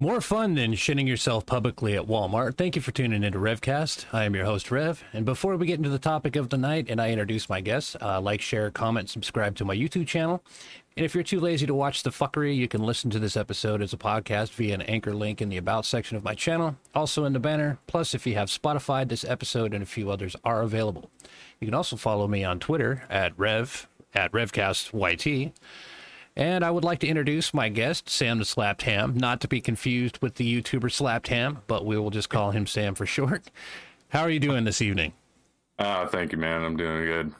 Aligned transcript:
More 0.00 0.20
fun 0.20 0.56
than 0.56 0.72
shitting 0.72 1.06
yourself 1.06 1.46
publicly 1.46 1.94
at 1.94 2.08
Walmart. 2.08 2.56
Thank 2.56 2.74
you 2.74 2.82
for 2.82 2.90
tuning 2.90 3.22
into 3.22 3.38
Revcast. 3.38 4.06
I 4.12 4.24
am 4.24 4.34
your 4.34 4.44
host, 4.44 4.72
Rev. 4.72 5.04
And 5.12 5.24
before 5.24 5.56
we 5.56 5.68
get 5.68 5.78
into 5.78 5.88
the 5.88 6.00
topic 6.00 6.34
of 6.34 6.48
the 6.48 6.58
night 6.58 6.86
and 6.88 7.00
I 7.00 7.12
introduce 7.12 7.48
my 7.48 7.60
guests, 7.60 7.94
uh, 8.02 8.20
like, 8.20 8.40
share, 8.40 8.72
comment, 8.72 9.08
subscribe 9.08 9.54
to 9.54 9.64
my 9.64 9.74
YouTube 9.74 10.08
channel. 10.08 10.42
And 10.96 11.06
if 11.06 11.14
you're 11.14 11.22
too 11.22 11.38
lazy 11.38 11.64
to 11.66 11.76
watch 11.76 12.02
the 12.02 12.10
fuckery, 12.10 12.56
you 12.56 12.66
can 12.66 12.82
listen 12.82 13.08
to 13.10 13.20
this 13.20 13.36
episode 13.36 13.80
as 13.80 13.92
a 13.92 13.96
podcast 13.96 14.50
via 14.50 14.74
an 14.74 14.82
anchor 14.82 15.14
link 15.14 15.40
in 15.40 15.48
the 15.48 15.58
About 15.58 15.86
section 15.86 16.16
of 16.16 16.24
my 16.24 16.34
channel, 16.34 16.74
also 16.92 17.24
in 17.24 17.32
the 17.32 17.38
banner. 17.38 17.78
Plus, 17.86 18.16
if 18.16 18.26
you 18.26 18.34
have 18.34 18.48
Spotify, 18.48 19.08
this 19.08 19.24
episode 19.24 19.72
and 19.72 19.84
a 19.84 19.86
few 19.86 20.10
others 20.10 20.34
are 20.44 20.62
available. 20.62 21.08
You 21.60 21.68
can 21.68 21.74
also 21.74 21.94
follow 21.94 22.26
me 22.26 22.42
on 22.42 22.58
Twitter 22.58 23.04
at 23.08 23.32
Rev, 23.38 23.86
at 24.12 24.32
RevcastYT. 24.32 25.52
And 26.36 26.64
I 26.64 26.70
would 26.70 26.84
like 26.84 26.98
to 27.00 27.06
introduce 27.06 27.54
my 27.54 27.68
guest, 27.68 28.10
Sam 28.10 28.38
the 28.38 28.44
Slapped 28.44 28.82
Ham, 28.82 29.16
not 29.16 29.40
to 29.42 29.48
be 29.48 29.60
confused 29.60 30.18
with 30.20 30.34
the 30.34 30.62
YouTuber 30.62 30.90
Slapped 30.90 31.28
Ham, 31.28 31.60
but 31.66 31.86
we 31.86 31.96
will 31.96 32.10
just 32.10 32.28
call 32.28 32.50
him 32.50 32.66
Sam 32.66 32.94
for 32.94 33.06
short. 33.06 33.44
How 34.08 34.22
are 34.22 34.30
you 34.30 34.40
doing 34.40 34.64
this 34.64 34.82
evening? 34.82 35.12
Uh, 35.78 36.06
thank 36.06 36.32
you, 36.32 36.38
man. 36.38 36.62
I'm 36.62 36.76
doing 36.76 37.04
good. 37.04 37.34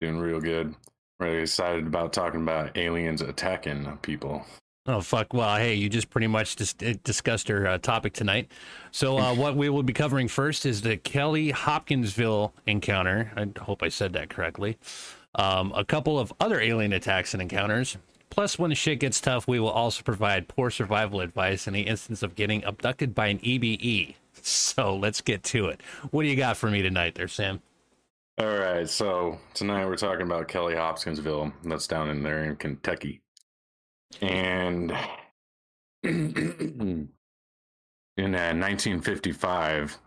Doing 0.00 0.18
real 0.18 0.40
good. 0.40 0.74
Really 1.20 1.38
excited 1.38 1.86
about 1.86 2.12
talking 2.12 2.42
about 2.42 2.76
aliens 2.76 3.22
attacking 3.22 3.98
people. 4.02 4.44
Oh 4.86 5.00
fuck! 5.00 5.32
Well, 5.32 5.56
hey, 5.58 5.74
you 5.74 5.88
just 5.88 6.10
pretty 6.10 6.26
much 6.26 6.56
dis- 6.56 6.72
discussed 7.04 7.48
our 7.48 7.68
uh, 7.68 7.78
topic 7.78 8.14
tonight. 8.14 8.50
So, 8.90 9.16
uh, 9.16 9.32
what 9.36 9.54
we 9.54 9.68
will 9.68 9.84
be 9.84 9.92
covering 9.92 10.26
first 10.26 10.66
is 10.66 10.82
the 10.82 10.96
Kelly 10.96 11.50
Hopkinsville 11.50 12.52
encounter. 12.66 13.30
I 13.36 13.46
hope 13.60 13.84
I 13.84 13.88
said 13.88 14.12
that 14.14 14.28
correctly. 14.28 14.78
Um, 15.36 15.72
a 15.76 15.84
couple 15.84 16.18
of 16.18 16.32
other 16.40 16.60
alien 16.60 16.92
attacks 16.92 17.32
and 17.32 17.40
encounters, 17.40 17.96
Plus, 18.32 18.58
when 18.58 18.72
shit 18.72 18.98
gets 18.98 19.20
tough, 19.20 19.46
we 19.46 19.60
will 19.60 19.68
also 19.68 20.02
provide 20.02 20.48
poor 20.48 20.70
survival 20.70 21.20
advice 21.20 21.66
in 21.66 21.74
the 21.74 21.82
instance 21.82 22.22
of 22.22 22.34
getting 22.34 22.64
abducted 22.64 23.14
by 23.14 23.26
an 23.26 23.38
EBE. 23.40 24.14
So 24.44 24.96
let's 24.96 25.20
get 25.20 25.44
to 25.44 25.66
it. 25.66 25.82
What 26.10 26.22
do 26.22 26.28
you 26.28 26.34
got 26.34 26.56
for 26.56 26.68
me 26.68 26.82
tonight, 26.82 27.14
there, 27.14 27.28
Sam? 27.28 27.60
All 28.38 28.58
right. 28.58 28.88
So 28.88 29.38
tonight 29.54 29.86
we're 29.86 29.96
talking 29.96 30.26
about 30.26 30.48
Kelly 30.48 30.74
Hopkinsville. 30.74 31.52
That's 31.62 31.86
down 31.86 32.08
in 32.08 32.24
there 32.24 32.42
in 32.44 32.56
Kentucky. 32.56 33.20
And 34.20 34.90
in 36.02 37.08
uh, 38.18 38.56
1955, 38.56 39.98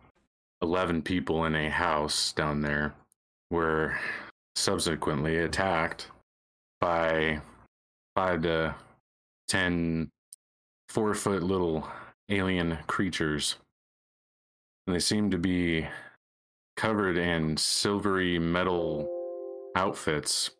11 0.62 1.02
people 1.04 1.46
in 1.46 1.56
a 1.56 1.70
house 1.70 2.34
down 2.34 2.62
there 2.62 2.94
were 3.52 3.98
subsequently 4.56 5.38
attacked 5.38 6.08
by 6.82 7.40
five 8.16 8.42
to 8.44 8.74
ten 9.48 10.10
four 10.90 11.14
foot 11.14 11.44
little 11.44 11.88
alien 12.30 12.78
creatures. 12.88 13.58
And 14.88 14.96
they 14.96 15.00
seem 15.00 15.32
to 15.32 15.38
be 15.38 15.88
covered 16.78 17.18
in 17.18 17.58
silvery 17.58 18.40
metal 18.40 19.10
outfits. 19.76 20.52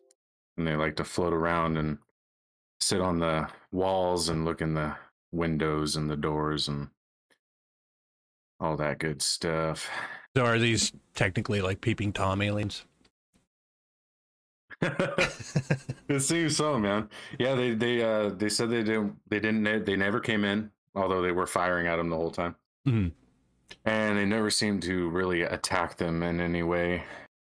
And 0.56 0.66
they 0.66 0.76
like 0.76 0.96
to 0.96 1.04
float 1.04 1.32
around 1.32 1.76
and 1.76 1.98
sit 2.80 3.00
on 3.00 3.18
the 3.18 3.48
walls 3.72 4.28
and 4.28 4.44
look 4.44 4.60
in 4.60 4.74
the 4.74 4.96
windows 5.32 5.96
and 5.96 6.10
the 6.10 6.16
doors 6.16 6.68
and 6.68 6.88
all 8.58 8.76
that 8.76 8.98
good 8.98 9.20
stuff. 9.22 9.88
So 10.36 10.44
are 10.44 10.58
these 10.58 10.92
technically 11.14 11.60
like 11.60 11.80
peeping 11.80 12.12
Tom 12.12 12.42
aliens? 12.42 12.84
It 14.82 16.20
seems 16.20 16.56
so, 16.56 16.78
man. 16.78 17.08
Yeah, 17.38 17.54
they 17.54 17.74
they 17.74 18.02
uh 18.02 18.30
they 18.30 18.48
said 18.48 18.70
they 18.70 18.82
didn't 18.82 19.16
they 19.28 19.40
didn't 19.40 19.84
they 19.84 19.96
never 19.96 20.20
came 20.20 20.44
in, 20.44 20.70
although 20.94 21.22
they 21.22 21.32
were 21.32 21.46
firing 21.46 21.86
at 21.86 21.96
them 21.96 22.10
the 22.10 22.16
whole 22.16 22.30
time. 22.30 22.54
Mm-hmm. 22.86 23.08
And 23.84 24.18
they 24.18 24.26
never 24.26 24.50
seemed 24.50 24.82
to 24.84 25.08
really 25.10 25.42
attack 25.42 25.96
them 25.96 26.22
in 26.22 26.40
any 26.40 26.62
way, 26.62 27.04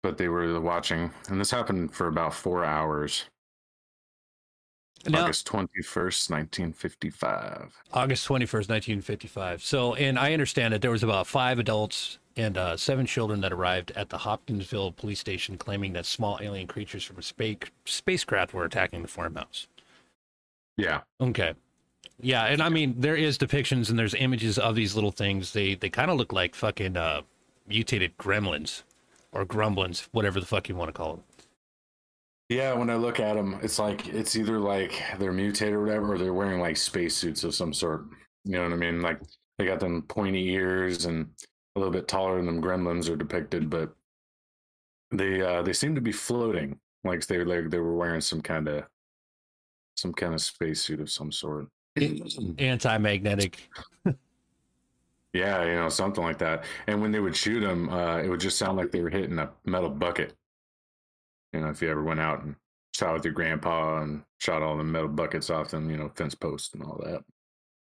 but 0.02 0.18
they 0.18 0.28
were 0.28 0.60
watching. 0.60 1.10
And 1.28 1.40
this 1.40 1.50
happened 1.50 1.94
for 1.94 2.08
about 2.08 2.34
four 2.34 2.64
hours. 2.64 3.24
Now, 5.08 5.24
August 5.24 5.46
21st, 5.48 6.30
1955. 6.30 7.82
August 7.92 8.28
21st, 8.28 8.68
1955. 8.68 9.64
So, 9.64 9.94
and 9.94 10.18
I 10.18 10.32
understand 10.32 10.72
that 10.74 10.80
there 10.80 10.92
was 10.92 11.02
about 11.02 11.26
five 11.26 11.58
adults 11.58 12.18
and 12.36 12.56
uh, 12.56 12.76
seven 12.76 13.06
children 13.06 13.40
that 13.40 13.52
arrived 13.52 13.92
at 13.92 14.08
the 14.08 14.18
Hopkinsville 14.18 14.92
police 14.92 15.20
station 15.20 15.56
claiming 15.56 15.92
that 15.94 16.06
small 16.06 16.38
alien 16.40 16.66
creatures 16.66 17.04
from 17.04 17.18
a 17.18 17.22
space 17.22 17.58
spacecraft 17.84 18.54
were 18.54 18.64
attacking 18.64 19.02
the 19.02 19.08
farmhouse. 19.08 19.66
Yeah. 20.76 21.02
Okay. 21.20 21.54
Yeah, 22.20 22.44
and 22.44 22.62
I 22.62 22.68
mean 22.68 22.94
there 22.98 23.16
is 23.16 23.36
depictions 23.36 23.90
and 23.90 23.98
there's 23.98 24.14
images 24.14 24.58
of 24.58 24.74
these 24.74 24.94
little 24.94 25.10
things. 25.10 25.52
They 25.52 25.74
they 25.74 25.90
kind 25.90 26.10
of 26.10 26.16
look 26.16 26.32
like 26.32 26.54
fucking 26.54 26.96
uh, 26.96 27.22
mutated 27.66 28.16
gremlins 28.16 28.82
or 29.32 29.44
grumblins, 29.44 30.08
whatever 30.12 30.40
the 30.40 30.46
fuck 30.46 30.68
you 30.68 30.76
want 30.76 30.88
to 30.88 30.92
call 30.92 31.14
them. 31.14 31.24
Yeah, 32.48 32.74
when 32.74 32.90
I 32.90 32.96
look 32.96 33.18
at 33.18 33.34
them, 33.34 33.58
it's 33.62 33.78
like 33.78 34.08
it's 34.08 34.36
either 34.36 34.58
like 34.58 35.02
they're 35.18 35.32
mutated 35.32 35.74
or 35.74 35.82
whatever, 35.82 36.12
or 36.12 36.18
they're 36.18 36.34
wearing 36.34 36.60
like 36.60 36.76
spacesuits 36.76 37.44
of 37.44 37.54
some 37.54 37.72
sort. 37.72 38.04
You 38.44 38.52
know 38.52 38.64
what 38.64 38.72
I 38.72 38.76
mean? 38.76 39.00
Like 39.00 39.20
they 39.58 39.64
got 39.64 39.80
them 39.80 40.02
pointy 40.02 40.50
ears 40.50 41.06
and 41.06 41.30
a 41.74 41.78
little 41.78 41.92
bit 41.92 42.08
taller 42.08 42.36
than 42.36 42.46
them 42.46 42.62
gremlins 42.62 43.08
are 43.08 43.16
depicted, 43.16 43.70
but 43.70 43.94
they 45.10 45.40
uh, 45.40 45.62
they 45.62 45.72
seem 45.72 45.94
to 45.94 46.00
be 46.00 46.12
floating, 46.12 46.78
like 47.04 47.26
they 47.26 47.44
like 47.44 47.70
they 47.70 47.78
were 47.78 47.96
wearing 47.96 48.20
some 48.20 48.40
kind 48.40 48.68
of 48.68 48.84
some 49.96 50.12
kind 50.12 50.34
of 50.34 50.40
spacesuit 50.40 51.00
of 51.00 51.10
some 51.10 51.32
sort. 51.32 51.66
Anti-magnetic. 52.58 53.68
yeah, 55.32 55.64
you 55.64 55.74
know, 55.74 55.88
something 55.88 56.24
like 56.24 56.38
that. 56.38 56.64
And 56.86 57.00
when 57.00 57.12
they 57.12 57.20
would 57.20 57.36
shoot 57.36 57.60
them, 57.60 57.90
uh, 57.90 58.18
it 58.18 58.28
would 58.28 58.40
just 58.40 58.58
sound 58.58 58.78
like 58.78 58.90
they 58.90 59.02
were 59.02 59.10
hitting 59.10 59.38
a 59.38 59.50
metal 59.64 59.90
bucket. 59.90 60.34
You 61.52 61.60
know, 61.60 61.68
if 61.68 61.82
you 61.82 61.90
ever 61.90 62.02
went 62.02 62.20
out 62.20 62.42
and 62.42 62.56
shot 62.94 63.14
with 63.14 63.24
your 63.24 63.34
grandpa 63.34 64.02
and 64.02 64.22
shot 64.38 64.62
all 64.62 64.76
the 64.76 64.84
metal 64.84 65.08
buckets 65.08 65.50
off 65.50 65.70
them, 65.70 65.90
you 65.90 65.96
know, 65.96 66.10
fence 66.14 66.34
posts 66.34 66.72
and 66.74 66.82
all 66.82 66.98
that. 67.04 67.22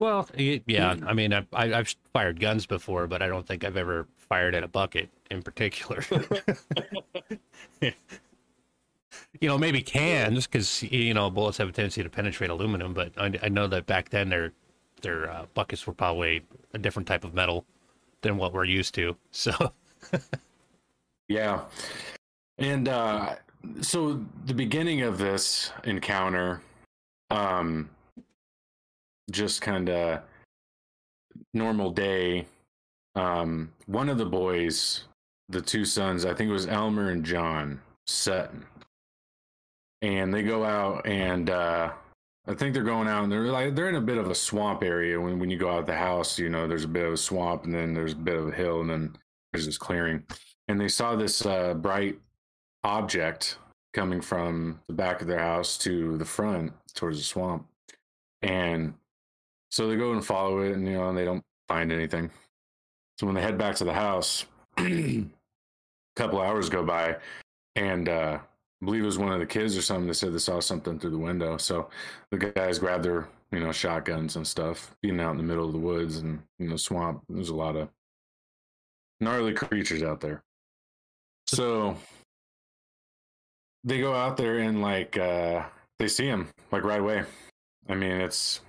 Well, 0.03 0.29
yeah. 0.37 0.97
I 1.07 1.13
mean, 1.13 1.33
I, 1.33 1.47
I, 1.53 1.69
have 1.69 1.95
fired 2.13 2.41
guns 2.41 2.67
before, 2.67 3.07
but 3.07 3.23
I 3.23 3.29
don't 3.29 3.47
think 3.47 3.63
I've 3.63 3.77
ever 3.77 4.09
fired 4.17 4.53
at 4.53 4.65
a 4.65 4.67
bucket 4.67 5.09
in 5.31 5.45
particular. 5.45 6.03
you 7.81 7.93
know, 9.43 9.57
maybe 9.57 9.81
cans 9.81 10.49
because 10.49 10.83
you 10.83 11.15
know 11.15 11.31
bullets 11.31 11.59
have 11.59 11.69
a 11.69 11.73
tendency 11.73 12.03
to 12.03 12.09
penetrate 12.09 12.51
aluminum. 12.51 12.95
But 12.95 13.13
I, 13.17 13.33
I 13.45 13.49
know 13.49 13.69
that 13.69 13.87
back 13.87 14.09
then 14.09 14.29
their 14.29 14.53
their 15.03 15.31
uh, 15.31 15.47
buckets 15.55 15.87
were 15.87 15.95
probably 15.95 16.43
a 16.75 16.79
different 16.79 17.07
type 17.07 17.23
of 17.23 17.33
metal 17.33 17.65
than 18.23 18.37
what 18.37 18.53
we're 18.53 18.65
used 18.65 18.97
to. 18.97 19.17
So, 19.31 19.53
yeah, 21.29 21.61
and 22.59 22.89
uh, 22.89 23.37
so 23.83 24.21
the 24.47 24.55
beginning 24.55 25.03
of 25.03 25.19
this 25.19 25.71
encounter, 25.85 26.61
um, 27.31 27.89
just 29.33 29.63
kind 29.63 29.89
of 29.89 30.23
normal 31.55 31.91
day. 31.91 32.47
Um, 33.15 33.73
one 33.87 34.09
of 34.09 34.19
the 34.19 34.27
boys, 34.27 35.05
the 35.49 35.61
two 35.61 35.85
sons, 35.85 36.25
I 36.25 36.35
think 36.35 36.49
it 36.49 36.53
was 36.53 36.67
Elmer 36.67 37.11
and 37.11 37.25
John 37.25 37.81
Sutton, 38.07 38.65
and 40.01 40.33
they 40.33 40.43
go 40.43 40.65
out 40.65 41.07
and 41.07 41.51
uh, 41.51 41.93
I 42.47 42.55
think 42.55 42.75
they're 42.75 42.83
going 42.83 43.09
out 43.09 43.23
and 43.23 43.33
they're 43.33 43.45
like 43.45 43.75
they're 43.75 43.89
in 43.89 43.97
a 43.97 44.01
bit 44.01 44.19
of 44.19 44.31
a 44.31 44.35
swamp 44.35 44.83
area. 44.83 45.21
When 45.21 45.39
when 45.39 45.51
you 45.51 45.59
go 45.59 45.71
out 45.71 45.81
of 45.81 45.87
the 45.87 45.97
house, 45.97 46.39
you 46.39 46.49
know 46.49 46.67
there's 46.67 46.85
a 46.85 46.89
bit 46.89 47.07
of 47.07 47.13
a 47.13 47.19
swamp 47.19 47.65
and 47.65 47.75
then 47.75 47.95
there's 47.95 48.15
a 48.15 48.17
bit 48.17 48.37
of 48.37 48.49
a 48.49 48.53
hill 48.53 48.81
and 48.81 48.91
then 48.91 49.17
there's 49.53 49.67
this 49.67 49.79
clearing, 49.79 50.25
and 50.69 50.81
they 50.81 50.89
saw 50.89 51.15
this 51.15 51.45
uh, 51.45 51.75
bright 51.75 52.19
object 52.85 53.59
coming 53.93 54.21
from 54.21 54.81
the 54.87 54.95
back 54.95 55.21
of 55.21 55.27
their 55.27 55.39
house 55.39 55.77
to 55.77 56.17
the 56.17 56.25
front 56.25 56.73
towards 56.95 57.19
the 57.19 57.25
swamp, 57.25 57.67
and 58.41 58.95
so 59.73 59.89
they 59.89 59.97
go 59.97 60.13
and 60.13 60.25
follow 60.25 60.61
it, 60.61 60.73
and 60.73 60.87
you 60.87 60.93
know, 60.93 61.09
and 61.09 61.17
they 61.17 61.25
don't 61.25 61.43
find 61.67 61.91
anything. 61.91 62.31
So 63.19 63.27
when 63.27 63.35
they 63.35 63.41
head 63.41 63.57
back 63.57 63.75
to 63.77 63.85
the 63.85 63.95
house, 63.95 64.45
a 64.79 65.25
couple 66.17 66.41
hours 66.41 66.69
go 66.69 66.85
by, 66.85 67.17
and 67.75 68.09
uh, 68.09 68.39
I 68.39 68.85
believe 68.85 69.03
it 69.03 69.07
was 69.07 69.19
one 69.19 69.33
of 69.33 69.41
the 69.41 69.47
kids 69.47 69.75
or 69.77 69.81
something 69.81 70.09
that 70.09 70.15
said 70.15 70.35
they 70.35 70.39
saw 70.39 70.61
something 70.61 70.99
through 70.99 71.13
the 71.13 71.19
window. 71.19 71.57
So 71.57 71.89
the 72.31 72.37
guys 72.37 72.79
grabbed 72.79 73.05
their, 73.05 73.29
you 73.51 73.61
know, 73.61 73.73
shotguns 73.73 74.37
and 74.37 74.47
stuff, 74.47 74.95
being 75.01 75.19
out 75.21 75.31
in 75.31 75.39
the 75.39 75.43
middle 75.43 75.65
of 75.65 75.73
the 75.73 75.79
woods 75.79 76.19
and 76.19 76.43
you 76.59 76.69
know 76.69 76.77
swamp. 76.77 77.23
There's 77.31 77.49
a 77.49 77.55
lot 77.55 77.77
of 77.77 77.89
gnarly 79.23 79.55
creatures 79.55 80.03
out 80.03 80.21
there. 80.21 80.43
So 81.47 81.97
they 83.85 84.01
go 84.01 84.15
out 84.15 84.37
there 84.37 84.59
and 84.59 84.83
like 84.83 85.17
uh, 85.17 85.63
they 85.99 86.09
see 86.09 86.27
him 86.27 86.49
like 86.71 86.85
right 86.85 87.01
away. 87.01 87.25
I 87.89 87.95
mean, 87.95 88.13
it's 88.13 88.61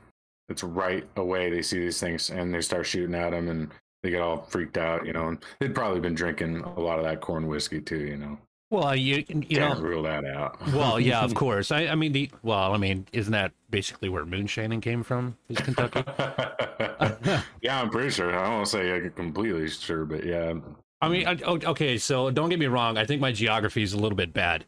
it's 0.50 0.64
right 0.64 1.08
away 1.16 1.50
they 1.50 1.62
see 1.62 1.80
these 1.80 2.00
things 2.00 2.30
and 2.30 2.54
they 2.54 2.62
start 2.62 2.86
shooting 2.86 3.16
at 3.16 3.32
them 3.32 3.50
and 3.50 3.72
they 4.02 4.10
get 4.10 4.22
all 4.22 4.44
freaked 4.44 4.78
out, 4.78 5.06
you 5.06 5.14
know. 5.14 5.30
And 5.30 5.44
they'd 5.60 5.74
probably 5.74 6.00
been 6.00 6.14
drinking 6.14 6.62
a 6.62 6.80
lot 6.80 7.00
of 7.00 7.06
that 7.06 7.22
corn 7.22 7.48
whiskey 7.48 7.82
too, 7.82 8.00
you 8.00 8.18
know. 8.18 8.38
Well, 8.70 8.96
you 8.96 9.24
you 9.28 9.58
Can't 9.58 9.80
know, 9.80 9.86
rule 9.88 10.04
that 10.04 10.26
out. 10.26 10.60
well, 10.74 11.00
yeah, 11.00 11.22
of 11.22 11.36
course. 11.36 11.72
I, 11.72 11.88
I 11.88 11.96
mean, 11.96 12.12
the 12.12 12.32
well, 12.42 12.74
I 12.74 12.78
mean, 12.78 13.06
isn't 13.14 13.32
that 13.32 13.52
basically 13.70 14.10
where 14.10 14.26
moonshining 14.26 14.82
came 14.82 15.04
from? 15.04 15.38
Is 15.48 15.60
Kentucky? 15.60 16.04
yeah, 17.62 17.82
I'm 17.82 17.92
pretty 17.92 18.10
sure. 18.10 18.36
I 18.36 18.50
won't 18.50 18.68
say 18.68 18.92
I'm 18.92 19.12
completely 19.12 19.70
sure, 19.70 20.06
but 20.06 20.26
yeah. 20.26 20.56
I 21.02 21.10
mean, 21.10 21.28
I, 21.28 21.38
okay, 21.46 21.98
so 21.98 22.32
don't 22.32 22.50
get 22.50 22.58
me 22.58 22.66
wrong. 22.66 22.98
I 22.98 23.06
think 23.06 23.22
my 23.22 23.32
geography 23.32 23.84
is 23.84 23.94
a 23.94 24.00
little 24.00 24.16
bit 24.16 24.34
bad, 24.34 24.66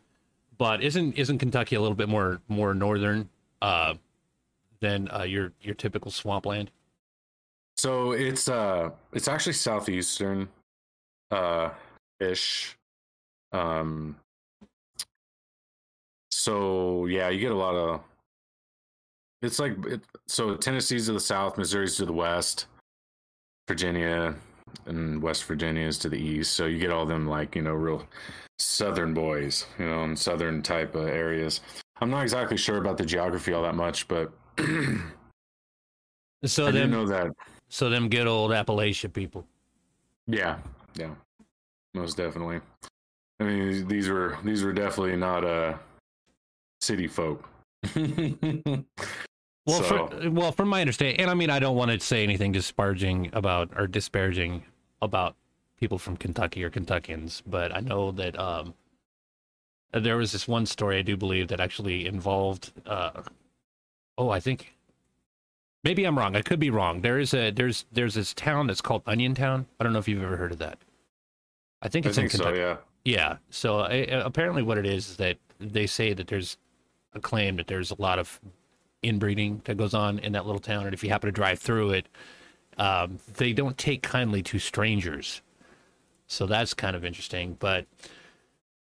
but 0.57 0.83
isn't 0.83 1.17
isn't 1.17 1.39
Kentucky 1.39 1.75
a 1.75 1.81
little 1.81 1.95
bit 1.95 2.07
more 2.07 2.41
more 2.47 2.75
northern 2.75 3.27
uh, 3.61 3.95
than 4.85 5.09
uh, 5.11 5.23
your 5.23 5.51
your 5.61 5.75
typical 5.75 6.11
swampland? 6.11 6.69
So 7.77 8.11
it's 8.11 8.47
uh 8.47 8.91
it's 9.13 9.27
actually 9.27 9.53
southeastern 9.53 10.47
uh 11.31 11.71
ish. 12.19 12.77
Um 13.51 14.15
so 16.31 17.05
yeah, 17.07 17.29
you 17.29 17.39
get 17.39 17.51
a 17.51 17.55
lot 17.55 17.75
of 17.75 18.01
it's 19.41 19.59
like 19.59 19.73
it, 19.85 20.01
so 20.27 20.55
Tennessee's 20.55 21.07
to 21.07 21.13
the 21.13 21.19
south, 21.19 21.57
Missouri's 21.57 21.97
to 21.97 22.05
the 22.05 22.13
west, 22.13 22.67
Virginia 23.67 24.35
and 24.85 25.21
West 25.21 25.45
Virginia 25.45 25.87
is 25.87 25.97
to 25.99 26.09
the 26.09 26.17
east. 26.17 26.53
So 26.53 26.65
you 26.65 26.79
get 26.79 26.91
all 26.91 27.05
them 27.05 27.27
like, 27.27 27.55
you 27.55 27.61
know, 27.61 27.73
real 27.73 28.07
southern 28.59 29.13
boys, 29.13 29.65
you 29.79 29.85
know, 29.85 30.03
in 30.03 30.15
southern 30.15 30.61
type 30.61 30.95
of 30.95 31.07
areas. 31.07 31.61
I'm 32.01 32.09
not 32.09 32.23
exactly 32.23 32.57
sure 32.57 32.77
about 32.77 32.97
the 32.97 33.05
geography 33.05 33.53
all 33.53 33.63
that 33.63 33.75
much, 33.75 34.07
but 34.07 34.31
so 36.45 36.67
I 36.67 36.71
them, 36.71 36.91
know 36.91 37.05
that 37.07 37.31
so 37.69 37.89
them 37.89 38.09
good 38.09 38.27
old 38.27 38.51
Appalachia 38.51 39.11
people. 39.11 39.45
Yeah, 40.27 40.57
yeah, 40.95 41.11
most 41.93 42.17
definitely. 42.17 42.61
I 43.39 43.43
mean, 43.43 43.87
these 43.87 44.09
were 44.09 44.37
these 44.43 44.63
were 44.63 44.73
definitely 44.73 45.17
not 45.17 45.43
uh 45.43 45.75
city 46.81 47.07
folk. 47.07 47.47
Well, 49.65 49.81
So- 49.81 50.07
for, 50.07 50.29
well, 50.29 50.51
from 50.51 50.69
my 50.69 50.81
understanding, 50.81 51.19
and 51.19 51.29
I 51.29 51.33
mean, 51.33 51.49
I 51.49 51.59
don't 51.59 51.75
want 51.75 51.91
to 51.91 51.99
say 51.99 52.23
anything 52.23 52.51
disparaging 52.51 53.31
about 53.33 53.71
or 53.75 53.87
disparaging 53.87 54.63
about 55.01 55.35
people 55.79 55.97
from 55.97 56.17
Kentucky 56.17 56.63
or 56.63 56.69
Kentuckians, 56.69 57.41
but 57.47 57.75
I 57.75 57.79
know 57.79 58.11
that 58.11 58.37
um, 58.39 58.75
there 59.91 60.17
was 60.17 60.31
this 60.31 60.47
one 60.47 60.65
story 60.65 60.99
I 60.99 61.01
do 61.01 61.17
believe 61.17 61.47
that 61.47 61.59
actually 61.59 62.05
involved. 62.05 62.71
Uh, 62.85 63.23
oh, 64.17 64.29
I 64.29 64.39
think 64.39 64.75
maybe 65.83 66.03
I'm 66.05 66.17
wrong. 66.17 66.35
I 66.35 66.41
could 66.41 66.59
be 66.59 66.69
wrong. 66.69 67.01
There 67.01 67.19
is 67.19 67.33
a 67.33 67.51
there's 67.51 67.85
there's 67.91 68.15
this 68.15 68.33
town 68.33 68.67
that's 68.67 68.81
called 68.81 69.03
Onion 69.05 69.35
Town. 69.35 69.67
I 69.79 69.83
don't 69.83 69.93
know 69.93 69.99
if 69.99 70.07
you've 70.07 70.23
ever 70.23 70.37
heard 70.37 70.51
of 70.51 70.59
that. 70.59 70.77
I 71.81 71.87
think 71.87 72.05
I 72.05 72.09
it's 72.09 72.17
think 72.17 72.33
in 72.33 72.37
so. 72.37 72.43
Kentucky. 72.45 72.59
Yeah. 72.59 72.77
Yeah. 73.05 73.37
So 73.49 73.79
uh, 73.79 74.23
apparently, 74.25 74.63
what 74.63 74.77
it 74.77 74.85
is 74.85 75.09
is 75.09 75.17
that 75.17 75.37
they 75.59 75.87
say 75.87 76.13
that 76.13 76.27
there's 76.27 76.57
a 77.13 77.19
claim 77.19 77.55
that 77.57 77.67
there's 77.67 77.91
a 77.91 78.01
lot 78.01 78.19
of 78.19 78.41
inbreeding 79.03 79.61
that 79.65 79.77
goes 79.77 79.93
on 79.93 80.19
in 80.19 80.33
that 80.33 80.45
little 80.45 80.59
town, 80.59 80.85
and 80.85 80.93
if 80.93 81.03
you 81.03 81.09
happen 81.09 81.27
to 81.27 81.31
drive 81.31 81.59
through 81.59 81.91
it, 81.91 82.07
um, 82.77 83.19
they 83.37 83.53
don't 83.53 83.77
take 83.77 84.01
kindly 84.01 84.41
to 84.43 84.59
strangers. 84.59 85.41
So 86.27 86.47
that's 86.47 86.73
kind 86.73 86.95
of 86.95 87.05
interesting. 87.05 87.55
But 87.59 87.85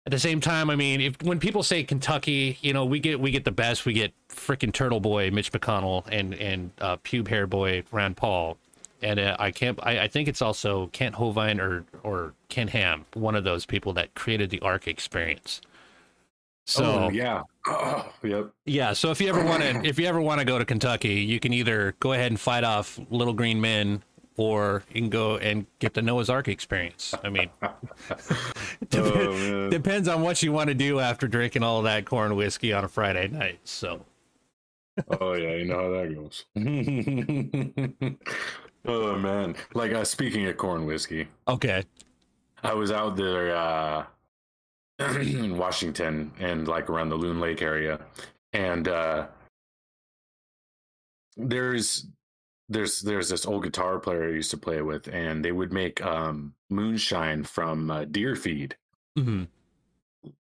at 0.06 0.12
the 0.12 0.20
same 0.20 0.42
time, 0.42 0.70
I 0.70 0.76
mean, 0.76 1.00
if 1.00 1.22
when 1.24 1.40
people 1.40 1.64
say 1.64 1.84
Kentucky, 1.84 2.58
you 2.62 2.74
know, 2.74 2.86
we 2.86 3.00
get 3.00 3.20
we 3.20 3.32
get 3.32 3.46
the 3.46 3.52
best. 3.52 3.86
We 3.86 3.94
get 3.94 4.14
freaking 4.30 4.74
Turtle 4.74 5.00
Boy 5.00 5.32
Mitch 5.32 5.52
McConnell 5.52 6.06
and 6.12 6.34
and 6.34 6.72
uh, 6.80 6.98
Pube 6.98 7.28
Hair 7.28 7.48
Boy 7.48 7.84
Rand 7.92 8.18
Paul. 8.18 8.58
And 9.02 9.20
uh, 9.20 9.36
I 9.40 9.52
can't. 9.52 9.80
I, 9.84 10.02
I 10.02 10.08
think 10.08 10.28
it's 10.28 10.42
also 10.42 10.88
Kent 10.88 11.16
Hovind 11.16 11.60
or 11.60 11.86
or 12.04 12.34
Ken 12.50 12.68
Ham, 12.70 13.06
one 13.14 13.36
of 13.36 13.44
those 13.44 13.66
people 13.66 13.94
that 13.94 14.14
created 14.14 14.50
the 14.50 14.60
Ark 14.60 14.88
experience. 14.88 15.62
So 16.66 16.84
oh, 16.84 17.10
yeah. 17.10 17.44
Oh, 17.68 18.12
yep. 18.24 18.52
yeah, 18.66 18.94
so 18.94 19.12
if 19.12 19.20
you 19.20 19.28
ever 19.28 19.44
want 19.44 19.64
to, 19.64 19.86
if 19.86 20.00
you 20.00 20.06
ever 20.06 20.22
want 20.22 20.40
to 20.40 20.46
go 20.46 20.58
to 20.58 20.66
Kentucky, 20.66 21.16
you 21.16 21.40
can 21.40 21.54
either 21.54 21.96
go 22.00 22.14
ahead 22.14 22.32
and 22.32 22.40
fight 22.40 22.64
off 22.64 23.00
little 23.10 23.34
green 23.34 23.60
men, 23.60 24.02
or 24.38 24.84
you 24.94 25.02
can 25.02 25.10
go 25.10 25.38
and 25.38 25.66
get 25.80 25.94
the 25.94 26.02
Noah's 26.02 26.30
Ark 26.30 26.48
experience. 26.48 27.14
I 27.24 27.30
mean, 27.30 27.50
dep- 27.62 27.84
Oh, 28.96 29.70
depends 29.74 30.08
on 30.08 30.22
what 30.22 30.42
you 30.44 30.52
want 30.52 30.70
to 30.70 30.74
do 30.74 31.00
after 31.00 31.28
drinking 31.28 31.64
all 31.64 31.82
that 31.84 32.06
corn 32.06 32.36
whiskey 32.36 32.74
on 32.74 32.84
a 32.84 32.88
Friday 32.88 33.28
night. 33.28 33.60
So 33.64 34.06
oh 35.20 35.34
yeah, 35.34 35.56
you 35.56 35.66
know 35.66 35.82
how 35.82 35.90
that 35.92 36.16
goes. 36.16 36.46
oh 38.86 39.18
man. 39.18 39.56
Like 39.74 39.94
uh, 39.94 40.04
speaking 40.04 40.46
of 40.48 40.58
corn 40.58 40.86
whiskey, 40.86 41.28
okay, 41.48 41.84
I 42.64 42.74
was 42.74 42.92
out 42.92 43.16
there 43.16 43.56
uh 43.56 44.06
in 45.00 45.58
Washington 45.64 46.32
and 46.40 46.68
like 46.68 46.90
around 46.90 47.10
the 47.10 47.16
Loon 47.16 47.40
Lake 47.40 47.62
area. 47.62 48.00
And 48.54 48.88
uh 48.88 49.28
there's 51.36 52.06
there's 52.70 53.02
there's 53.02 53.30
this 53.30 53.46
old 53.46 53.64
guitar 53.64 54.00
player 54.00 54.26
I 54.30 54.32
used 54.34 54.52
to 54.52 54.58
play 54.58 54.82
with, 54.82 55.08
and 55.08 55.44
they 55.44 55.52
would 55.52 55.74
make 55.74 56.04
um 56.04 56.54
moonshine 56.70 57.44
from 57.44 57.92
uh, 57.92 58.06
deer 58.06 58.36
feed. 58.36 58.76
Mhm. 59.18 59.48
What? 60.22 60.34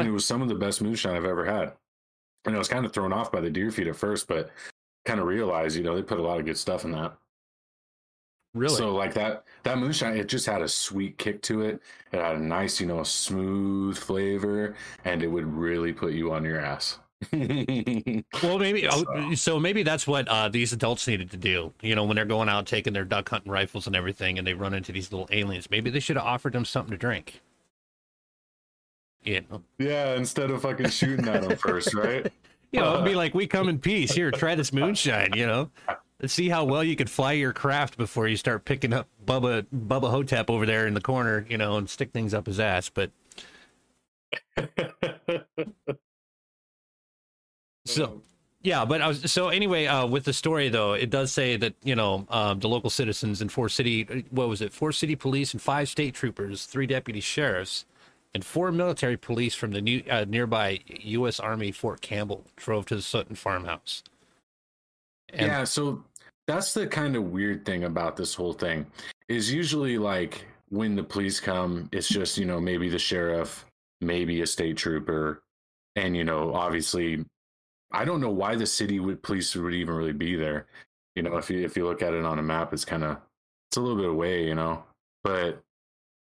And 0.00 0.08
it 0.08 0.12
was 0.12 0.26
some 0.26 0.42
of 0.42 0.48
the 0.48 0.54
best 0.54 0.82
moonshine 0.82 1.14
I've 1.16 1.24
ever 1.24 1.44
had. 1.44 1.72
And 2.44 2.54
I 2.54 2.58
was 2.58 2.68
kind 2.68 2.84
of 2.84 2.92
thrown 2.92 3.12
off 3.12 3.32
by 3.32 3.40
the 3.40 3.50
deer 3.50 3.70
feed 3.70 3.88
at 3.88 3.96
first, 3.96 4.28
but 4.28 4.50
kind 5.04 5.20
of 5.20 5.26
realized, 5.26 5.76
you 5.76 5.82
know, 5.82 5.94
they 5.96 6.02
put 6.02 6.18
a 6.18 6.22
lot 6.22 6.38
of 6.38 6.44
good 6.46 6.58
stuff 6.58 6.84
in 6.84 6.92
that. 6.92 7.16
really? 8.54 8.74
So 8.76 8.94
like 8.94 9.14
that 9.14 9.44
that 9.62 9.78
moonshine, 9.78 10.16
it 10.16 10.28
just 10.28 10.46
had 10.46 10.62
a 10.62 10.68
sweet 10.68 11.16
kick 11.18 11.42
to 11.42 11.62
it. 11.62 11.80
It 12.12 12.20
had 12.20 12.36
a 12.36 12.40
nice, 12.40 12.80
you 12.80 12.86
know, 12.86 13.02
smooth 13.02 13.96
flavor, 13.96 14.74
and 15.04 15.22
it 15.22 15.28
would 15.28 15.46
really 15.46 15.92
put 15.92 16.12
you 16.12 16.32
on 16.32 16.44
your 16.44 16.60
ass. 16.60 16.98
Well, 18.42 18.58
maybe 18.58 18.88
So- 18.88 19.04
oh, 19.08 19.34
so. 19.34 19.58
Maybe 19.58 19.82
that's 19.82 20.06
what 20.06 20.28
uh, 20.28 20.48
these 20.48 20.72
adults 20.72 21.06
needed 21.08 21.30
to 21.32 21.36
do. 21.36 21.72
You 21.82 21.94
know, 21.94 22.04
when 22.04 22.14
they're 22.16 22.24
going 22.24 22.48
out 22.48 22.66
taking 22.66 22.92
their 22.92 23.04
duck 23.04 23.28
hunting 23.28 23.50
rifles 23.50 23.86
and 23.86 23.96
everything, 23.96 24.38
and 24.38 24.46
they 24.46 24.54
run 24.54 24.72
into 24.74 24.92
these 24.92 25.10
little 25.12 25.28
aliens. 25.32 25.68
Maybe 25.70 25.90
they 25.90 26.00
should 26.00 26.16
have 26.16 26.24
offered 26.26 26.52
them 26.52 26.64
something 26.64 26.92
to 26.92 26.96
drink. 26.96 27.40
You 29.24 29.42
know, 29.50 29.62
yeah, 29.78 30.14
instead 30.14 30.50
of 30.50 30.62
fucking 30.62 30.90
shooting 30.90 31.26
at 31.28 31.42
them 31.42 31.56
first, 31.58 31.92
right? 31.92 32.30
you 32.72 32.80
know, 32.80 32.94
it'd 32.94 33.04
be 33.04 33.16
like, 33.16 33.34
"We 33.34 33.46
come 33.48 33.68
in 33.68 33.78
peace. 33.80 34.12
Here, 34.12 34.30
try 34.30 34.54
this 34.54 34.72
moonshine." 34.72 35.32
You 35.34 35.46
know, 35.46 35.70
let's 36.20 36.32
see 36.32 36.48
how 36.48 36.64
well 36.64 36.84
you 36.84 36.94
could 36.94 37.10
fly 37.10 37.32
your 37.32 37.52
craft 37.52 37.98
before 37.98 38.28
you 38.28 38.36
start 38.36 38.64
picking 38.64 38.92
up 38.92 39.08
Bubba 39.26 39.66
Bubba 39.74 40.10
Hotep 40.10 40.48
over 40.48 40.64
there 40.66 40.86
in 40.86 40.94
the 40.94 41.00
corner. 41.00 41.44
You 41.48 41.58
know, 41.58 41.76
and 41.76 41.90
stick 41.90 42.12
things 42.12 42.32
up 42.32 42.46
his 42.46 42.60
ass. 42.60 42.88
But 42.90 43.10
so 47.88 48.20
yeah 48.62 48.84
but 48.84 49.00
i 49.00 49.08
was 49.08 49.30
so 49.30 49.48
anyway 49.48 49.86
uh 49.86 50.06
with 50.06 50.24
the 50.24 50.32
story 50.32 50.68
though 50.68 50.92
it 50.92 51.10
does 51.10 51.32
say 51.32 51.56
that 51.56 51.74
you 51.82 51.94
know 51.94 52.26
um 52.30 52.58
the 52.60 52.68
local 52.68 52.90
citizens 52.90 53.40
and 53.40 53.50
four 53.50 53.68
city 53.68 54.24
what 54.30 54.48
was 54.48 54.60
it? 54.60 54.72
Four 54.72 54.92
city 54.92 55.16
police 55.16 55.52
and 55.52 55.62
five 55.62 55.88
state 55.88 56.14
troopers 56.14 56.64
three 56.66 56.86
deputy 56.86 57.20
sheriffs 57.20 57.84
and 58.34 58.44
four 58.44 58.70
military 58.70 59.16
police 59.16 59.54
from 59.54 59.72
the 59.72 59.80
new 59.80 60.02
uh, 60.10 60.24
nearby 60.28 60.80
u.s 60.86 61.40
army 61.40 61.72
fort 61.72 62.00
campbell 62.00 62.44
drove 62.56 62.86
to 62.86 62.96
the 62.96 63.02
sutton 63.02 63.34
farmhouse. 63.34 64.02
And 65.32 65.46
yeah, 65.46 65.64
so 65.64 66.02
that's 66.46 66.72
the 66.72 66.86
kind 66.86 67.14
of 67.16 67.24
weird 67.24 67.64
thing 67.64 67.84
about 67.84 68.16
this 68.16 68.34
whole 68.34 68.54
thing 68.54 68.86
is 69.28 69.52
usually 69.52 69.98
like 69.98 70.46
when 70.70 70.94
the 70.96 71.02
police 71.02 71.40
come, 71.40 71.88
it's 71.92 72.08
just, 72.08 72.38
you 72.38 72.44
know, 72.44 72.60
maybe 72.60 72.88
the 72.88 72.98
sheriff, 72.98 73.64
maybe 74.00 74.40
a 74.42 74.46
state 74.46 74.76
trooper, 74.76 75.42
and 75.96 76.16
you 76.16 76.24
know, 76.24 76.54
obviously 76.54 77.24
I 77.90 78.04
don't 78.04 78.20
know 78.20 78.30
why 78.30 78.54
the 78.54 78.66
city 78.66 79.00
would 79.00 79.22
police 79.22 79.54
would 79.54 79.74
even 79.74 79.94
really 79.94 80.12
be 80.12 80.36
there. 80.36 80.66
You 81.16 81.22
know, 81.22 81.36
if 81.36 81.50
you 81.50 81.64
if 81.64 81.76
you 81.76 81.84
look 81.86 82.02
at 82.02 82.14
it 82.14 82.24
on 82.24 82.38
a 82.38 82.42
map, 82.42 82.72
it's 82.72 82.84
kind 82.84 83.04
of 83.04 83.16
it's 83.70 83.76
a 83.76 83.80
little 83.80 83.96
bit 83.96 84.10
away, 84.10 84.44
you 84.46 84.54
know. 84.54 84.84
But 85.24 85.62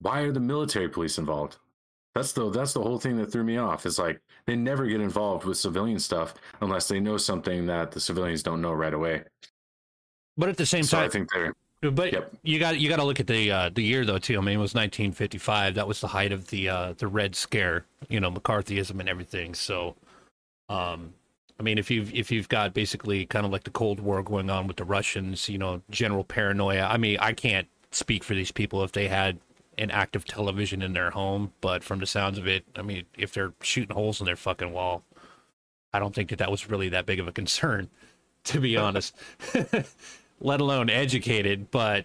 why 0.00 0.20
are 0.20 0.32
the 0.32 0.40
military 0.40 0.88
police 0.88 1.18
involved? 1.18 1.56
That's 2.14 2.32
the 2.32 2.50
that's 2.50 2.72
the 2.72 2.82
whole 2.82 2.98
thing 2.98 3.16
that 3.18 3.32
threw 3.32 3.44
me 3.44 3.56
off. 3.58 3.84
It's 3.86 3.98
like 3.98 4.20
they 4.46 4.56
never 4.56 4.86
get 4.86 5.00
involved 5.00 5.44
with 5.44 5.58
civilian 5.58 5.98
stuff 5.98 6.34
unless 6.60 6.88
they 6.88 7.00
know 7.00 7.16
something 7.16 7.66
that 7.66 7.90
the 7.90 8.00
civilians 8.00 8.42
don't 8.42 8.60
know 8.62 8.72
right 8.72 8.94
away. 8.94 9.24
but 10.36 10.48
at 10.48 10.56
the 10.56 10.66
same 10.66 10.82
So 10.82 10.98
I 10.98 11.08
think 11.08 11.28
they're 11.32 11.54
But 11.90 12.12
Yep. 12.12 12.32
you 12.42 12.58
got 12.58 12.78
you 12.78 12.88
got 12.88 12.96
to 12.96 13.04
look 13.04 13.20
at 13.20 13.26
the 13.26 13.50
uh, 13.50 13.70
the 13.70 13.82
year 13.82 14.04
though 14.04 14.18
too. 14.18 14.38
I 14.38 14.40
mean, 14.40 14.54
it 14.58 14.62
was 14.62 14.74
1955. 14.74 15.74
That 15.74 15.86
was 15.88 16.00
the 16.00 16.06
height 16.08 16.32
of 16.32 16.48
the 16.48 16.68
uh, 16.68 16.94
the 16.96 17.06
Red 17.06 17.34
Scare, 17.34 17.84
you 18.08 18.20
know, 18.20 18.30
McCarthyism 18.30 18.98
and 19.00 19.08
everything. 19.08 19.54
So, 19.54 19.94
um, 20.70 21.12
I 21.58 21.62
mean, 21.62 21.78
if 21.78 21.90
you've 21.90 22.14
if 22.14 22.30
you've 22.30 22.48
got 22.48 22.74
basically 22.74 23.24
kind 23.26 23.46
of 23.46 23.52
like 23.52 23.64
the 23.64 23.70
Cold 23.70 24.00
War 24.00 24.22
going 24.22 24.50
on 24.50 24.66
with 24.66 24.76
the 24.76 24.84
Russians, 24.84 25.48
you 25.48 25.58
know, 25.58 25.82
general 25.90 26.24
paranoia. 26.24 26.86
I 26.86 26.98
mean, 26.98 27.18
I 27.20 27.32
can't 27.32 27.66
speak 27.92 28.24
for 28.24 28.34
these 28.34 28.52
people 28.52 28.84
if 28.84 28.92
they 28.92 29.08
had 29.08 29.38
an 29.78 29.90
active 29.90 30.24
television 30.24 30.82
in 30.82 30.92
their 30.92 31.10
home, 31.10 31.52
but 31.60 31.82
from 31.82 32.00
the 32.00 32.06
sounds 32.06 32.38
of 32.38 32.46
it, 32.46 32.64
I 32.76 32.82
mean, 32.82 33.04
if 33.16 33.32
they're 33.32 33.52
shooting 33.60 33.94
holes 33.94 34.20
in 34.20 34.26
their 34.26 34.36
fucking 34.36 34.72
wall, 34.72 35.02
I 35.92 35.98
don't 35.98 36.14
think 36.14 36.30
that 36.30 36.38
that 36.38 36.50
was 36.50 36.68
really 36.68 36.90
that 36.90 37.06
big 37.06 37.20
of 37.20 37.28
a 37.28 37.32
concern, 37.32 37.88
to 38.44 38.60
be 38.60 38.76
honest. 38.76 39.14
Let 40.40 40.60
alone 40.60 40.90
educated, 40.90 41.70
but 41.70 42.04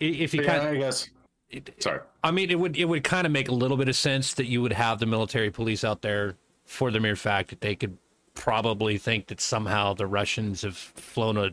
if 0.00 0.32
you 0.32 0.42
yeah, 0.42 0.58
kind 0.58 0.68
I 0.68 0.76
guess. 0.76 1.08
of, 1.52 1.62
Sorry. 1.78 2.00
I 2.22 2.30
mean, 2.30 2.50
it 2.50 2.58
would 2.58 2.76
it 2.76 2.86
would 2.86 3.04
kind 3.04 3.26
of 3.26 3.32
make 3.32 3.48
a 3.48 3.54
little 3.54 3.76
bit 3.76 3.88
of 3.88 3.94
sense 3.94 4.34
that 4.34 4.46
you 4.46 4.62
would 4.62 4.72
have 4.72 4.98
the 4.98 5.06
military 5.06 5.50
police 5.50 5.84
out 5.84 6.00
there 6.00 6.36
for 6.64 6.90
the 6.90 6.98
mere 6.98 7.16
fact 7.16 7.50
that 7.50 7.60
they 7.60 7.74
could 7.74 7.96
probably 8.34 8.98
think 8.98 9.28
that 9.28 9.40
somehow 9.40 9.94
the 9.94 10.06
Russians 10.06 10.62
have 10.62 10.76
flown 10.76 11.36
a 11.36 11.50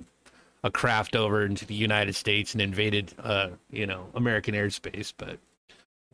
a 0.64 0.72
craft 0.72 1.16
over 1.16 1.44
into 1.44 1.66
the 1.66 1.74
United 1.74 2.16
States 2.16 2.54
and 2.54 2.62
invaded, 2.62 3.14
uh, 3.24 3.50
you 3.72 3.88
know, 3.88 4.06
American 4.14 4.54
airspace. 4.54 5.12
But 5.16 5.40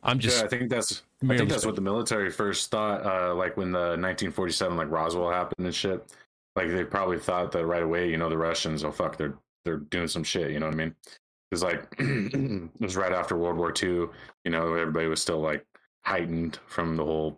I'm 0.04 0.20
just 0.20 0.40
yeah, 0.40 0.46
I 0.46 0.48
think 0.48 0.70
that's 0.70 1.04
I 1.24 1.38
think 1.38 1.50
that's 1.50 1.66
what 1.66 1.76
the 1.76 1.82
military 1.82 2.30
first 2.30 2.72
thought. 2.72 3.06
Uh, 3.06 3.36
like 3.36 3.58
when 3.58 3.72
the 3.72 3.80
1947 3.80 4.78
like 4.78 4.90
Roswell 4.90 5.32
happened 5.32 5.66
and 5.66 5.76
shit. 5.76 6.06
Like 6.56 6.70
they 6.70 6.84
probably 6.84 7.20
thought 7.20 7.52
that 7.52 7.66
right 7.66 7.84
away. 7.84 8.10
You 8.10 8.18
know, 8.18 8.30
the 8.30 8.38
Russians. 8.38 8.84
Oh 8.84 8.92
fuck, 8.92 9.18
they're 9.18 9.36
they're 9.64 9.78
doing 9.78 10.08
some 10.08 10.24
shit. 10.24 10.52
You 10.52 10.60
know 10.60 10.68
what 10.68 10.76
I 10.76 10.78
mean? 10.78 10.96
Because 11.50 11.64
like 11.64 11.88
it 12.00 12.70
was 12.80 12.96
right 12.96 13.12
after 13.12 13.38
World 13.38 13.58
War 13.58 13.72
II. 13.72 14.08
You 14.44 14.52
know, 14.52 14.74
everybody 14.74 15.08
was 15.08 15.22
still 15.22 15.40
like 15.40 15.66
heightened 16.04 16.60
from 16.68 16.96
the 16.96 17.06
whole 17.06 17.38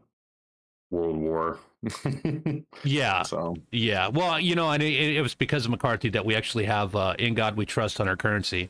World 0.91 1.17
War. 1.17 1.59
yeah, 2.83 3.24
so 3.24 3.55
yeah. 3.71 4.07
Well, 4.09 4.39
you 4.39 4.55
know, 4.55 4.71
and 4.71 4.83
it, 4.83 5.17
it 5.17 5.21
was 5.21 5.36
because 5.36 5.65
of 5.65 5.71
McCarthy 5.71 6.09
that 6.09 6.25
we 6.25 6.36
actually 6.36 6.65
have 6.65 6.95
uh, 6.95 7.15
"In 7.17 7.33
God 7.33 7.55
We 7.55 7.65
Trust" 7.65 8.01
on 8.01 8.07
our 8.07 8.17
currency, 8.17 8.69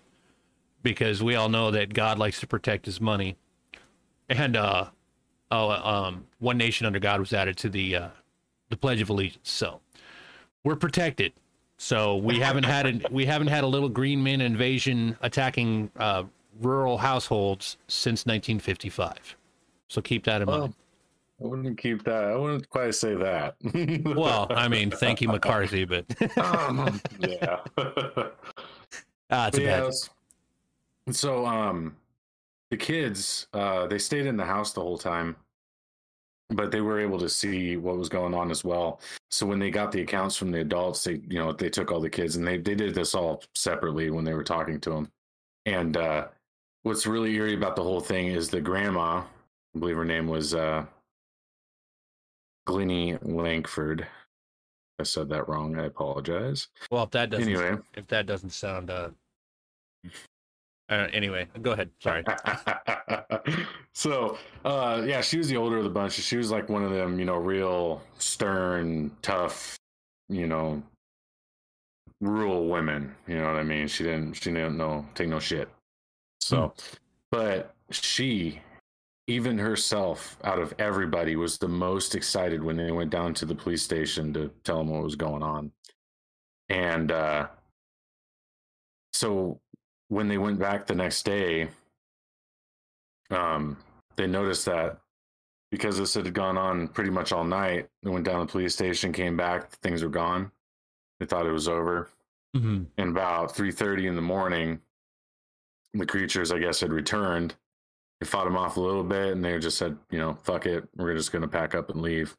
because 0.84 1.24
we 1.24 1.36
all 1.36 1.50
know 1.50 1.72
that 1.72 1.94
God 1.94 2.20
likes 2.20 2.40
to 2.42 2.48
protect 2.48 2.86
His 2.86 3.02
money, 3.02 3.36
and 4.30 4.56
uh, 4.56 4.86
oh, 5.52 5.70
um, 5.72 6.28
one 6.40 6.58
nation 6.58 6.86
under 6.86 7.00
God 7.00 7.20
was 7.20 7.34
added 7.34 7.58
to 7.58 7.70
the 7.70 7.96
uh, 7.96 8.10
the 8.70 8.78
Pledge 8.78 9.02
of 9.02 9.10
Allegiance. 9.10 9.50
So 9.50 9.82
we're 10.64 10.76
protected. 10.76 11.34
So 11.78 12.18
we 12.18 12.40
haven't 12.40 12.66
had 12.66 12.86
a, 12.86 13.02
we 13.10 13.26
haven't 13.26 13.48
had 13.48 13.64
a 13.64 13.68
little 13.68 13.88
green 13.88 14.22
man 14.22 14.42
invasion 14.42 15.18
attacking 15.22 15.90
uh, 15.98 16.24
rural 16.60 16.98
households 16.98 17.78
since 17.88 18.26
1955. 18.26 19.38
So 19.88 20.02
keep 20.02 20.26
that 20.26 20.42
in 20.42 20.48
Well, 20.48 20.60
mind. 20.60 20.76
I 21.42 21.48
wouldn't 21.48 21.78
keep 21.78 22.04
that. 22.04 22.26
I 22.26 22.36
wouldn't 22.36 22.70
quite 22.70 22.94
say 22.96 23.16
that. 23.16 23.56
Well, 24.16 24.48
I 24.50 24.68
mean, 24.68 24.92
thank 24.92 25.22
you, 25.22 25.28
McCarthy, 25.30 25.86
but 25.86 26.06
Um, 26.38 27.02
yeah. 27.20 27.60
ah, 29.32 29.48
it's 29.48 29.58
a 29.58 29.62
yeah, 29.62 29.90
bad. 31.08 31.16
so 31.16 31.46
um 31.46 31.96
the 32.72 32.78
kids 32.78 33.48
uh 33.54 33.88
they 33.88 33.98
stayed 33.98 34.26
in 34.26 34.38
the 34.38 34.46
house 34.46 34.74
the 34.74 34.82
whole 34.82 34.98
time 34.98 35.36
but 36.52 36.72
they 36.72 36.82
were 36.82 37.00
able 37.00 37.20
to 37.20 37.30
see 37.30 37.78
what 37.78 37.98
was 37.98 38.10
going 38.10 38.34
on 38.34 38.50
as 38.52 38.64
well 38.64 39.00
so 39.32 39.46
when 39.46 39.60
they 39.60 39.70
got 39.72 39.92
the 39.92 40.02
accounts 40.02 40.36
from 40.36 40.52
the 40.52 40.60
adults 40.62 41.04
they 41.04 41.14
you 41.28 41.40
know 41.40 41.52
they 41.54 41.70
took 41.70 41.92
all 41.92 42.00
the 42.02 42.10
kids 42.10 42.36
and 42.36 42.46
they 42.46 42.58
they 42.58 42.76
did 42.76 42.94
this 42.94 43.16
all 43.16 43.42
separately 43.56 44.10
when 44.12 44.24
they 44.24 44.34
were 44.34 44.44
talking 44.44 44.80
to 44.80 44.90
them 44.92 45.12
and 45.66 45.98
uh 45.98 46.28
what's 46.84 47.08
really 47.08 47.34
eerie 47.36 47.56
about 47.56 47.76
the 47.76 47.84
whole 47.84 48.02
thing 48.02 48.28
is 48.28 48.50
the 48.50 48.62
grandma 48.62 49.18
i 49.76 49.80
believe 49.80 49.96
her 49.96 50.06
name 50.06 50.28
was 50.28 50.54
uh 50.54 50.86
glennie 52.70 53.18
langford 53.24 54.06
i 55.00 55.04
said 55.04 55.28
that 55.28 55.50
wrong 55.50 55.76
i 55.80 55.86
apologize 55.86 56.68
Well, 56.92 57.04
if 57.04 57.10
that 57.12 57.32
doesn't 57.32 57.50
anyway 57.50 57.78
if 57.96 58.06
that 58.08 58.28
doesn't 58.28 58.52
sound 58.52 58.92
uh, 58.92 59.10
uh 60.90 61.08
anyway, 61.14 61.48
go 61.62 61.72
ahead. 61.72 61.90
Sorry. 62.00 62.24
so 63.94 64.38
uh 64.66 65.02
yeah 65.04 65.20
she 65.20 65.40
was 65.40 65.48
the 65.48 65.58
older 65.58 65.78
of 65.80 65.84
the 65.84 65.90
bunch 65.90 66.14
she 66.14 66.38
was 66.38 66.52
like 66.52 66.70
one 66.70 66.84
of 66.84 66.92
them 66.92 67.18
you 67.18 67.26
know 67.26 67.38
real 67.38 68.04
stern 68.20 69.12
tough 69.24 69.76
you 70.30 70.46
know 70.46 70.82
rural 72.22 72.68
women 72.68 73.16
you 73.28 73.36
know 73.36 73.46
what 73.46 73.56
i 73.56 73.64
mean 73.64 73.88
she 73.88 74.04
didn't 74.04 74.34
she 74.34 74.52
didn't 74.52 74.78
know 74.78 75.04
take 75.16 75.28
no 75.28 75.40
shit 75.40 75.70
so 76.40 76.72
but 77.32 77.74
she 77.90 78.60
even 79.30 79.58
herself 79.60 80.38
out 80.44 80.58
of 80.60 80.74
everybody 80.80 81.36
was 81.36 81.58
the 81.60 81.68
most 81.68 82.16
excited 82.16 82.64
when 82.64 82.76
they 82.76 82.92
went 82.92 83.12
down 83.12 83.32
to 83.34 83.46
the 83.46 83.54
police 83.54 83.84
station 83.84 84.34
to 84.34 84.50
tell 84.64 84.80
them 84.80 84.90
what 84.90 85.04
was 85.04 85.16
going 85.16 85.44
on 85.44 85.72
and 86.70 87.12
uh 87.12 87.48
so 89.14 89.60
when 90.08 90.28
they 90.28 90.38
went 90.38 90.58
back 90.60 90.86
the 90.88 90.96
next 90.96 91.24
day 91.24 91.70
um, 93.32 93.78
they 94.16 94.26
noticed 94.26 94.66
that 94.66 94.98
because 95.72 96.00
this 96.00 96.16
had 96.16 96.34
gone 96.34 96.58
on 96.58 96.88
pretty 96.88 97.12
much 97.12 97.32
all 97.32 97.44
night, 97.44 97.88
they 98.02 98.10
went 98.10 98.26
down 98.26 98.40
to 98.40 98.46
the 98.48 98.52
police 98.52 98.74
station, 98.74 99.14
came 99.14 99.38
back, 99.38 99.70
things 99.84 100.02
were 100.02 100.10
gone. 100.10 100.52
They 101.20 101.28
thought 101.28 101.46
it 101.46 101.52
was 101.52 101.68
over. 101.68 102.10
Mhm. 102.56 102.88
And 102.98 103.10
about 103.12 103.56
three 103.56 103.72
thirty 103.72 104.08
in 104.08 104.16
the 104.16 104.22
morning, 104.24 104.82
the 105.94 106.08
creatures, 106.08 106.52
I 106.52 106.58
guess, 106.58 106.80
had 106.80 106.92
returned. 106.92 107.56
They 108.20 108.28
fought 108.28 108.46
them 108.46 108.58
off 108.58 108.78
a 108.78 108.82
little 108.82 109.04
bit, 109.04 109.32
and 109.34 109.44
they 109.44 109.58
just 109.60 109.78
said, 109.78 109.98
you 110.12 110.20
know, 110.20 110.38
fuck 110.44 110.66
it, 110.66 110.88
we're 110.96 111.16
just 111.16 111.32
going 111.32 111.42
to 111.42 111.48
pack 111.48 111.74
up 111.74 111.90
and 111.90 112.02
leave. 112.02 112.36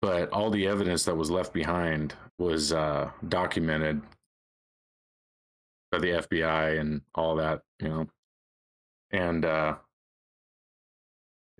But 0.00 0.30
all 0.30 0.50
the 0.50 0.66
evidence 0.66 1.04
that 1.04 1.16
was 1.16 1.30
left 1.30 1.52
behind 1.52 2.14
was 2.38 2.72
uh, 2.72 3.10
documented 3.28 4.02
by 5.90 5.98
the 5.98 6.08
FBI 6.08 6.80
and 6.80 7.02
all 7.14 7.36
that, 7.36 7.62
you 7.80 7.88
know. 7.88 8.06
And 9.12 9.44
uh, 9.44 9.76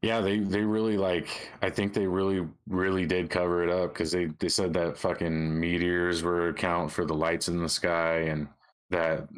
yeah, 0.03 0.21
they 0.21 0.41
they 0.41 0.63
really 0.63 0.97
like. 0.97 1.53
I 1.63 1.71
think 1.71 1.95
they 1.95 2.07
really 2.07 2.47
really 2.67 3.07
did 3.07 3.31
cover 3.31 3.63
it 3.63 3.71
up 3.71 3.93
because 3.93 4.11
they 4.11 4.27
they 4.41 4.49
said 4.49 4.73
that 4.73 4.99
fucking 4.99 5.61
meteors 5.61 6.23
were 6.23 6.49
account 6.49 6.91
for 6.91 7.05
the 7.05 7.15
lights 7.15 7.49
in 7.49 7.63
the 7.63 7.69
sky 7.69 8.23
and 8.23 8.49
that 8.91 9.29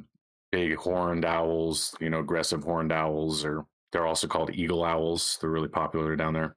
big 0.53 0.77
horned 0.77 1.25
owls, 1.27 1.95
you 2.01 2.09
know, 2.09 2.21
aggressive 2.21 2.65
horned 2.65 2.93
owls, 2.93 3.45
or 3.45 3.67
they're 3.95 4.07
also 4.07 4.27
called 4.27 4.51
eagle 4.53 4.85
owls. 4.85 5.39
They're 5.41 5.49
really 5.49 5.69
popular 5.69 6.17
down 6.17 6.35
there. 6.35 6.57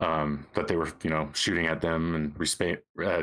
Um, 0.00 0.46
that 0.54 0.68
they 0.68 0.76
were 0.76 0.92
you 1.02 1.10
know 1.10 1.30
shooting 1.34 1.66
at 1.66 1.80
them 1.80 2.14
and 2.14 2.38
respect. 2.38 2.84
Uh, 3.02 3.22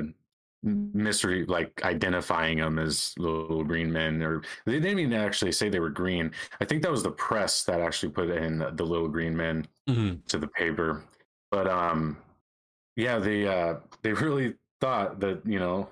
mystery 0.64 1.46
like 1.46 1.72
identifying 1.84 2.58
them 2.58 2.80
as 2.80 3.14
little 3.20 3.64
green 3.64 3.94
men 3.94 4.22
or 4.24 4.42
they 4.66 4.80
didn't 4.80 4.98
even 5.00 5.14
actually 5.14 5.52
say 5.52 5.70
they 5.70 5.80
were 5.80 5.90
green 5.92 6.32
i 6.60 6.66
think 6.66 6.82
that 6.82 6.92
was 6.92 7.04
the 7.04 7.12
press 7.12 7.64
that 7.64 7.80
actually 7.80 8.10
put 8.10 8.28
in 8.32 8.58
the, 8.58 8.84
little 8.84 9.08
green 9.08 9.38
men 9.38 9.66
Mhm. 9.88 10.26
to 10.26 10.40
the 10.40 10.48
paper 10.48 11.04
but 11.52 11.68
um 11.68 12.18
yeah 12.96 13.20
they 13.20 13.48
uh 13.48 13.76
they 14.02 14.12
really 14.26 14.56
thought 14.82 15.20
that 15.20 15.46
you 15.46 15.60
know 15.60 15.88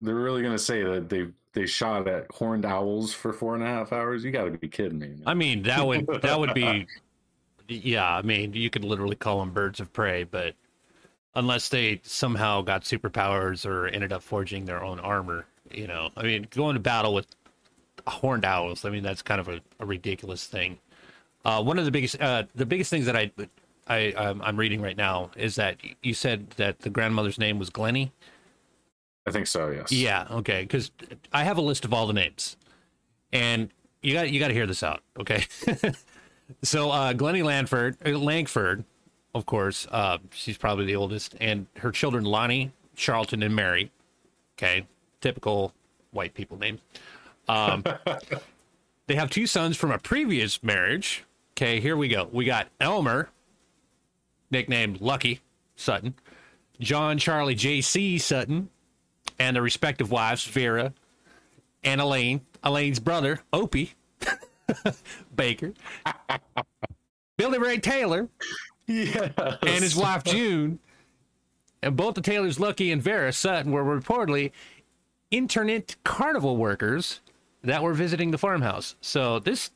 they're 0.00 0.16
really 0.16 0.42
gonna 0.42 0.58
say 0.58 0.82
that 0.82 1.08
they 1.08 1.28
they 1.56 1.66
shot 1.66 2.06
at 2.06 2.30
horned 2.30 2.64
owls 2.64 3.12
for 3.12 3.32
four 3.32 3.54
and 3.54 3.64
a 3.64 3.66
half 3.66 3.92
hours 3.92 4.22
you 4.22 4.30
gotta 4.30 4.52
be 4.52 4.68
kidding 4.68 5.00
me 5.00 5.08
man. 5.08 5.22
I 5.26 5.34
mean, 5.34 5.64
that 5.64 5.84
would 5.84 6.06
that 6.22 6.38
would 6.38 6.54
be 6.54 6.86
yeah, 7.68 8.16
I 8.16 8.22
mean, 8.22 8.52
you 8.52 8.70
could 8.70 8.84
literally 8.84 9.16
call 9.16 9.40
them 9.40 9.50
birds 9.50 9.80
of 9.80 9.92
prey, 9.92 10.24
but 10.24 10.54
unless 11.34 11.68
they 11.68 12.00
somehow 12.04 12.62
got 12.62 12.82
superpowers 12.82 13.66
or 13.66 13.88
ended 13.88 14.12
up 14.12 14.22
forging 14.22 14.64
their 14.64 14.82
own 14.82 15.00
armor, 15.00 15.46
you 15.70 15.86
know. 15.86 16.10
I 16.16 16.22
mean, 16.22 16.46
going 16.50 16.74
to 16.74 16.80
battle 16.80 17.14
with 17.14 17.26
horned 18.06 18.44
owls, 18.44 18.84
I 18.84 18.90
mean, 18.90 19.02
that's 19.02 19.22
kind 19.22 19.40
of 19.40 19.48
a, 19.48 19.60
a 19.80 19.86
ridiculous 19.86 20.46
thing. 20.46 20.78
Uh, 21.44 21.62
one 21.62 21.78
of 21.78 21.84
the 21.84 21.90
biggest 21.90 22.20
uh, 22.20 22.44
the 22.54 22.66
biggest 22.66 22.90
things 22.90 23.06
that 23.06 23.16
I 23.16 23.30
I 23.86 24.14
I'm, 24.16 24.42
I'm 24.42 24.56
reading 24.56 24.80
right 24.80 24.96
now 24.96 25.30
is 25.36 25.56
that 25.56 25.78
you 26.02 26.14
said 26.14 26.50
that 26.50 26.80
the 26.80 26.90
grandmother's 26.90 27.38
name 27.38 27.58
was 27.58 27.70
Glennie. 27.70 28.12
I 29.26 29.30
think 29.30 29.46
so 29.46 29.70
yes 29.70 29.90
Yeah, 29.92 30.26
okay, 30.30 30.62
because 30.62 30.90
I 31.32 31.44
have 31.44 31.58
a 31.58 31.62
list 31.62 31.84
of 31.84 31.92
all 31.92 32.06
the 32.06 32.12
names, 32.12 32.56
and 33.32 33.70
you 34.02 34.12
got 34.12 34.30
you 34.30 34.38
got 34.40 34.48
to 34.48 34.54
hear 34.54 34.66
this 34.66 34.82
out, 34.82 35.02
okay? 35.18 35.44
so 36.62 36.90
uh, 36.90 37.12
Glennie 37.12 37.42
Langford, 37.42 37.96
uh, 38.06 38.10
Langford, 38.10 38.84
of 39.34 39.46
course, 39.46 39.86
uh, 39.90 40.18
she's 40.30 40.56
probably 40.58 40.86
the 40.86 40.96
oldest, 40.96 41.34
and 41.40 41.66
her 41.78 41.90
children 41.90 42.24
Lonnie, 42.24 42.72
Charlton, 42.94 43.42
and 43.42 43.54
Mary. 43.54 43.90
Okay, 44.56 44.86
typical 45.20 45.72
white 46.12 46.34
people 46.34 46.56
names. 46.58 46.80
Um, 47.48 47.84
they 49.06 49.14
have 49.16 49.30
two 49.30 49.46
sons 49.46 49.76
from 49.76 49.90
a 49.90 49.98
previous 49.98 50.62
marriage. 50.62 51.24
Okay, 51.52 51.80
here 51.80 51.96
we 51.96 52.08
go. 52.08 52.28
We 52.32 52.44
got 52.44 52.68
Elmer, 52.80 53.30
nicknamed 54.50 55.00
Lucky 55.00 55.40
Sutton, 55.74 56.14
John 56.80 57.18
Charlie 57.18 57.54
J.C. 57.54 58.18
Sutton, 58.18 58.68
and 59.38 59.56
their 59.56 59.62
respective 59.62 60.10
wives, 60.10 60.44
Vera 60.44 60.92
and 61.84 62.00
Elaine, 62.00 62.40
Elaine's 62.62 62.98
brother, 62.98 63.40
Opie 63.52 63.94
Baker, 65.36 65.72
Billy 67.36 67.58
Ray 67.58 67.78
Taylor, 67.78 68.28
yeah 68.86 69.30
and 69.62 69.82
his 69.82 69.96
wife, 69.96 70.24
June. 70.24 70.78
And 71.82 71.96
both 71.96 72.14
the 72.14 72.20
Taylors, 72.20 72.58
Lucky 72.58 72.90
and 72.90 73.02
Vera 73.02 73.32
Sutton, 73.32 73.70
were 73.70 73.84
reportedly 73.84 74.50
internment 75.30 75.96
carnival 76.04 76.56
workers 76.56 77.20
that 77.62 77.82
were 77.82 77.94
visiting 77.94 78.30
the 78.30 78.38
farmhouse. 78.38 78.96
So 79.00 79.38
this 79.38 79.70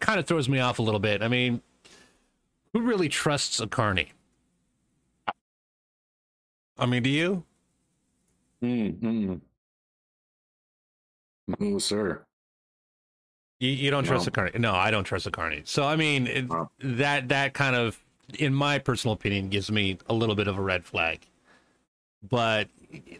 kind 0.00 0.18
of 0.18 0.26
throws 0.26 0.48
me 0.48 0.60
off 0.60 0.78
a 0.78 0.82
little 0.82 1.00
bit. 1.00 1.22
I 1.22 1.28
mean, 1.28 1.60
who 2.72 2.80
really 2.80 3.08
trusts 3.08 3.60
a 3.60 3.66
carny? 3.66 4.12
I 6.78 6.86
mean, 6.86 7.02
do 7.02 7.10
you? 7.10 7.44
Mm, 8.62 8.98
mm. 9.00 9.40
no 11.60 11.78
sir 11.78 12.24
You, 13.60 13.70
you 13.70 13.90
don't 13.90 14.04
trust 14.04 14.24
the 14.24 14.30
carny. 14.30 14.58
No, 14.58 14.74
I 14.74 14.90
don't 14.90 15.04
trust 15.04 15.24
the 15.24 15.30
carny. 15.30 15.62
So 15.64 15.84
I 15.84 15.96
mean, 15.96 16.26
it, 16.26 16.48
No. 16.48 16.70
that 16.80 17.28
that 17.28 17.54
kind 17.54 17.76
of, 17.76 17.98
in 18.38 18.54
my 18.54 18.78
personal 18.78 19.14
opinion, 19.14 19.48
gives 19.50 19.70
me 19.70 19.98
a 20.08 20.14
little 20.14 20.34
bit 20.34 20.48
of 20.48 20.58
a 20.58 20.62
red 20.62 20.84
flag. 20.84 21.20
But 22.28 22.68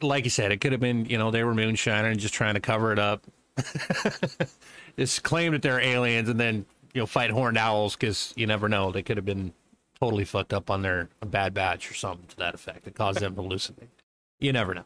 like 0.02 0.24
you 0.24 0.30
said, 0.30 0.52
it 0.52 0.60
could 0.60 0.72
have 0.72 0.80
been, 0.80 1.06
you 1.06 1.18
know, 1.18 1.30
they 1.30 1.44
were 1.44 1.54
moonshiner 1.54 2.10
and 2.10 2.20
just 2.20 2.34
trying 2.34 2.54
to 2.54 2.60
cover 2.60 2.92
it 2.92 2.98
up. 2.98 3.24
just 4.98 5.22
claim 5.22 5.52
that 5.52 5.62
they're 5.62 5.80
aliens 5.80 6.28
and 6.28 6.40
then, 6.40 6.66
you 6.94 7.00
know, 7.02 7.06
fight 7.06 7.30
horned 7.30 7.58
owls 7.58 7.96
because 7.96 8.32
you 8.36 8.46
never 8.46 8.68
know. 8.68 8.92
They 8.92 9.02
could 9.02 9.16
have 9.16 9.26
been 9.26 9.52
totally 10.00 10.24
fucked 10.24 10.52
up 10.52 10.70
on 10.70 10.82
their 10.82 11.08
a 11.22 11.26
bad 11.26 11.54
batch 11.54 11.90
or 11.90 11.94
something 11.94 12.26
to 12.28 12.36
that 12.38 12.54
effect 12.54 12.84
that 12.84 12.94
caused 12.94 13.20
them 13.20 13.34
to 13.36 13.42
hallucinate. 13.42 13.88
You 14.40 14.52
never 14.52 14.74
know. 14.74 14.84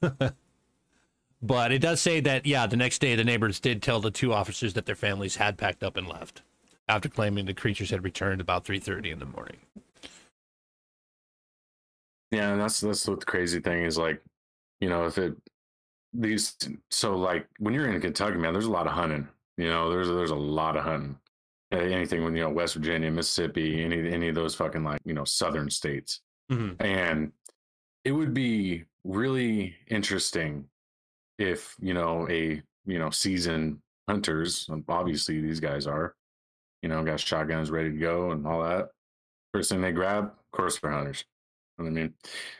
but 1.42 1.72
it 1.72 1.80
does 1.80 2.00
say 2.00 2.20
that, 2.20 2.46
yeah, 2.46 2.66
the 2.66 2.76
next 2.76 3.00
day 3.00 3.14
the 3.16 3.24
neighbors 3.24 3.60
did 3.60 3.82
tell 3.82 4.00
the 4.00 4.10
two 4.10 4.32
officers 4.32 4.74
that 4.74 4.86
their 4.86 4.94
families 4.94 5.36
had 5.36 5.58
packed 5.58 5.82
up 5.82 5.96
and 5.96 6.06
left 6.08 6.42
after 6.88 7.08
claiming 7.08 7.46
the 7.46 7.54
creatures 7.54 7.90
had 7.90 8.04
returned 8.04 8.40
about 8.40 8.64
3.30 8.64 9.12
in 9.12 9.18
the 9.18 9.24
morning. 9.26 9.56
Yeah, 12.30 12.50
and 12.52 12.60
that's 12.60 12.80
that's 12.80 13.06
what 13.06 13.20
the 13.20 13.26
crazy 13.26 13.60
thing 13.60 13.84
is 13.84 13.96
like, 13.96 14.20
you 14.80 14.88
know, 14.88 15.06
if 15.06 15.18
it 15.18 15.36
these 16.12 16.56
so 16.90 17.16
like 17.16 17.46
when 17.58 17.74
you're 17.74 17.88
in 17.92 18.00
Kentucky, 18.00 18.38
man, 18.38 18.52
there's 18.52 18.64
a 18.66 18.70
lot 18.70 18.86
of 18.86 18.92
hunting. 18.92 19.28
You 19.56 19.68
know, 19.68 19.88
there's 19.90 20.08
there's 20.08 20.30
a 20.32 20.34
lot 20.36 20.76
of 20.76 20.84
hunting. 20.84 21.16
Anything 21.70 22.24
when 22.24 22.34
you 22.36 22.42
know 22.42 22.50
West 22.50 22.74
Virginia, 22.74 23.10
Mississippi, 23.10 23.82
any 23.84 24.12
any 24.12 24.28
of 24.28 24.34
those 24.34 24.54
fucking 24.54 24.82
like 24.84 25.00
you 25.04 25.12
know 25.14 25.24
southern 25.24 25.70
states, 25.70 26.20
Mhm. 26.50 26.76
and 26.80 27.32
it 28.04 28.12
would 28.12 28.34
be 28.34 28.84
really 29.04 29.74
interesting 29.88 30.66
if 31.38 31.74
you 31.80 31.94
know 31.94 32.28
a 32.30 32.62
you 32.86 32.98
know 32.98 33.10
seasoned 33.10 33.78
hunters, 34.08 34.68
obviously 34.88 35.40
these 35.40 35.60
guys 35.60 35.86
are, 35.86 36.14
you 36.82 36.88
know, 36.90 37.02
got 37.02 37.18
shotguns 37.18 37.70
ready 37.70 37.90
to 37.90 37.96
go 37.96 38.32
and 38.32 38.46
all 38.46 38.62
that. 38.62 38.90
First 39.54 39.70
thing 39.70 39.80
they 39.80 39.92
grab, 39.92 40.24
of 40.24 40.32
course, 40.52 40.78
they're 40.78 40.90
hunters. 40.90 41.24
You 41.78 41.84
know 41.84 41.90
what 41.90 41.98
I 41.98 42.02
mean? 42.02 42.14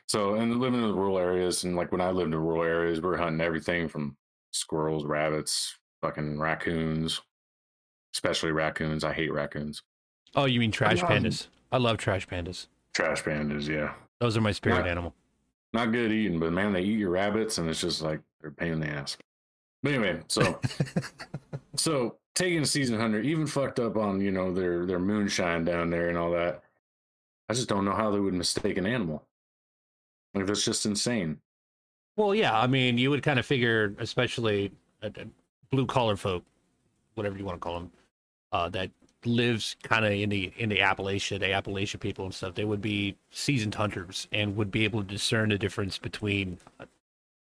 So, 0.08 0.34
and 0.34 0.58
living 0.58 0.80
in 0.82 0.88
the 0.88 0.94
rural 0.94 1.18
areas, 1.18 1.64
and 1.64 1.76
like 1.76 1.92
when 1.92 2.00
I 2.00 2.10
lived 2.10 2.32
in 2.32 2.40
rural 2.40 2.62
areas, 2.64 3.00
we 3.00 3.08
are 3.10 3.16
hunting 3.16 3.40
everything 3.42 3.88
from 3.88 4.16
squirrels, 4.52 5.04
rabbits, 5.04 5.76
fucking 6.02 6.38
raccoons, 6.40 7.20
especially 8.14 8.52
raccoons. 8.52 9.04
I 9.04 9.12
hate 9.12 9.32
raccoons. 9.32 9.82
Oh, 10.34 10.46
you 10.46 10.58
mean 10.60 10.72
trash 10.72 11.02
Um, 11.02 11.08
pandas? 11.10 11.46
I 11.70 11.76
love 11.76 11.98
trash 11.98 12.26
pandas. 12.26 12.66
Trash 12.94 13.22
pandas, 13.22 13.68
yeah. 13.68 13.94
Those 14.20 14.36
are 14.36 14.40
my 14.40 14.52
spirit 14.52 14.84
Yeah. 14.86 14.90
animal. 14.92 15.14
Not 15.74 15.90
good 15.90 16.12
eating, 16.12 16.38
but 16.38 16.52
man, 16.52 16.72
they 16.72 16.82
eat 16.82 17.00
your 17.00 17.10
rabbits, 17.10 17.58
and 17.58 17.68
it's 17.68 17.80
just 17.80 18.00
like 18.00 18.20
they're 18.40 18.50
a 18.50 18.54
pain 18.54 18.72
in 18.72 18.80
the 18.80 18.86
ass. 18.86 19.16
But 19.82 19.94
anyway, 19.94 20.20
so 20.28 20.60
so 21.76 22.16
taking 22.36 22.62
a 22.62 22.66
season 22.66 22.98
hunter, 22.98 23.20
even 23.20 23.48
fucked 23.48 23.80
up 23.80 23.96
on 23.96 24.20
you 24.20 24.30
know 24.30 24.54
their 24.54 24.86
their 24.86 25.00
moonshine 25.00 25.64
down 25.64 25.90
there 25.90 26.08
and 26.08 26.16
all 26.16 26.30
that. 26.30 26.62
I 27.48 27.54
just 27.54 27.68
don't 27.68 27.84
know 27.84 27.92
how 27.92 28.12
they 28.12 28.20
would 28.20 28.34
mistake 28.34 28.78
an 28.78 28.86
animal. 28.86 29.26
Like 30.32 30.46
that's 30.46 30.64
just 30.64 30.86
insane. 30.86 31.40
Well, 32.16 32.36
yeah, 32.36 32.56
I 32.56 32.68
mean, 32.68 32.96
you 32.96 33.10
would 33.10 33.24
kind 33.24 33.40
of 33.40 33.44
figure, 33.44 33.96
especially 33.98 34.70
uh, 35.02 35.06
uh, 35.06 35.24
blue 35.72 35.86
collar 35.86 36.16
folk, 36.16 36.44
whatever 37.16 37.36
you 37.36 37.44
want 37.44 37.56
to 37.56 37.60
call 37.60 37.80
them, 37.80 37.90
uh, 38.52 38.68
that 38.68 38.92
lives 39.26 39.76
kind 39.82 40.04
of 40.04 40.12
in 40.12 40.28
the 40.30 40.52
in 40.56 40.68
the 40.68 40.78
Appalachia, 40.78 41.38
the 41.38 41.52
Appalachian 41.52 42.00
people 42.00 42.24
and 42.24 42.34
stuff. 42.34 42.54
They 42.54 42.64
would 42.64 42.82
be 42.82 43.16
seasoned 43.30 43.74
hunters 43.74 44.28
and 44.32 44.56
would 44.56 44.70
be 44.70 44.84
able 44.84 45.02
to 45.02 45.08
discern 45.08 45.50
the 45.50 45.58
difference 45.58 45.98
between 45.98 46.58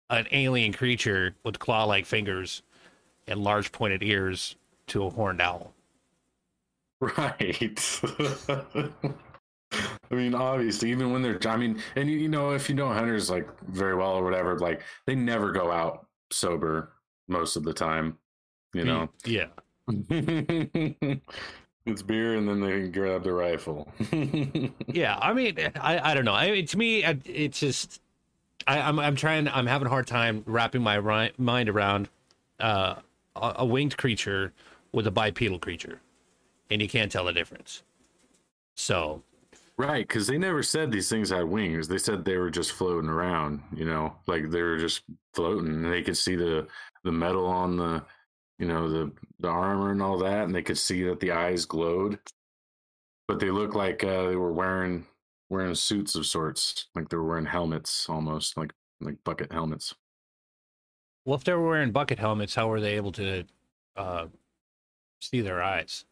an 0.09 0.27
alien 0.31 0.73
creature 0.73 1.35
with 1.43 1.59
claw-like 1.59 2.05
fingers 2.05 2.61
and 3.27 3.43
large 3.43 3.71
pointed 3.71 4.03
ears 4.03 4.55
to 4.87 5.05
a 5.05 5.09
horned 5.09 5.41
owl. 5.41 5.73
Right. 6.99 8.01
I 10.11 10.13
mean, 10.13 10.35
obviously, 10.35 10.91
even 10.91 11.13
when 11.13 11.21
they're, 11.21 11.39
I 11.47 11.55
mean, 11.55 11.81
and 11.95 12.09
you, 12.09 12.17
you 12.17 12.29
know, 12.29 12.51
if 12.51 12.69
you 12.69 12.75
know 12.75 12.91
hunters 12.91 13.29
like 13.29 13.47
very 13.69 13.95
well 13.95 14.11
or 14.11 14.23
whatever, 14.23 14.59
like 14.59 14.81
they 15.05 15.15
never 15.15 15.51
go 15.51 15.71
out 15.71 16.07
sober 16.29 16.91
most 17.27 17.55
of 17.55 17.63
the 17.63 17.73
time, 17.73 18.17
you 18.73 18.83
know. 18.83 19.09
yeah. 19.25 19.47
it's 21.85 22.01
beer, 22.01 22.35
and 22.35 22.47
then 22.47 22.61
they 22.61 22.87
grab 22.87 23.23
the 23.23 23.33
rifle. 23.33 23.87
yeah 24.87 25.17
i 25.21 25.33
mean 25.33 25.57
i 25.79 26.11
i 26.11 26.13
don't 26.13 26.25
know 26.25 26.33
i 26.33 26.51
mean 26.51 26.65
to 26.65 26.77
me 26.77 27.03
it's 27.25 27.59
just 27.59 28.01
I, 28.67 28.79
i'm 28.79 28.99
i'm 28.99 29.15
trying 29.15 29.47
i'm 29.47 29.67
having 29.67 29.87
a 29.87 29.89
hard 29.89 30.07
time 30.07 30.43
wrapping 30.45 30.81
my 30.81 30.95
ri- 30.95 31.31
mind 31.37 31.69
around 31.69 32.09
uh 32.59 32.95
a, 33.35 33.53
a 33.57 33.65
winged 33.65 33.97
creature 33.97 34.53
with 34.91 35.07
a 35.07 35.11
bipedal 35.11 35.59
creature 35.59 36.01
and 36.69 36.81
you 36.81 36.87
can't 36.89 37.11
tell 37.11 37.25
the 37.25 37.33
difference 37.33 37.83
so 38.75 39.23
right, 39.77 40.07
because 40.07 40.27
they 40.27 40.37
never 40.37 40.63
said 40.63 40.91
these 40.91 41.09
things 41.09 41.29
had 41.29 41.45
wings. 41.45 41.87
They 41.87 41.97
said 41.97 42.23
they 42.23 42.37
were 42.37 42.49
just 42.49 42.71
floating 42.73 43.09
around, 43.09 43.61
you 43.75 43.85
know, 43.85 44.15
like 44.27 44.49
they 44.49 44.61
were 44.61 44.77
just 44.77 45.01
floating, 45.33 45.67
and 45.69 45.91
they 45.91 46.01
could 46.03 46.17
see 46.17 46.35
the 46.35 46.67
the 47.03 47.11
metal 47.11 47.45
on 47.45 47.77
the, 47.77 48.03
you 48.61 48.67
know, 48.67 48.89
the 48.89 49.13
the 49.41 49.49
armor 49.49 49.91
and 49.91 50.01
all 50.03 50.19
that, 50.19 50.45
and 50.45 50.55
they 50.55 50.63
could 50.63 50.79
see 50.79 51.03
that 51.05 51.19
the 51.19 51.33
eyes 51.33 51.65
glowed, 51.65 52.19
but 53.27 53.39
they 53.39 53.49
looked 53.51 53.75
like 53.75 54.03
uh, 54.03 54.27
they 54.29 54.35
were 54.37 54.53
wearing 54.53 55.07
wearing 55.49 55.75
suits 55.75 56.15
of 56.15 56.25
sorts, 56.25 56.87
like 56.95 57.09
they 57.09 57.17
were 57.17 57.27
wearing 57.27 57.45
helmets 57.45 58.07
almost, 58.09 58.57
like 58.57 58.73
like 59.01 59.23
bucket 59.23 59.51
helmets. 59.51 59.95
well 61.25 61.35
if 61.35 61.43
they 61.43 61.53
were 61.53 61.67
wearing 61.67 61.91
bucket 61.91 62.19
helmets 62.19 62.55
how 62.55 62.67
were 62.67 62.81
they 62.81 62.95
able 62.95 63.11
to 63.11 63.43
uh 63.95 64.27
see 65.21 65.41
their 65.41 65.61
eyes 65.63 66.05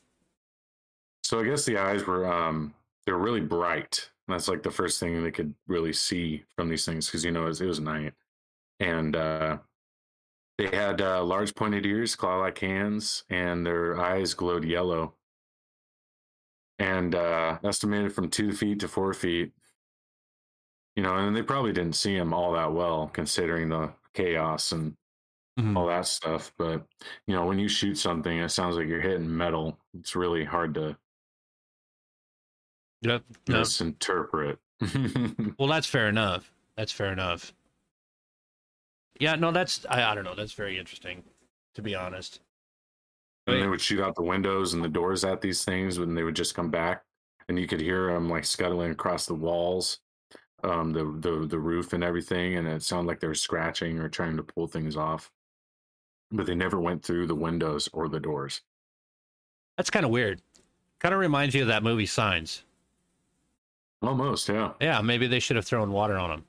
So 1.23 1.39
I 1.39 1.43
guess 1.45 1.65
the 1.65 1.77
eyes 1.77 2.05
were 2.05 2.31
um 2.31 2.73
they're 3.05 3.17
really 3.17 3.41
bright. 3.41 4.09
And 4.27 4.33
that's 4.35 4.47
like 4.47 4.63
the 4.63 4.71
first 4.71 4.99
thing 4.99 5.23
they 5.23 5.31
could 5.31 5.53
really 5.67 5.93
see 5.93 6.43
from 6.55 6.69
these 6.69 6.85
things 6.85 7.07
because 7.07 7.25
you 7.25 7.31
know 7.31 7.43
it 7.43 7.47
was, 7.49 7.62
it 7.62 7.65
was 7.65 7.79
night, 7.79 8.13
and 8.79 9.15
uh, 9.15 9.57
they 10.60 10.67
had 10.76 11.00
uh, 11.02 11.24
large 11.24 11.56
pointed 11.56 11.86
ears, 11.86 12.17
claw-like 12.17 12.58
hands, 12.60 13.24
and 13.30 13.65
their 13.65 13.98
eyes 13.98 14.34
glowed 14.34 14.65
yellow. 14.65 15.15
And 16.78 17.15
uh, 17.15 17.60
estimated 17.63 18.13
from 18.13 18.30
two 18.30 18.52
feet 18.52 18.82
to 18.82 18.89
four 18.89 19.13
feet. 19.13 19.54
You 20.98 21.04
know, 21.04 21.15
and 21.15 21.34
they 21.36 21.43
probably 21.43 21.72
didn't 21.72 21.95
see 21.95 22.15
him 22.15 22.34
all 22.34 22.52
that 22.54 22.74
well 22.74 23.08
considering 23.08 23.69
the 23.69 23.93
chaos 24.13 24.74
and 24.74 24.98
Mhm. 25.58 25.78
all 25.78 25.88
that 25.88 26.08
stuff. 26.08 26.54
But 26.58 26.86
you 27.26 27.34
know, 27.36 27.45
when 27.45 27.58
you 27.60 27.69
shoot 27.69 27.95
something, 27.95 28.38
it 28.38 28.50
sounds 28.50 28.76
like 28.76 28.88
you're 28.88 29.02
hitting 29.02 29.36
metal. 29.36 29.80
It's 29.93 30.15
really 30.15 30.43
hard 30.45 30.74
to 30.76 30.98
yep 33.02 33.24
misinterpret. 33.48 34.60
well 35.58 35.67
that's 35.69 35.88
fair 35.88 36.08
enough 36.08 36.54
that's 36.76 36.91
fair 36.91 37.12
enough 37.12 37.54
yeah 39.19 39.36
no 39.36 39.51
that's 39.51 39.86
i, 39.89 40.03
I 40.12 40.15
don't 40.15 40.23
know. 40.23 40.36
That's 40.36 40.53
very 40.53 40.77
interesting 40.79 41.23
to 41.75 41.82
be 41.82 41.95
honest. 41.95 42.41
And 43.47 43.62
they 43.62 43.67
would 43.67 43.82
shoot 43.82 44.01
out 44.01 44.15
the 44.15 44.23
windows 44.23 44.73
and 44.73 44.84
the 44.84 44.89
doors 44.89 45.23
at 45.23 45.41
these 45.41 45.63
things 45.63 45.97
when 45.97 46.13
they 46.13 46.23
would 46.23 46.36
just 46.36 46.53
come 46.55 46.69
back. 46.69 47.03
And 47.47 47.58
you 47.58 47.65
could 47.65 47.82
hear 47.82 48.13
them 48.13 48.29
like 48.29 48.45
scuttling 48.45 48.91
across 48.91 49.25
the 49.25 49.34
walls 49.34 49.99
um 50.63 50.91
the 50.91 51.05
the, 51.19 51.47
the 51.47 51.60
roof 51.60 51.93
and 51.93 52.03
everything. 52.03 52.58
And 52.58 52.67
it 52.67 52.84
sounded 52.84 53.08
like 53.08 53.19
they 53.19 53.27
were 53.27 53.36
scratching 53.36 53.99
or 53.99 54.10
trying 54.10 54.38
to 54.38 54.43
pull 54.43 54.67
things 54.67 54.95
off. 54.95 55.32
But 56.32 56.45
they 56.45 56.55
never 56.55 56.79
went 56.79 57.03
through 57.03 57.25
the 57.27 57.36
windows 57.36 57.89
or 57.91 58.08
the 58.08 58.19
doors. 58.19 58.62
That's 59.77 59.89
kind 59.89 60.05
of 60.05 60.12
weird. 60.12 60.41
Kind 60.99 61.13
of 61.13 61.19
reminds 61.19 61.55
you 61.55 61.62
of 61.62 61.69
that 61.69 61.82
movie 61.82 62.05
Signs. 62.05 62.63
almost 64.01 64.49
yeah. 64.49 64.73
Yeah, 64.82 65.01
maybe 65.01 65.25
they 65.25 65.39
should 65.39 65.55
have 65.55 65.65
thrown 65.65 65.91
water 65.91 66.17
on 66.17 66.29
him. 66.29 66.43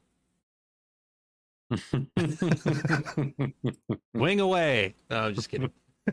Wing 4.14 4.40
away. 4.40 4.94
No, 5.10 5.20
I'm 5.20 5.34
just 5.34 5.48
kidding. 5.48 5.70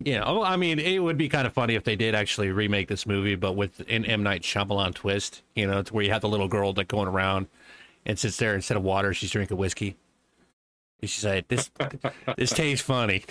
yeah, 0.00 0.22
oh, 0.24 0.42
I 0.42 0.56
mean, 0.56 0.78
it 0.78 0.98
would 0.98 1.18
be 1.18 1.28
kind 1.28 1.46
of 1.46 1.52
funny 1.52 1.74
if 1.74 1.84
they 1.84 1.96
did 1.96 2.14
actually 2.14 2.50
remake 2.50 2.88
this 2.88 3.06
movie, 3.06 3.34
but 3.34 3.52
with 3.52 3.80
an 3.88 4.04
M 4.04 4.22
Night 4.22 4.42
Shyamalan 4.42 4.94
twist. 4.94 5.42
You 5.54 5.66
know, 5.66 5.82
to 5.82 5.94
where 5.94 6.04
you 6.04 6.12
have 6.12 6.22
the 6.22 6.28
little 6.28 6.48
girl 6.48 6.72
that 6.74 6.88
going 6.88 7.08
around 7.08 7.48
and 8.06 8.18
sits 8.18 8.36
there 8.36 8.54
instead 8.54 8.76
of 8.76 8.82
water, 8.82 9.12
she's 9.12 9.30
drinking 9.30 9.56
whiskey. 9.56 9.96
And 11.00 11.10
she's 11.10 11.24
like, 11.24 11.48
"This, 11.48 11.70
this 12.36 12.52
tastes 12.52 12.84
funny." 12.84 13.24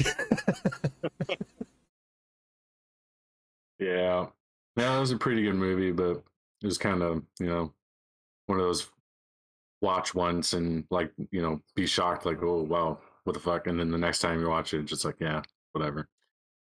yeah 3.79 4.25
yeah 4.75 4.97
it 4.97 4.99
was 4.99 5.11
a 5.11 5.17
pretty 5.17 5.41
good 5.41 5.55
movie 5.55 5.91
but 5.91 6.21
it 6.61 6.65
was 6.65 6.77
kind 6.77 7.01
of 7.01 7.23
you 7.39 7.47
know 7.47 7.73
one 8.45 8.59
of 8.59 8.65
those 8.65 8.89
watch 9.81 10.13
once 10.13 10.53
and 10.53 10.83
like 10.89 11.11
you 11.31 11.41
know 11.41 11.61
be 11.75 11.85
shocked 11.85 12.25
like 12.25 12.41
oh 12.43 12.63
wow 12.63 12.97
what 13.23 13.33
the 13.33 13.39
fuck 13.39 13.67
and 13.67 13.79
then 13.79 13.91
the 13.91 13.97
next 13.97 14.19
time 14.19 14.39
you 14.39 14.49
watch 14.49 14.73
it 14.73 14.83
just 14.85 15.05
like 15.05 15.15
yeah 15.19 15.41
whatever 15.71 16.07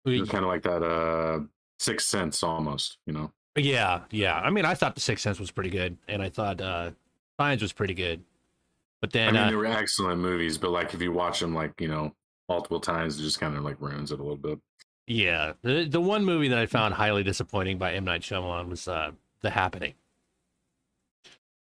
it's 0.05 0.29
kind 0.31 0.43
of 0.43 0.49
like 0.49 0.63
that 0.63 0.83
uh 0.83 1.39
sixth 1.79 2.07
sense 2.09 2.41
almost 2.43 2.97
you 3.05 3.13
know 3.13 3.31
Yeah, 3.55 4.01
yeah. 4.09 4.39
I 4.39 4.49
mean, 4.49 4.65
I 4.65 4.73
thought 4.73 4.95
The 4.95 5.01
Sixth 5.01 5.21
Sense 5.21 5.39
was 5.39 5.51
pretty 5.51 5.69
good, 5.69 5.95
and 6.07 6.23
I 6.23 6.29
thought 6.29 6.59
uh, 6.59 6.91
Signs 7.39 7.61
was 7.61 7.71
pretty 7.71 7.93
good. 7.93 8.23
But 8.99 9.11
then 9.11 9.29
i 9.29 9.31
mean 9.31 9.41
uh, 9.43 9.49
they 9.49 9.55
were 9.55 9.65
excellent 9.65 10.21
movies 10.21 10.57
but 10.57 10.71
like 10.71 10.93
if 10.93 11.01
you 11.01 11.11
watch 11.11 11.39
them 11.41 11.53
like 11.53 11.79
you 11.79 11.89
know 11.89 12.13
multiple 12.49 12.79
times 12.79 13.19
it 13.19 13.23
just 13.23 13.39
kind 13.39 13.55
of 13.55 13.63
like 13.63 13.79
ruins 13.81 14.11
it 14.11 14.19
a 14.19 14.23
little 14.23 14.37
bit 14.37 14.59
yeah, 15.05 15.53
the 15.61 15.85
the 15.85 15.99
one 15.99 16.23
movie 16.23 16.47
that 16.47 16.57
I 16.57 16.65
found 16.65 16.93
highly 16.93 17.23
disappointing 17.23 17.77
by 17.77 17.93
M 17.93 18.05
Night 18.05 18.21
Shyamalan 18.21 18.69
was 18.69 18.87
uh, 18.87 19.11
The 19.41 19.49
Happening. 19.49 19.95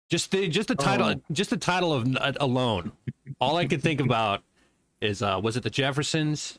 Just 0.09 0.31
the 0.31 0.49
just 0.49 0.69
the 0.69 0.75
title, 0.75 1.09
Oh. 1.11 1.23
just 1.33 1.51
the 1.51 1.57
title 1.57 1.93
of 1.93 2.17
uh, 2.17 2.33
alone. 2.41 2.93
All 3.41 3.57
I 3.57 3.67
could 3.67 3.83
think 3.83 4.01
about 4.01 4.43
is 5.01 5.23
uh 5.23 5.39
was 5.43 5.57
it 5.57 5.63
the 5.63 5.71
Jeffersons? 5.71 6.59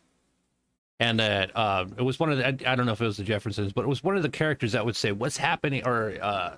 And 1.02 1.20
that 1.22 1.56
uh, 1.56 1.86
it 1.98 2.02
was 2.02 2.20
one 2.20 2.30
of 2.32 2.38
the 2.38 2.46
I, 2.48 2.74
I 2.74 2.76
don't 2.76 2.86
know 2.86 2.92
if 2.92 3.02
it 3.02 3.06
was 3.06 3.18
the 3.18 3.24
Jeffersons, 3.24 3.72
but 3.74 3.86
it 3.86 3.88
was 3.88 4.04
one 4.04 4.18
of 4.18 4.22
the 4.24 4.30
characters 4.30 4.74
that 4.74 4.86
would 4.86 4.96
say 4.98 5.12
"What's 5.14 5.38
happening?" 5.38 5.86
or 5.86 6.18
uh, 6.22 6.56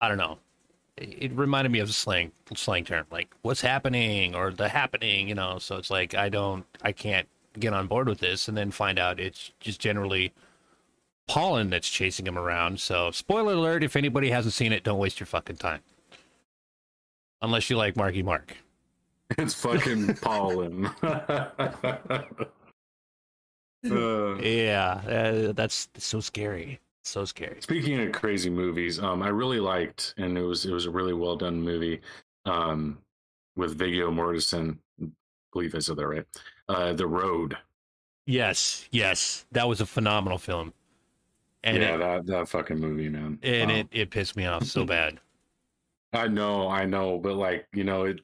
I 0.00 0.08
don't 0.08 0.16
know. 0.18 0.38
It, 0.96 1.24
it 1.24 1.32
reminded 1.32 1.70
me 1.70 1.80
of 1.80 1.90
a 1.90 1.92
slang 1.92 2.32
slang 2.56 2.84
term 2.84 3.04
like 3.10 3.28
"What's 3.42 3.60
happening?" 3.60 4.34
or 4.34 4.50
"the 4.50 4.70
happening," 4.70 5.28
you 5.28 5.34
know. 5.34 5.58
So 5.58 5.76
it's 5.76 5.90
like 5.90 6.14
I 6.14 6.30
don't, 6.30 6.64
I 6.82 6.92
can't 6.92 7.28
get 7.60 7.74
on 7.74 7.86
board 7.86 8.08
with 8.08 8.20
this, 8.20 8.48
and 8.48 8.56
then 8.56 8.70
find 8.70 8.98
out 8.98 9.20
it's 9.20 9.52
just 9.60 9.80
generally 9.80 10.32
pollen 11.28 11.68
that's 11.70 11.88
chasing 11.88 12.26
him 12.26 12.38
around. 12.38 12.80
So 12.80 13.10
spoiler 13.10 13.52
alert: 13.52 13.84
if 13.84 13.96
anybody 13.96 14.30
hasn't 14.30 14.54
seen 14.54 14.72
it, 14.72 14.82
don't 14.82 14.98
waste 14.98 15.20
your 15.20 15.26
fucking 15.26 15.56
time. 15.56 15.80
Unless 17.44 17.68
you 17.68 17.76
like 17.76 17.94
Marky 17.96 18.22
Mark. 18.22 18.56
It's 19.38 19.54
fucking 19.54 20.14
pollen. 20.16 20.88
Uh, 23.84 24.36
Yeah, 24.36 25.02
uh, 25.06 25.52
that's 25.52 25.88
so 25.98 26.20
scary. 26.20 26.80
So 27.04 27.24
scary. 27.26 27.60
Speaking 27.60 28.00
of 28.00 28.12
crazy 28.12 28.48
movies, 28.48 28.98
um, 28.98 29.22
I 29.22 29.28
really 29.28 29.60
liked, 29.60 30.14
and 30.16 30.38
it 30.38 30.42
was 30.42 30.64
it 30.64 30.72
was 30.72 30.86
a 30.86 30.90
really 30.90 31.12
well 31.12 31.36
done 31.36 31.60
movie, 31.60 32.00
um, 32.46 32.96
with 33.56 33.76
Viggo 33.76 34.10
Mortensen. 34.10 34.78
I 35.02 35.08
believe 35.52 35.74
I 35.74 35.80
said 35.80 35.96
that 35.96 36.06
right. 36.06 36.24
Uh, 36.68 36.94
the 36.94 37.06
Road. 37.06 37.58
Yes, 38.26 38.88
yes, 38.90 39.44
that 39.52 39.68
was 39.68 39.82
a 39.82 39.86
phenomenal 39.86 40.38
film, 40.38 40.72
and 41.62 41.76
yeah, 41.76 41.94
it, 41.96 41.98
that 41.98 42.26
that 42.26 42.48
fucking 42.48 42.78
movie, 42.78 43.10
man. 43.10 43.38
and 43.42 43.70
Um, 43.70 43.76
it 43.76 43.88
it 43.92 44.10
pissed 44.10 44.34
me 44.34 44.46
off 44.46 44.64
so 44.64 44.84
bad. 44.96 45.20
I 46.14 46.28
know, 46.28 46.68
I 46.68 46.84
know, 46.86 47.18
but 47.18 47.34
like 47.36 47.66
you 47.74 47.84
know, 47.84 48.04
it 48.04 48.20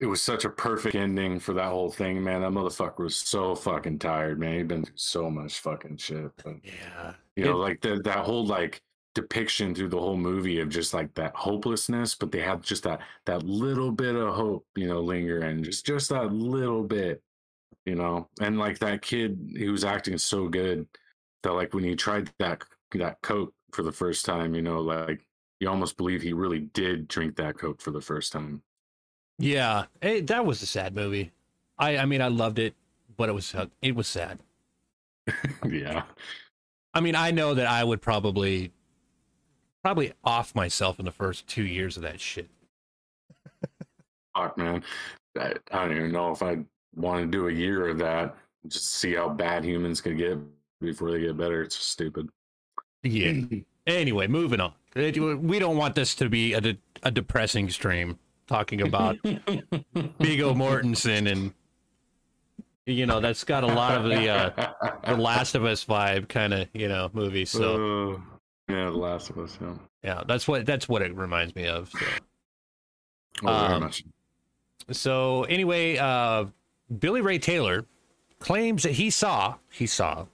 it 0.00 0.06
was 0.06 0.22
such 0.22 0.44
a 0.44 0.50
perfect 0.50 0.94
ending 0.94 1.40
for 1.40 1.54
that 1.54 1.70
whole 1.70 1.90
thing, 1.90 2.22
man. 2.22 2.42
That 2.42 2.52
motherfucker 2.52 3.00
was 3.00 3.16
so 3.16 3.54
fucking 3.56 3.98
tired, 3.98 4.38
man. 4.38 4.54
He'd 4.58 4.68
been 4.68 4.84
through 4.84 4.96
so 4.96 5.28
much 5.30 5.58
fucking 5.58 5.96
shit, 5.96 6.30
but 6.44 6.56
Yeah, 6.64 7.14
you 7.36 7.44
know, 7.44 7.52
It- 7.52 7.54
like 7.56 7.80
that 7.82 8.04
that 8.04 8.18
whole 8.24 8.46
like 8.46 8.80
depiction 9.14 9.74
through 9.74 9.88
the 9.88 9.98
whole 9.98 10.16
movie 10.16 10.60
of 10.60 10.68
just 10.68 10.94
like 10.94 11.12
that 11.14 11.34
hopelessness, 11.34 12.14
but 12.14 12.30
they 12.30 12.40
had 12.40 12.62
just 12.62 12.84
that 12.84 13.00
that 13.26 13.42
little 13.42 13.90
bit 13.90 14.14
of 14.14 14.34
hope, 14.34 14.64
you 14.76 14.86
know, 14.86 15.00
lingering, 15.00 15.64
just 15.64 15.84
just 15.84 16.10
that 16.10 16.32
little 16.32 16.84
bit, 16.84 17.20
you 17.84 17.96
know, 17.96 18.28
and 18.40 18.58
like 18.58 18.78
that 18.78 19.02
kid, 19.02 19.36
he 19.56 19.68
was 19.68 19.82
acting 19.84 20.16
so 20.18 20.46
good 20.48 20.86
that 21.42 21.52
like 21.52 21.74
when 21.74 21.82
he 21.82 21.96
tried 21.96 22.30
that 22.38 22.62
that 22.92 23.20
coke 23.22 23.52
for 23.72 23.82
the 23.82 23.90
first 23.92 24.24
time, 24.24 24.54
you 24.54 24.62
know, 24.62 24.80
like 24.80 25.26
you 25.60 25.68
almost 25.68 25.96
believe 25.96 26.22
he 26.22 26.32
really 26.32 26.60
did 26.60 27.08
drink 27.08 27.36
that 27.36 27.58
coke 27.58 27.80
for 27.80 27.90
the 27.90 28.00
first 28.00 28.32
time. 28.32 28.62
yeah, 29.38 29.84
it, 30.00 30.26
that 30.28 30.44
was 30.44 30.62
a 30.62 30.66
sad 30.66 30.94
movie. 30.94 31.32
I 31.78 31.98
I 31.98 32.06
mean, 32.06 32.22
I 32.22 32.28
loved 32.28 32.58
it, 32.58 32.74
but 33.16 33.28
it 33.28 33.32
was 33.32 33.54
uh, 33.54 33.66
it 33.82 33.94
was 33.94 34.06
sad. 34.06 34.40
yeah, 35.68 36.02
I 36.94 37.00
mean, 37.00 37.14
I 37.14 37.30
know 37.30 37.54
that 37.54 37.66
I 37.66 37.84
would 37.84 38.00
probably 38.00 38.72
probably 39.82 40.12
off 40.24 40.54
myself 40.54 40.98
in 40.98 41.04
the 41.04 41.12
first 41.12 41.46
two 41.46 41.64
years 41.64 41.96
of 41.96 42.02
that 42.02 42.20
shit. 42.20 42.48
fuck, 44.34 44.56
man. 44.58 44.82
I, 45.38 45.54
I 45.70 45.84
don't 45.86 45.96
even 45.96 46.12
know 46.12 46.32
if 46.32 46.42
I 46.42 46.58
want 46.94 47.24
to 47.24 47.26
do 47.30 47.48
a 47.48 47.52
year 47.52 47.88
of 47.88 47.98
that. 47.98 48.36
Just 48.66 48.94
see 48.94 49.14
how 49.14 49.28
bad 49.28 49.64
humans 49.64 50.00
can 50.00 50.16
get 50.16 50.38
before 50.80 51.12
they 51.12 51.20
get 51.20 51.36
better. 51.36 51.62
It's 51.62 51.76
stupid. 51.76 52.28
Yeah. 53.02 53.42
Anyway, 53.86 54.26
moving 54.26 54.60
on. 54.60 54.74
It- 54.94 55.18
We 55.40 55.58
don't 55.58 55.76
want 55.76 55.94
this 55.94 56.14
to 56.16 56.28
be 56.28 56.54
a, 56.54 56.60
de- 56.60 56.78
a 57.02 57.10
depressing 57.10 57.70
stream 57.70 58.18
talking 58.46 58.80
about 58.82 59.16
Viggo 59.22 60.54
Mortensen 60.54 61.30
and 61.30 61.52
you 62.86 63.04
know 63.04 63.20
that's 63.20 63.44
got 63.44 63.64
a 63.64 63.66
lot 63.66 63.98
of 63.98 64.04
the 64.04 64.28
uh, 64.30 64.72
the 65.06 65.16
Last 65.16 65.54
of 65.54 65.64
Us 65.66 65.84
vibe 65.84 66.28
kind 66.28 66.54
of 66.54 66.68
you 66.72 66.88
know 66.88 67.10
movie. 67.12 67.44
So 67.44 68.14
Uh, 68.14 68.72
yeah, 68.72 68.84
The 68.86 68.90
Last 68.96 69.28
of 69.30 69.38
Us. 69.38 69.58
Yeah. 69.60 69.74
yeah, 70.02 70.22
that's 70.26 70.48
what 70.48 70.64
that's 70.64 70.88
what 70.88 71.02
it 71.02 71.14
reminds 71.14 71.54
me 71.54 71.66
of. 71.66 71.90
So, 71.90 71.98
Oh, 73.44 73.46
very 73.46 73.74
Um, 73.74 73.82
much. 73.82 74.02
so 74.90 75.44
anyway, 75.44 75.96
uh, 75.98 76.46
Billy 76.98 77.20
Ray 77.20 77.38
Taylor 77.38 77.84
claims 78.40 78.82
that 78.84 78.92
he 78.92 79.10
saw 79.10 79.56
he 79.70 79.86
saw 79.86 80.24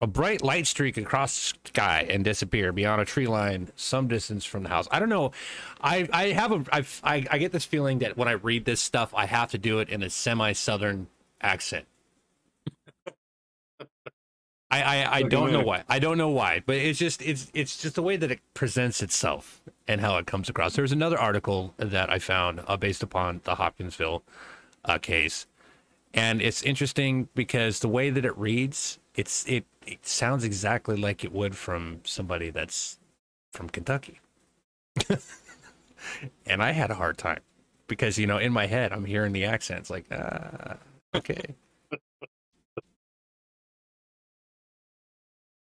a 0.00 0.06
bright 0.06 0.42
light 0.42 0.66
streak 0.66 0.96
across 0.96 1.52
the 1.52 1.68
sky 1.68 2.06
and 2.10 2.24
disappear 2.24 2.72
beyond 2.72 3.00
a 3.00 3.04
tree 3.04 3.26
line 3.26 3.68
some 3.76 4.08
distance 4.08 4.44
from 4.44 4.62
the 4.62 4.68
house. 4.68 4.86
I 4.90 4.98
don't 4.98 5.08
know. 5.08 5.32
I 5.80 6.08
I 6.12 6.24
have 6.28 6.52
a 6.52 6.64
I've, 6.72 7.00
I 7.04 7.26
I 7.30 7.38
get 7.38 7.52
this 7.52 7.64
feeling 7.64 8.00
that 8.00 8.16
when 8.16 8.28
I 8.28 8.32
read 8.32 8.64
this 8.64 8.80
stuff, 8.80 9.14
I 9.14 9.26
have 9.26 9.50
to 9.52 9.58
do 9.58 9.78
it 9.78 9.88
in 9.88 10.02
a 10.02 10.10
semi-southern 10.10 11.06
accent. 11.40 11.86
I, 14.70 14.82
I, 14.82 15.14
I 15.18 15.22
don't 15.22 15.52
know 15.52 15.62
why. 15.62 15.84
I 15.88 16.00
don't 16.00 16.18
know 16.18 16.30
why, 16.30 16.62
but 16.66 16.74
it's 16.74 16.98
just 16.98 17.22
it's 17.22 17.48
it's 17.54 17.80
just 17.80 17.94
the 17.94 18.02
way 18.02 18.16
that 18.16 18.30
it 18.32 18.40
presents 18.54 19.02
itself 19.02 19.62
and 19.86 20.00
how 20.00 20.16
it 20.18 20.26
comes 20.26 20.48
across. 20.48 20.74
There's 20.74 20.90
another 20.90 21.18
article 21.18 21.74
that 21.76 22.10
I 22.10 22.18
found 22.18 22.60
uh, 22.66 22.76
based 22.76 23.02
upon 23.02 23.40
the 23.44 23.54
Hopkinsville 23.54 24.24
uh, 24.84 24.98
case, 24.98 25.46
and 26.12 26.42
it's 26.42 26.60
interesting 26.62 27.28
because 27.36 27.80
the 27.80 27.88
way 27.88 28.10
that 28.10 28.24
it 28.24 28.36
reads, 28.36 28.98
it's 29.14 29.46
it, 29.46 29.64
it 29.86 30.06
sounds 30.06 30.44
exactly 30.44 30.96
like 30.96 31.24
it 31.24 31.32
would 31.32 31.56
from 31.56 32.00
somebody 32.04 32.50
that's 32.50 32.98
from 33.52 33.68
Kentucky. 33.68 34.20
and 36.46 36.62
I 36.62 36.72
had 36.72 36.90
a 36.90 36.94
hard 36.94 37.18
time 37.18 37.40
because 37.88 38.18
you 38.18 38.26
know 38.26 38.38
in 38.38 38.52
my 38.52 38.66
head 38.66 38.92
I'm 38.92 39.04
hearing 39.04 39.32
the 39.32 39.44
accents 39.44 39.90
like 39.90 40.06
ah 40.12 40.76
okay. 41.14 41.54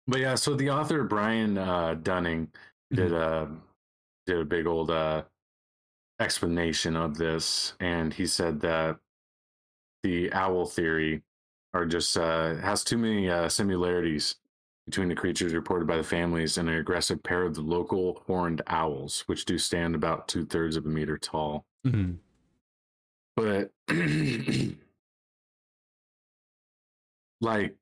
But 0.06 0.20
yeah, 0.20 0.34
so 0.34 0.54
the 0.54 0.70
author 0.70 1.02
Brian 1.04 1.56
uh, 1.56 1.94
Dunning 1.94 2.48
did 2.92 3.12
a 3.12 3.50
did 4.26 4.38
a 4.38 4.44
big 4.44 4.66
old 4.66 4.90
uh, 4.90 5.22
explanation 6.20 6.96
of 6.96 7.16
this, 7.16 7.74
and 7.80 8.12
he 8.12 8.26
said 8.26 8.60
that 8.60 8.98
the 10.02 10.32
owl 10.32 10.66
theory 10.66 11.22
are 11.74 11.84
just 11.84 12.16
uh, 12.16 12.54
has 12.56 12.82
too 12.84 12.96
many 12.96 13.28
uh, 13.28 13.48
similarities 13.48 14.36
between 14.86 15.08
the 15.08 15.14
creatures 15.14 15.52
reported 15.54 15.86
by 15.88 15.96
the 15.96 16.02
families 16.02 16.56
and 16.56 16.68
an 16.68 16.76
aggressive 16.76 17.22
pair 17.22 17.42
of 17.42 17.54
the 17.54 17.60
local 17.60 18.22
horned 18.26 18.62
owls, 18.68 19.24
which 19.26 19.44
do 19.44 19.58
stand 19.58 19.94
about 19.94 20.28
two 20.28 20.46
thirds 20.46 20.76
of 20.76 20.86
a 20.86 20.88
meter 20.88 21.18
tall. 21.18 21.64
Mhm. 21.84 22.16
but 23.36 23.70
like 27.40 27.74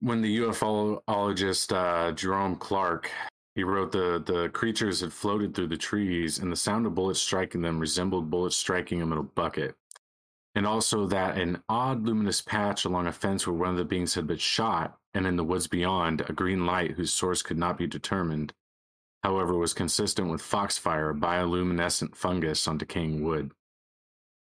when 0.00 0.20
the 0.20 0.38
ufologist 0.38 1.72
uh, 1.72 2.12
Jerome 2.12 2.56
Clark 2.56 3.10
he 3.54 3.64
wrote 3.64 3.90
the 3.92 4.22
the 4.26 4.48
creatures 4.50 5.00
had 5.00 5.12
floated 5.12 5.54
through 5.54 5.68
the 5.68 5.76
trees 5.76 6.38
and 6.40 6.52
the 6.52 6.56
sound 6.56 6.84
of 6.86 6.94
bullets 6.94 7.20
striking 7.20 7.62
them 7.62 7.78
resembled 7.78 8.30
bullets 8.30 8.56
striking 8.56 8.98
them 8.98 9.12
in 9.12 9.18
a 9.18 9.22
bucket 9.22 9.74
and 10.58 10.66
also 10.66 11.06
that 11.06 11.38
an 11.38 11.62
odd 11.68 12.04
luminous 12.04 12.42
patch 12.42 12.84
along 12.84 13.06
a 13.06 13.12
fence 13.12 13.46
where 13.46 13.54
one 13.54 13.70
of 13.70 13.76
the 13.76 13.84
beings 13.84 14.14
had 14.14 14.26
been 14.26 14.36
shot 14.36 14.98
and 15.14 15.26
in 15.26 15.36
the 15.36 15.44
woods 15.44 15.68
beyond 15.68 16.22
a 16.28 16.32
green 16.32 16.66
light 16.66 16.92
whose 16.92 17.14
source 17.14 17.42
could 17.42 17.58
not 17.58 17.78
be 17.78 17.86
determined 17.86 18.52
however 19.22 19.56
was 19.56 19.72
consistent 19.72 20.28
with 20.30 20.42
foxfire 20.42 21.10
a 21.10 21.14
bioluminescent 21.14 22.16
fungus 22.16 22.66
on 22.66 22.78
decaying 22.78 23.22
wood 23.22 23.52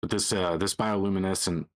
but 0.02 0.10
this 0.10 0.34
uh, 0.34 0.58
this 0.58 0.76
bioluminescent, 0.76 1.68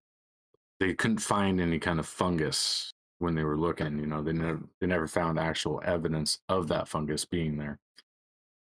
they 0.80 0.94
couldn't 0.94 1.20
find 1.20 1.62
any 1.62 1.80
kind 1.80 2.00
of 2.00 2.08
fungus 2.08 2.92
when 3.20 3.36
they 3.36 3.44
were 3.44 3.58
looking. 3.58 4.00
You 4.00 4.08
know, 4.08 4.24
they 4.24 4.34
never 4.34 4.62
they 4.82 4.88
never 4.88 5.08
found 5.08 5.40
actual 5.40 5.82
evidence 5.86 6.40
of 6.50 6.68
that 6.70 6.88
fungus 6.88 7.24
being 7.26 7.58
there, 7.58 7.78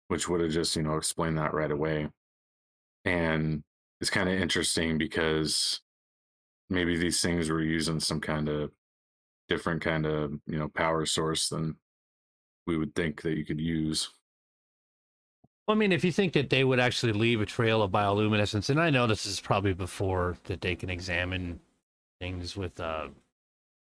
which 0.09 0.27
would 0.27 0.41
have 0.41 0.51
just 0.51 0.75
you 0.75 0.83
know 0.83 0.97
explained 0.97 1.37
that 1.37 1.53
right 1.53 1.71
away. 1.71 2.09
And 3.05 3.63
it's 4.03 4.09
kind 4.09 4.27
of 4.27 4.37
interesting 4.37 4.97
because 4.97 5.79
maybe 6.69 6.97
these 6.97 7.21
things 7.21 7.49
were 7.49 7.61
using 7.61 8.01
some 8.01 8.19
kind 8.19 8.49
of 8.49 8.69
different 9.47 9.81
kind 9.81 10.05
of 10.05 10.33
you 10.45 10.59
know 10.59 10.67
power 10.67 11.05
source 11.05 11.47
than 11.47 11.77
we 12.67 12.75
would 12.75 12.93
think 12.95 13.21
that 13.21 13.37
you 13.37 13.45
could 13.45 13.61
use. 13.61 14.09
Well, 15.65 15.77
I 15.77 15.79
mean, 15.79 15.93
if 15.93 16.03
you 16.03 16.11
think 16.11 16.33
that 16.33 16.49
they 16.49 16.65
would 16.65 16.81
actually 16.81 17.13
leave 17.13 17.39
a 17.39 17.45
trail 17.45 17.81
of 17.81 17.91
bioluminescence, 17.91 18.69
and 18.69 18.77
I 18.77 18.89
know 18.89 19.07
this 19.07 19.25
is 19.25 19.39
probably 19.39 19.71
before 19.71 20.35
that 20.43 20.59
they 20.59 20.75
can 20.75 20.89
examine 20.89 21.61
things 22.19 22.57
with, 22.57 22.81
uh, 22.81 23.07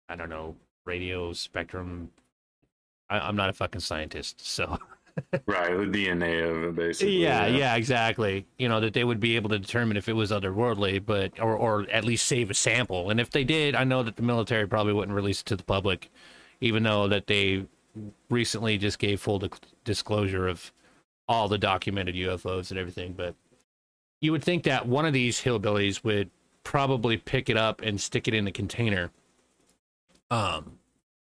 I 0.09 0.17
don't 0.17 0.29
know, 0.29 0.53
radio 0.85 1.31
spectrum. 1.31 2.11
I, 3.09 3.19
I'm 3.19 3.37
not 3.37 3.49
a 3.49 3.53
fucking 3.53 3.79
scientist, 3.79 4.45
so 4.45 4.79
right, 5.45 5.69
the 5.77 5.85
DNA 5.85 6.49
of 6.49 6.63
it, 6.63 6.75
basically. 6.75 7.17
yeah, 7.17 7.45
yeah, 7.47 7.75
exactly. 7.75 8.45
You 8.57 8.69
know 8.69 8.79
that 8.79 8.93
they 8.93 9.03
would 9.03 9.19
be 9.19 9.35
able 9.35 9.49
to 9.49 9.59
determine 9.59 9.97
if 9.97 10.09
it 10.09 10.13
was 10.13 10.31
otherworldly, 10.31 11.05
but 11.05 11.39
or 11.39 11.55
or 11.55 11.87
at 11.91 12.03
least 12.03 12.25
save 12.25 12.49
a 12.49 12.53
sample. 12.53 13.09
And 13.09 13.19
if 13.19 13.29
they 13.29 13.43
did, 13.43 13.75
I 13.75 13.83
know 13.83 14.03
that 14.03 14.15
the 14.15 14.23
military 14.23 14.67
probably 14.67 14.93
wouldn't 14.93 15.15
release 15.15 15.41
it 15.41 15.45
to 15.47 15.55
the 15.55 15.63
public, 15.63 16.09
even 16.61 16.83
though 16.83 17.07
that 17.07 17.27
they 17.27 17.65
recently 18.29 18.77
just 18.77 18.99
gave 18.99 19.19
full 19.19 19.39
dic- 19.39 19.55
disclosure 19.83 20.47
of 20.47 20.71
all 21.27 21.47
the 21.47 21.57
documented 21.57 22.15
UFOs 22.15 22.71
and 22.71 22.79
everything, 22.79 23.13
but 23.13 23.35
you 24.21 24.31
would 24.31 24.43
think 24.43 24.63
that 24.63 24.87
one 24.87 25.05
of 25.05 25.13
these 25.13 25.41
hillbillies 25.41 26.03
would 26.03 26.29
probably 26.63 27.17
pick 27.17 27.49
it 27.49 27.57
up 27.57 27.81
and 27.81 28.01
stick 28.01 28.27
it 28.27 28.33
in 28.33 28.47
a 28.47 28.51
container. 28.51 29.11
Um, 30.31 30.79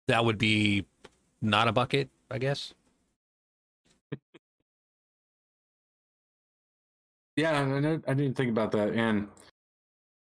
that 0.08 0.24
would 0.24 0.38
be 0.38 0.84
not 1.40 1.68
a 1.68 1.72
bucket, 1.72 2.08
I 2.30 2.38
guess. 2.38 2.74
Yeah, 7.36 7.60
I, 7.60 8.10
I 8.10 8.14
didn't 8.14 8.36
think 8.36 8.50
about 8.50 8.72
that, 8.72 8.90
and 8.90 9.28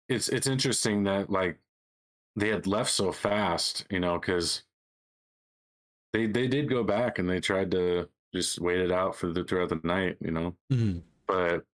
it's 0.10 0.30
it's 0.30 0.48
interesting 0.48 1.04
that 1.04 1.30
like 1.30 1.58
they 2.36 2.50
had 2.50 2.68
left 2.68 2.92
so 2.92 3.12
fast, 3.12 3.86
you 3.90 4.00
know, 4.00 4.20
because 4.20 4.64
they 6.14 6.28
they 6.28 6.48
did 6.48 6.70
go 6.70 6.84
back 6.84 7.20
and 7.20 7.30
they 7.30 7.40
tried 7.40 7.72
to 7.72 8.08
just 8.34 8.60
wait 8.60 8.80
it 8.80 8.92
out 8.92 9.16
for 9.16 9.32
the 9.32 9.44
throughout 9.44 9.70
the 9.70 9.80
night, 9.84 10.18
you 10.22 10.32
know. 10.32 10.56
Mm-hmm. 10.72 11.00
But 11.28 11.66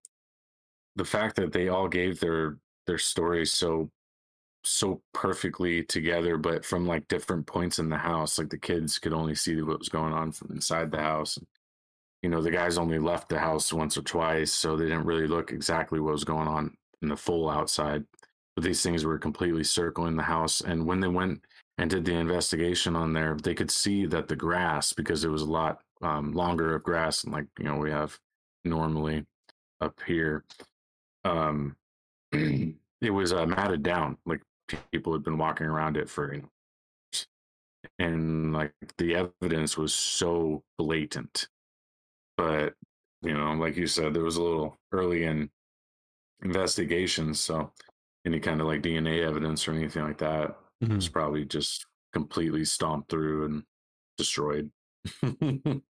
the 0.95 1.05
fact 1.05 1.35
that 1.37 1.51
they 1.51 1.69
all 1.69 1.87
gave 1.87 2.19
their 2.19 2.57
their 2.87 2.97
stories 2.97 3.53
so 3.53 3.89
so 4.63 5.01
perfectly 5.13 5.83
together, 5.83 6.37
but 6.37 6.65
from 6.65 6.85
like 6.85 7.07
different 7.07 7.45
points 7.47 7.79
in 7.79 7.89
the 7.89 7.97
house, 7.97 8.37
like 8.37 8.49
the 8.49 8.57
kids 8.57 8.99
could 8.99 9.13
only 9.13 9.35
see 9.35 9.61
what 9.61 9.79
was 9.79 9.89
going 9.89 10.13
on 10.13 10.31
from 10.31 10.51
inside 10.51 10.91
the 10.91 10.99
house. 10.99 11.39
You 12.21 12.29
know, 12.29 12.41
the 12.41 12.51
guys 12.51 12.77
only 12.77 12.99
left 12.99 13.29
the 13.29 13.39
house 13.39 13.71
once 13.71 13.97
or 13.97 14.01
twice, 14.01 14.51
so 14.51 14.75
they 14.75 14.85
didn't 14.85 15.05
really 15.05 15.27
look 15.27 15.51
exactly 15.51 15.99
what 15.99 16.11
was 16.11 16.23
going 16.23 16.47
on 16.47 16.75
in 17.01 17.07
the 17.07 17.15
full 17.15 17.49
outside. 17.49 18.03
But 18.55 18.65
these 18.65 18.83
things 18.83 19.05
were 19.05 19.17
completely 19.17 19.63
circling 19.63 20.15
the 20.17 20.23
house, 20.23 20.61
and 20.61 20.85
when 20.85 20.99
they 20.99 21.07
went 21.07 21.41
and 21.77 21.89
did 21.89 22.03
the 22.03 22.13
investigation 22.13 22.95
on 22.95 23.13
there, 23.13 23.37
they 23.41 23.55
could 23.55 23.71
see 23.71 24.05
that 24.07 24.27
the 24.27 24.35
grass, 24.35 24.91
because 24.91 25.23
it 25.23 25.29
was 25.29 25.43
a 25.43 25.51
lot 25.51 25.79
um, 26.01 26.33
longer 26.33 26.75
of 26.75 26.83
grass 26.83 27.21
than 27.21 27.31
like 27.31 27.45
you 27.57 27.65
know 27.65 27.77
we 27.77 27.91
have 27.91 28.19
normally 28.65 29.25
up 29.79 29.97
here, 30.05 30.43
um, 31.23 31.75
it 32.33 33.11
was 33.11 33.31
uh, 33.31 33.45
matted 33.45 33.83
down. 33.83 34.17
Like 34.25 34.41
people 34.91 35.13
had 35.13 35.23
been 35.23 35.37
walking 35.37 35.67
around 35.67 35.95
it 35.97 36.09
for 36.09 36.33
you 36.33 36.41
know, 36.41 36.49
and 37.97 38.53
like 38.53 38.73
the 38.97 39.15
evidence 39.15 39.77
was 39.77 39.93
so 39.93 40.63
blatant. 40.77 41.47
But 42.39 42.73
you 43.21 43.33
know, 43.33 43.51
like 43.55 43.75
you 43.75 43.85
said, 43.85 44.13
there 44.13 44.23
was 44.23 44.37
a 44.37 44.41
little 44.41 44.77
early 44.93 45.25
in 45.25 45.49
investigations, 46.41 47.41
so 47.41 47.73
any 48.25 48.39
kind 48.39 48.61
of 48.61 48.67
like 48.67 48.81
DNA 48.81 49.27
evidence 49.27 49.67
or 49.67 49.73
anything 49.73 50.03
like 50.03 50.19
that 50.19 50.57
Mhm. 50.81 50.95
was 50.95 51.09
probably 51.09 51.43
just 51.43 51.85
completely 52.13 52.63
stomped 52.63 53.09
through 53.11 53.43
and 53.45 53.63
destroyed. 54.17 54.71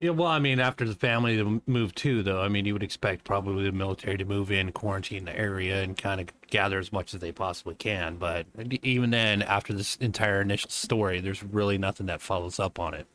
Yeah, 0.00 0.10
well, 0.10 0.28
I 0.28 0.38
mean, 0.38 0.60
after 0.60 0.84
the 0.84 0.94
family 0.94 1.36
to 1.38 1.62
move 1.66 1.94
too, 1.94 2.22
though, 2.22 2.42
I 2.42 2.48
mean, 2.48 2.66
you 2.66 2.74
would 2.74 2.82
expect 2.82 3.24
probably 3.24 3.64
the 3.64 3.72
military 3.72 4.18
to 4.18 4.24
move 4.26 4.50
in, 4.50 4.70
quarantine 4.72 5.24
the 5.24 5.34
area, 5.38 5.82
and 5.82 5.96
kind 5.96 6.20
of 6.20 6.28
gather 6.48 6.78
as 6.78 6.92
much 6.92 7.14
as 7.14 7.20
they 7.20 7.32
possibly 7.32 7.74
can. 7.74 8.16
But 8.16 8.46
even 8.82 9.10
then, 9.10 9.40
after 9.40 9.72
this 9.72 9.96
entire 9.96 10.42
initial 10.42 10.68
story, 10.68 11.20
there's 11.20 11.42
really 11.42 11.78
nothing 11.78 12.04
that 12.06 12.20
follows 12.20 12.58
up 12.60 12.78
on 12.78 12.92
it. 12.92 13.06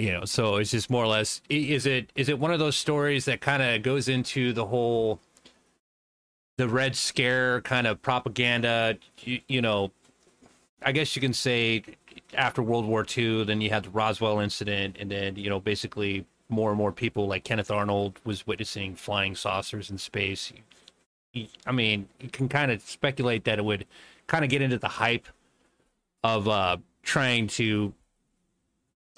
You 0.00 0.12
know, 0.12 0.24
so 0.24 0.56
it's 0.56 0.70
just 0.70 0.88
more 0.88 1.04
or 1.04 1.08
less 1.08 1.42
is 1.50 1.84
it 1.84 2.10
is 2.14 2.30
it 2.30 2.38
one 2.38 2.52
of 2.52 2.58
those 2.58 2.74
stories 2.74 3.26
that 3.26 3.42
kind 3.42 3.62
of 3.62 3.82
goes 3.82 4.08
into 4.08 4.54
the 4.54 4.64
whole 4.64 5.20
the 6.56 6.66
Red 6.68 6.96
Scare 6.96 7.60
kind 7.60 7.86
of 7.86 8.00
propaganda? 8.00 8.96
You, 9.18 9.40
you 9.46 9.60
know, 9.60 9.90
I 10.82 10.92
guess 10.92 11.14
you 11.14 11.20
can 11.20 11.34
say 11.34 11.82
after 12.32 12.62
World 12.62 12.86
War 12.86 13.04
II, 13.04 13.44
then 13.44 13.60
you 13.60 13.68
had 13.68 13.84
the 13.84 13.90
Roswell 13.90 14.40
incident, 14.40 14.96
and 14.98 15.10
then 15.10 15.36
you 15.36 15.50
know 15.50 15.60
basically 15.60 16.24
more 16.48 16.70
and 16.70 16.78
more 16.78 16.92
people 16.92 17.26
like 17.26 17.44
Kenneth 17.44 17.70
Arnold 17.70 18.20
was 18.24 18.46
witnessing 18.46 18.94
flying 18.94 19.34
saucers 19.34 19.90
in 19.90 19.98
space. 19.98 20.50
I 21.66 21.72
mean, 21.72 22.08
you 22.20 22.30
can 22.30 22.48
kind 22.48 22.70
of 22.70 22.80
speculate 22.80 23.44
that 23.44 23.58
it 23.58 23.66
would 23.66 23.84
kind 24.28 24.44
of 24.44 24.50
get 24.50 24.62
into 24.62 24.78
the 24.78 24.88
hype 24.88 25.28
of 26.24 26.48
uh 26.48 26.78
trying 27.02 27.48
to, 27.48 27.92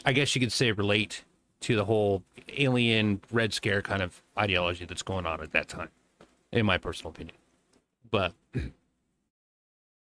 I 0.05 0.13
guess 0.13 0.35
you 0.35 0.41
could 0.41 0.53
say, 0.53 0.73
relate 0.73 1.25
to 1.61 1.77
the 1.77 1.85
whole 1.85 2.23
alien 2.57 3.21
Red 3.31 3.53
Scare 3.55 3.83
kind 3.83 4.03
of 4.03 4.21
ideology 4.39 4.85
that's 4.85 5.03
going 5.03 5.27
on 5.27 5.41
at 5.41 5.53
that 5.53 5.69
time, 5.69 5.89
in 6.51 6.67
my 6.67 6.77
personal 6.79 7.11
opinion. 7.11 7.37
But 8.11 8.33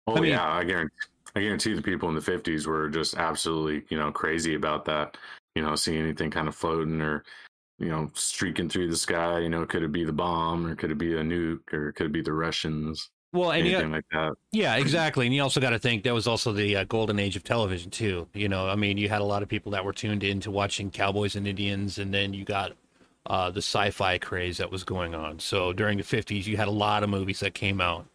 Oh 0.07 0.17
I 0.17 0.21
mean- 0.21 0.31
yeah, 0.31 0.51
I 0.51 0.65
guarantee. 0.65 0.95
I 1.37 1.41
guarantee 1.41 1.75
the 1.75 1.83
people 1.83 2.09
in 2.09 2.15
the 2.15 2.21
fifties 2.23 2.67
were 2.67 2.89
just 2.89 3.15
absolutely, 3.17 3.85
you 3.91 3.99
know, 3.99 4.11
crazy 4.11 4.55
about 4.55 4.87
that. 4.87 5.19
You 5.55 5.63
know, 5.63 5.77
seeing 5.77 6.03
anything 6.03 6.31
kind 6.31 6.49
of 6.49 6.55
floating 6.55 7.03
or, 7.03 7.23
you 7.79 7.89
know, 7.89 8.11
streaking 8.15 8.69
through 8.71 8.89
the 8.89 8.97
sky. 8.97 9.41
You 9.41 9.51
know, 9.51 9.67
could 9.67 9.83
it 9.83 9.93
be 9.93 10.05
the 10.05 10.13
bomb 10.13 10.67
or 10.67 10.75
could 10.75 10.91
it 10.91 10.97
be 10.99 11.13
a 11.15 11.23
nuke 11.23 11.73
or 11.73 11.93
could 11.93 12.07
it 12.07 12.13
be 12.13 12.23
the 12.23 12.33
Russians? 12.33 13.11
Well, 13.33 13.51
and 13.53 13.67
you, 13.67 13.79
like 13.79 14.05
that. 14.13 14.35
Yeah, 14.53 14.77
exactly. 14.79 15.27
And 15.27 15.35
you 15.35 15.43
also 15.43 15.61
got 15.61 15.71
to 15.71 15.79
think 15.79 16.05
that 16.05 16.15
was 16.15 16.27
also 16.27 16.53
the 16.53 16.77
uh, 16.77 16.85
golden 16.85 17.19
age 17.19 17.37
of 17.37 17.45
television 17.45 17.91
too. 17.91 18.27
You 18.33 18.49
know, 18.49 18.69
I 18.69 18.75
mean, 18.75 18.97
you 18.97 19.09
had 19.09 19.21
a 19.21 19.25
lot 19.25 19.43
of 19.43 19.49
people 19.49 19.73
that 19.73 19.85
were 19.85 19.93
tuned 19.93 20.25
into 20.25 20.51
watching 20.51 20.91
Cowboys 20.91 21.37
and 21.37 21.47
Indians, 21.47 21.99
and 21.99 22.13
then 22.13 22.33
you 22.33 22.45
got 22.45 22.73
uh, 23.27 23.51
the 23.51 23.59
sci-fi 23.59 24.19
craze 24.19 24.57
that 24.59 24.71
was 24.71 24.85
going 24.85 25.15
on. 25.15 25.39
So 25.39 25.73
during 25.73 25.99
the 25.99 26.05
'50s, 26.05 26.47
you 26.47 26.57
had 26.57 26.69
a 26.69 26.73
lot 26.73 27.03
of 27.03 27.11
movies 27.11 27.41
that 27.41 27.55
came 27.55 27.81
out 27.81 28.07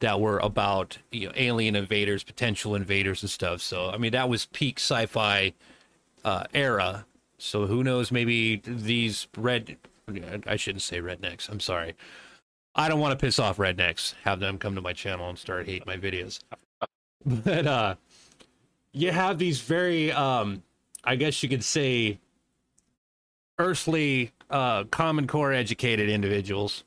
that 0.00 0.20
were 0.20 0.38
about 0.38 0.98
you 1.12 1.28
know 1.28 1.32
alien 1.36 1.76
invaders, 1.76 2.24
potential 2.24 2.74
invaders, 2.74 3.22
and 3.22 3.30
stuff. 3.30 3.60
So 3.62 3.90
I 3.90 3.98
mean, 3.98 4.12
that 4.12 4.28
was 4.28 4.46
peak 4.46 4.78
sci-fi 4.78 5.52
uh, 6.24 6.44
era. 6.52 7.06
So 7.38 7.66
who 7.66 7.84
knows? 7.84 8.10
Maybe 8.10 8.62
these 8.64 9.28
red. 9.36 9.76
I 10.46 10.54
shouldn't 10.54 10.82
say 10.82 11.00
rednecks. 11.00 11.48
I'm 11.48 11.58
sorry. 11.58 11.94
I 12.76 12.88
don't 12.88 13.00
want 13.00 13.18
to 13.18 13.26
piss 13.26 13.38
off 13.38 13.56
rednecks. 13.56 14.14
Have 14.22 14.38
them 14.38 14.58
come 14.58 14.74
to 14.74 14.82
my 14.82 14.92
channel 14.92 15.28
and 15.28 15.38
start 15.38 15.66
hating 15.66 15.84
my 15.86 15.96
videos. 15.96 16.40
But 17.28 17.66
uh, 17.66 17.94
you 18.92 19.10
have 19.10 19.36
these 19.38 19.60
very, 19.60 20.12
um, 20.12 20.62
I 21.02 21.16
guess 21.16 21.42
you 21.42 21.48
could 21.48 21.64
say, 21.64 22.20
earthly, 23.58 24.30
uh, 24.48 24.84
common 24.84 25.26
core 25.26 25.52
educated 25.52 26.08
individuals 26.08 26.84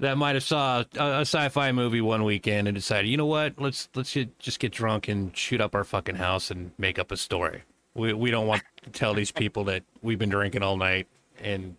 that 0.00 0.18
might 0.18 0.34
have 0.34 0.42
saw 0.42 0.84
a, 0.98 1.02
a 1.02 1.20
sci-fi 1.20 1.72
movie 1.72 2.00
one 2.00 2.24
weekend 2.24 2.68
and 2.68 2.74
decided, 2.74 3.08
you 3.08 3.16
know 3.16 3.26
what, 3.26 3.58
let's 3.58 3.88
let's 3.94 4.12
ju- 4.12 4.28
just 4.38 4.58
get 4.58 4.72
drunk 4.72 5.08
and 5.08 5.34
shoot 5.36 5.60
up 5.60 5.74
our 5.74 5.84
fucking 5.84 6.16
house 6.16 6.50
and 6.50 6.72
make 6.76 6.98
up 6.98 7.10
a 7.10 7.16
story. 7.16 7.62
We 7.94 8.12
we 8.12 8.30
don't 8.30 8.46
want 8.46 8.62
to 8.82 8.90
tell 8.90 9.14
these 9.14 9.30
people 9.30 9.64
that 9.64 9.82
we've 10.02 10.18
been 10.18 10.28
drinking 10.30 10.62
all 10.62 10.76
night 10.76 11.06
and 11.40 11.76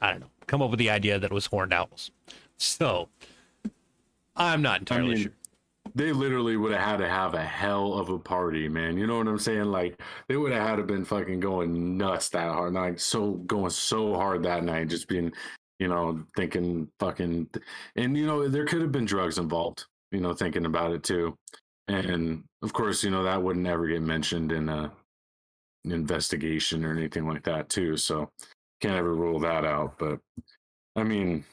I 0.00 0.12
don't 0.12 0.20
know, 0.20 0.30
come 0.46 0.62
up 0.62 0.70
with 0.70 0.78
the 0.78 0.90
idea 0.90 1.18
that 1.18 1.30
it 1.30 1.34
was 1.34 1.46
horned 1.46 1.72
owls. 1.72 2.10
So 2.58 3.08
I'm 4.36 4.62
not 4.62 4.80
entirely 4.80 5.14
mean, 5.14 5.22
sure. 5.24 5.32
They 5.94 6.12
literally 6.12 6.56
would 6.56 6.72
have 6.72 6.82
had 6.82 6.96
to 6.98 7.08
have 7.08 7.34
a 7.34 7.44
hell 7.44 7.94
of 7.94 8.10
a 8.10 8.18
party, 8.18 8.68
man. 8.68 8.98
You 8.98 9.06
know 9.06 9.18
what 9.18 9.28
I'm 9.28 9.38
saying? 9.38 9.64
Like 9.64 10.00
they 10.28 10.36
would 10.36 10.52
have 10.52 10.66
had 10.66 10.76
to 10.76 10.82
been 10.82 11.04
fucking 11.04 11.40
going 11.40 11.96
nuts 11.96 12.28
that 12.30 12.52
hard, 12.52 12.74
like 12.74 13.00
so 13.00 13.32
going 13.32 13.70
so 13.70 14.14
hard 14.14 14.42
that 14.42 14.64
night, 14.64 14.88
just 14.88 15.08
being, 15.08 15.32
you 15.78 15.88
know, 15.88 16.22
thinking 16.36 16.88
fucking, 17.00 17.48
and 17.96 18.16
you 18.16 18.26
know 18.26 18.48
there 18.48 18.66
could 18.66 18.82
have 18.82 18.92
been 18.92 19.06
drugs 19.06 19.38
involved. 19.38 19.86
You 20.12 20.20
know, 20.20 20.34
thinking 20.34 20.66
about 20.66 20.92
it 20.92 21.02
too, 21.02 21.36
and 21.88 22.44
of 22.62 22.72
course, 22.72 23.02
you 23.02 23.10
know 23.10 23.22
that 23.22 23.42
wouldn't 23.42 23.66
ever 23.66 23.86
get 23.86 24.02
mentioned 24.02 24.52
in 24.52 24.68
a 24.68 24.92
an 25.86 25.92
investigation 25.92 26.84
or 26.84 26.92
anything 26.92 27.26
like 27.26 27.44
that 27.44 27.68
too. 27.68 27.96
So 27.96 28.28
can't 28.80 28.94
ever 28.96 29.14
rule 29.14 29.38
that 29.40 29.64
out. 29.64 29.98
But 29.98 30.20
I 30.94 31.02
mean, 31.02 31.44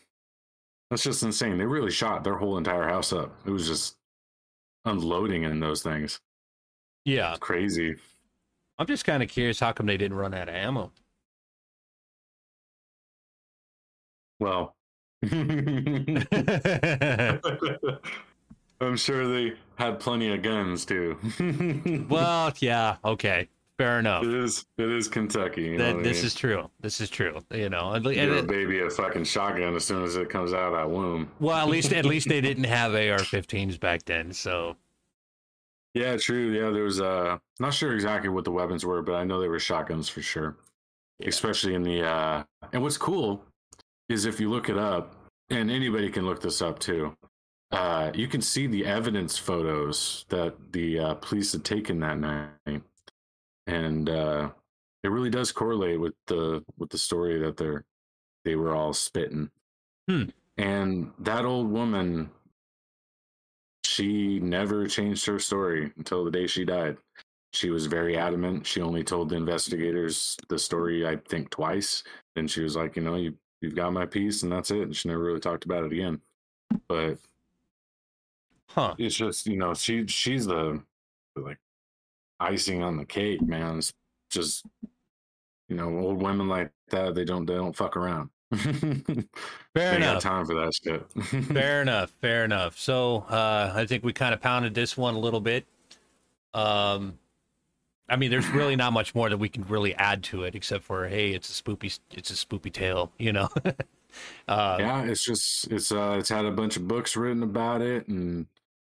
that's 0.90 1.04
just 1.04 1.24
insane. 1.24 1.58
They 1.58 1.66
really 1.66 1.92
shot 1.92 2.24
their 2.24 2.36
whole 2.36 2.58
entire 2.58 2.88
house 2.88 3.14
up. 3.14 3.36
It 3.46 3.52
was 3.52 3.68
just 3.68 3.96
unloading 4.86 5.44
in 5.44 5.60
those 5.60 5.82
things. 5.82 6.20
Yeah, 7.06 7.32
It's 7.32 7.40
crazy. 7.40 7.96
I'm 8.80 8.88
just 8.88 9.06
kind 9.06 9.22
of 9.22 9.30
curious 9.30 9.60
how 9.60 9.72
come 9.72 9.86
they 9.86 9.98
didn't 9.98 10.18
run 10.18 10.34
out 10.34 10.50
of 10.50 10.56
ammo. 10.56 10.92
Well, 14.40 14.76
I'm 18.82 18.98
sure 18.98 19.28
they 19.28 19.54
had 19.76 20.00
plenty 20.00 20.34
of 20.34 20.42
guns 20.42 20.86
too. 20.86 21.18
well, 22.10 22.52
yeah, 22.60 22.98
okay, 23.06 23.48
fair 23.84 24.00
enough. 24.00 24.24
it 24.24 24.34
is 24.34 24.66
it 24.78 24.90
is 24.90 25.08
Kentucky. 25.08 25.64
You 25.64 25.78
know 25.78 25.86
That 25.86 25.96
what 25.96 26.00
I 26.06 26.08
this 26.10 26.18
mean? 26.18 26.26
is 26.26 26.36
true. 26.36 26.70
This 26.80 27.02
is 27.02 27.10
true. 27.10 27.40
You 27.52 27.70
know, 27.70 27.92
and, 27.94 28.06
and 28.06 28.16
Give 28.16 28.32
a 28.32 28.38
it- 28.40 28.48
baby 28.48 28.80
a 28.82 28.90
fucking 28.90 29.26
shotgun 29.26 29.76
as 29.76 29.84
soon 29.86 30.04
as 30.04 30.16
it 30.16 30.30
comes 30.30 30.54
out 30.54 30.68
of 30.68 30.74
that 30.74 30.90
womb. 30.90 31.30
well, 31.40 31.58
at 31.58 31.68
least 31.70 31.92
at 31.94 32.06
least 32.06 32.28
they 32.30 32.42
didn't 32.50 32.64
have 32.66 32.94
AR-15s 32.94 33.80
back 33.80 34.04
then. 34.06 34.32
So 34.34 34.76
Yeah, 35.94 36.18
true. 36.18 36.52
Yeah, 36.52 36.70
there 36.72 36.84
was 36.84 37.02
uh 37.02 37.38
not 37.60 37.74
sure 37.74 37.94
exactly 37.94 38.30
what 38.30 38.46
the 38.46 38.52
weapons 38.52 38.86
were, 38.86 39.02
but 39.02 39.16
I 39.16 39.24
know 39.24 39.40
they 39.40 39.48
were 39.50 39.60
shotguns 39.60 40.10
for 40.10 40.22
sure. 40.22 40.56
Yeah. 41.20 41.30
Especially 41.30 41.76
in 41.76 41.84
the 41.84 42.04
uh 42.04 42.44
and 42.72 42.82
what's 42.82 42.98
cool 42.98 43.44
is 44.10 44.26
if 44.26 44.40
you 44.40 44.50
look 44.50 44.70
it 44.70 44.78
up, 44.78 45.16
and 45.50 45.70
anybody 45.72 46.10
can 46.10 46.26
look 46.26 46.42
this 46.42 46.62
up 46.62 46.80
too. 46.80 47.16
Uh 47.72 48.12
you 48.14 48.28
can 48.28 48.42
see 48.42 48.66
the 48.68 48.86
evidence 48.86 49.38
photos 49.38 50.26
that 50.30 50.54
the 50.74 51.00
uh, 51.00 51.14
police 51.16 51.52
had 51.52 51.64
taken 51.64 52.00
that 52.00 52.18
night. 52.20 52.82
And 53.68 54.10
uh 54.10 54.52
it 55.04 55.10
really 55.10 55.30
does 55.30 55.52
correlate 55.52 56.00
with 56.00 56.16
the 56.28 56.64
with 56.78 56.90
the 56.90 56.98
story 56.98 57.40
that 57.40 57.58
they're 57.58 57.86
they 58.46 58.56
were 58.56 58.76
all 58.76 58.94
spitting. 58.94 59.52
Hmm. 60.10 60.26
And 60.58 61.14
that 61.20 61.46
old 61.46 61.70
woman, 61.72 62.32
she 63.84 64.40
never 64.40 64.88
changed 64.88 65.26
her 65.26 65.40
story 65.40 65.92
until 65.98 66.24
the 66.24 66.32
day 66.32 66.48
she 66.48 66.66
died. 66.66 66.98
She 67.54 67.70
was 67.70 67.86
very 67.86 68.18
adamant. 68.18 68.66
She 68.66 68.82
only 68.82 69.04
told 69.04 69.30
the 69.30 69.36
investigators 69.36 70.38
the 70.50 70.58
story, 70.58 71.08
I 71.08 71.18
think, 71.18 71.52
twice. 71.52 72.04
And 72.36 72.50
she 72.50 72.62
was 72.62 72.76
like, 72.76 72.96
you 72.96 73.04
know, 73.04 73.16
you 73.16 73.38
you've 73.62 73.76
got 73.76 73.94
my 73.94 74.06
piece, 74.06 74.44
and 74.44 74.52
that's 74.52 74.72
it. 74.72 74.82
And 74.84 74.96
she 74.96 75.10
never 75.10 75.24
really 75.24 75.40
talked 75.40 75.66
about 75.66 75.84
it 75.84 75.92
again. 75.94 76.22
But 76.88 77.20
Huh. 78.70 78.96
it's 78.98 79.16
just 79.16 79.46
you 79.46 79.58
know 79.58 79.74
she 79.74 80.08
she's 80.08 80.46
the 80.46 80.84
like 81.36 81.60
icing 82.44 82.84
on 82.84 82.98
the 82.98 83.06
cake 83.06 83.42
man 83.42 83.78
it's 83.78 83.94
just 84.30 84.66
you 85.70 85.76
know 85.76 85.98
old 85.98 86.22
women 86.22 86.48
like 86.48 86.72
that 86.90 87.16
they 87.16 87.26
don't 87.26 87.46
they 87.46 87.56
don't 87.56 87.76
fuck 87.76 87.96
around 87.98 88.30
Fair 89.74 89.96
enough. 89.96 90.22
time 90.22 90.46
for 90.46 90.54
that 90.54 90.72
shit 90.84 91.12
Fair 91.46 91.82
enough. 91.82 92.12
Fair 92.22 92.46
enough. 92.46 92.78
So 92.78 93.26
uh, 93.30 93.74
I 93.76 93.88
think 93.88 94.04
we 94.04 94.14
kind 94.14 94.32
of 94.32 94.42
pounded 94.42 94.76
this 94.76 94.96
one 94.96 95.16
a 95.16 95.20
little 95.20 95.42
bit. 95.42 95.66
Um, 96.54 97.18
I 98.08 98.16
mean, 98.16 98.30
there's 98.30 98.48
really 98.50 98.76
not 98.76 98.94
much 98.94 99.16
more 99.16 99.28
that 99.30 99.38
we 99.38 99.50
can 99.50 99.64
really 99.64 99.96
add 99.96 100.22
to 100.26 100.44
it, 100.44 100.54
except 100.54 100.84
for 100.84 101.08
hey, 101.08 101.32
it's 101.32 101.50
a 101.50 101.64
spoopy, 101.64 101.98
it's 102.12 102.30
a 102.30 102.34
spoopy 102.36 102.72
tale, 102.72 103.12
you 103.18 103.34
know. 103.34 103.50
uh, 104.48 104.78
yeah 104.80 105.04
it's 105.06 105.26
just 105.26 105.72
it's 105.72 105.92
uh 105.92 106.16
it's 106.20 106.30
had 106.30 106.46
a 106.46 106.52
bunch 106.52 106.78
of 106.78 106.88
books 106.88 107.16
written 107.18 107.42
about 107.42 107.82
it 107.82 108.08
and 108.08 108.46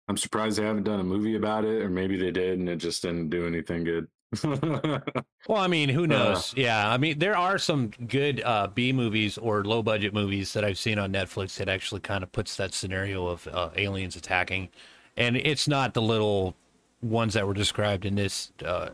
i'm 0.07 0.17
surprised 0.17 0.57
they 0.57 0.63
haven't 0.65 0.83
done 0.83 0.99
a 0.99 1.03
movie 1.03 1.35
about 1.35 1.65
it 1.65 1.81
or 1.81 1.89
maybe 1.89 2.17
they 2.17 2.31
did 2.31 2.59
and 2.59 2.69
it 2.69 2.77
just 2.77 3.01
didn't 3.01 3.29
do 3.29 3.45
anything 3.47 3.83
good 3.83 4.07
Well, 5.47 5.61
I 5.61 5.67
mean, 5.67 5.87
who 5.89 6.07
knows? 6.07 6.53
yeah, 6.57 6.89
I 6.89 6.97
mean, 6.97 7.19
there 7.19 7.37
are 7.37 7.57
some 7.57 7.91
good 8.07 8.41
uh, 8.43 8.67
B 8.67 8.91
movies 8.91 9.37
or 9.37 9.63
low 9.63 9.81
budget 9.81 10.13
movies 10.13 10.51
that 10.53 10.65
I've 10.65 10.77
seen 10.77 10.99
on 10.99 11.13
Netflix 11.13 11.57
that 11.57 11.69
actually 11.69 12.01
kind 12.01 12.23
of 12.23 12.31
puts 12.33 12.57
that 12.57 12.73
scenario 12.73 13.27
of 13.27 13.47
uh, 13.47 13.69
aliens 13.77 14.17
attacking, 14.17 14.67
and 15.15 15.37
it's 15.37 15.67
not 15.67 15.93
the 15.93 16.01
little 16.01 16.55
ones 17.01 17.33
that 17.35 17.47
were 17.47 17.53
described 17.53 18.03
in 18.05 18.15
this 18.15 18.51
uh, 18.65 18.89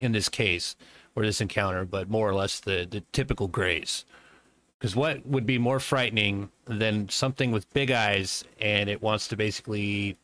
in 0.00 0.10
this 0.10 0.28
case 0.28 0.74
or 1.14 1.24
this 1.24 1.40
encounter, 1.40 1.84
but 1.84 2.10
more 2.10 2.28
or 2.28 2.34
less 2.34 2.58
the 2.58 2.84
the 2.90 3.02
typical 3.12 3.46
grays. 3.46 4.04
Because 4.78 4.96
what 4.96 5.24
would 5.24 5.46
be 5.46 5.58
more 5.58 5.78
frightening 5.78 6.50
than 6.64 7.08
something 7.08 7.52
with 7.52 7.72
big 7.72 7.92
eyes 7.92 8.42
and 8.60 8.90
it 8.90 9.00
wants 9.00 9.28
to 9.28 9.36
basically, 9.36 10.16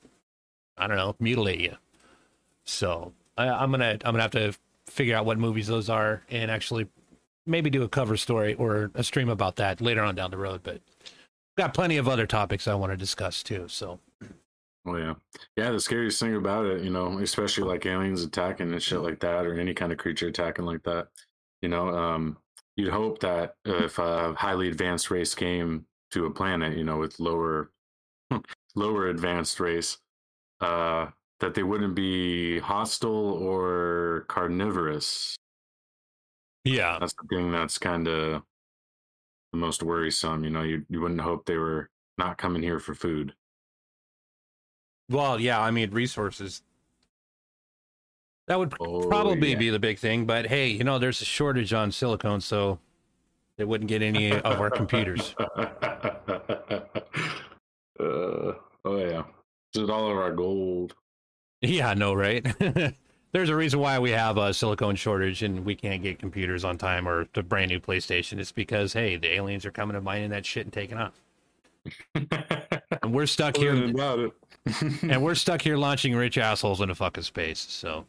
I 0.78 0.86
don't 0.86 0.96
know, 0.96 1.16
mutilate 1.18 1.60
you? 1.60 1.76
So 2.64 3.12
I, 3.36 3.48
I'm 3.48 3.70
gonna 3.70 3.92
I'm 4.04 4.12
gonna 4.12 4.22
have 4.22 4.30
to 4.32 4.54
figure 4.86 5.16
out 5.16 5.26
what 5.26 5.38
movies 5.38 5.66
those 5.66 5.88
are 5.88 6.22
and 6.30 6.50
actually 6.50 6.86
maybe 7.46 7.70
do 7.70 7.82
a 7.82 7.88
cover 7.88 8.16
story 8.16 8.54
or 8.54 8.90
a 8.94 9.04
stream 9.04 9.28
about 9.28 9.56
that 9.56 9.80
later 9.80 10.02
on 10.02 10.14
down 10.14 10.30
the 10.30 10.38
road. 10.38 10.60
But 10.62 10.80
got 11.56 11.74
plenty 11.74 11.96
of 11.96 12.08
other 12.08 12.26
topics 12.26 12.68
I 12.68 12.74
want 12.74 12.92
to 12.92 12.96
discuss 12.96 13.42
too. 13.42 13.66
So 13.68 14.00
Oh 14.88 14.96
yeah, 14.96 15.14
yeah. 15.56 15.70
The 15.70 15.80
scariest 15.80 16.18
thing 16.18 16.34
about 16.34 16.64
it, 16.64 16.82
you 16.82 16.90
know, 16.90 17.18
especially 17.18 17.64
like 17.64 17.84
aliens 17.84 18.22
attacking 18.22 18.72
and 18.72 18.82
shit 18.82 19.00
like 19.00 19.20
that, 19.20 19.44
or 19.44 19.54
any 19.54 19.74
kind 19.74 19.92
of 19.92 19.98
creature 19.98 20.28
attacking 20.28 20.64
like 20.64 20.82
that, 20.84 21.08
you 21.60 21.68
know, 21.68 21.88
um, 21.90 22.38
you'd 22.76 22.92
hope 22.92 23.18
that 23.20 23.54
if 23.66 23.98
a 23.98 24.34
highly 24.34 24.68
advanced 24.68 25.10
race 25.10 25.34
came 25.34 25.84
to 26.12 26.24
a 26.24 26.30
planet, 26.30 26.76
you 26.76 26.84
know, 26.84 26.96
with 26.96 27.20
lower, 27.20 27.70
lower 28.74 29.08
advanced 29.08 29.60
race, 29.60 29.98
uh, 30.61 31.07
that 31.40 31.55
they 31.55 31.62
wouldn't 31.62 31.94
be 31.94 32.59
hostile 32.59 33.33
or 33.33 34.25
carnivorous. 34.29 35.37
yeah, 36.64 36.99
That's 37.01 37.14
the 37.14 37.27
thing 37.29 37.51
that's 37.53 37.79
kind 37.79 38.09
of 38.09 38.42
the 39.53 39.59
most 39.59 39.83
worrisome. 39.83 40.44
You 40.44 40.51
know, 40.51 40.62
you 40.62 40.85
you 40.90 41.01
wouldn't 41.01 41.21
hope 41.21 41.47
they 41.47 41.57
were 41.57 41.88
not 42.18 42.38
coming 42.38 42.62
here 42.62 42.81
for 42.81 42.94
food. 42.94 43.35
well, 45.09 45.40
yeah. 45.40 45.61
I 45.61 45.71
mean, 45.71 45.90
resources. 45.90 46.62
That 48.49 48.59
would 48.59 48.75
Oh, 48.81 49.07
probably 49.09 49.51
yeah. 49.53 49.59
be 49.59 49.71
the 49.71 49.79
big 49.79 49.99
thing. 49.99 50.25
But 50.27 50.47
hey, 50.47 50.68
you 50.68 50.83
know, 50.85 50.99
there's 50.99 51.21
a 51.23 51.25
shortage 51.27 51.73
on 51.75 51.92
silicone, 51.92 52.40
so 52.40 52.79
they 53.59 53.64
wouldn't 53.64 53.88
get 53.88 54.03
any 54.03 54.33
of 54.33 54.61
our 54.61 54.71
computers. 54.71 55.35
uh, 55.38 56.83
oh 58.01 58.55
yeah, 58.87 59.23
just 59.74 59.90
all 59.90 60.11
of 60.11 60.16
our 60.16 60.33
gold. 60.33 60.94
Yeah, 61.61 61.94
no, 61.94 62.14
right? 62.14 62.46
There's 63.33 63.50
a 63.50 63.57
reason 63.57 63.81
why 63.81 63.98
we 63.98 64.11
have 64.12 64.38
a 64.38 64.54
silicone 64.54 64.96
shortage 64.96 65.42
and 65.42 65.64
we 65.64 65.74
can't 65.74 66.02
get 66.02 66.18
computers 66.18 66.64
on 66.64 66.78
time 66.78 67.07
or 67.07 67.26
the 67.35 67.42
brand 67.42 67.70
new 67.70 67.78
PlayStation. 67.81 68.38
It's 68.38 68.52
because 68.52 68.92
hey, 68.94 69.16
the 69.16 69.33
aliens 69.35 69.66
are 69.66 69.70
coming 69.70 69.96
and 69.96 70.04
mining 70.04 70.31
that 70.31 70.46
shit 70.46 70.64
and 70.64 70.72
taking 70.72 70.96
off, 70.96 71.20
and 72.14 73.12
we're 73.12 73.26
stuck 73.26 73.57
here. 73.57 73.74
And 75.02 75.22
we're 75.22 75.35
stuck 75.35 75.62
here 75.62 75.78
launching 75.78 76.14
rich 76.14 76.37
assholes 76.37 76.83
into 76.83 76.94
fucking 76.94 77.22
space. 77.22 77.61
So 77.61 78.04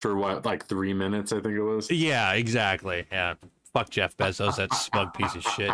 For 0.00 0.16
what, 0.16 0.44
like 0.44 0.66
three 0.66 0.92
minutes? 0.92 1.32
I 1.32 1.36
think 1.40 1.54
it 1.54 1.62
was. 1.62 1.90
yeah, 1.92 2.32
exactly. 2.32 3.04
Yeah, 3.12 3.34
fuck 3.72 3.88
Jeff 3.88 4.16
Bezos, 4.16 4.56
that 4.56 4.74
smug 4.74 5.14
piece 5.14 5.36
of 5.36 5.42
shit. 5.44 5.70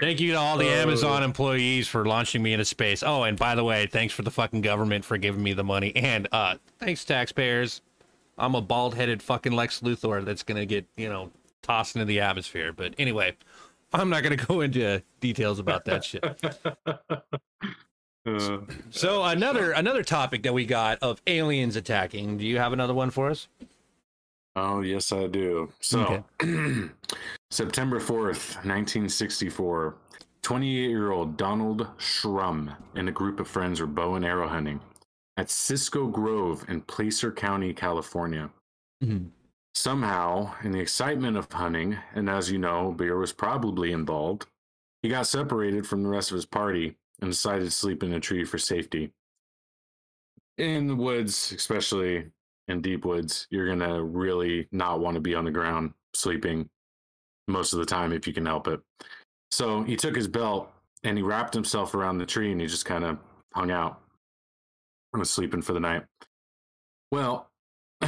Thank 0.00 0.20
you 0.20 0.32
to 0.32 0.38
all 0.38 0.58
the 0.58 0.68
Uh. 0.68 0.82
Amazon 0.82 1.22
employees 1.22 1.88
for 1.88 2.04
launching 2.04 2.42
me 2.42 2.52
into 2.52 2.64
space. 2.64 3.02
Oh, 3.02 3.22
and 3.22 3.38
by 3.38 3.54
the 3.54 3.64
way, 3.64 3.86
thanks 3.86 4.12
for 4.12 4.22
the 4.22 4.30
fucking 4.30 4.60
government 4.60 5.04
for 5.04 5.16
giving 5.16 5.42
me 5.42 5.52
the 5.54 5.64
money. 5.64 5.94
And 5.96 6.28
uh 6.32 6.56
thanks 6.78 7.04
taxpayers. 7.04 7.80
I'm 8.36 8.54
a 8.54 8.60
bald-headed 8.60 9.22
fucking 9.22 9.52
Lex 9.52 9.80
Luthor 9.80 10.24
that's 10.24 10.44
going 10.44 10.58
to 10.58 10.66
get, 10.66 10.86
you 10.96 11.08
know, 11.08 11.32
tossed 11.62 11.96
into 11.96 12.04
the 12.06 12.20
atmosphere. 12.20 12.72
But 12.72 12.94
anyway, 12.96 13.36
I'm 13.92 14.10
not 14.10 14.22
going 14.22 14.36
to 14.38 14.46
go 14.46 14.60
into 14.60 15.02
details 15.20 15.58
about 15.58 15.84
that 15.86 16.04
shit. 16.04 16.22
Uh, 18.26 18.58
So 18.90 19.24
another 19.24 19.72
another 19.72 20.02
topic 20.02 20.42
that 20.42 20.52
we 20.52 20.66
got 20.66 20.98
of 21.00 21.22
aliens 21.26 21.76
attacking. 21.76 22.36
Do 22.36 22.44
you 22.44 22.58
have 22.58 22.74
another 22.74 22.92
one 22.92 23.08
for 23.10 23.30
us? 23.30 23.48
Oh 24.60 24.80
yes, 24.80 25.12
I 25.12 25.28
do. 25.28 25.72
So, 25.80 26.24
September 27.50 28.00
fourth, 28.00 28.64
nineteen 28.64 29.08
sixty-four. 29.08 29.96
28-year-old 30.44 31.36
Donald 31.36 31.88
Shrum 31.98 32.74
and 32.94 33.08
a 33.08 33.12
group 33.12 33.38
of 33.40 33.48
friends 33.48 33.80
were 33.80 33.86
bow 33.86 34.14
and 34.14 34.24
arrow 34.24 34.48
hunting 34.48 34.80
at 35.36 35.50
Cisco 35.50 36.06
Grove 36.06 36.64
in 36.68 36.80
Placer 36.80 37.30
County, 37.32 37.74
California. 37.74 38.48
Mhm. 39.02 39.30
Somehow, 39.74 40.54
in 40.62 40.70
the 40.70 40.78
excitement 40.80 41.36
of 41.36 41.52
hunting, 41.52 41.98
and 42.14 42.30
as 42.30 42.50
you 42.50 42.58
know, 42.58 42.92
beer 42.92 43.18
was 43.18 43.32
probably 43.32 43.92
involved, 43.92 44.46
he 45.02 45.08
got 45.08 45.26
separated 45.26 45.86
from 45.86 46.02
the 46.02 46.08
rest 46.08 46.30
of 46.30 46.36
his 46.36 46.46
party 46.46 46.96
and 47.20 47.30
decided 47.32 47.64
to 47.64 47.70
sleep 47.70 48.02
in 48.02 48.14
a 48.14 48.20
tree 48.20 48.44
for 48.44 48.58
safety. 48.58 49.12
In 50.56 50.86
the 50.86 50.96
woods, 50.96 51.52
especially 51.52 52.30
in 52.68 52.80
deep 52.80 53.04
woods, 53.04 53.46
you're 53.50 53.66
going 53.66 53.78
to 53.80 54.02
really 54.02 54.68
not 54.72 55.00
want 55.00 55.14
to 55.14 55.20
be 55.20 55.34
on 55.34 55.44
the 55.44 55.50
ground 55.50 55.92
sleeping 56.14 56.68
most 57.46 57.72
of 57.72 57.78
the 57.78 57.86
time 57.86 58.12
if 58.12 58.26
you 58.26 58.32
can 58.32 58.46
help 58.46 58.68
it. 58.68 58.80
So 59.50 59.82
he 59.82 59.96
took 59.96 60.14
his 60.14 60.28
belt 60.28 60.70
and 61.04 61.16
he 61.16 61.22
wrapped 61.22 61.54
himself 61.54 61.94
around 61.94 62.18
the 62.18 62.26
tree 62.26 62.52
and 62.52 62.60
he 62.60 62.66
just 62.66 62.84
kind 62.84 63.04
of 63.04 63.18
hung 63.54 63.70
out 63.70 64.00
and 65.12 65.20
was 65.20 65.30
sleeping 65.30 65.62
for 65.62 65.72
the 65.72 65.80
night. 65.80 66.04
Well, 67.10 67.48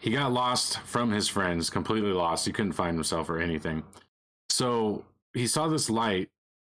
he 0.00 0.12
got 0.12 0.32
lost 0.32 0.78
from 0.80 1.10
his 1.10 1.28
friends, 1.28 1.70
completely 1.70 2.12
lost. 2.12 2.46
He 2.46 2.52
couldn't 2.52 2.72
find 2.72 2.96
himself 2.96 3.28
or 3.28 3.38
anything. 3.40 3.82
So 4.50 5.04
he 5.34 5.46
saw 5.46 5.66
this 5.66 5.90
light 5.90 6.28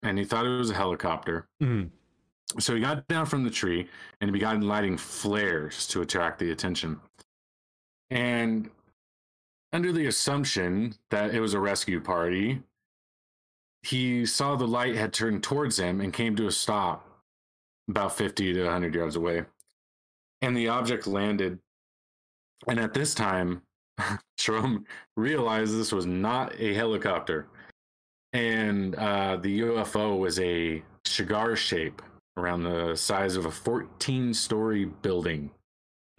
and 0.03 0.17
he 0.17 0.25
thought 0.25 0.45
it 0.45 0.57
was 0.57 0.71
a 0.71 0.75
helicopter. 0.75 1.47
Mhm. 1.61 1.89
So 2.59 2.73
he 2.73 2.81
got 2.81 3.07
down 3.07 3.25
from 3.25 3.43
the 3.43 3.49
tree 3.49 3.87
and 4.21 4.29
he 4.29 4.31
began 4.31 4.61
lighting 4.61 4.97
flares 4.97 5.85
to 5.87 6.01
attract 6.01 6.39
the 6.39 6.51
attention. 6.51 6.99
And 8.09 8.69
under 9.73 9.91
the 9.91 10.07
assumption 10.07 10.95
that 11.11 11.35
it 11.35 11.41
was 11.41 11.53
a 11.53 11.59
rescue 11.59 11.99
party, 11.99 12.61
he 13.83 14.25
saw 14.25 14.55
the 14.55 14.67
light 14.67 14.95
had 14.95 15.13
turned 15.13 15.43
towards 15.43 15.77
him 15.77 16.01
and 16.01 16.13
came 16.13 16.35
to 16.37 16.47
a 16.47 16.51
stop 16.51 17.07
about 17.89 18.15
50 18.15 18.53
to 18.53 18.63
100 18.63 18.95
yards 18.95 19.15
away. 19.15 19.45
And 20.41 20.55
the 20.55 20.69
object 20.69 21.07
landed. 21.07 21.59
And 22.67 22.79
at 22.79 22.93
this 22.93 23.13
time, 23.13 23.61
Shrum 24.39 24.85
realized 25.15 25.77
this 25.77 25.91
was 25.91 26.05
not 26.05 26.53
a 26.59 26.73
helicopter. 26.73 27.47
And 28.33 28.95
uh, 28.95 29.37
the 29.37 29.61
UFO 29.61 30.17
was 30.17 30.39
a 30.39 30.83
cigar 31.05 31.55
shape 31.55 32.01
around 32.37 32.63
the 32.63 32.95
size 32.95 33.35
of 33.35 33.45
a 33.45 33.51
14 33.51 34.33
story 34.33 34.85
building, 34.85 35.51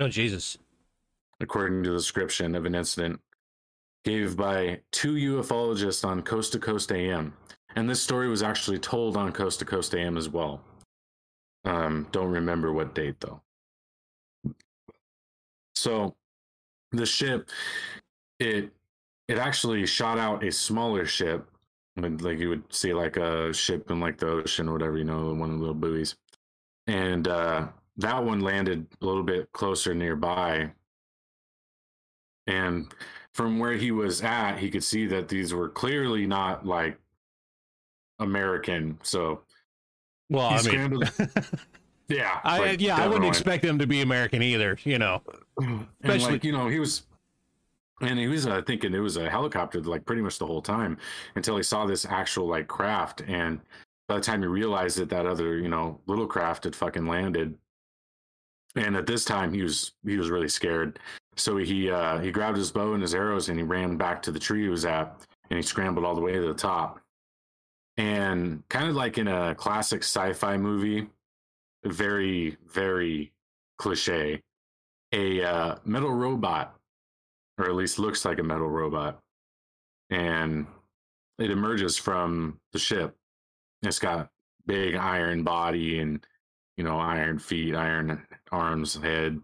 Oh 0.01 0.09
Jesus. 0.09 0.59
according 1.41 1.85
to 1.85 1.91
the 1.91 1.97
description 1.97 2.55
of 2.55 2.67
an 2.67 2.75
incident 2.75 3.21
gave 4.05 4.37
by 4.37 4.81
two 4.93 5.15
ufologists 5.15 6.05
on 6.05 6.23
Coast 6.23 6.53
to 6.53 6.59
Coast 6.59 6.93
AM. 6.93 7.35
And 7.77 7.89
this 7.89 8.03
story 8.03 8.29
was 8.29 8.43
actually 8.43 8.79
told 8.79 9.17
on 9.17 9.33
Coast 9.33 9.59
to 9.59 9.65
Coast 9.65 9.95
AM 9.95 10.17
as 10.17 10.29
well. 10.29 10.61
Um, 11.65 12.07
don't 12.13 12.31
remember 12.31 12.73
what 12.73 12.95
date 12.95 13.21
though. 13.21 13.43
So 15.75 16.15
the 16.93 17.07
ship, 17.07 17.51
it 18.41 18.71
it 19.29 19.37
actually 19.39 19.85
shot 19.87 20.19
out 20.19 20.43
a 20.43 20.51
smaller 20.51 21.05
ship, 21.05 21.47
like 22.03 22.39
you 22.39 22.49
would 22.49 22.65
see 22.73 22.93
like 22.93 23.17
a 23.17 23.53
ship 23.53 23.91
in 23.91 24.01
like 24.01 24.19
the 24.19 24.29
ocean 24.29 24.69
or 24.69 24.73
whatever, 24.73 24.99
you 24.99 25.05
know, 25.05 25.33
one 25.35 25.51
of 25.51 25.57
the 25.57 25.61
little 25.61 25.75
buoys, 25.75 26.17
and 26.87 27.29
uh, 27.29 27.69
that 27.97 28.25
one 28.25 28.41
landed 28.41 28.87
a 29.01 29.07
little 29.07 29.23
bit 29.23 29.51
closer 29.53 29.95
nearby, 29.95 30.71
and 32.47 32.93
from 33.35 33.59
where 33.59 33.75
he 33.75 33.93
was 33.93 34.23
at, 34.23 34.59
he 34.59 34.71
could 34.71 34.83
see 34.83 35.07
that 35.07 35.29
these 35.29 35.55
were 35.55 35.69
clearly 35.69 36.27
not 36.27 36.67
like 36.67 36.99
American. 38.19 38.99
So, 39.03 39.43
well, 40.29 40.47
I 40.47 40.63
mean, 40.63 41.03
yeah, 42.09 42.41
I 42.45 42.59
like, 42.59 42.81
yeah, 42.81 42.97
definitely. 42.97 43.03
I 43.05 43.07
wouldn't 43.07 43.29
expect 43.29 43.63
them 43.63 43.79
to 43.79 43.87
be 43.87 44.01
American 44.03 44.43
either. 44.43 44.79
You 44.85 44.99
know, 44.99 45.23
especially 46.03 46.33
like, 46.33 46.45
you 46.45 46.53
know 46.53 46.69
he 46.69 46.81
was, 46.81 47.03
and 48.01 48.19
he 48.19 48.29
was 48.29 48.47
uh, 48.47 48.63
thinking 48.67 48.95
it 48.95 48.99
was 48.99 49.17
a 49.17 49.31
helicopter 49.31 49.81
like 49.81 50.05
pretty 50.05 50.23
much 50.23 50.39
the 50.39 50.47
whole 50.47 50.63
time 50.63 50.99
until 51.35 51.57
he 51.57 51.63
saw 51.63 51.87
this 51.87 52.05
actual 52.05 52.47
like 52.47 52.69
craft, 52.69 53.23
and 53.27 53.61
by 54.09 54.17
the 54.17 54.21
time 54.21 54.43
he 54.43 54.49
realized 54.49 54.99
that 54.99 55.11
that 55.11 55.27
other 55.27 55.59
you 55.59 55.69
know 55.69 56.01
little 56.07 56.27
craft 56.27 56.65
had 56.65 56.77
fucking 56.77 57.07
landed, 57.07 57.55
and 58.77 58.97
at 58.97 59.07
this 59.07 59.25
time 59.25 59.53
he 59.53 59.63
was 59.63 59.93
he 60.07 60.17
was 60.17 60.31
really 60.31 60.49
scared. 60.49 60.99
So 61.37 61.57
he 61.57 61.91
uh, 61.91 62.19
he 62.19 62.31
grabbed 62.31 62.57
his 62.57 62.73
bow 62.73 62.95
and 62.95 63.03
his 63.03 63.15
arrows 63.15 63.49
and 63.49 63.59
he 63.59 63.65
ran 63.65 63.97
back 63.97 64.23
to 64.23 64.33
the 64.33 64.39
tree 64.41 64.63
he 64.63 64.69
was 64.69 64.85
at, 64.85 65.21
and 65.51 65.57
he 65.57 65.63
scrambled 65.63 66.05
all 66.05 66.15
the 66.15 66.21
way 66.21 66.33
to 66.33 66.49
the 66.49 66.55
top 66.55 67.01
and 67.99 68.63
kind 68.69 68.89
of 68.89 68.95
like 68.95 69.19
in 69.19 69.29
a 69.29 69.55
classic 69.57 70.03
sci-fi 70.03 70.57
movie 70.57 71.07
very 71.85 72.57
very 72.73 73.33
cliche 73.77 74.41
a 75.13 75.43
uh, 75.43 75.75
metal 75.85 76.13
robot 76.13 76.78
or 77.59 77.67
at 77.67 77.75
least 77.75 77.99
looks 77.99 78.25
like 78.25 78.39
a 78.39 78.43
metal 78.43 78.69
robot 78.69 79.21
and 80.11 80.67
it 81.39 81.51
emerges 81.51 81.97
from 81.97 82.59
the 82.73 82.79
ship 82.79 83.17
it's 83.83 83.99
got 83.99 84.31
big 84.67 84.95
iron 84.95 85.43
body 85.43 85.99
and 85.99 86.27
you 86.77 86.85
know 86.85 86.99
iron 86.99 87.39
feet 87.39 87.75
iron 87.75 88.27
arms 88.53 88.95
head 88.95 89.33
and 89.33 89.43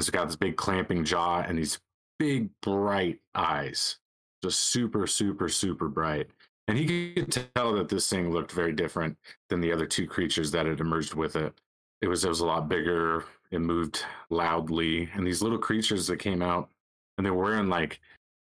it's 0.00 0.10
got 0.10 0.26
this 0.26 0.36
big 0.36 0.56
clamping 0.56 1.04
jaw 1.04 1.40
and 1.40 1.58
these 1.58 1.78
big 2.18 2.48
bright 2.62 3.18
eyes 3.34 3.98
just 4.42 4.60
super 4.60 5.06
super 5.06 5.48
super 5.48 5.88
bright 5.88 6.28
and 6.70 6.78
he 6.78 7.14
could 7.14 7.50
tell 7.56 7.72
that 7.74 7.88
this 7.88 8.08
thing 8.08 8.30
looked 8.30 8.52
very 8.52 8.72
different 8.72 9.18
than 9.48 9.60
the 9.60 9.72
other 9.72 9.86
two 9.86 10.06
creatures 10.06 10.52
that 10.52 10.66
had 10.66 10.78
emerged 10.78 11.14
with 11.14 11.34
it. 11.34 11.52
It 12.00 12.06
was 12.06 12.24
it 12.24 12.28
was 12.28 12.40
a 12.40 12.46
lot 12.46 12.68
bigger. 12.68 13.24
It 13.50 13.60
moved 13.60 14.04
loudly, 14.30 15.10
and 15.12 15.26
these 15.26 15.42
little 15.42 15.58
creatures 15.58 16.06
that 16.06 16.18
came 16.18 16.42
out, 16.42 16.70
and 17.20 17.26
they 17.26 17.30
were 17.30 17.44
wearing 17.44 17.68
like, 17.68 18.00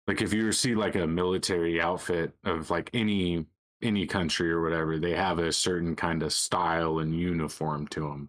like 0.07 0.23
if 0.23 0.33
you 0.33 0.51
see 0.53 0.75
like 0.75 0.97
a 0.97 1.07
military 1.07 1.81
outfit 1.81 2.33
of 2.45 2.71
like 2.71 2.91
any 2.93 3.47
any 3.83 4.07
country 4.07 4.51
or 4.51 4.63
whatever, 4.63 4.99
they 4.99 5.15
have 5.15 5.39
a 5.39 5.53
certain 5.53 5.95
kind 5.95 6.23
of 6.23 6.33
style 6.33 7.01
and 7.01 7.15
uniform 7.15 7.87
to 7.89 8.01
them. 8.01 8.29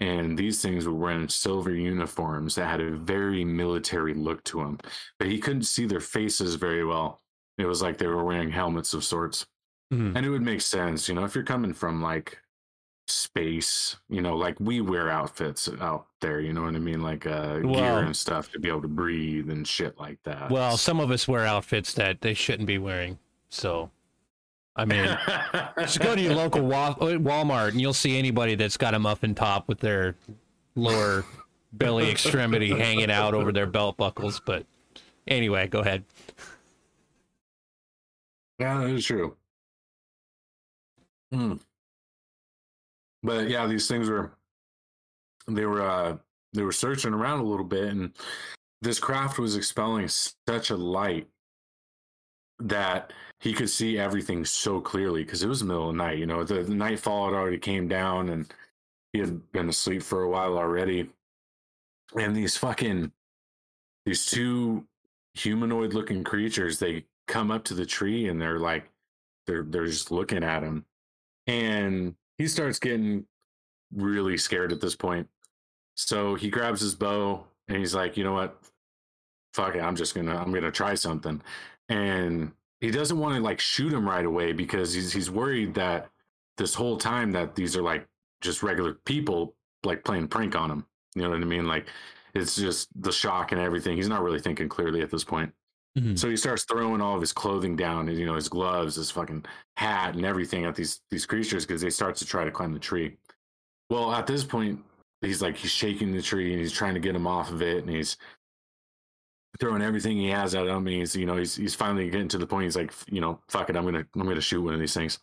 And 0.00 0.38
these 0.38 0.62
things 0.62 0.86
were 0.86 0.94
wearing 0.94 1.28
silver 1.28 1.70
uniforms 1.70 2.54
that 2.54 2.66
had 2.66 2.80
a 2.80 2.90
very 2.90 3.44
military 3.44 4.14
look 4.14 4.42
to 4.44 4.58
them, 4.58 4.78
but 5.18 5.28
he 5.28 5.38
couldn't 5.38 5.64
see 5.64 5.84
their 5.84 6.00
faces 6.00 6.54
very 6.54 6.84
well 6.84 7.20
it 7.58 7.66
was 7.66 7.82
like 7.82 7.98
they 7.98 8.06
were 8.06 8.24
wearing 8.24 8.50
helmets 8.50 8.94
of 8.94 9.04
sorts. 9.04 9.46
Mm-hmm. 9.92 10.16
And 10.16 10.26
it 10.26 10.30
would 10.30 10.42
make 10.42 10.60
sense, 10.60 11.08
you 11.08 11.14
know, 11.14 11.24
if 11.24 11.34
you're 11.34 11.44
coming 11.44 11.72
from 11.72 12.02
like 12.02 12.38
space, 13.06 13.96
you 14.08 14.20
know, 14.20 14.36
like 14.36 14.58
we 14.60 14.80
wear 14.80 15.08
outfits 15.08 15.68
out 15.80 16.06
there, 16.20 16.40
you 16.40 16.52
know 16.52 16.62
what 16.62 16.74
I 16.74 16.78
mean? 16.78 17.02
Like 17.02 17.26
uh 17.26 17.60
well, 17.62 17.74
gear 17.74 17.98
and 17.98 18.16
stuff 18.16 18.50
to 18.52 18.58
be 18.58 18.68
able 18.68 18.82
to 18.82 18.88
breathe 18.88 19.50
and 19.50 19.66
shit 19.66 19.98
like 19.98 20.18
that. 20.24 20.50
Well, 20.50 20.76
some 20.76 21.00
of 21.00 21.10
us 21.10 21.28
wear 21.28 21.44
outfits 21.44 21.94
that 21.94 22.20
they 22.20 22.34
shouldn't 22.34 22.66
be 22.66 22.78
wearing. 22.78 23.18
So 23.48 23.90
I 24.74 24.84
mean, 24.84 25.18
just 25.78 26.00
go 26.00 26.14
to 26.14 26.20
your 26.20 26.34
local 26.34 26.60
Walmart 26.68 27.68
and 27.68 27.80
you'll 27.80 27.94
see 27.94 28.18
anybody 28.18 28.54
that's 28.56 28.76
got 28.76 28.92
a 28.94 28.98
muffin 28.98 29.34
top 29.34 29.68
with 29.68 29.80
their 29.80 30.16
lower 30.74 31.24
belly 31.72 32.10
extremity 32.10 32.70
hanging 32.70 33.10
out 33.10 33.34
over 33.34 33.52
their 33.52 33.66
belt 33.66 33.96
buckles. 33.96 34.40
But 34.44 34.66
anyway, 35.26 35.66
go 35.68 35.80
ahead. 35.80 36.04
Yeah, 38.58 38.80
that 38.80 38.90
is 38.90 39.04
true. 39.04 39.36
Hmm. 41.32 41.54
But 43.26 43.50
yeah, 43.50 43.66
these 43.66 43.88
things 43.88 44.08
were 44.08 44.30
they 45.48 45.66
were 45.66 45.82
uh 45.82 46.16
they 46.52 46.62
were 46.62 46.72
searching 46.72 47.12
around 47.12 47.40
a 47.40 47.44
little 47.44 47.64
bit 47.64 47.88
and 47.88 48.12
this 48.82 49.00
craft 49.00 49.38
was 49.38 49.56
expelling 49.56 50.06
such 50.08 50.70
a 50.70 50.76
light 50.76 51.26
that 52.60 53.12
he 53.40 53.52
could 53.52 53.68
see 53.68 53.98
everything 53.98 54.44
so 54.44 54.80
clearly 54.80 55.24
because 55.24 55.42
it 55.42 55.48
was 55.48 55.58
the 55.58 55.66
middle 55.66 55.90
of 55.90 55.96
the 55.96 56.02
night. 56.02 56.18
You 56.18 56.26
know, 56.26 56.44
the, 56.44 56.62
the 56.62 56.74
nightfall 56.74 57.26
had 57.26 57.34
already 57.34 57.58
came 57.58 57.88
down 57.88 58.28
and 58.28 58.46
he 59.12 59.18
had 59.18 59.50
been 59.50 59.68
asleep 59.68 60.02
for 60.02 60.22
a 60.22 60.28
while 60.28 60.56
already. 60.56 61.10
And 62.16 62.34
these 62.34 62.56
fucking 62.56 63.10
these 64.04 64.24
two 64.26 64.86
humanoid 65.34 65.94
looking 65.94 66.22
creatures, 66.22 66.78
they 66.78 67.04
come 67.26 67.50
up 67.50 67.64
to 67.64 67.74
the 67.74 67.86
tree 67.86 68.28
and 68.28 68.40
they're 68.40 68.60
like 68.60 68.88
they're 69.48 69.64
they're 69.64 69.86
just 69.86 70.12
looking 70.12 70.44
at 70.44 70.62
him 70.62 70.84
and 71.48 72.14
he 72.38 72.46
starts 72.46 72.78
getting 72.78 73.26
really 73.94 74.36
scared 74.36 74.72
at 74.72 74.80
this 74.80 74.96
point. 74.96 75.28
So 75.94 76.34
he 76.34 76.50
grabs 76.50 76.80
his 76.80 76.94
bow 76.94 77.44
and 77.68 77.78
he's 77.78 77.94
like 77.94 78.16
you 78.16 78.24
know 78.24 78.32
what? 78.34 78.58
Fuck 79.54 79.74
it 79.74 79.80
i'm 79.80 79.96
just 79.96 80.14
gonna 80.14 80.36
i'm 80.36 80.52
gonna 80.52 80.70
try 80.70 80.94
something. 80.94 81.40
And 81.88 82.52
he 82.80 82.90
doesn't 82.90 83.18
want 83.18 83.36
to 83.36 83.40
like 83.40 83.60
shoot 83.60 83.92
him 83.92 84.08
right 84.08 84.24
away 84.24 84.52
because 84.52 84.92
he's 84.92 85.12
he's 85.12 85.30
worried 85.30 85.74
that 85.74 86.10
this 86.58 86.74
whole 86.74 86.96
time 86.96 87.32
that 87.32 87.54
these 87.54 87.76
are 87.76 87.82
like 87.82 88.06
just 88.42 88.62
regular 88.62 88.94
people 89.04 89.54
like 89.84 90.04
playing 90.04 90.28
prank 90.28 90.54
on 90.56 90.70
him. 90.70 90.86
You 91.14 91.22
know 91.22 91.30
what 91.30 91.40
i 91.40 91.44
mean? 91.44 91.66
Like 91.66 91.86
it's 92.34 92.56
just 92.56 92.88
the 93.00 93.12
shock 93.12 93.52
and 93.52 93.60
everything. 93.60 93.96
He's 93.96 94.08
not 94.08 94.22
really 94.22 94.40
thinking 94.40 94.68
clearly 94.68 95.00
at 95.00 95.10
this 95.10 95.24
point 95.24 95.52
Mm-hmm. 95.96 96.16
So 96.16 96.28
he 96.28 96.36
starts 96.36 96.64
throwing 96.64 97.00
all 97.00 97.14
of 97.14 97.22
his 97.22 97.32
clothing 97.32 97.74
down, 97.74 98.08
you 98.08 98.26
know 98.26 98.34
his 98.34 98.48
gloves, 98.48 98.96
his 98.96 99.10
fucking 99.10 99.44
hat, 99.78 100.14
and 100.14 100.26
everything 100.26 100.64
at 100.66 100.74
these 100.74 101.00
these 101.10 101.24
creatures 101.24 101.64
because 101.64 101.80
they 101.80 101.90
start 101.90 102.16
to 102.16 102.26
try 102.26 102.44
to 102.44 102.50
climb 102.50 102.74
the 102.74 102.78
tree. 102.78 103.16
Well, 103.88 104.12
at 104.12 104.26
this 104.26 104.44
point, 104.44 104.80
he's 105.22 105.40
like 105.40 105.56
he's 105.56 105.70
shaking 105.70 106.12
the 106.12 106.20
tree 106.20 106.52
and 106.52 106.60
he's 106.60 106.72
trying 106.72 106.94
to 106.94 107.00
get 107.00 107.16
him 107.16 107.26
off 107.26 107.50
of 107.50 107.62
it, 107.62 107.78
and 107.78 107.88
he's 107.88 108.18
throwing 109.58 109.80
everything 109.80 110.18
he 110.18 110.28
has 110.28 110.54
at 110.54 110.66
him. 110.66 110.86
And 110.86 110.96
he's 110.96 111.16
you 111.16 111.24
know 111.24 111.36
he's 111.36 111.56
he's 111.56 111.74
finally 111.74 112.10
getting 112.10 112.28
to 112.28 112.38
the 112.38 112.46
point. 112.46 112.64
He's 112.64 112.76
like 112.76 112.92
you 113.10 113.22
know 113.22 113.40
fuck 113.48 113.70
it, 113.70 113.76
I'm 113.76 113.84
gonna 113.84 114.06
I'm 114.14 114.26
gonna 114.26 114.40
shoot 114.40 114.62
one 114.62 114.74
of 114.74 114.80
these 114.80 114.94
things. 114.94 115.18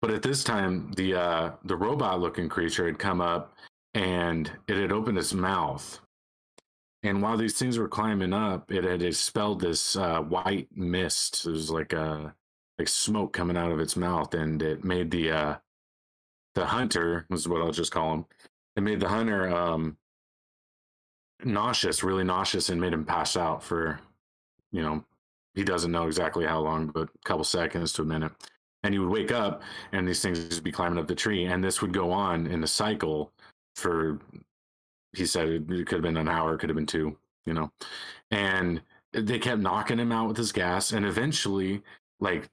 But 0.00 0.12
at 0.12 0.22
this 0.22 0.42
time, 0.42 0.92
the 0.96 1.14
uh 1.14 1.50
the 1.64 1.76
robot 1.76 2.20
looking 2.20 2.48
creature 2.48 2.86
had 2.86 2.98
come 2.98 3.20
up 3.20 3.54
and 3.92 4.50
it 4.68 4.78
had 4.78 4.92
opened 4.92 5.18
its 5.18 5.34
mouth 5.34 6.00
and 7.02 7.22
while 7.22 7.36
these 7.36 7.58
things 7.58 7.78
were 7.78 7.88
climbing 7.88 8.32
up, 8.32 8.72
it 8.72 8.84
had 8.84 9.02
expelled 9.02 9.60
this 9.60 9.96
uh, 9.96 10.20
white 10.20 10.68
mist. 10.74 11.46
It 11.46 11.50
was 11.50 11.70
like 11.70 11.92
a 11.92 12.02
uh, 12.02 12.30
like 12.78 12.88
smoke 12.88 13.32
coming 13.32 13.56
out 13.56 13.72
of 13.72 13.80
its 13.80 13.96
mouth, 13.96 14.34
and 14.34 14.60
it 14.62 14.84
made 14.84 15.10
the 15.10 15.30
uh, 15.30 15.56
the 16.54 16.66
hunter 16.66 17.26
was 17.30 17.48
what 17.48 17.62
I'll 17.62 17.70
just 17.72 17.92
call 17.92 18.12
him. 18.12 18.26
It 18.76 18.82
made 18.82 19.00
the 19.00 19.08
hunter 19.08 19.48
um, 19.54 19.96
nauseous, 21.44 22.02
really 22.02 22.24
nauseous, 22.24 22.68
and 22.68 22.80
made 22.80 22.92
him 22.92 23.04
pass 23.04 23.36
out 23.36 23.62
for 23.62 24.00
you 24.72 24.82
know 24.82 25.04
he 25.54 25.64
doesn't 25.64 25.92
know 25.92 26.06
exactly 26.06 26.44
how 26.46 26.60
long, 26.60 26.88
but 26.88 27.08
a 27.08 27.24
couple 27.24 27.44
seconds 27.44 27.92
to 27.94 28.02
a 28.02 28.04
minute. 28.04 28.32
And 28.82 28.92
he 28.94 28.98
would 28.98 29.10
wake 29.10 29.32
up, 29.32 29.62
and 29.92 30.06
these 30.06 30.20
things 30.20 30.54
would 30.54 30.62
be 30.62 30.70
climbing 30.70 30.98
up 30.98 31.08
the 31.08 31.14
tree, 31.14 31.46
and 31.46 31.64
this 31.64 31.80
would 31.80 31.92
go 31.92 32.12
on 32.12 32.46
in 32.46 32.62
a 32.62 32.68
cycle 32.68 33.32
for 33.74 34.20
he 35.16 35.26
said 35.26 35.48
it 35.48 35.66
could 35.86 35.96
have 35.96 36.02
been 36.02 36.16
an 36.16 36.28
hour, 36.28 36.56
could 36.56 36.68
have 36.68 36.76
been 36.76 36.86
two, 36.86 37.16
you 37.44 37.54
know. 37.54 37.72
And 38.30 38.82
they 39.12 39.38
kept 39.38 39.60
knocking 39.60 39.98
him 39.98 40.12
out 40.12 40.28
with 40.28 40.36
his 40.36 40.52
gas, 40.52 40.92
and 40.92 41.06
eventually, 41.06 41.82
like 42.20 42.50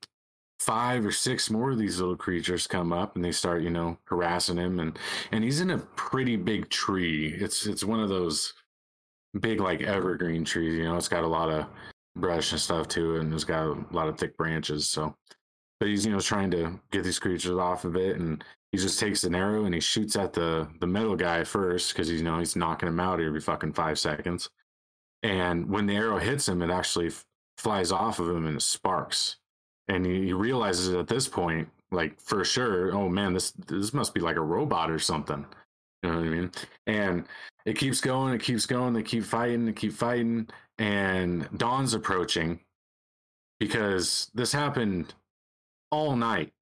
five 0.64 1.06
or 1.06 1.12
six 1.12 1.50
more 1.50 1.72
of 1.72 1.78
these 1.78 2.00
little 2.00 2.16
creatures 2.16 2.68
come 2.68 2.94
up 2.94 3.16
and 3.16 3.26
they 3.26 3.32
start, 3.32 3.62
you 3.62 3.70
know, 3.70 3.98
harassing 4.06 4.58
him 4.58 4.80
and 4.80 4.98
and 5.32 5.44
he's 5.44 5.60
in 5.60 5.72
a 5.72 5.78
pretty 5.78 6.38
big 6.38 6.70
tree. 6.70 7.34
It's 7.38 7.66
it's 7.66 7.84
one 7.84 8.00
of 8.00 8.10
those 8.10 8.54
big 9.40 9.60
like 9.60 9.82
evergreen 9.82 10.46
trees, 10.46 10.76
you 10.76 10.86
know, 10.86 10.96
it's 10.96 11.10
got 11.10 11.26
a 11.26 11.28
lot 11.28 11.50
of 11.50 11.66
brush 12.16 12.52
and 12.52 12.62
stuff 12.62 12.88
to 12.88 13.16
it 13.16 13.22
and 13.22 13.34
it's 13.34 13.44
got 13.44 13.66
a 13.68 13.86
lot 13.92 14.08
of 14.08 14.18
thick 14.18 14.38
branches. 14.38 14.90
So 14.90 15.16
but 15.80 15.90
he's, 15.90 16.06
you 16.06 16.14
know, 16.14 16.20
trying 16.22 16.52
to 16.52 16.80
get 16.92 17.04
these 17.04 17.20
creatures 17.20 17.58
off 17.58 17.84
of 17.84 17.98
it 17.98 18.18
and 18.18 18.42
he 18.74 18.80
just 18.80 19.00
takes 19.00 19.24
an 19.26 19.36
arrow 19.36 19.66
and 19.66 19.76
he 19.76 19.82
shoots 19.82 20.18
at 20.18 20.34
the 20.34 20.70
the 20.82 20.88
metal 20.88 21.18
guy 21.18 21.46
first 21.46 21.94
because 21.94 22.10
he's 22.10 22.20
you 22.22 22.26
know 22.26 22.40
he's 22.40 22.58
knocking 22.58 22.90
him 22.90 23.02
out 23.02 23.22
every 23.22 23.42
fucking 23.42 23.74
five 23.74 24.00
seconds. 24.00 24.50
And 25.24 25.70
when 25.70 25.86
the 25.88 25.96
arrow 25.96 26.20
hits 26.20 26.48
him, 26.50 26.62
it 26.62 26.70
actually 26.72 27.08
f- 27.08 27.26
flies 27.58 27.92
off 27.92 28.20
of 28.20 28.30
him 28.30 28.48
and 28.48 28.62
sparks. 28.62 29.38
And 29.90 30.06
he, 30.06 30.28
he 30.28 30.34
realizes 30.34 30.96
at 30.96 31.08
this 31.10 31.28
point, 31.30 31.70
like 31.92 32.20
for 32.22 32.46
sure, 32.46 32.94
oh 32.96 33.10
man, 33.10 33.34
this 33.34 33.52
this 33.68 33.94
must 33.94 34.14
be 34.16 34.22
like 34.22 34.38
a 34.38 34.42
robot 34.42 34.92
or 34.92 35.00
something. 35.00 35.46
You 36.04 36.12
know 36.12 36.18
what 36.20 36.28
I 36.28 36.30
mean? 36.32 36.52
And 36.88 37.28
it 37.66 37.78
keeps 37.78 38.02
going, 38.02 38.34
it 38.36 38.44
keeps 38.44 38.66
going, 38.68 38.94
they 38.94 39.04
keep 39.04 39.26
fighting, 39.26 39.66
they 39.66 39.74
keep 39.74 39.94
fighting, 39.94 40.50
and 40.80 41.50
dawn's 41.58 41.96
approaching. 41.96 42.62
because 43.60 44.30
this 44.34 44.52
happened 44.52 45.14
all 45.92 46.16
night. 46.18 46.54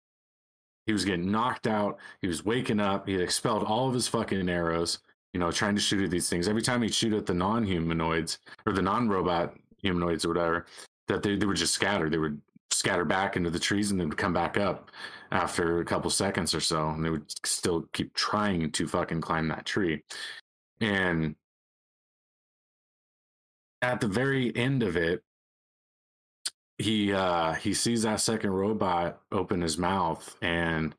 He 0.91 0.93
was 0.93 1.05
getting 1.05 1.31
knocked 1.31 1.67
out. 1.67 1.99
He 2.19 2.27
was 2.27 2.43
waking 2.43 2.81
up. 2.81 3.07
He 3.07 3.15
expelled 3.15 3.63
all 3.63 3.87
of 3.87 3.93
his 3.93 4.09
fucking 4.09 4.49
arrows, 4.49 4.99
you 5.33 5.39
know, 5.39 5.49
trying 5.49 5.73
to 5.75 5.79
shoot 5.79 6.03
at 6.03 6.11
these 6.11 6.29
things. 6.29 6.49
Every 6.49 6.61
time 6.61 6.81
he'd 6.81 6.93
shoot 6.93 7.13
at 7.13 7.25
the 7.25 7.33
non 7.33 7.63
humanoids 7.65 8.39
or 8.65 8.73
the 8.73 8.81
non 8.81 9.07
robot 9.07 9.55
humanoids 9.77 10.25
or 10.25 10.27
whatever, 10.27 10.65
that 11.07 11.23
they, 11.23 11.37
they 11.37 11.45
would 11.45 11.55
just 11.55 11.73
scatter. 11.73 12.09
They 12.09 12.17
would 12.17 12.41
scatter 12.71 13.05
back 13.05 13.37
into 13.37 13.49
the 13.49 13.57
trees 13.57 13.91
and 13.91 14.01
then 14.01 14.11
come 14.11 14.33
back 14.33 14.57
up 14.57 14.91
after 15.31 15.79
a 15.79 15.85
couple 15.85 16.09
seconds 16.09 16.53
or 16.53 16.59
so. 16.59 16.89
And 16.89 17.05
they 17.05 17.09
would 17.09 17.31
still 17.47 17.83
keep 17.93 18.13
trying 18.13 18.69
to 18.69 18.85
fucking 18.85 19.21
climb 19.21 19.47
that 19.47 19.65
tree. 19.65 20.03
And 20.81 21.35
at 23.81 24.01
the 24.01 24.09
very 24.09 24.53
end 24.57 24.83
of 24.83 24.97
it, 24.97 25.23
he 26.81 27.13
uh 27.13 27.53
he 27.53 27.73
sees 27.73 28.03
that 28.03 28.19
second 28.19 28.51
robot 28.51 29.21
open 29.31 29.61
his 29.61 29.77
mouth 29.77 30.35
and 30.41 30.95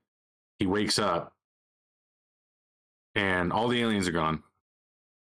he 0.58 0.66
wakes 0.66 0.98
up 0.98 1.32
and 3.14 3.52
all 3.52 3.68
the 3.68 3.80
aliens 3.80 4.08
are 4.08 4.12
gone. 4.12 4.42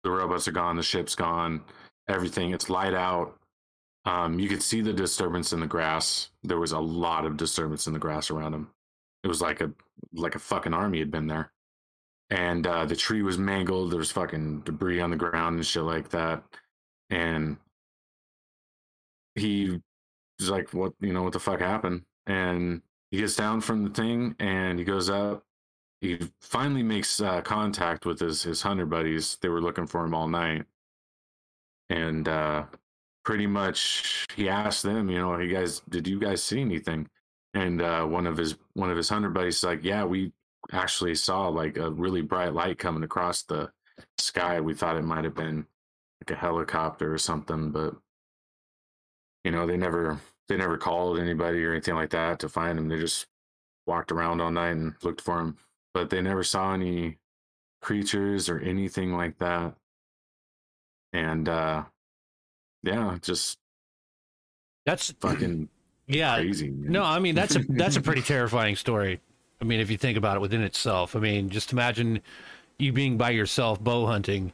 The 0.04 0.12
robots 0.12 0.48
are 0.48 0.52
gone, 0.54 0.76
the 0.76 0.84
ship's 0.84 1.16
gone, 1.16 1.64
everything. 2.08 2.52
It's 2.52 2.70
light 2.70 2.94
out. 2.94 3.38
Um, 4.06 4.40
you 4.40 4.48
could 4.48 4.62
see 4.62 4.82
the 4.82 4.94
disturbance 4.94 5.52
in 5.52 5.60
the 5.60 5.68
grass. 5.68 6.30
There 6.44 6.60
was 6.60 6.74
a 6.74 6.80
lot 6.80 7.26
of 7.26 7.38
disturbance 7.38 7.88
in 7.88 7.94
the 7.94 8.00
grass 8.00 8.30
around 8.30 8.54
him. 8.54 8.70
It 9.24 9.28
was 9.28 9.42
like 9.42 9.62
a 9.62 9.72
like 10.14 10.36
a 10.36 10.40
fucking 10.40 10.74
army 10.74 11.00
had 11.00 11.12
been 11.12 11.28
there. 11.28 11.52
And 12.30 12.66
uh, 12.68 12.86
the 12.86 12.96
tree 12.96 13.24
was 13.24 13.38
mangled. 13.38 13.92
There 13.92 14.00
was 14.00 14.12
fucking 14.12 14.62
debris 14.62 15.02
on 15.02 15.10
the 15.10 15.16
ground 15.16 15.56
and 15.56 15.66
shit 15.66 15.84
like 15.84 16.10
that. 16.10 16.44
And 17.10 17.58
he 19.36 19.82
was 20.40 20.50
like, 20.50 20.74
"What? 20.74 20.94
You 21.00 21.14
know 21.14 21.24
what 21.24 21.34
the 21.34 21.40
fuck 21.40 21.60
happened?" 21.60 22.04
And 22.28 22.82
he 23.12 23.18
gets 23.18 23.36
down 23.36 23.62
from 23.62 23.84
the 23.84 23.90
thing 23.92 24.36
and 24.40 24.80
he 24.80 24.86
goes 24.86 25.10
up. 25.10 25.44
He 26.02 26.20
finally 26.42 26.84
makes 26.84 27.22
uh, 27.22 27.42
contact 27.42 28.06
with 28.06 28.20
his 28.20 28.44
his 28.44 28.62
hunter 28.62 28.86
buddies. 28.86 29.38
They 29.42 29.50
were 29.50 29.62
looking 29.62 29.88
for 29.88 30.04
him 30.04 30.14
all 30.14 30.28
night, 30.28 30.66
and 31.90 32.28
uh, 32.28 32.66
pretty 33.24 33.48
much 33.48 34.26
he 34.36 34.50
asked 34.50 34.84
them, 34.84 35.10
you 35.10 35.18
know, 35.20 35.38
"You 35.40 35.54
guys, 35.54 35.82
did 35.90 36.08
you 36.08 36.20
guys 36.20 36.44
see 36.44 36.62
anything?" 36.62 37.08
And 37.54 37.82
uh, 37.82 38.06
one 38.06 38.28
of 38.28 38.38
his 38.38 38.56
one 38.74 38.92
of 38.92 38.98
his 38.98 39.10
hunter 39.10 39.30
buddies 39.30 39.58
is 39.58 39.64
like, 39.64 39.84
"Yeah, 39.84 40.06
we 40.06 40.34
actually 40.72 41.16
saw 41.16 41.48
like 41.48 41.78
a 41.78 41.92
really 41.92 42.22
bright 42.22 42.54
light 42.54 42.78
coming 42.80 43.04
across 43.04 43.44
the 43.44 43.72
sky. 44.18 44.60
We 44.62 44.74
thought 44.74 44.98
it 44.98 45.04
might 45.04 45.24
have 45.24 45.36
been 45.36 45.66
like 46.22 46.38
a 46.38 46.40
helicopter 46.40 47.14
or 47.14 47.18
something, 47.18 47.72
but 47.72 47.96
you 49.46 49.52
know, 49.52 49.66
they 49.68 49.78
never 49.78 50.20
they 50.50 50.58
never 50.58 50.78
called 50.78 51.20
anybody 51.20 51.64
or 51.64 51.72
anything 51.72 51.96
like 51.96 52.10
that 52.10 52.40
to 52.40 52.50
find 52.50 52.78
him. 52.78 52.90
They 52.90 53.00
just 53.00 53.28
walked 53.86 54.12
around 54.12 54.42
all 54.42 54.52
night 54.52 54.72
and 54.72 54.96
looked 55.04 55.22
for 55.22 55.40
him, 55.40 55.58
but 55.94 56.10
they 56.10 56.22
never 56.22 56.44
saw 56.44 56.74
any 56.74 57.20
creatures 57.82 58.50
or 58.50 58.60
anything 58.60 59.14
like 59.14 59.38
that. 59.38 59.76
And 61.14 61.48
uh 61.48 61.84
yeah, 62.84 63.18
just 63.22 63.60
That's 64.86 65.12
fucking 65.22 65.70
yeah. 66.08 66.38
crazy. 66.38 66.72
man. 66.72 66.92
No, 66.92 67.04
I 67.04 67.20
mean 67.20 67.36
that's 67.36 67.56
a 67.56 67.60
that's 67.70 67.98
a 67.98 68.02
pretty 68.02 68.22
terrifying 68.34 68.76
story. 68.76 69.22
I 69.62 69.64
mean, 69.64 69.80
if 69.80 69.90
you 69.90 69.98
think 69.98 70.18
about 70.18 70.36
it 70.38 70.42
within 70.42 70.62
itself, 70.64 71.16
I 71.16 71.20
mean, 71.20 71.50
just 71.50 71.72
imagine 71.72 72.20
you 72.78 72.92
being 72.92 73.16
by 73.18 73.30
yourself 73.30 73.80
bow 73.82 74.06
hunting, 74.06 74.52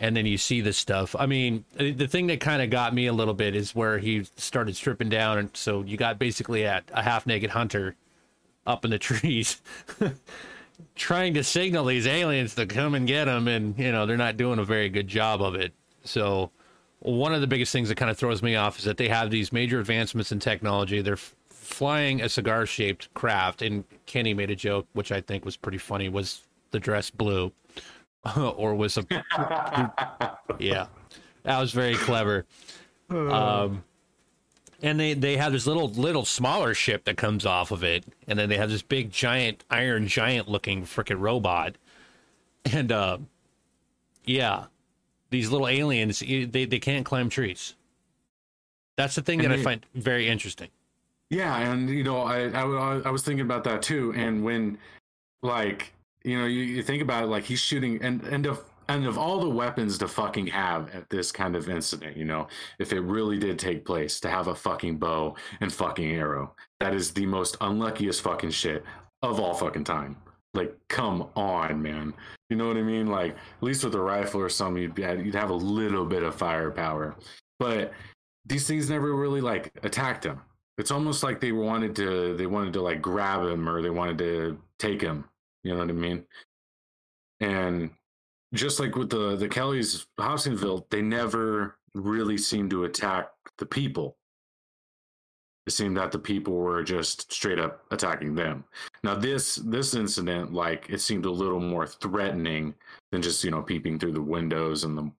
and 0.00 0.16
then 0.16 0.26
you 0.26 0.38
see 0.38 0.60
this 0.60 0.76
stuff. 0.76 1.14
I 1.18 1.26
mean, 1.26 1.64
the 1.76 2.06
thing 2.06 2.26
that 2.28 2.40
kind 2.40 2.62
of 2.62 2.70
got 2.70 2.94
me 2.94 3.06
a 3.06 3.12
little 3.12 3.34
bit 3.34 3.54
is 3.54 3.74
where 3.74 3.98
he 3.98 4.24
started 4.36 4.76
stripping 4.76 5.08
down, 5.08 5.38
and 5.38 5.50
so 5.56 5.82
you 5.82 5.96
got 5.96 6.18
basically 6.18 6.64
at 6.64 6.84
a 6.92 7.02
half 7.02 7.26
naked 7.26 7.50
hunter 7.50 7.96
up 8.66 8.84
in 8.84 8.90
the 8.90 8.98
trees. 9.10 9.60
trying 10.96 11.34
to 11.34 11.44
signal 11.44 11.84
these 11.84 12.06
aliens 12.06 12.56
to 12.56 12.66
come 12.66 12.96
and 12.96 13.06
get 13.06 13.28
him 13.28 13.46
and 13.46 13.78
you 13.78 13.92
know 13.92 14.06
they're 14.06 14.16
not 14.16 14.36
doing 14.36 14.58
a 14.58 14.64
very 14.64 14.88
good 14.88 15.06
job 15.06 15.40
of 15.40 15.54
it 15.54 15.72
so 16.02 16.50
one 17.04 17.34
of 17.34 17.42
the 17.42 17.46
biggest 17.46 17.70
things 17.70 17.90
that 17.90 17.96
kind 17.96 18.10
of 18.10 18.16
throws 18.16 18.42
me 18.42 18.56
off 18.56 18.78
is 18.78 18.84
that 18.84 18.96
they 18.96 19.08
have 19.08 19.30
these 19.30 19.52
major 19.52 19.78
advancements 19.78 20.32
in 20.32 20.38
technology. 20.38 21.02
They're 21.02 21.18
flying 21.50 22.22
a 22.22 22.30
cigar 22.30 22.64
shaped 22.64 23.12
craft, 23.12 23.60
and 23.60 23.84
Kenny 24.06 24.32
made 24.32 24.50
a 24.50 24.56
joke, 24.56 24.86
which 24.94 25.12
I 25.12 25.20
think 25.20 25.44
was 25.44 25.56
pretty 25.56 25.76
funny. 25.76 26.08
Was 26.08 26.42
the 26.70 26.80
dress 26.80 27.10
blue, 27.10 27.52
or 28.36 28.74
was 28.74 28.96
a 28.98 29.06
yeah, 30.58 30.86
that 31.42 31.60
was 31.60 31.72
very 31.72 31.94
clever. 31.94 32.46
Um, 33.10 33.84
and 34.82 34.98
they 34.98 35.14
they 35.14 35.36
have 35.36 35.52
this 35.52 35.66
little 35.66 35.88
little 35.88 36.24
smaller 36.24 36.74
ship 36.74 37.04
that 37.04 37.16
comes 37.16 37.46
off 37.46 37.70
of 37.70 37.82
it, 37.82 38.04
and 38.26 38.38
then 38.38 38.48
they 38.48 38.56
have 38.56 38.70
this 38.70 38.82
big 38.82 39.10
giant 39.10 39.64
iron 39.70 40.08
giant 40.08 40.48
looking 40.48 40.84
freaking 40.84 41.20
robot, 41.20 41.76
and 42.64 42.92
uh, 42.92 43.18
yeah, 44.24 44.66
these 45.30 45.50
little 45.50 45.68
aliens 45.68 46.20
they 46.20 46.44
they 46.64 46.78
can't 46.78 47.04
climb 47.06 47.28
trees. 47.28 47.74
That's 48.96 49.14
the 49.14 49.22
thing 49.22 49.40
And 49.40 49.52
that 49.52 49.58
I 49.58 49.62
find 49.62 49.84
very 49.94 50.28
interesting. 50.28 50.68
Yeah, 51.30 51.56
and 51.56 51.88
you 51.88 52.04
know, 52.04 52.18
I, 52.18 52.48
I 52.50 53.00
I 53.06 53.10
was 53.10 53.22
thinking 53.22 53.44
about 53.44 53.64
that 53.64 53.82
too. 53.82 54.12
And 54.14 54.44
when, 54.44 54.78
like, 55.42 55.93
you 56.24 56.38
know, 56.38 56.46
you, 56.46 56.62
you 56.62 56.82
think 56.82 57.02
about 57.02 57.24
it, 57.24 57.26
like 57.26 57.44
he's 57.44 57.60
shooting, 57.60 58.02
and 58.02 58.22
and 58.24 58.46
of 58.46 58.64
and 58.88 59.06
of 59.06 59.16
all 59.16 59.40
the 59.40 59.48
weapons 59.48 59.98
to 59.98 60.08
fucking 60.08 60.46
have 60.48 60.94
at 60.94 61.08
this 61.08 61.32
kind 61.32 61.56
of 61.56 61.68
incident, 61.68 62.16
you 62.16 62.24
know, 62.24 62.48
if 62.78 62.92
it 62.92 63.00
really 63.00 63.38
did 63.38 63.58
take 63.58 63.84
place, 63.84 64.20
to 64.20 64.28
have 64.28 64.48
a 64.48 64.54
fucking 64.54 64.98
bow 64.98 65.36
and 65.60 65.72
fucking 65.72 66.10
arrow, 66.10 66.54
that 66.80 66.94
is 66.94 67.12
the 67.12 67.26
most 67.26 67.56
unluckiest 67.60 68.22
fucking 68.22 68.50
shit 68.50 68.84
of 69.22 69.40
all 69.40 69.54
fucking 69.54 69.84
time. 69.84 70.16
Like, 70.52 70.76
come 70.88 71.28
on, 71.34 71.82
man. 71.82 72.14
You 72.50 72.56
know 72.56 72.68
what 72.68 72.76
I 72.76 72.82
mean? 72.82 73.06
Like, 73.06 73.32
at 73.32 73.62
least 73.62 73.84
with 73.84 73.94
a 73.94 74.00
rifle 74.00 74.40
or 74.40 74.48
something, 74.48 74.82
you'd, 74.82 74.94
be, 74.94 75.02
you'd 75.02 75.34
have 75.34 75.50
a 75.50 75.54
little 75.54 76.04
bit 76.04 76.22
of 76.22 76.34
firepower. 76.34 77.16
But 77.58 77.92
these 78.46 78.66
things 78.66 78.90
never 78.90 79.14
really 79.14 79.40
like 79.40 79.72
attacked 79.82 80.24
him. 80.24 80.40
It's 80.76 80.90
almost 80.90 81.22
like 81.22 81.40
they 81.40 81.52
wanted 81.52 81.94
to 81.96 82.36
they 82.36 82.46
wanted 82.46 82.72
to 82.74 82.82
like 82.82 83.00
grab 83.00 83.46
him 83.46 83.68
or 83.68 83.80
they 83.80 83.90
wanted 83.90 84.18
to 84.18 84.58
take 84.78 85.00
him. 85.00 85.24
You 85.64 85.72
know 85.72 85.80
what 85.80 85.88
I 85.88 85.92
mean? 85.92 86.24
And 87.40 87.90
just 88.52 88.78
like 88.78 88.94
with 88.94 89.10
the 89.10 89.36
the 89.36 89.48
Kellys 89.48 90.06
Hopkinsville, 90.18 90.86
they 90.90 91.02
never 91.02 91.76
really 91.94 92.38
seemed 92.38 92.70
to 92.70 92.84
attack 92.84 93.30
the 93.58 93.66
people. 93.66 94.16
It 95.66 95.72
seemed 95.72 95.96
that 95.96 96.12
the 96.12 96.18
people 96.18 96.54
were 96.54 96.82
just 96.84 97.32
straight 97.32 97.58
up 97.58 97.84
attacking 97.90 98.34
them. 98.34 98.64
Now 99.02 99.14
this 99.14 99.56
this 99.56 99.94
incident, 99.94 100.52
like 100.52 100.86
it 100.90 101.00
seemed 101.00 101.24
a 101.24 101.30
little 101.30 101.60
more 101.60 101.86
threatening 101.86 102.74
than 103.10 103.22
just 103.22 103.42
you 103.42 103.50
know 103.50 103.62
peeping 103.62 103.98
through 103.98 104.12
the 104.12 104.22
windows 104.22 104.84
and 104.84 104.96
the 104.96 105.10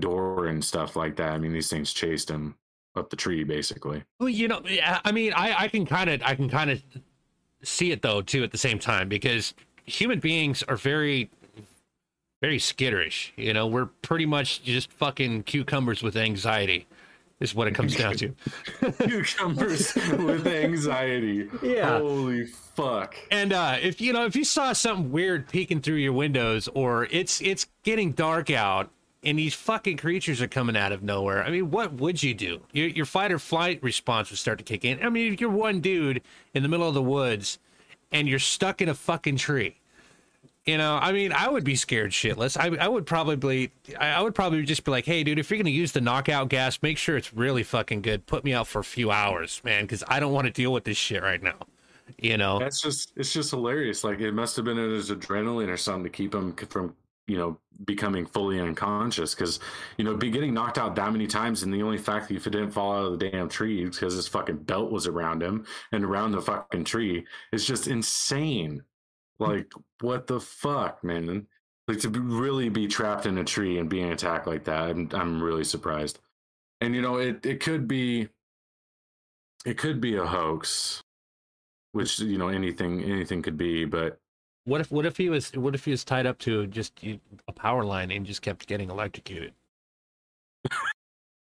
door 0.00 0.46
and 0.46 0.64
stuff 0.64 0.96
like 0.96 1.16
that. 1.16 1.32
I 1.32 1.38
mean, 1.38 1.52
these 1.52 1.70
things 1.70 1.92
chased 1.92 2.30
him 2.30 2.54
up 2.96 3.10
the 3.10 3.16
tree 3.16 3.44
basically. 3.44 4.02
Well, 4.20 4.28
you 4.28 4.48
know, 4.48 4.62
I 5.04 5.12
mean, 5.12 5.32
I, 5.32 5.64
I 5.64 5.68
can 5.68 5.86
kind 5.86 6.10
of, 6.10 6.22
I 6.22 6.34
can 6.34 6.48
kind 6.48 6.70
of 6.70 6.82
see 7.62 7.90
it 7.90 8.02
though 8.02 8.22
too 8.22 8.44
at 8.44 8.52
the 8.52 8.58
same 8.58 8.78
time 8.78 9.08
because 9.08 9.54
human 9.88 10.20
beings 10.20 10.62
are 10.64 10.76
very, 10.76 11.30
very 12.40 12.58
skitterish. 12.58 13.30
You 13.36 13.52
know, 13.52 13.66
we're 13.66 13.86
pretty 13.86 14.26
much 14.26 14.62
just 14.62 14.92
fucking 14.92 15.44
cucumbers 15.44 16.02
with 16.02 16.16
anxiety, 16.16 16.86
is 17.40 17.54
what 17.54 17.68
it 17.68 17.74
comes 17.74 17.96
down 17.96 18.16
to. 18.16 18.34
Cucumbers 18.98 19.94
with 19.94 20.46
anxiety. 20.46 21.48
Yeah. 21.62 21.98
Holy 21.98 22.46
fuck. 22.46 23.16
And 23.30 23.52
uh, 23.52 23.76
if 23.80 24.00
you 24.00 24.12
know, 24.12 24.24
if 24.24 24.36
you 24.36 24.44
saw 24.44 24.72
something 24.72 25.10
weird 25.10 25.48
peeking 25.48 25.80
through 25.80 25.96
your 25.96 26.12
windows, 26.12 26.68
or 26.74 27.08
it's 27.10 27.40
it's 27.40 27.66
getting 27.82 28.12
dark 28.12 28.50
out, 28.50 28.90
and 29.24 29.38
these 29.38 29.54
fucking 29.54 29.96
creatures 29.96 30.40
are 30.40 30.48
coming 30.48 30.76
out 30.76 30.92
of 30.92 31.02
nowhere, 31.02 31.42
I 31.42 31.50
mean, 31.50 31.70
what 31.70 31.94
would 31.94 32.22
you 32.22 32.34
do? 32.34 32.60
Your, 32.72 32.88
your 32.88 33.06
fight 33.06 33.32
or 33.32 33.38
flight 33.38 33.82
response 33.82 34.30
would 34.30 34.38
start 34.38 34.58
to 34.58 34.64
kick 34.64 34.84
in. 34.84 35.04
I 35.04 35.08
mean, 35.08 35.32
if 35.32 35.40
you're 35.40 35.50
one 35.50 35.80
dude 35.80 36.22
in 36.54 36.62
the 36.62 36.68
middle 36.68 36.88
of 36.88 36.94
the 36.94 37.02
woods, 37.02 37.58
and 38.12 38.28
you're 38.28 38.38
stuck 38.38 38.80
in 38.80 38.88
a 38.88 38.94
fucking 38.94 39.36
tree. 39.36 39.77
You 40.68 40.76
know, 40.76 40.98
I 41.00 41.12
mean, 41.12 41.32
I 41.32 41.48
would 41.48 41.64
be 41.64 41.76
scared 41.76 42.10
shitless. 42.10 42.54
I, 42.60 42.76
I 42.84 42.88
would 42.88 43.06
probably, 43.06 43.72
I 43.98 44.20
would 44.20 44.34
probably 44.34 44.62
just 44.64 44.84
be 44.84 44.90
like, 44.90 45.06
"Hey, 45.06 45.24
dude, 45.24 45.38
if 45.38 45.48
you're 45.48 45.56
gonna 45.56 45.70
use 45.70 45.92
the 45.92 46.02
knockout 46.02 46.50
gas, 46.50 46.78
make 46.82 46.98
sure 46.98 47.16
it's 47.16 47.32
really 47.32 47.62
fucking 47.62 48.02
good. 48.02 48.26
Put 48.26 48.44
me 48.44 48.52
out 48.52 48.66
for 48.66 48.80
a 48.80 48.84
few 48.84 49.10
hours, 49.10 49.62
man, 49.64 49.84
because 49.84 50.04
I 50.08 50.20
don't 50.20 50.34
want 50.34 50.46
to 50.46 50.52
deal 50.52 50.70
with 50.70 50.84
this 50.84 50.98
shit 50.98 51.22
right 51.22 51.42
now." 51.42 51.56
You 52.18 52.36
know, 52.36 52.58
That's 52.58 52.82
just 52.82 53.12
it's 53.16 53.32
just 53.32 53.48
hilarious. 53.48 54.04
Like 54.04 54.20
it 54.20 54.32
must 54.32 54.56
have 54.56 54.66
been 54.66 54.76
his 54.76 55.10
adrenaline 55.10 55.68
or 55.68 55.78
something 55.78 56.04
to 56.04 56.10
keep 56.10 56.34
him 56.34 56.54
from 56.54 56.94
you 57.26 57.38
know 57.38 57.56
becoming 57.86 58.26
fully 58.26 58.60
unconscious 58.60 59.34
because 59.34 59.60
you 59.96 60.04
know 60.04 60.16
be 60.16 60.28
getting 60.28 60.52
knocked 60.52 60.76
out 60.76 60.94
that 60.96 61.12
many 61.12 61.26
times 61.26 61.62
and 61.62 61.72
the 61.72 61.82
only 61.82 61.96
fact 61.96 62.28
that 62.28 62.34
if 62.34 62.46
it 62.46 62.50
didn't 62.50 62.72
fall 62.72 62.92
out 62.92 63.12
of 63.12 63.18
the 63.18 63.30
damn 63.30 63.48
tree 63.48 63.84
because 63.86 64.14
his 64.14 64.28
fucking 64.28 64.56
belt 64.56 64.90
was 64.90 65.06
around 65.06 65.42
him 65.42 65.64
and 65.92 66.04
around 66.04 66.32
the 66.32 66.42
fucking 66.42 66.84
tree 66.84 67.24
is 67.52 67.64
just 67.64 67.86
insane 67.86 68.82
like 69.38 69.72
what 70.00 70.26
the 70.26 70.40
fuck 70.40 71.02
man 71.04 71.46
like 71.86 72.00
to 72.00 72.08
really 72.08 72.68
be 72.68 72.86
trapped 72.86 73.26
in 73.26 73.38
a 73.38 73.44
tree 73.44 73.78
and 73.78 73.88
being 73.88 74.10
attacked 74.10 74.46
like 74.46 74.64
that 74.64 74.90
I'm, 74.90 75.08
I'm 75.12 75.42
really 75.42 75.64
surprised 75.64 76.18
and 76.80 76.94
you 76.94 77.02
know 77.02 77.16
it, 77.16 77.44
it 77.44 77.60
could 77.60 77.88
be 77.88 78.28
it 79.64 79.76
could 79.76 80.00
be 80.00 80.16
a 80.16 80.24
hoax, 80.24 81.02
which 81.92 82.20
you 82.20 82.38
know 82.38 82.48
anything 82.48 83.02
anything 83.02 83.42
could 83.42 83.56
be, 83.56 83.84
but 83.84 84.18
What 84.64 84.80
if 84.80 84.90
what 84.90 85.06
if 85.06 85.16
he 85.16 85.28
was 85.28 85.52
what 85.52 85.74
if 85.74 85.84
he 85.84 85.90
was 85.90 86.04
tied 86.04 86.26
up 86.26 86.38
to 86.40 86.66
just 86.66 86.98
a 87.02 87.52
power 87.52 87.84
line 87.84 88.10
and 88.10 88.24
just 88.24 88.42
kept 88.42 88.66
getting 88.66 88.90
electrocuted? 88.90 89.52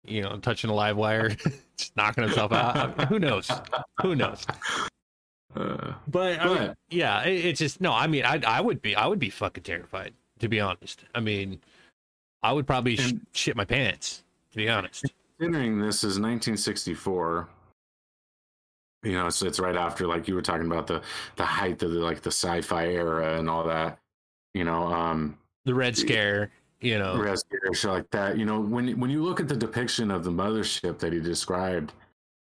you 0.03 0.21
know, 0.21 0.37
touching 0.39 0.69
a 0.69 0.73
live 0.73 0.97
wire, 0.97 1.29
just 1.77 1.95
knocking 1.95 2.23
himself 2.23 2.51
out. 2.51 3.07
Who 3.07 3.19
knows? 3.19 3.49
Who 4.01 4.15
knows? 4.15 4.45
Uh, 5.55 5.93
But, 6.07 6.39
I 6.39 6.59
mean, 6.59 6.75
yeah, 6.89 7.23
it, 7.23 7.45
it's 7.45 7.59
just 7.59 7.81
no. 7.81 7.91
I 7.93 8.07
mean, 8.07 8.25
I 8.25 8.41
I 8.45 8.61
would 8.61 8.81
be 8.81 8.95
I 8.95 9.07
would 9.07 9.19
be 9.19 9.29
fucking 9.29 9.63
terrified 9.63 10.13
to 10.39 10.47
be 10.47 10.59
honest. 10.59 11.03
I 11.13 11.19
mean, 11.19 11.59
I 12.43 12.51
would 12.53 12.65
probably 12.67 12.95
sh- 12.97 13.13
shit 13.33 13.55
my 13.55 13.65
pants 13.65 14.23
to 14.51 14.57
be 14.57 14.69
honest. 14.69 15.05
considering 15.37 15.79
this 15.79 15.97
is 15.97 16.19
1964 16.19 17.47
you 19.03 19.13
know 19.13 19.27
it's, 19.27 19.41
it's 19.41 19.59
right 19.59 19.75
after 19.75 20.05
like 20.05 20.27
you 20.27 20.35
were 20.35 20.41
talking 20.41 20.67
about 20.67 20.85
the 20.87 21.01
the 21.35 21.45
height 21.45 21.81
of 21.81 21.91
the 21.91 21.99
like 21.99 22.21
the 22.21 22.29
sci-fi 22.31 22.87
era 22.87 23.37
and 23.37 23.49
all 23.49 23.63
that 23.63 23.97
you 24.53 24.63
know 24.63 24.83
um 24.83 25.37
The 25.65 25.73
Red 25.73 25.97
Scare, 25.97 26.51
you 26.81 26.99
know. 26.99 27.15
Res- 27.17 27.43
shit 27.73 27.89
like 27.89 28.09
that 28.11 28.37
you 28.37 28.45
know 28.45 28.59
when 28.59 28.99
when 28.99 29.09
you 29.09 29.23
look 29.23 29.39
at 29.39 29.47
the 29.47 29.55
depiction 29.55 30.11
of 30.11 30.23
the 30.23 30.31
mothership 30.31 30.99
that 30.99 31.13
he 31.13 31.19
described 31.19 31.93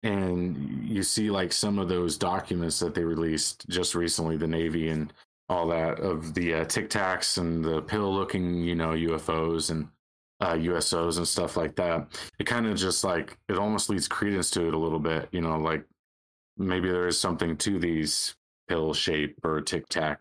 and 0.05 0.87
you 0.87 1.03
see 1.03 1.29
like 1.29 1.51
some 1.51 1.79
of 1.79 1.89
those 1.89 2.17
documents 2.17 2.79
that 2.79 2.93
they 2.93 3.03
released 3.03 3.67
just 3.67 3.95
recently 3.95 4.37
the 4.37 4.47
navy 4.47 4.89
and 4.89 5.11
all 5.49 5.67
that 5.67 5.99
of 5.99 6.33
the 6.33 6.53
uh, 6.53 6.65
tic 6.65 6.89
tacs 6.89 7.37
and 7.37 7.63
the 7.65 7.81
pill 7.81 8.13
looking 8.13 8.63
you 8.63 8.75
know 8.75 8.91
ufos 8.91 9.71
and 9.71 9.87
uh, 10.41 10.53
usos 10.53 11.17
and 11.17 11.27
stuff 11.27 11.57
like 11.57 11.75
that 11.75 12.07
it 12.39 12.45
kind 12.45 12.67
of 12.67 12.77
just 12.77 13.03
like 13.03 13.37
it 13.49 13.57
almost 13.57 13.89
leads 13.89 14.07
credence 14.07 14.49
to 14.51 14.67
it 14.67 14.73
a 14.73 14.77
little 14.77 14.99
bit 14.99 15.27
you 15.31 15.41
know 15.41 15.57
like 15.57 15.83
maybe 16.57 16.89
there 16.89 17.07
is 17.07 17.19
something 17.19 17.57
to 17.57 17.79
these 17.79 18.35
pill 18.67 18.93
shape 18.93 19.37
or 19.43 19.59
tic 19.61 19.87
tac 19.89 20.19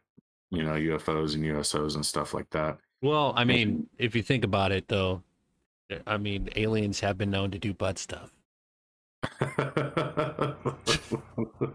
you 0.51 0.63
know 0.63 0.73
ufos 0.73 1.35
and 1.35 1.45
usos 1.45 1.95
and 1.95 2.07
stuff 2.07 2.33
like 2.33 2.49
that 2.51 2.79
Well, 3.03 3.35
I 3.37 3.45
mean, 3.45 3.87
if 3.99 4.15
you 4.17 4.23
think 4.23 4.45
about 4.45 4.73
it, 4.73 4.89
though, 4.89 5.23
I 6.07 6.17
mean, 6.17 6.49
aliens 6.57 7.01
have 7.01 7.19
been 7.19 7.31
known 7.31 7.51
to 7.51 7.59
do 7.59 7.75
butt 7.75 7.99
stuff. 7.99 8.34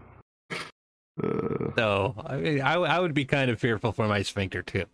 So 1.76 2.14
I 2.26 2.36
mean, 2.36 2.60
I, 2.62 2.74
I 2.74 2.98
would 2.98 3.14
be 3.14 3.24
kind 3.24 3.50
of 3.50 3.60
fearful 3.60 3.92
for 3.92 4.08
my 4.08 4.22
sphincter 4.22 4.62
too, 4.62 4.86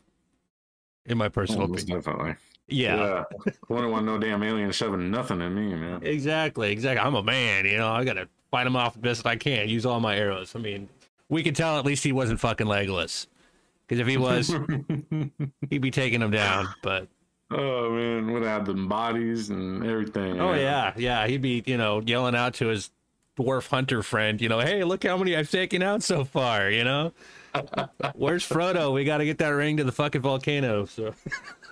in 1.05 1.19
my 1.19 1.29
personal 1.29 1.65
oh, 1.65 1.69
most 1.69 1.85
opinion. 1.85 2.01
definitely. 2.01 2.35
Yeah, 2.69 3.23
Wouldn't 3.69 3.93
want 3.93 4.07
no 4.07 4.19
damn 4.19 4.43
alien 4.43 4.73
shoving 4.73 5.09
nothing 5.11 5.41
in 5.41 5.55
me, 5.55 5.77
man. 5.77 6.03
exactly, 6.03 6.73
exactly. 6.73 7.07
I'm 7.07 7.15
a 7.15 7.23
man, 7.23 7.65
you 7.65 7.77
know. 7.77 7.89
I 7.89 8.05
gotta 8.05 8.29
fight 8.51 8.67
him 8.67 8.75
off 8.75 8.95
the 8.95 8.99
best 8.99 9.25
I 9.25 9.37
can. 9.37 9.69
Use 9.69 9.87
all 9.87 10.01
my 10.01 10.17
arrows. 10.17 10.57
I 10.57 10.59
mean, 10.59 10.89
we 11.29 11.45
could 11.45 11.55
tell 11.55 11.79
at 11.79 11.85
least 11.85 12.03
he 12.03 12.11
wasn't 12.11 12.41
fucking 12.41 12.67
Legolas, 12.67 13.29
because 13.87 14.01
if 14.01 14.09
he 14.09 14.17
was, 14.17 14.49
he'd 15.71 15.81
be 15.81 15.93
taking 15.93 16.21
him 16.21 16.33
down. 16.33 16.67
But 16.83 17.07
oh 17.51 17.91
man, 17.91 18.33
would 18.33 18.43
have 18.43 18.67
them 18.67 18.89
bodies 18.89 19.51
and 19.51 19.85
everything. 19.85 20.41
oh 20.41 20.55
yeah, 20.55 20.93
yeah, 20.97 21.27
he'd 21.27 21.43
be 21.43 21.63
you 21.67 21.77
know 21.77 22.01
yelling 22.01 22.35
out 22.35 22.55
to 22.55 22.69
his 22.69 22.91
dwarf 23.39 23.69
hunter 23.69 24.03
friend, 24.03 24.41
you 24.41 24.49
know, 24.49 24.61
hey, 24.61 24.83
look 24.85 25.05
how 25.05 25.17
many 25.17 25.37
I've 25.37 25.51
taken 25.51 25.83
out 25.83 26.03
so 26.03 26.25
far, 26.25 26.71
you 26.71 26.85
know. 26.85 27.13
Where's 28.15 28.47
Frodo? 28.47 28.93
We 28.93 29.05
got 29.05 29.19
to 29.19 29.25
get 29.25 29.39
that 29.39 29.49
ring 29.49 29.77
to 29.79 29.85
the 29.85 29.93
fucking 29.93 30.21
volcano. 30.21 30.85
So 30.87 31.15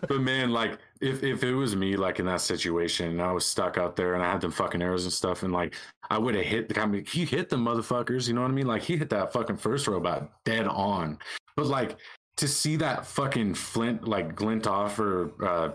But 0.09 0.20
man, 0.20 0.51
like 0.51 0.79
if 1.01 1.22
if 1.22 1.43
it 1.43 1.55
was 1.55 1.77
me, 1.77 1.97
like 1.97 2.18
in 2.18 2.27
that 2.27 2.41
situation, 2.41 3.11
and 3.11 3.22
I 3.22 3.33
was 3.33 3.45
stuck 3.45 3.79
out 3.79 3.97
there, 3.97 4.14
and 4.14 4.22
I 4.22 4.31
had 4.31 4.41
them 4.41 4.51
fucking 4.51 4.83
arrows 4.83 5.05
and 5.05 5.12
stuff, 5.12 5.43
and 5.43 5.53
like 5.53 5.75
I 6.11 6.18
would 6.18 6.35
have 6.35 6.45
hit 6.45 6.68
the. 6.68 6.81
I 6.81 6.87
mean, 6.87 7.05
he 7.05 7.25
hit 7.25 7.49
the 7.49 7.57
motherfuckers. 7.57 8.29
You 8.29 8.35
know 8.35 8.43
what 8.43 8.51
I 8.51 8.55
mean? 8.55 8.66
Like 8.66 8.83
he 8.83 8.97
hit 8.97 9.11
that 9.11 9.33
fucking 9.33 9.57
first 9.57 9.87
robot 9.87 10.31
dead 10.45 10.66
on. 10.66 11.18
But 11.57 11.66
like 11.66 11.97
to 12.37 12.49
see 12.49 12.76
that 12.76 13.07
fucking 13.07 13.55
flint 13.55 14.09
like 14.09 14.35
glint 14.35 14.66
off 14.66 14.99
or 14.99 15.30
uh, 15.45 15.70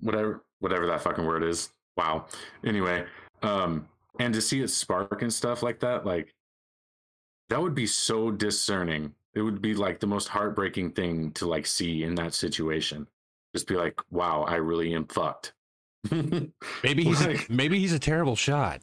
whatever 0.00 0.42
whatever 0.60 0.86
that 0.86 1.02
fucking 1.02 1.24
word 1.24 1.42
is. 1.42 1.70
Wow. 1.96 2.26
Anyway, 2.64 3.04
um, 3.42 3.88
and 4.18 4.34
to 4.34 4.40
see 4.40 4.60
it 4.60 4.68
spark 4.68 5.22
and 5.22 5.32
stuff 5.32 5.62
like 5.62 5.80
that, 5.80 6.04
like 6.04 6.34
that 7.48 7.60
would 7.60 7.74
be 7.74 7.86
so 7.86 8.30
discerning. 8.30 9.14
It 9.34 9.42
would 9.42 9.60
be 9.60 9.74
like 9.74 10.00
the 10.00 10.06
most 10.06 10.28
heartbreaking 10.28 10.92
thing 10.92 11.30
to 11.32 11.46
like 11.46 11.66
see 11.66 12.02
in 12.04 12.14
that 12.16 12.34
situation. 12.34 13.06
Just 13.54 13.66
be 13.68 13.74
like, 13.76 14.00
wow, 14.10 14.42
I 14.42 14.56
really 14.56 14.94
am 14.94 15.06
fucked. 15.06 15.52
maybe 16.82 17.04
he's 17.04 17.26
Like- 17.26 17.48
maybe 17.50 17.78
he's 17.78 17.92
a 17.92 17.98
terrible 17.98 18.36
shot. 18.36 18.80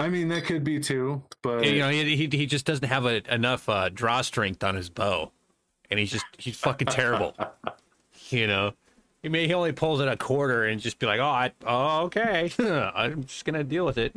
I 0.00 0.08
mean, 0.08 0.28
that 0.28 0.44
could 0.44 0.62
be 0.62 0.78
too, 0.78 1.24
but 1.42 1.64
you 1.66 1.80
know, 1.80 1.88
he, 1.88 2.14
he 2.14 2.28
he 2.30 2.46
just 2.46 2.64
doesn't 2.64 2.86
have 2.86 3.04
a, 3.04 3.20
enough 3.34 3.68
uh, 3.68 3.88
draw 3.88 4.20
strength 4.22 4.62
on 4.62 4.76
his 4.76 4.88
bow, 4.88 5.32
and 5.90 5.98
he's 5.98 6.10
just 6.10 6.26
he's 6.38 6.56
fucking 6.56 6.88
terrible. 6.88 7.34
you 8.30 8.46
know, 8.46 8.72
he 9.22 9.28
may 9.28 9.46
he 9.46 9.54
only 9.54 9.72
pulls 9.72 10.00
it 10.00 10.08
a 10.08 10.16
quarter 10.16 10.64
and 10.64 10.80
just 10.80 10.98
be 10.98 11.06
like, 11.06 11.20
oh, 11.20 11.24
I, 11.24 11.52
oh 11.66 12.02
okay, 12.04 12.50
I'm 12.58 13.24
just 13.24 13.44
gonna 13.44 13.64
deal 13.64 13.84
with 13.84 13.98
it. 13.98 14.12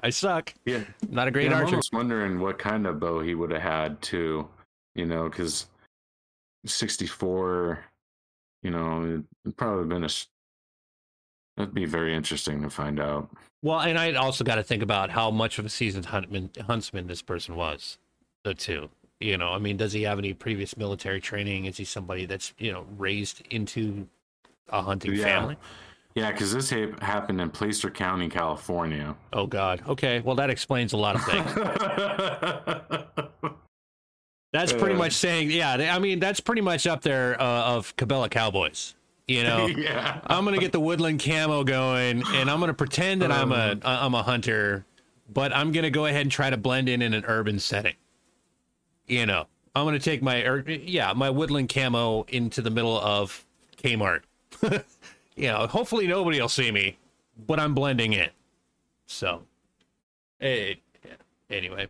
I 0.02 0.10
suck. 0.10 0.54
yeah, 0.64 0.80
not 1.08 1.28
a 1.28 1.30
great 1.30 1.46
Yeah, 1.46 1.56
I'm 1.56 1.62
archer. 1.64 1.74
almost 1.76 1.92
wondering 1.92 2.40
what 2.40 2.58
kind 2.58 2.86
of 2.86 3.00
bow 3.00 3.20
he 3.20 3.34
would 3.34 3.50
have 3.50 3.62
had 3.62 4.00
too. 4.02 4.48
You 4.94 5.06
know, 5.06 5.28
because 5.28 5.66
64, 6.66 7.84
you 8.62 8.70
know, 8.70 9.22
it'd 9.44 9.56
probably 9.56 9.86
been 9.86 10.04
a 10.04 10.08
That'd 11.58 11.74
be 11.74 11.86
very 11.86 12.14
interesting 12.14 12.62
to 12.62 12.70
find 12.70 13.00
out. 13.00 13.30
Well, 13.62 13.80
and 13.80 13.98
I 13.98 14.12
also 14.12 14.44
got 14.44 14.54
to 14.54 14.62
think 14.62 14.80
about 14.80 15.10
how 15.10 15.28
much 15.32 15.58
of 15.58 15.66
a 15.66 15.68
seasoned 15.68 16.06
huntman, 16.06 16.50
huntsman 16.60 17.08
this 17.08 17.20
person 17.20 17.56
was, 17.56 17.98
though. 18.44 18.52
Too, 18.52 18.90
you 19.20 19.36
know, 19.38 19.52
I 19.52 19.58
mean, 19.58 19.76
does 19.76 19.92
he 19.92 20.02
have 20.02 20.18
any 20.18 20.32
previous 20.34 20.76
military 20.76 21.20
training? 21.20 21.64
Is 21.66 21.76
he 21.76 21.84
somebody 21.84 22.24
that's 22.26 22.52
you 22.58 22.72
know 22.72 22.86
raised 22.96 23.42
into 23.50 24.06
a 24.68 24.82
hunting 24.82 25.14
Yeah. 25.14 25.24
family? 25.24 25.56
Yeah, 26.14 26.32
because 26.32 26.52
this 26.52 26.70
hap- 26.70 27.00
happened 27.00 27.40
in 27.40 27.50
Placer 27.50 27.90
County, 27.90 28.28
California. 28.28 29.14
Oh 29.32 29.46
God. 29.46 29.82
Okay. 29.86 30.20
Well, 30.20 30.34
that 30.36 30.50
explains 30.50 30.92
a 30.92 30.96
lot 30.96 31.14
of 31.16 31.24
things. 31.24 31.52
That's 34.52 34.72
pretty 34.72 34.94
Uh. 34.94 34.98
much 34.98 35.12
saying, 35.12 35.50
yeah. 35.50 35.72
I 35.94 35.98
mean, 35.98 36.20
that's 36.20 36.40
pretty 36.40 36.62
much 36.62 36.86
up 36.86 37.02
there 37.02 37.40
uh, 37.40 37.74
of 37.76 37.94
Cabela 37.96 38.30
Cowboys. 38.30 38.94
You 39.26 39.42
know, 39.42 39.66
yeah. 39.66 40.20
I'm 40.26 40.44
gonna 40.46 40.56
get 40.58 40.72
the 40.72 40.80
woodland 40.80 41.22
camo 41.22 41.64
going, 41.64 42.22
and 42.34 42.50
I'm 42.50 42.58
gonna 42.60 42.72
pretend 42.72 43.20
that 43.20 43.30
I'm 43.30 43.52
a 43.52 43.76
I'm 43.84 44.14
a 44.14 44.22
hunter, 44.22 44.86
but 45.30 45.54
I'm 45.54 45.70
gonna 45.70 45.90
go 45.90 46.06
ahead 46.06 46.22
and 46.22 46.30
try 46.32 46.48
to 46.48 46.56
blend 46.56 46.88
in 46.88 47.02
in 47.02 47.12
an 47.12 47.26
urban 47.26 47.58
setting. 47.58 47.94
You 49.08 49.26
know, 49.26 49.46
I'm 49.74 49.84
gonna 49.84 49.98
take 49.98 50.22
my 50.22 50.44
ur- 50.44 50.64
yeah 50.68 51.12
my 51.14 51.30
woodland 51.30 51.72
camo 51.72 52.24
into 52.28 52.62
the 52.62 52.70
middle 52.70 52.98
of 52.98 53.44
Kmart. 53.82 54.22
you 55.36 55.48
know, 55.48 55.66
hopefully 55.66 56.06
nobody 56.06 56.40
will 56.40 56.48
see 56.48 56.70
me, 56.70 56.98
but 57.46 57.58
I'm 57.58 57.74
blending 57.74 58.12
in. 58.12 58.28
So, 59.06 59.42
eh, 60.40 60.74
yeah, 61.04 61.12
anyway. 61.50 61.88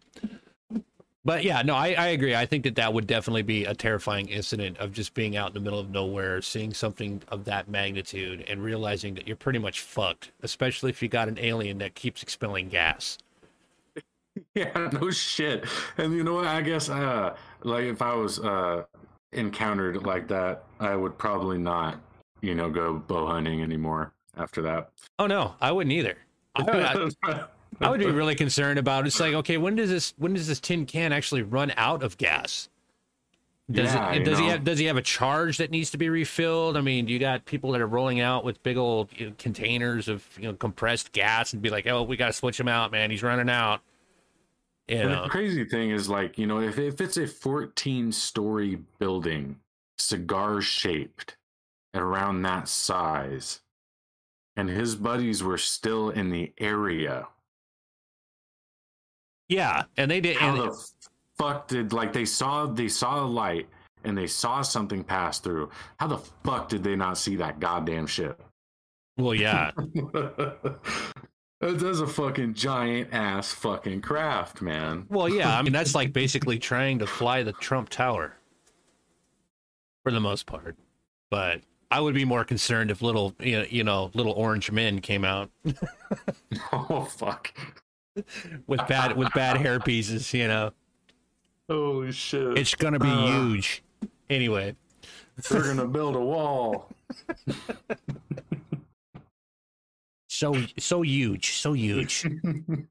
But 1.24 1.44
yeah, 1.44 1.60
no, 1.62 1.74
I, 1.74 1.88
I 1.92 2.06
agree. 2.08 2.34
I 2.34 2.46
think 2.46 2.64
that 2.64 2.76
that 2.76 2.94
would 2.94 3.06
definitely 3.06 3.42
be 3.42 3.64
a 3.66 3.74
terrifying 3.74 4.28
incident 4.28 4.78
of 4.78 4.92
just 4.92 5.12
being 5.12 5.36
out 5.36 5.48
in 5.48 5.54
the 5.54 5.60
middle 5.60 5.78
of 5.78 5.90
nowhere, 5.90 6.40
seeing 6.40 6.72
something 6.72 7.20
of 7.28 7.44
that 7.44 7.68
magnitude, 7.68 8.44
and 8.48 8.62
realizing 8.62 9.14
that 9.14 9.26
you're 9.26 9.36
pretty 9.36 9.58
much 9.58 9.80
fucked, 9.80 10.30
especially 10.42 10.88
if 10.88 11.02
you 11.02 11.08
got 11.08 11.28
an 11.28 11.38
alien 11.38 11.78
that 11.78 11.94
keeps 11.94 12.22
expelling 12.22 12.68
gas. 12.68 13.18
Yeah, 14.54 14.90
no 14.92 15.10
shit. 15.10 15.64
And 15.96 16.12
you 16.12 16.24
know 16.24 16.34
what? 16.34 16.46
I 16.46 16.60
guess 16.62 16.88
uh 16.88 17.36
like 17.62 17.84
if 17.84 18.02
I 18.02 18.14
was 18.14 18.38
uh 18.40 18.84
encountered 19.32 20.04
like 20.04 20.28
that, 20.28 20.64
I 20.80 20.96
would 20.96 21.18
probably 21.18 21.58
not, 21.58 22.00
you 22.40 22.54
know, 22.54 22.70
go 22.70 22.94
bow 22.94 23.26
hunting 23.26 23.62
anymore 23.62 24.12
after 24.36 24.62
that. 24.62 24.90
Oh 25.18 25.26
no, 25.26 25.54
I 25.60 25.72
wouldn't 25.72 25.92
either. 25.92 26.16
I, 26.56 27.10
I, 27.24 27.44
I 27.80 27.90
would 27.90 28.00
be 28.00 28.10
really 28.10 28.34
concerned 28.34 28.78
about. 28.78 29.06
It's 29.06 29.20
like, 29.20 29.34
okay, 29.34 29.56
when 29.56 29.76
does 29.76 29.90
this 29.90 30.14
when 30.18 30.34
does 30.34 30.48
this 30.48 30.60
tin 30.60 30.86
can 30.86 31.12
actually 31.12 31.42
run 31.42 31.72
out 31.76 32.02
of 32.02 32.18
gas? 32.18 32.68
Does 33.70 33.92
Yeah, 33.92 34.12
it? 34.12 34.24
Does 34.24 34.38
he 34.38 34.46
have? 34.48 34.64
Does 34.64 34.78
he 34.78 34.86
have 34.86 34.96
a 34.96 35.02
charge 35.02 35.58
that 35.58 35.70
needs 35.70 35.90
to 35.90 35.98
be 35.98 36.08
refilled? 36.08 36.76
I 36.76 36.80
mean, 36.80 37.06
you 37.06 37.18
got 37.18 37.44
people 37.44 37.72
that 37.72 37.82
are 37.82 37.86
rolling 37.86 38.18
out 38.20 38.42
with 38.42 38.62
big 38.62 38.78
old 38.78 39.10
you 39.14 39.26
know, 39.26 39.34
containers 39.36 40.08
of 40.08 40.26
you 40.38 40.48
know 40.48 40.54
compressed 40.54 41.12
gas 41.12 41.52
and 41.52 41.60
be 41.60 41.68
like, 41.68 41.86
oh, 41.86 42.02
we 42.02 42.16
got 42.16 42.28
to 42.28 42.32
switch 42.32 42.58
him 42.58 42.66
out, 42.68 42.90
man. 42.90 43.10
He's 43.10 43.22
running 43.22 43.50
out. 43.50 43.82
And 44.88 45.12
the 45.12 45.28
crazy 45.28 45.64
thing 45.64 45.90
is 45.90 46.08
like, 46.08 46.38
you 46.38 46.46
know, 46.46 46.60
if 46.60 46.78
if 46.78 47.00
it's 47.00 47.16
a 47.16 47.26
14 47.26 48.12
story 48.12 48.78
building, 48.98 49.56
cigar 49.98 50.60
shaped, 50.60 51.36
and 51.92 52.02
around 52.02 52.42
that 52.42 52.68
size, 52.68 53.60
and 54.56 54.68
his 54.68 54.94
buddies 54.94 55.42
were 55.42 55.58
still 55.58 56.10
in 56.10 56.30
the 56.30 56.52
area, 56.58 57.28
yeah, 59.48 59.84
and 59.96 60.10
they 60.10 60.20
did. 60.20 60.36
how 60.36 60.50
And, 60.50 60.58
the 60.58 60.84
fuck 61.36 61.68
did 61.68 61.92
like 61.92 62.12
they 62.12 62.24
saw 62.24 62.66
they 62.66 62.88
saw 62.88 63.22
a 63.22 63.26
light 63.26 63.68
and 64.04 64.16
they 64.16 64.26
saw 64.26 64.62
something 64.62 65.04
pass 65.04 65.38
through. 65.38 65.70
How 65.98 66.06
the 66.06 66.18
fuck 66.44 66.68
did 66.68 66.82
they 66.82 66.96
not 66.96 67.18
see 67.18 67.36
that 67.36 67.60
goddamn 67.60 68.06
ship 68.06 68.42
well, 69.18 69.34
yeah, 69.34 69.72
That's 71.60 71.98
a 71.98 72.06
fucking 72.06 72.54
giant 72.54 73.12
ass 73.12 73.52
fucking 73.52 74.00
craft, 74.02 74.62
man. 74.62 75.06
Well, 75.08 75.28
yeah, 75.28 75.58
I 75.58 75.62
mean 75.62 75.72
that's 75.72 75.94
like 75.94 76.12
basically 76.22 76.58
trying 76.58 77.00
to 77.00 77.06
fly 77.06 77.42
the 77.42 77.52
Trump 77.52 77.88
Tower 77.88 78.34
for 80.04 80.12
the 80.12 80.20
most 80.20 80.46
part. 80.46 80.76
But 81.30 81.62
I 81.90 82.00
would 82.00 82.14
be 82.14 82.24
more 82.24 82.44
concerned 82.44 82.90
if 82.90 83.02
little, 83.02 83.34
you 83.40 83.58
know, 83.58 83.66
you 83.68 83.82
know 83.84 84.10
little 84.14 84.32
orange 84.32 84.70
men 84.70 85.00
came 85.00 85.24
out 85.24 85.50
oh 86.72 87.02
fuck. 87.10 87.52
with 88.66 88.86
bad 88.86 89.16
with 89.16 89.32
bad 89.32 89.56
hair 89.56 89.80
pieces. 89.80 90.32
You 90.32 90.46
know, 90.48 90.70
Holy 91.68 92.12
shit. 92.12 92.56
it's 92.56 92.74
gonna 92.76 93.00
be 93.00 93.08
Uh. 93.08 93.26
huge. 93.26 93.82
Anyway, 94.30 94.76
They're 95.50 95.62
gonna 95.62 95.86
build 95.88 96.14
a 96.14 96.20
wall. 96.20 96.88
so 100.38 100.54
so 100.78 101.02
huge, 101.02 101.54
so 101.54 101.72
huge. 101.72 102.22
fucking 102.22 102.86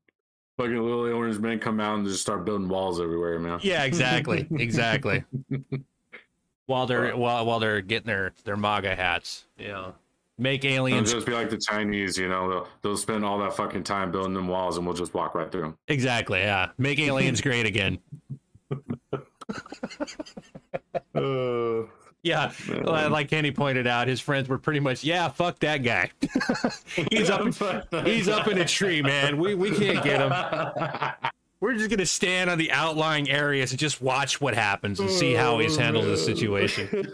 little 0.57 1.13
orange 1.13 1.39
men 1.39 1.59
come 1.59 1.79
out 1.79 1.97
and 1.97 2.05
just 2.05 2.21
start 2.21 2.43
building 2.45 2.67
walls 2.67 2.99
everywhere, 2.99 3.39
man. 3.39 3.59
Yeah, 3.61 3.83
exactly, 3.83 4.47
exactly. 4.51 5.23
While 6.65 6.87
they're 6.87 7.15
while 7.15 7.45
while 7.45 7.59
they're 7.59 7.81
getting 7.81 8.07
their 8.07 8.33
their 8.43 8.57
MAGA 8.57 8.95
hats, 8.95 9.45
you 9.57 9.69
know, 9.69 9.95
make 10.37 10.65
It'll 10.65 10.75
aliens 10.75 11.13
just 11.13 11.25
be 11.25 11.31
like 11.31 11.49
the 11.49 11.57
Chinese, 11.57 12.17
you 12.17 12.27
know, 12.27 12.49
they'll, 12.49 12.67
they'll 12.81 12.97
spend 12.97 13.23
all 13.23 13.39
that 13.39 13.55
fucking 13.55 13.83
time 13.83 14.11
building 14.11 14.33
them 14.33 14.47
walls 14.47 14.77
and 14.77 14.85
we'll 14.85 14.95
just 14.95 15.13
walk 15.13 15.33
right 15.33 15.49
through 15.49 15.61
them. 15.61 15.77
exactly. 15.87 16.39
Yeah, 16.39 16.71
make 16.77 16.99
aliens 16.99 17.39
great 17.47 17.65
again. 17.65 17.99
Uh, 21.15 21.83
Yeah, 22.27 22.51
li- 22.67 23.07
like 23.07 23.29
Kenny 23.29 23.51
pointed 23.51 23.87
out, 23.87 24.07
his 24.07 24.19
friends 24.19 24.49
were 24.49 24.57
pretty 24.57 24.79
much, 24.81 25.03
yeah, 25.03 25.29
fuck 25.29 25.59
that 25.59 25.77
guy. 25.77 26.11
he's 27.11 27.29
up, 27.29 27.41
he's 28.05 28.27
up 28.27 28.47
in 28.47 28.57
a 28.57 28.65
tree, 28.65 29.01
man. 29.01 29.37
We 29.37 29.55
we 29.55 29.71
can't 29.71 30.03
get 30.03 30.21
him. 30.21 30.33
We're 31.59 31.73
just 31.73 31.89
gonna 31.89 32.05
stand 32.05 32.51
on 32.51 32.59
the 32.59 32.71
outlying 32.71 33.31
areas 33.31 33.71
and 33.71 33.79
just 33.79 33.99
watch 33.99 34.39
what 34.39 34.53
happens 34.53 34.99
and 34.99 35.09
see 35.09 35.33
how 35.33 35.57
he's 35.57 35.75
handled 35.75 36.05
the 36.05 36.17
situation. 36.17 37.11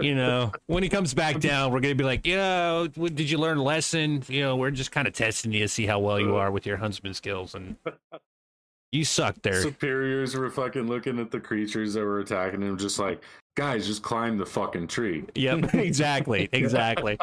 You 0.00 0.14
know, 0.14 0.52
when 0.66 0.84
he 0.84 0.88
comes 0.88 1.14
back 1.14 1.40
down, 1.40 1.72
we're 1.72 1.80
gonna 1.80 1.96
be 1.96 2.04
like, 2.04 2.26
you 2.26 2.36
know, 2.36 2.86
did 2.86 3.28
you 3.28 3.38
learn 3.38 3.58
a 3.58 3.62
lesson? 3.62 4.22
You 4.28 4.42
know, 4.42 4.56
we're 4.56 4.70
just 4.70 4.92
kind 4.92 5.08
of 5.08 5.14
testing 5.14 5.50
you 5.52 5.60
to 5.60 5.68
see 5.68 5.84
how 5.84 5.98
well 5.98 6.20
you 6.20 6.36
uh. 6.36 6.40
are 6.40 6.50
with 6.52 6.64
your 6.64 6.76
huntsman 6.76 7.14
skills, 7.14 7.56
and 7.56 7.74
you 8.92 9.04
suck 9.04 9.40
there. 9.42 9.60
Superiors 9.62 10.34
were 10.34 10.50
fucking 10.50 10.86
looking 10.86 11.18
at 11.18 11.30
the 11.30 11.40
creatures 11.40 11.94
that 11.94 12.04
were 12.04 12.20
attacking 12.20 12.62
him, 12.62 12.78
just 12.78 12.98
like, 12.98 13.22
guys, 13.56 13.86
just 13.86 14.02
climb 14.02 14.38
the 14.38 14.46
fucking 14.46 14.86
tree. 14.88 15.24
Yep, 15.34 15.74
exactly, 15.74 16.48
exactly. 16.52 17.18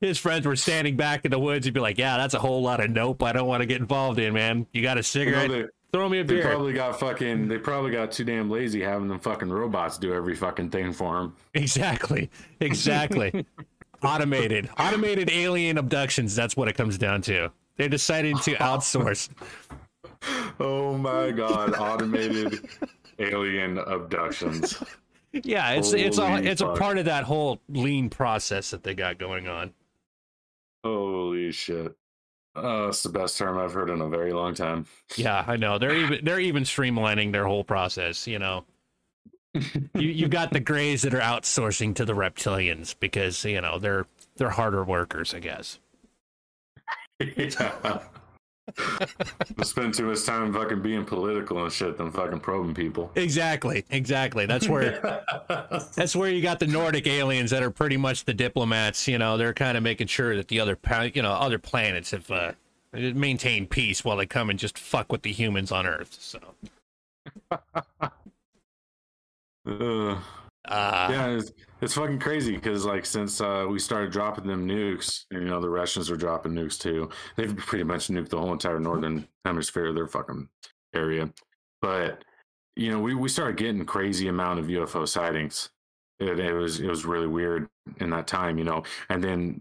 His 0.00 0.18
friends 0.18 0.44
were 0.46 0.56
standing 0.56 0.96
back 0.96 1.24
in 1.24 1.30
the 1.30 1.38
woods. 1.38 1.66
He'd 1.66 1.74
be 1.74 1.78
like, 1.80 1.98
"Yeah, 1.98 2.16
that's 2.16 2.34
a 2.34 2.38
whole 2.38 2.62
lot 2.62 2.82
of 2.84 2.90
nope. 2.90 3.22
I 3.22 3.32
don't 3.32 3.46
want 3.46 3.60
to 3.60 3.66
get 3.66 3.80
involved 3.80 4.18
in, 4.18 4.34
man. 4.34 4.66
You 4.72 4.82
got 4.82 4.96
a 4.96 4.98
You 4.98 4.98
know, 4.98 5.02
cigarette? 5.02 5.50
they, 5.50 5.64
Throw 5.92 6.08
me 6.08 6.18
a 6.18 6.24
beer. 6.24 6.42
they 6.42 6.48
probably 6.48 6.72
got 6.72 6.98
fucking, 6.98 7.46
they 7.46 7.58
probably 7.58 7.92
got 7.92 8.10
too 8.10 8.24
damn 8.24 8.50
lazy 8.50 8.82
having 8.82 9.06
them 9.06 9.20
fucking 9.20 9.48
robots 9.48 9.96
do 9.98 10.12
every 10.12 10.34
fucking 10.34 10.68
thing 10.70 10.92
for 10.92 11.16
them. 11.16 11.36
Exactly, 11.54 12.28
exactly. 12.60 13.46
Automated, 14.02 14.68
automated 14.78 15.30
alien 15.30 15.78
abductions. 15.78 16.34
That's 16.36 16.54
what 16.56 16.68
it 16.68 16.74
comes 16.74 16.98
down 16.98 17.22
to. 17.22 17.50
They're 17.76 17.88
deciding 17.88 18.36
to 18.40 18.54
outsource. 18.56 19.30
Oh 20.58 20.96
my 20.96 21.30
god, 21.30 21.74
automated 21.74 22.66
alien 23.18 23.78
abductions. 23.78 24.82
Yeah, 25.32 25.72
it's 25.72 25.92
it's 25.92 26.18
a 26.18 26.26
Holy 26.26 26.46
it's 26.46 26.60
a 26.60 26.72
part 26.74 26.98
of 26.98 27.04
that 27.06 27.24
whole 27.24 27.60
lean 27.68 28.08
process 28.08 28.70
that 28.70 28.82
they 28.82 28.94
got 28.94 29.18
going 29.18 29.48
on. 29.48 29.74
Holy 30.84 31.52
shit. 31.52 31.96
Uh, 32.56 32.86
it's 32.88 33.02
the 33.02 33.10
best 33.10 33.36
term 33.36 33.58
I've 33.58 33.74
heard 33.74 33.90
in 33.90 34.00
a 34.00 34.08
very 34.08 34.32
long 34.32 34.54
time. 34.54 34.86
Yeah, 35.16 35.44
I 35.46 35.56
know. 35.56 35.78
They're 35.78 35.96
even 35.96 36.24
they're 36.24 36.40
even 36.40 36.62
streamlining 36.62 37.32
their 37.32 37.44
whole 37.44 37.64
process. 37.64 38.26
You 38.26 38.38
know, 38.38 38.64
you 39.52 40.08
you 40.08 40.28
got 40.28 40.52
the 40.52 40.60
Greys 40.60 41.02
that 41.02 41.12
are 41.12 41.20
outsourcing 41.20 41.94
to 41.96 42.06
the 42.06 42.14
reptilians 42.14 42.94
because 42.98 43.44
you 43.44 43.60
know 43.60 43.78
they're 43.78 44.06
they're 44.36 44.50
harder 44.50 44.84
workers, 44.84 45.34
I 45.34 45.40
guess. 45.40 45.78
yeah. 47.20 48.00
Spend 49.62 49.94
too 49.94 50.06
much 50.06 50.24
time 50.24 50.52
fucking 50.52 50.82
being 50.82 51.04
political 51.04 51.62
and 51.62 51.72
shit 51.72 51.96
than 51.96 52.10
fucking 52.10 52.40
probing 52.40 52.74
people. 52.74 53.10
Exactly, 53.14 53.84
exactly. 53.90 54.46
That's 54.46 54.68
where 54.70 55.24
that's 55.94 56.16
where 56.16 56.30
you 56.30 56.42
got 56.42 56.58
the 56.58 56.66
Nordic 56.66 57.06
aliens 57.06 57.50
that 57.50 57.62
are 57.62 57.70
pretty 57.70 57.96
much 57.96 58.24
the 58.24 58.34
diplomats. 58.34 59.06
You 59.06 59.18
know, 59.18 59.36
they're 59.36 59.54
kind 59.54 59.76
of 59.76 59.82
making 59.82 60.08
sure 60.08 60.36
that 60.36 60.48
the 60.48 60.60
other 60.60 60.78
you 61.14 61.22
know 61.22 61.32
other 61.32 61.58
planets 61.58 62.10
have 62.10 62.30
uh, 62.30 62.52
maintained 62.92 63.70
peace 63.70 64.04
while 64.04 64.16
they 64.16 64.26
come 64.26 64.50
and 64.50 64.58
just 64.58 64.78
fuck 64.78 65.12
with 65.12 65.22
the 65.22 65.32
humans 65.32 65.70
on 65.70 65.86
Earth. 65.86 66.16
So, 66.20 66.40
Ugh. 69.66 70.18
Uh, 70.68 71.08
yeah, 71.10 71.26
it's, 71.28 71.52
it's 71.80 71.94
fucking 71.94 72.18
crazy 72.18 72.54
because 72.54 72.84
like 72.84 73.06
since 73.06 73.40
uh, 73.40 73.66
we 73.68 73.78
started 73.78 74.12
dropping 74.12 74.46
them 74.46 74.66
nukes, 74.66 75.24
you 75.30 75.40
know, 75.40 75.60
the 75.60 75.68
Russians 75.68 76.10
are 76.10 76.16
dropping 76.16 76.52
nukes 76.52 76.78
too. 76.78 77.10
They've 77.36 77.56
pretty 77.56 77.84
much 77.84 78.08
nuked 78.08 78.30
the 78.30 78.38
whole 78.38 78.52
entire 78.52 78.80
northern 78.80 79.28
hemisphere, 79.44 79.92
their 79.92 80.06
fucking 80.06 80.48
area. 80.94 81.30
But 81.80 82.24
you 82.74 82.90
know, 82.90 82.98
we 83.00 83.14
we 83.14 83.28
started 83.28 83.56
getting 83.56 83.84
crazy 83.84 84.28
amount 84.28 84.58
of 84.58 84.66
UFO 84.66 85.06
sightings. 85.06 85.70
It, 86.18 86.38
it 86.38 86.52
was 86.52 86.80
it 86.80 86.88
was 86.88 87.04
really 87.04 87.26
weird 87.26 87.68
in 87.98 88.10
that 88.10 88.26
time, 88.26 88.58
you 88.58 88.64
know. 88.64 88.82
And 89.08 89.22
then 89.22 89.60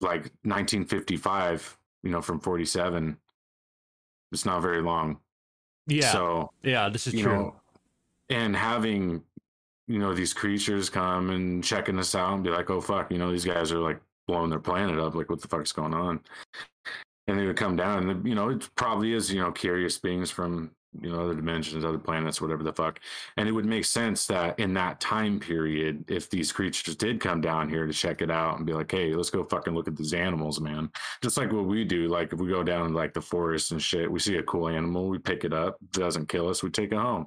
like 0.00 0.30
1955, 0.42 1.78
you 2.02 2.10
know, 2.10 2.20
from 2.20 2.40
47, 2.40 3.16
it's 4.32 4.44
not 4.44 4.62
very 4.62 4.82
long. 4.82 5.18
yeah, 5.86 6.12
So 6.12 6.50
yeah. 6.62 6.88
This 6.88 7.06
is 7.06 7.14
true. 7.14 7.22
know, 7.22 7.56
and 8.30 8.54
having 8.54 9.22
you 9.86 9.98
know 9.98 10.14
these 10.14 10.32
creatures 10.32 10.88
come 10.90 11.30
and 11.30 11.62
checking 11.62 11.98
us 11.98 12.14
out 12.14 12.34
and 12.34 12.44
be 12.44 12.50
like, 12.50 12.70
oh 12.70 12.80
fuck, 12.80 13.10
you 13.10 13.18
know 13.18 13.30
these 13.30 13.44
guys 13.44 13.72
are 13.72 13.78
like 13.78 14.00
blowing 14.26 14.50
their 14.50 14.58
planet 14.58 14.98
up, 14.98 15.14
like 15.14 15.30
what 15.30 15.40
the 15.40 15.48
fuck's 15.48 15.72
going 15.72 15.94
on? 15.94 16.20
And 17.26 17.38
they 17.38 17.46
would 17.46 17.56
come 17.56 17.76
down, 17.76 18.10
and 18.10 18.26
you 18.26 18.34
know 18.34 18.50
it 18.50 18.68
probably 18.76 19.12
is 19.12 19.32
you 19.32 19.40
know 19.40 19.52
curious 19.52 19.98
beings 19.98 20.30
from 20.30 20.70
you 21.00 21.10
know 21.10 21.20
other 21.20 21.34
dimensions, 21.34 21.84
other 21.84 21.98
planets, 21.98 22.40
whatever 22.40 22.62
the 22.62 22.72
fuck. 22.72 23.00
And 23.36 23.48
it 23.48 23.52
would 23.52 23.64
make 23.64 23.84
sense 23.84 24.26
that 24.26 24.58
in 24.58 24.74
that 24.74 25.00
time 25.00 25.40
period, 25.40 26.04
if 26.08 26.30
these 26.30 26.52
creatures 26.52 26.96
did 26.96 27.20
come 27.20 27.40
down 27.40 27.68
here 27.68 27.86
to 27.86 27.92
check 27.92 28.22
it 28.22 28.30
out 28.30 28.56
and 28.56 28.66
be 28.66 28.72
like, 28.72 28.90
hey, 28.90 29.12
let's 29.14 29.30
go 29.30 29.44
fucking 29.44 29.74
look 29.74 29.88
at 29.88 29.96
these 29.96 30.14
animals, 30.14 30.60
man. 30.60 30.90
Just 31.22 31.36
like 31.36 31.52
what 31.52 31.66
we 31.66 31.84
do, 31.84 32.08
like 32.08 32.32
if 32.32 32.38
we 32.38 32.48
go 32.48 32.62
down 32.62 32.94
like 32.94 33.12
the 33.12 33.22
forest 33.22 33.72
and 33.72 33.82
shit, 33.82 34.10
we 34.10 34.18
see 34.18 34.36
a 34.36 34.42
cool 34.42 34.68
animal, 34.68 35.08
we 35.08 35.18
pick 35.18 35.44
it 35.44 35.52
up, 35.52 35.76
doesn't 35.92 36.28
kill 36.28 36.48
us, 36.48 36.62
we 36.62 36.70
take 36.70 36.92
it 36.92 36.98
home. 36.98 37.26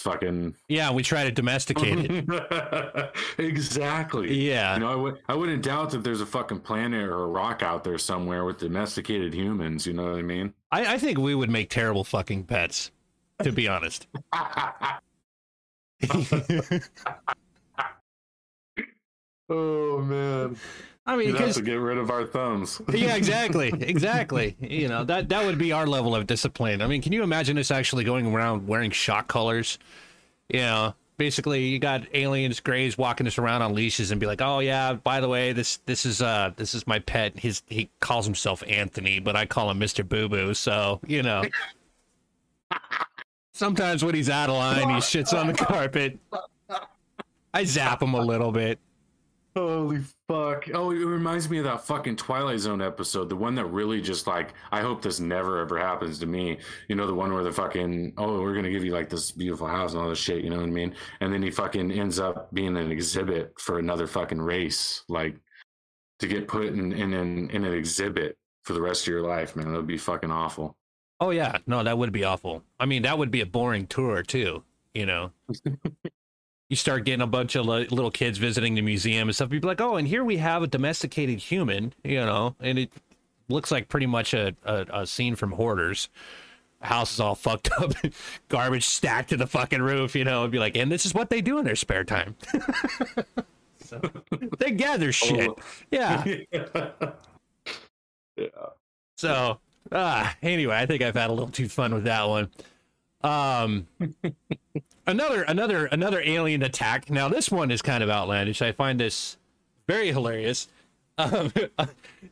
Fucking 0.00 0.54
Yeah, 0.68 0.90
we 0.92 1.02
try 1.02 1.24
to 1.24 1.30
domesticate 1.30 2.10
it. 2.10 3.12
exactly. 3.38 4.32
Yeah, 4.34 4.74
You 4.74 4.80
know, 4.80 4.88
I 4.88 4.92
w- 4.92 5.16
I 5.28 5.34
wouldn't 5.34 5.62
doubt 5.62 5.90
that 5.90 6.02
there's 6.04 6.20
a 6.22 6.26
fucking 6.26 6.60
planet 6.60 7.02
or 7.02 7.24
a 7.24 7.26
rock 7.26 7.62
out 7.62 7.84
there 7.84 7.98
somewhere 7.98 8.44
with 8.44 8.58
domesticated 8.58 9.34
humans. 9.34 9.86
You 9.86 9.92
know 9.92 10.04
what 10.04 10.18
I 10.18 10.22
mean? 10.22 10.54
I, 10.72 10.94
I 10.94 10.98
think 10.98 11.18
we 11.18 11.34
would 11.34 11.50
make 11.50 11.68
terrible 11.70 12.04
fucking 12.04 12.44
pets. 12.44 12.90
To 13.42 13.52
be 13.52 13.68
honest. 13.68 14.06
oh 19.48 19.98
man, 20.02 20.56
I 21.10 21.16
mean, 21.16 21.26
you'd 21.26 21.38
have 21.38 21.46
because 21.46 21.56
to 21.56 21.62
get 21.62 21.74
rid 21.74 21.98
of 21.98 22.08
our 22.08 22.24
thumbs. 22.24 22.80
yeah, 22.94 23.16
exactly, 23.16 23.72
exactly. 23.80 24.56
You 24.60 24.86
know 24.86 25.02
that 25.02 25.28
that 25.30 25.44
would 25.44 25.58
be 25.58 25.72
our 25.72 25.84
level 25.84 26.14
of 26.14 26.28
discipline. 26.28 26.80
I 26.80 26.86
mean, 26.86 27.02
can 27.02 27.12
you 27.12 27.24
imagine 27.24 27.58
us 27.58 27.72
actually 27.72 28.04
going 28.04 28.32
around 28.32 28.68
wearing 28.68 28.92
shock 28.92 29.26
collars? 29.26 29.80
You 30.48 30.60
know, 30.60 30.94
basically, 31.16 31.64
you 31.64 31.80
got 31.80 32.06
aliens, 32.14 32.60
grays 32.60 32.96
walking 32.96 33.26
us 33.26 33.38
around 33.38 33.62
on 33.62 33.74
leashes 33.74 34.12
and 34.12 34.20
be 34.20 34.26
like, 34.26 34.40
"Oh 34.40 34.60
yeah, 34.60 34.92
by 34.92 35.18
the 35.18 35.28
way, 35.28 35.52
this 35.52 35.78
this 35.78 36.06
is 36.06 36.22
uh 36.22 36.52
this 36.54 36.74
is 36.76 36.86
my 36.86 37.00
pet. 37.00 37.36
His 37.36 37.64
he 37.66 37.90
calls 37.98 38.24
himself 38.24 38.62
Anthony, 38.68 39.18
but 39.18 39.34
I 39.34 39.46
call 39.46 39.68
him 39.68 39.80
Mister 39.80 40.04
Boo 40.04 40.28
Boo. 40.28 40.54
So 40.54 41.00
you 41.08 41.24
know." 41.24 41.42
Sometimes 43.52 44.04
when 44.04 44.14
he's 44.14 44.30
out 44.30 44.48
of 44.48 44.54
line, 44.54 44.88
he 44.88 44.96
shits 45.00 45.36
on 45.36 45.48
the 45.48 45.54
carpet. 45.54 46.18
I 47.52 47.64
zap 47.64 48.00
him 48.00 48.14
a 48.14 48.20
little 48.20 48.52
bit. 48.52 48.78
Holy 49.56 49.98
fuck! 50.28 50.68
Oh, 50.74 50.92
it 50.92 51.04
reminds 51.04 51.50
me 51.50 51.58
of 51.58 51.64
that 51.64 51.84
fucking 51.84 52.16
Twilight 52.16 52.60
Zone 52.60 52.80
episode, 52.80 53.28
the 53.28 53.36
one 53.36 53.56
that 53.56 53.64
really 53.66 54.00
just 54.00 54.28
like, 54.28 54.54
I 54.70 54.80
hope 54.80 55.02
this 55.02 55.18
never 55.18 55.58
ever 55.58 55.76
happens 55.76 56.20
to 56.20 56.26
me. 56.26 56.58
You 56.88 56.94
know, 56.94 57.06
the 57.06 57.14
one 57.14 57.32
where 57.32 57.42
the 57.42 57.50
fucking, 57.50 58.14
oh, 58.16 58.40
we're 58.40 58.54
gonna 58.54 58.70
give 58.70 58.84
you 58.84 58.92
like 58.92 59.08
this 59.08 59.32
beautiful 59.32 59.66
house 59.66 59.92
and 59.92 60.02
all 60.02 60.08
this 60.08 60.18
shit. 60.18 60.44
You 60.44 60.50
know 60.50 60.58
what 60.58 60.66
I 60.66 60.70
mean? 60.70 60.94
And 61.20 61.32
then 61.32 61.42
he 61.42 61.50
fucking 61.50 61.90
ends 61.90 62.20
up 62.20 62.52
being 62.54 62.76
an 62.76 62.92
exhibit 62.92 63.52
for 63.58 63.80
another 63.80 64.06
fucking 64.06 64.40
race, 64.40 65.02
like 65.08 65.36
to 66.20 66.28
get 66.28 66.46
put 66.46 66.66
in 66.66 66.92
in 66.92 67.12
in, 67.12 67.50
in 67.50 67.64
an 67.64 67.72
exhibit 67.72 68.38
for 68.62 68.74
the 68.74 68.80
rest 68.80 69.02
of 69.02 69.08
your 69.08 69.22
life, 69.22 69.56
man. 69.56 69.72
That 69.72 69.78
would 69.78 69.86
be 69.86 69.98
fucking 69.98 70.30
awful. 70.30 70.76
Oh 71.18 71.30
yeah, 71.30 71.58
no, 71.66 71.82
that 71.82 71.98
would 71.98 72.12
be 72.12 72.22
awful. 72.24 72.62
I 72.78 72.86
mean, 72.86 73.02
that 73.02 73.18
would 73.18 73.30
be 73.30 73.40
a 73.40 73.46
boring 73.46 73.88
tour 73.88 74.22
too. 74.22 74.62
You 74.94 75.06
know, 75.06 75.32
you 76.70 76.76
start 76.76 77.04
getting 77.04 77.20
a 77.20 77.26
bunch 77.26 77.56
of 77.56 77.66
li- 77.66 77.88
little 77.90 78.12
kids 78.12 78.38
visiting 78.38 78.76
the 78.76 78.80
museum 78.80 79.28
and 79.28 79.34
stuff. 79.34 79.52
You'd 79.52 79.60
be 79.60 79.68
like, 79.68 79.80
oh, 79.80 79.96
and 79.96 80.08
here 80.08 80.24
we 80.24 80.38
have 80.38 80.62
a 80.62 80.66
domesticated 80.66 81.40
human. 81.40 81.92
You 82.04 82.20
know, 82.20 82.54
and 82.60 82.78
it 82.78 82.92
looks 83.48 83.70
like 83.70 83.88
pretty 83.88 84.06
much 84.06 84.32
a, 84.32 84.54
a, 84.64 84.86
a 85.00 85.06
scene 85.06 85.34
from 85.34 85.52
Hoarders. 85.52 86.08
House 86.80 87.12
is 87.12 87.20
all 87.20 87.34
fucked 87.34 87.70
up, 87.78 87.92
garbage 88.48 88.86
stacked 88.86 89.30
to 89.30 89.36
the 89.36 89.46
fucking 89.46 89.82
roof, 89.82 90.14
you 90.14 90.24
know, 90.24 90.44
and 90.44 90.52
be 90.52 90.58
like, 90.58 90.76
and 90.76 90.90
this 90.90 91.04
is 91.04 91.12
what 91.12 91.28
they 91.28 91.42
do 91.42 91.58
in 91.58 91.64
their 91.64 91.76
spare 91.76 92.04
time. 92.04 92.36
so, 93.84 94.00
they 94.58 94.70
gather 94.70 95.12
shit. 95.12 95.50
Oh. 95.50 95.56
Yeah. 95.90 96.24
yeah. 98.36 98.46
So, 99.18 99.58
ah, 99.92 100.34
anyway, 100.40 100.76
I 100.76 100.86
think 100.86 101.02
I've 101.02 101.16
had 101.16 101.28
a 101.28 101.32
little 101.34 101.50
too 101.50 101.68
fun 101.68 101.92
with 101.92 102.04
that 102.04 102.26
one. 102.28 102.48
Um, 103.22 103.86
another, 105.10 105.42
another, 105.42 105.86
another 105.86 106.22
alien 106.24 106.62
attack. 106.62 107.10
Now, 107.10 107.28
this 107.28 107.50
one 107.50 107.70
is 107.70 107.82
kind 107.82 108.02
of 108.02 108.08
outlandish. 108.08 108.62
I 108.62 108.72
find 108.72 108.98
this 108.98 109.36
very 109.86 110.08
hilarious. 110.08 110.68
Um, 111.18 111.52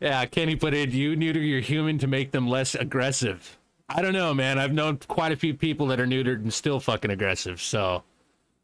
yeah, 0.00 0.24
Kenny 0.24 0.56
put 0.56 0.72
it. 0.72 0.88
you 0.90 1.14
neuter 1.14 1.40
your 1.40 1.60
human 1.60 1.98
to 1.98 2.06
make 2.06 2.30
them 2.30 2.48
less 2.48 2.74
aggressive. 2.74 3.58
I 3.86 4.00
don't 4.00 4.14
know, 4.14 4.32
man. 4.32 4.58
I've 4.58 4.72
known 4.72 4.96
quite 5.08 5.30
a 5.30 5.36
few 5.36 5.52
people 5.52 5.88
that 5.88 6.00
are 6.00 6.06
neutered 6.06 6.36
and 6.36 6.50
still 6.50 6.80
fucking 6.80 7.10
aggressive. 7.10 7.60
So, 7.60 8.02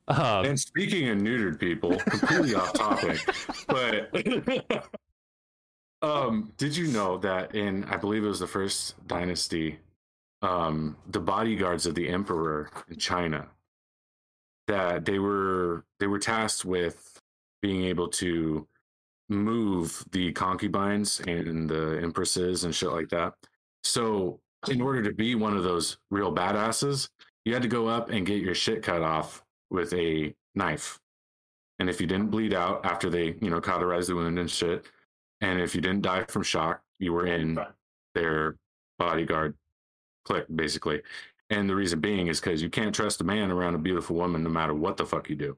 um, 0.09 0.47
And 0.47 0.61
speaking 0.61 1.09
of 1.11 1.19
neutered 1.19 1.59
people, 1.59 1.99
completely 1.99 2.55
off 2.55 2.73
topic, 2.73 3.19
but 3.69 4.89
um, 6.03 6.53
did 6.57 6.77
you 6.77 6.87
know 6.89 7.19
that 7.19 7.55
in 7.55 7.85
I 7.85 7.97
believe 7.97 8.25
it 8.25 8.29
was 8.29 8.41
the 8.41 8.47
first 8.47 8.95
dynasty, 9.07 9.79
um, 10.43 10.97
the 11.11 11.21
bodyguards 11.21 11.87
of 11.87 11.95
the 11.95 12.09
emperor 12.09 12.71
in 12.89 12.97
China, 12.99 13.49
that 14.67 15.05
they 15.05 15.19
were 15.19 15.85
they 16.01 16.07
were 16.07 16.19
tasked 16.19 16.65
with 16.65 17.21
being 17.63 17.85
able 17.85 18.09
to 18.09 18.67
move 19.29 20.05
the 20.13 20.33
concubines 20.33 21.21
and 21.27 21.69
the 21.69 21.99
empresses 22.03 22.65
and 22.65 22.75
shit 22.75 22.93
like 22.93 23.09
that. 23.09 23.33
So 23.83 24.41
in 24.69 24.81
order 24.81 25.03
to 25.03 25.13
be 25.13 25.35
one 25.35 25.57
of 25.57 25.65
those 25.65 25.99
real 26.11 26.35
badasses, 26.35 27.09
you 27.45 27.53
had 27.53 27.63
to 27.63 27.69
go 27.69 27.89
up 27.89 28.11
and 28.11 28.27
get 28.27 28.43
your 28.43 28.55
shit 28.55 28.83
cut 28.83 29.03
off 29.03 29.43
with 29.71 29.93
a 29.95 30.35
knife. 30.55 30.99
And 31.79 31.91
if 31.91 32.01
you 32.01 32.07
didn't 32.07 32.31
bleed 32.31 32.55
out 32.55 32.85
after 32.85 33.11
they, 33.11 33.35
you 33.41 33.51
know, 33.51 33.61
cauterized 33.61 34.09
the 34.09 34.15
wound 34.15 34.39
and 34.39 34.51
shit, 34.51 34.87
and 35.41 35.61
if 35.61 35.75
you 35.75 35.81
didn't 35.81 36.03
die 36.03 36.25
from 36.29 36.43
shock, 36.43 36.83
you 36.99 37.13
were 37.13 37.27
in 37.27 37.59
their 38.15 38.57
bodyguard 38.99 39.55
clique, 40.25 40.47
basically. 40.55 41.03
And 41.51 41.69
the 41.69 41.75
reason 41.75 42.01
being 42.01 42.29
is 42.29 42.41
because 42.41 42.63
you 42.63 42.71
can't 42.71 42.95
trust 42.95 43.21
a 43.21 43.25
man 43.25 43.51
around 43.51 43.75
a 43.75 43.79
beautiful 43.79 44.17
woman 44.17 44.43
no 44.43 44.51
matter 44.51 44.75
what 44.75 44.97
the 44.97 45.05
fuck 45.05 45.29
you 45.29 45.37
do. 45.37 45.57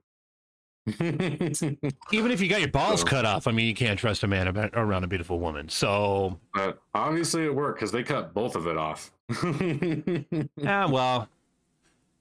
even 1.00 2.30
if 2.30 2.40
you 2.40 2.48
got 2.48 2.60
your 2.60 2.70
balls 2.70 3.00
So- 3.00 3.06
cut 3.06 3.24
off, 3.24 3.46
I 3.46 3.52
mean, 3.52 3.66
you 3.66 3.74
can't 3.74 3.98
trust 3.98 4.22
a 4.22 4.26
man 4.28 4.46
about, 4.48 4.70
around 4.74 5.04
a 5.04 5.06
beautiful 5.08 5.38
woman. 5.40 5.68
So, 5.68 6.38
but 6.54 6.80
obviously 6.94 7.44
it 7.44 7.54
worked 7.54 7.78
because 7.78 7.92
they 7.92 8.02
cut 8.02 8.34
both 8.34 8.54
of 8.56 8.66
it 8.66 8.76
off. 8.76 9.12
ah, 10.66 10.88
well, 10.88 11.28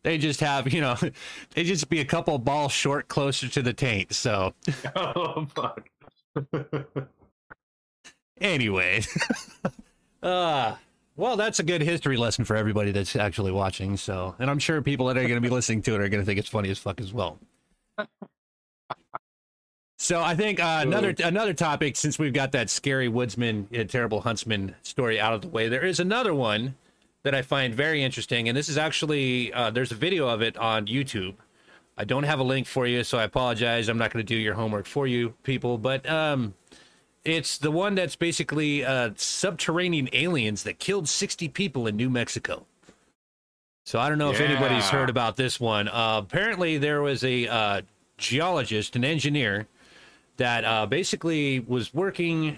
they 0.04 0.18
just 0.18 0.40
have, 0.40 0.72
you 0.74 0.82
know, 0.82 0.96
they 1.56 1.64
just 1.64 1.90
be 1.90 2.00
a 2.00 2.06
couple 2.06 2.38
balls 2.40 2.72
short 2.72 3.08
closer 3.08 3.48
to 3.48 3.62
the 3.62 3.74
taint. 3.74 4.14
So, 4.14 4.54
oh, 4.96 5.46
fuck. 5.56 5.90
anyway, 8.42 9.02
uh, 10.24 10.76
well, 11.16 11.38
that's 11.38 11.60
a 11.60 11.64
good 11.64 11.82
history 11.82 12.18
lesson 12.18 12.46
for 12.46 12.56
everybody 12.56 12.92
that's 12.92 13.16
actually 13.16 13.52
watching. 13.52 13.98
So, 13.98 14.36
and 14.40 14.50
I'm 14.50 14.60
sure 14.60 14.82
people 14.82 15.08
that 15.08 15.18
are 15.18 15.22
going 15.22 15.36
to 15.36 15.42
be 15.42 15.50
listening 15.50 15.82
to 15.84 15.96
it 15.96 16.02
are 16.02 16.10
going 16.10 16.22
to 16.22 16.26
think 16.26 16.40
it's 16.40 16.50
funny 16.50 16.70
as 16.70 16.78
fuck 16.78 17.00
as 17.00 17.14
well. 17.14 17.40
So 19.98 20.22
I 20.22 20.36
think 20.36 20.60
uh, 20.60 20.80
another 20.82 21.16
another 21.24 21.54
topic, 21.54 21.96
since 21.96 22.20
we've 22.20 22.34
got 22.34 22.52
that 22.52 22.70
scary 22.70 23.08
woodsman, 23.08 23.68
uh, 23.76 23.86
terrible 23.86 24.22
huntsman 24.22 24.76
story 24.84 25.20
out 25.20 25.34
of 25.34 25.42
the 25.42 25.48
way, 25.48 25.70
there 25.70 25.86
is 25.86 26.00
another 26.00 26.34
one 26.34 26.76
that 27.24 27.34
I 27.34 27.42
find 27.42 27.74
very 27.74 28.04
interesting, 28.04 28.48
and 28.50 28.58
this 28.58 28.68
is 28.68 28.78
actually 28.78 29.54
uh, 29.54 29.72
there's 29.72 29.92
a 29.92 29.96
video 29.96 30.28
of 30.28 30.42
it 30.42 30.58
on 30.58 30.86
YouTube. 30.86 31.36
I 31.98 32.04
don't 32.04 32.24
have 32.24 32.40
a 32.40 32.44
link 32.44 32.68
for 32.68 32.86
you, 32.86 33.06
so 33.06 33.18
I 33.18 33.24
apologize. 33.24 33.88
I'm 33.88 33.98
not 33.98 34.12
going 34.12 34.24
to 34.24 34.28
do 34.28 34.40
your 34.40 34.54
homework 34.54 34.86
for 34.86 35.08
you, 35.08 35.34
people, 35.44 35.78
but 35.78 36.08
um, 36.10 36.54
it's 37.26 37.58
the 37.58 37.72
one 37.72 37.96
that's 37.96 38.16
basically 38.16 38.86
uh, 38.86 39.12
subterranean 39.16 40.10
aliens 40.14 40.64
that 40.64 40.80
killed 40.80 41.10
60 41.10 41.50
people 41.50 41.88
in 41.88 41.96
New 41.96 42.10
Mexico. 42.10 42.66
So 43.86 44.00
I 44.00 44.10
don't 44.10 44.18
know 44.18 44.32
if 44.32 44.42
anybody's 44.42 44.90
heard 44.90 45.10
about 45.12 45.36
this 45.36 45.60
one. 45.60 45.88
Uh, 45.88 46.22
apparently, 46.24 46.80
there 46.80 47.02
was 47.02 47.24
a 47.24 47.48
uh, 47.48 47.82
geologist, 48.18 48.96
an 48.96 49.04
engineer, 49.04 49.68
that 50.38 50.66
uh, 50.66 50.86
basically 50.88 51.60
was 51.60 51.94
working 51.94 52.58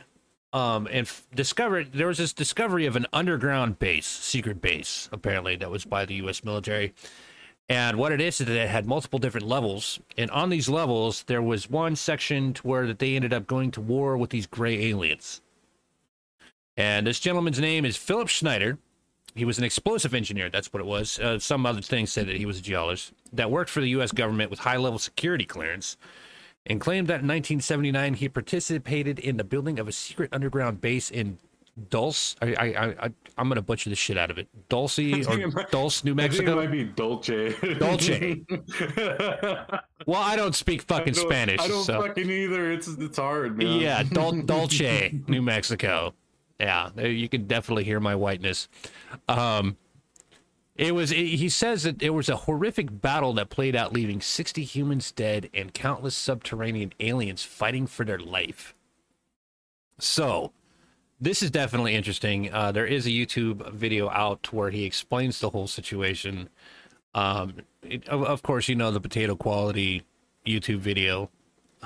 um, 0.53 0.87
and 0.87 1.05
f- 1.05 1.27
discovered 1.35 1.91
there 1.93 2.07
was 2.07 2.17
this 2.17 2.31
discovery 2.31 2.85
of 2.85 2.95
an 2.95 3.05
underground 3.11 3.77
base, 3.77 4.07
secret 4.07 4.61
base, 4.61 5.09
apparently 5.11 5.57
that 5.57 5.69
was 5.69 5.83
by 5.83 6.05
the 6.05 6.15
U.S. 6.15 6.43
military. 6.43 6.93
And 7.69 7.97
what 7.97 8.13
it 8.13 8.21
is 8.21 8.39
is 8.39 8.47
that 8.47 8.55
it 8.55 8.69
had 8.69 8.85
multiple 8.85 9.19
different 9.19 9.45
levels, 9.45 9.99
and 10.17 10.31
on 10.31 10.49
these 10.49 10.69
levels 10.69 11.23
there 11.23 11.41
was 11.41 11.69
one 11.69 11.97
section 11.97 12.53
to 12.53 12.67
where 12.67 12.87
that 12.87 12.99
they 12.99 13.15
ended 13.15 13.33
up 13.33 13.45
going 13.45 13.71
to 13.71 13.81
war 13.81 14.17
with 14.17 14.29
these 14.29 14.47
gray 14.47 14.85
aliens. 14.85 15.41
And 16.77 17.07
this 17.07 17.19
gentleman's 17.19 17.59
name 17.59 17.83
is 17.83 17.97
Philip 17.97 18.29
Schneider. 18.29 18.77
He 19.35 19.43
was 19.43 19.57
an 19.57 19.65
explosive 19.65 20.13
engineer. 20.13 20.49
That's 20.49 20.71
what 20.71 20.79
it 20.79 20.85
was. 20.85 21.19
Uh, 21.19 21.39
some 21.39 21.65
other 21.65 21.81
things 21.81 22.11
said 22.11 22.27
that 22.27 22.37
he 22.37 22.45
was 22.45 22.59
a 22.59 22.61
geologist 22.61 23.13
that 23.33 23.51
worked 23.51 23.69
for 23.69 23.81
the 23.81 23.89
U.S. 23.89 24.11
government 24.11 24.49
with 24.49 24.59
high-level 24.59 24.99
security 24.99 25.45
clearance, 25.45 25.97
and 26.65 26.79
claimed 26.79 27.07
that 27.07 27.21
in 27.21 27.27
1979 27.27 28.15
he 28.15 28.29
participated 28.29 29.19
in 29.19 29.37
the 29.37 29.43
building 29.43 29.77
of 29.77 29.87
a 29.87 29.91
secret 29.91 30.29
underground 30.31 30.79
base 30.79 31.11
in 31.11 31.37
Dulce. 31.89 32.35
I, 32.41 32.53
I, 32.55 32.65
I, 33.05 33.09
I'm 33.37 33.47
gonna 33.49 33.61
butcher 33.61 33.89
the 33.89 33.95
shit 33.95 34.17
out 34.17 34.31
of 34.31 34.37
it. 34.37 34.47
Dulce 34.69 34.97
or 35.27 35.47
might- 35.49 35.71
Dulce, 35.71 36.03
New 36.03 36.13
I 36.13 36.27
think 36.27 36.33
it 36.33 36.45
Mexico. 36.45 36.55
might 36.55 36.71
be 36.71 36.83
Dolce. 36.85 37.53
Dolce. 37.75 38.41
Well, 40.05 40.21
I 40.21 40.35
don't 40.37 40.55
speak 40.55 40.83
fucking 40.83 41.13
I 41.13 41.17
don't- 41.17 41.27
Spanish, 41.29 41.59
I 41.59 41.67
don't 41.67 41.83
so 41.83 42.01
fucking 42.01 42.29
either. 42.29 42.71
It's 42.71 42.87
it's 42.87 43.17
hard, 43.17 43.57
man. 43.57 43.79
yeah, 43.81 44.03
Dul- 44.03 44.41
Dulce, 44.45 44.79
New 45.27 45.41
Mexico. 45.41 46.13
Yeah, 46.59 46.89
you 47.01 47.27
can 47.27 47.45
definitely 47.45 47.83
hear 47.83 47.99
my 47.99 48.15
whiteness. 48.15 48.69
Um, 49.27 49.75
it 50.75 50.95
was. 50.95 51.11
It, 51.11 51.17
he 51.25 51.49
says 51.49 51.83
that 51.83 52.01
it 52.01 52.11
was 52.11 52.29
a 52.29 52.35
horrific 52.37 53.01
battle 53.01 53.33
that 53.33 53.49
played 53.49 53.75
out, 53.75 53.91
leaving 53.91 54.21
60 54.21 54.63
humans 54.63 55.11
dead 55.11 55.49
and 55.53 55.73
countless 55.73 56.15
subterranean 56.15 56.93
aliens 56.99 57.43
fighting 57.43 57.85
for 57.85 58.05
their 58.05 58.19
life. 58.19 58.73
So, 59.99 60.53
this 61.19 61.41
is 61.41 61.51
definitely 61.51 61.95
interesting. 61.95 62.53
Uh, 62.53 62.71
there 62.71 62.85
is 62.85 63.05
a 63.05 63.09
YouTube 63.09 63.71
video 63.73 64.09
out 64.09 64.51
where 64.53 64.69
he 64.69 64.85
explains 64.85 65.39
the 65.39 65.49
whole 65.49 65.67
situation. 65.67 66.49
Um, 67.15 67.55
it, 67.81 68.07
of, 68.07 68.23
of 68.23 68.43
course, 68.43 68.67
you 68.69 68.75
know 68.75 68.91
the 68.91 69.01
potato 69.01 69.35
quality 69.35 70.03
YouTube 70.45 70.79
video. 70.79 71.29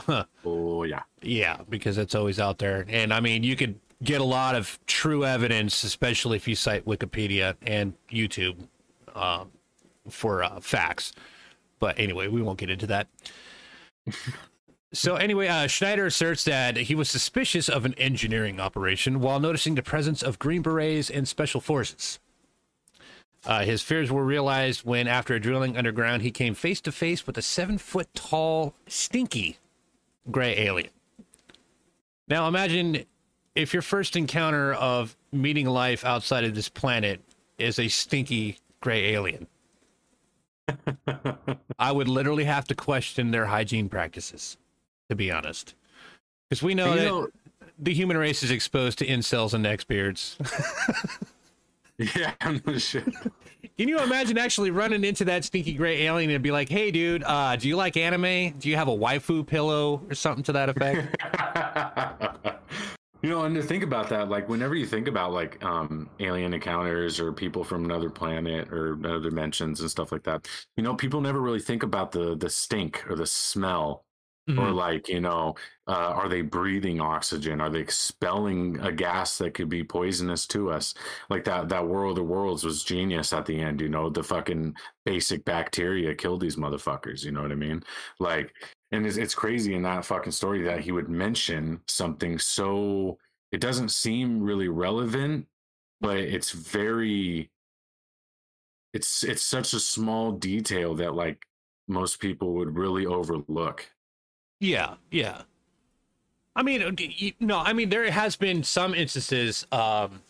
Oh 0.45 0.83
yeah. 0.83 1.03
Yeah, 1.21 1.57
because 1.69 1.97
it's 1.97 2.15
always 2.15 2.39
out 2.39 2.57
there. 2.57 2.85
And 2.89 3.13
I 3.13 3.19
mean, 3.19 3.43
you 3.43 3.55
could 3.55 3.79
get 4.01 4.21
a 4.21 4.23
lot 4.23 4.55
of 4.55 4.79
true 4.87 5.25
evidence, 5.25 5.83
especially 5.83 6.37
if 6.37 6.47
you 6.47 6.55
cite 6.55 6.85
Wikipedia 6.85 7.55
and 7.61 7.93
YouTube 8.11 8.55
uh, 9.13 9.45
for 10.09 10.43
uh, 10.43 10.59
facts. 10.61 11.13
But 11.79 11.99
anyway, 11.99 12.27
we 12.27 12.41
won't 12.41 12.57
get 12.57 12.69
into 12.69 12.87
that. 12.87 13.07
so, 14.93 15.15
anyway, 15.15 15.47
uh, 15.47 15.67
Schneider 15.67 16.05
asserts 16.05 16.43
that 16.43 16.75
he 16.75 16.95
was 16.95 17.09
suspicious 17.09 17.69
of 17.69 17.85
an 17.85 17.93
engineering 17.95 18.59
operation 18.59 19.19
while 19.19 19.39
noticing 19.39 19.75
the 19.75 19.83
presence 19.83 20.21
of 20.21 20.39
Green 20.39 20.61
Berets 20.61 21.09
and 21.09 21.27
Special 21.27 21.61
Forces. 21.61 22.19
Uh, 23.45 23.63
his 23.63 23.81
fears 23.81 24.11
were 24.11 24.23
realized 24.23 24.85
when, 24.85 25.07
after 25.07 25.39
drilling 25.39 25.75
underground, 25.75 26.21
he 26.21 26.31
came 26.31 26.53
face 26.53 26.79
to 26.81 26.91
face 26.91 27.25
with 27.25 27.37
a 27.37 27.41
seven 27.41 27.77
foot 27.77 28.13
tall, 28.13 28.75
stinky 28.87 29.57
gray 30.29 30.57
alien. 30.59 30.91
Now 32.27 32.47
imagine 32.47 33.05
if 33.55 33.73
your 33.73 33.81
first 33.81 34.15
encounter 34.15 34.73
of 34.73 35.17
meeting 35.31 35.67
life 35.67 36.05
outside 36.05 36.43
of 36.43 36.53
this 36.53 36.69
planet 36.69 37.19
is 37.57 37.79
a 37.79 37.87
stinky 37.87 38.59
gray 38.79 39.13
alien. 39.13 39.47
I 41.79 41.91
would 41.91 42.07
literally 42.07 42.45
have 42.45 42.65
to 42.67 42.75
question 42.75 43.31
their 43.31 43.47
hygiene 43.47 43.89
practices, 43.89 44.57
to 45.11 45.15
be 45.15 45.29
honest. 45.29 45.75
Because 46.49 46.63
we 46.63 46.73
know 46.73 46.95
that 46.95 47.05
know- 47.05 47.27
the 47.77 47.93
human 47.93 48.15
race 48.15 48.43
is 48.43 48.49
exposed 48.49 48.97
to 48.99 49.05
incels 49.05 49.53
and 49.53 49.65
neckbeards. 49.65 50.37
Yeah, 52.15 52.33
no 52.65 52.79
shit. 52.79 53.05
Can 53.77 53.87
you 53.87 53.99
imagine 53.99 54.35
actually 54.39 54.71
running 54.71 55.03
into 55.03 55.23
that 55.25 55.43
stinky 55.43 55.73
gray 55.73 56.01
alien 56.07 56.31
and 56.31 56.41
be 56.41 56.49
like, 56.49 56.67
hey, 56.67 56.89
dude, 56.89 57.23
uh, 57.23 57.55
do 57.57 57.67
you 57.67 57.75
like 57.75 57.95
anime? 57.95 58.57
Do 58.57 58.69
you 58.69 58.75
have 58.75 58.87
a 58.87 58.97
waifu 58.97 59.45
pillow 59.45 60.01
or 60.09 60.15
something 60.15 60.41
to 60.45 60.53
that 60.53 60.69
effect? 60.69 61.15
you 63.21 63.29
know, 63.29 63.43
and 63.43 63.53
to 63.53 63.61
think 63.61 63.83
about 63.83 64.09
that, 64.09 64.29
like 64.29 64.49
whenever 64.49 64.73
you 64.73 64.87
think 64.87 65.07
about 65.07 65.31
like 65.31 65.63
um 65.63 66.09
alien 66.19 66.55
encounters 66.55 67.19
or 67.19 67.31
people 67.31 67.63
from 67.63 67.85
another 67.85 68.09
planet 68.09 68.73
or 68.73 68.97
other 69.05 69.19
dimensions 69.19 69.81
and 69.81 69.91
stuff 69.91 70.11
like 70.11 70.23
that, 70.23 70.47
you 70.77 70.81
know, 70.81 70.95
people 70.95 71.21
never 71.21 71.39
really 71.39 71.59
think 71.59 71.83
about 71.83 72.11
the 72.11 72.35
the 72.35 72.49
stink 72.49 73.03
or 73.11 73.15
the 73.15 73.27
smell 73.27 74.05
or 74.57 74.67
Mhm. 74.67 74.73
like 74.73 75.07
you 75.07 75.21
know 75.21 75.55
uh, 75.87 75.91
are 76.15 76.27
they 76.29 76.41
breathing 76.41 76.99
oxygen? 77.01 77.61
Are 77.61 77.69
they 77.69 77.79
expelling 77.79 78.79
a 78.81 78.91
gas 78.91 79.37
that 79.37 79.53
could 79.53 79.69
be 79.69 79.83
poisonous 79.83 80.45
to 80.47 80.71
us? 80.71 80.93
Like 81.29 81.43
that 81.45 81.69
that 81.69 81.87
world 81.87 82.17
of 82.19 82.25
worlds 82.25 82.63
was 82.63 82.83
genius 82.83 83.33
at 83.33 83.45
the 83.45 83.59
end 83.59 83.81
you 83.81 83.89
know? 83.89 84.09
The 84.09 84.23
fucking 84.23 84.75
basic 85.05 85.45
bacteria 85.45 86.15
killed 86.15 86.41
these 86.41 86.55
motherfuckers 86.57 87.23
you 87.23 87.31
know 87.31 87.41
what 87.41 87.51
i 87.51 87.55
mean? 87.55 87.83
Like 88.19 88.53
and 88.91 89.05
it's, 89.05 89.17
it's 89.17 89.35
crazy 89.35 89.73
in 89.75 89.83
that 89.83 90.05
fucking 90.05 90.31
story 90.33 90.61
that 90.63 90.81
he 90.81 90.91
would 90.91 91.09
mention 91.09 91.81
something 91.87 92.37
so 92.39 93.17
it 93.51 93.61
doesn't 93.61 93.89
seem 93.89 94.41
really 94.41 94.67
relevant 94.69 95.47
but 96.01 96.17
it's 96.17 96.51
very 96.51 97.51
it's 98.93 99.23
it's 99.23 99.41
such 99.43 99.73
a 99.73 99.79
small 99.79 100.31
detail 100.33 100.95
that 100.95 101.13
like 101.15 101.45
most 101.87 102.19
people 102.19 102.53
would 102.53 102.75
really 102.77 103.05
overlook 103.05 103.89
Yeah, 104.61 104.93
yeah. 105.09 105.41
I 106.55 106.61
mean, 106.61 106.83
uh, 106.83 107.31
no, 107.39 107.57
I 107.57 107.73
mean 107.73 107.89
there 107.89 108.09
has 108.11 108.35
been 108.35 108.63
some 108.63 108.93
instances 108.93 109.65
um, 109.71 110.21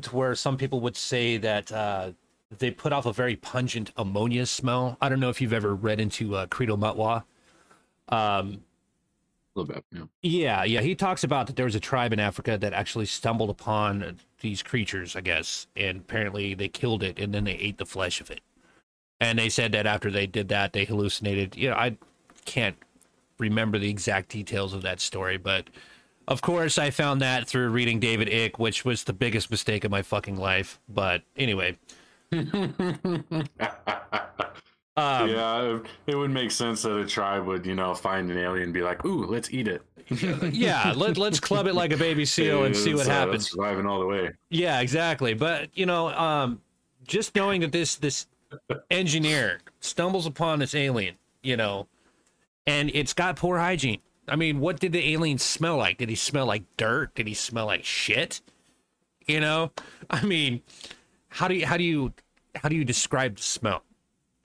to 0.00 0.14
where 0.14 0.34
some 0.34 0.58
people 0.58 0.80
would 0.80 0.96
say 0.96 1.38
that 1.38 1.72
uh, 1.72 2.12
they 2.58 2.70
put 2.70 2.92
off 2.92 3.06
a 3.06 3.12
very 3.12 3.36
pungent 3.36 3.90
ammonia 3.96 4.44
smell. 4.44 4.98
I 5.00 5.08
don't 5.08 5.18
know 5.18 5.30
if 5.30 5.40
you've 5.40 5.54
ever 5.54 5.74
read 5.74 5.98
into 5.98 6.36
uh, 6.36 6.46
Credo 6.46 6.76
Mutwa. 6.76 7.24
Um, 8.10 8.62
a 9.56 9.60
little 9.60 9.74
bit 9.74 9.84
yeah. 9.92 10.04
yeah, 10.22 10.64
yeah, 10.64 10.80
he 10.82 10.94
talks 10.94 11.24
about 11.24 11.46
that 11.46 11.56
there 11.56 11.64
was 11.64 11.74
a 11.74 11.80
tribe 11.80 12.12
in 12.12 12.20
Africa 12.20 12.58
that 12.58 12.74
actually 12.74 13.06
stumbled 13.06 13.48
upon 13.48 14.18
these 14.40 14.62
creatures, 14.62 15.16
I 15.16 15.22
guess, 15.22 15.66
and 15.74 16.00
apparently 16.00 16.52
they 16.52 16.68
killed 16.68 17.02
it 17.02 17.18
and 17.18 17.32
then 17.32 17.44
they 17.44 17.54
ate 17.54 17.78
the 17.78 17.86
flesh 17.86 18.20
of 18.20 18.30
it. 18.30 18.42
And 19.20 19.38
they 19.38 19.48
said 19.48 19.72
that 19.72 19.86
after 19.86 20.10
they 20.10 20.26
did 20.26 20.48
that, 20.48 20.72
they 20.74 20.84
hallucinated. 20.84 21.56
You 21.56 21.70
know, 21.70 21.76
I 21.76 21.96
can't 22.44 22.76
remember 23.40 23.78
the 23.78 23.90
exact 23.90 24.28
details 24.28 24.72
of 24.74 24.82
that 24.82 25.00
story, 25.00 25.38
but 25.38 25.68
of 26.28 26.42
course 26.42 26.78
I 26.78 26.90
found 26.90 27.20
that 27.22 27.48
through 27.48 27.70
reading 27.70 27.98
David 27.98 28.28
Icke, 28.28 28.58
which 28.58 28.84
was 28.84 29.02
the 29.04 29.12
biggest 29.12 29.50
mistake 29.50 29.82
of 29.82 29.90
my 29.90 30.02
fucking 30.02 30.36
life. 30.36 30.78
But 30.88 31.22
anyway, 31.36 31.78
um, 32.32 32.48
yeah, 34.96 35.78
it- 36.06 36.14
would 36.14 36.30
make 36.30 36.50
sense 36.50 36.82
that 36.82 36.96
a 36.96 37.06
tribe 37.06 37.46
would, 37.46 37.66
you 37.66 37.74
know, 37.74 37.94
find 37.94 38.30
an 38.30 38.38
alien 38.38 38.64
and 38.64 38.74
be 38.74 38.82
like, 38.82 39.04
"Ooh, 39.04 39.24
let's 39.26 39.50
eat 39.50 39.66
it." 39.66 39.82
yeah, 40.52 40.92
let, 40.96 41.16
let's 41.16 41.40
club 41.40 41.66
it 41.66 41.74
like 41.74 41.92
a 41.92 41.96
baby 41.96 42.24
seal 42.36 42.64
and 42.64 42.76
see 42.76 42.94
what 42.94 43.06
uh, 43.06 43.10
happens. 43.10 43.50
Surviving 43.50 43.86
all 43.86 44.00
the 44.00 44.06
way. 44.06 44.30
Yeah, 44.50 44.80
exactly. 44.80 45.34
But 45.34 45.70
you 45.74 45.86
know, 45.86 46.08
um, 46.08 46.60
just 47.06 47.34
knowing 47.34 47.62
that 47.62 47.72
this 47.72 47.96
this 47.96 48.26
engineer 48.90 49.60
stumbles 49.80 50.26
upon 50.26 50.58
this 50.58 50.74
alien, 50.74 51.14
you 51.42 51.56
know, 51.56 51.86
and 52.70 52.90
it's 52.94 53.12
got 53.12 53.34
poor 53.36 53.58
hygiene. 53.58 54.00
I 54.28 54.36
mean, 54.36 54.60
what 54.60 54.78
did 54.78 54.92
the 54.92 55.12
alien 55.12 55.38
smell 55.38 55.76
like? 55.76 55.98
Did 55.98 56.08
he 56.08 56.14
smell 56.14 56.46
like 56.46 56.62
dirt? 56.76 57.14
Did 57.16 57.26
he 57.26 57.34
smell 57.34 57.66
like 57.66 57.84
shit? 57.84 58.40
You 59.26 59.40
know, 59.40 59.72
I 60.10 60.24
mean, 60.24 60.62
how 61.28 61.48
do 61.48 61.54
you 61.54 61.66
how 61.66 61.76
do 61.76 61.84
you 61.84 62.12
how 62.54 62.68
do 62.68 62.76
you 62.76 62.84
describe 62.84 63.36
the 63.36 63.42
smell? 63.42 63.82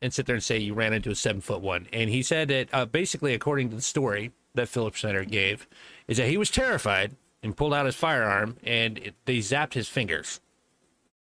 And 0.02 0.14
sit 0.14 0.26
there 0.26 0.36
and 0.36 0.44
say 0.44 0.58
you 0.58 0.74
ran 0.74 0.94
into 0.94 1.10
a 1.10 1.16
seven 1.16 1.42
foot 1.42 1.62
one. 1.62 1.88
And 1.94 2.10
he 2.10 2.22
said 2.22 2.48
that 2.50 2.70
uh, 2.74 2.86
basically, 2.86 3.34
according 3.34 3.70
to 3.70 3.76
the 3.76 3.82
story 3.82 4.32
that 4.54 4.70
Philip 4.70 4.96
Schneider 4.96 5.24
gave, 5.24 5.68
is 6.08 6.18
that 6.18 6.28
he 6.28 6.38
was 6.38 6.50
terrified 6.52 7.16
and 7.42 7.56
pulled 7.56 7.74
out 7.74 7.86
his 7.86 7.96
firearm 7.96 8.58
and 8.64 8.98
it, 8.98 9.16
they 9.26 9.38
zapped 9.38 9.74
his 9.74 9.88
fingers 9.88 10.42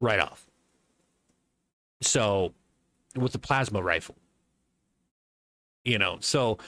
right 0.01 0.21
off. 0.21 0.47
So, 2.03 2.53
with 3.17 3.33
the 3.33 3.39
plasma 3.39 3.83
rifle, 3.83 4.17
you 5.85 5.99
know. 5.99 6.19
So, 6.21 6.59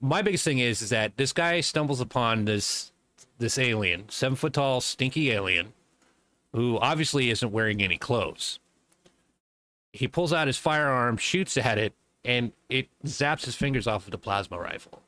my 0.00 0.22
biggest 0.22 0.44
thing 0.44 0.58
is 0.58 0.82
is 0.82 0.90
that 0.90 1.16
this 1.16 1.32
guy 1.32 1.60
stumbles 1.60 2.00
upon 2.00 2.44
this 2.44 2.92
this 3.38 3.58
alien, 3.58 4.08
seven 4.08 4.36
foot 4.36 4.54
tall, 4.54 4.80
stinky 4.80 5.30
alien, 5.30 5.72
who 6.52 6.78
obviously 6.78 7.30
isn't 7.30 7.52
wearing 7.52 7.82
any 7.82 7.96
clothes. 7.96 8.58
He 9.92 10.08
pulls 10.08 10.32
out 10.32 10.46
his 10.46 10.58
firearm, 10.58 11.16
shoots 11.16 11.56
at 11.56 11.78
it, 11.78 11.94
and 12.24 12.52
it 12.68 12.88
zaps 13.04 13.44
his 13.44 13.54
fingers 13.54 13.86
off 13.86 14.04
of 14.06 14.10
the 14.10 14.18
plasma 14.18 14.58
rifle. 14.58 15.02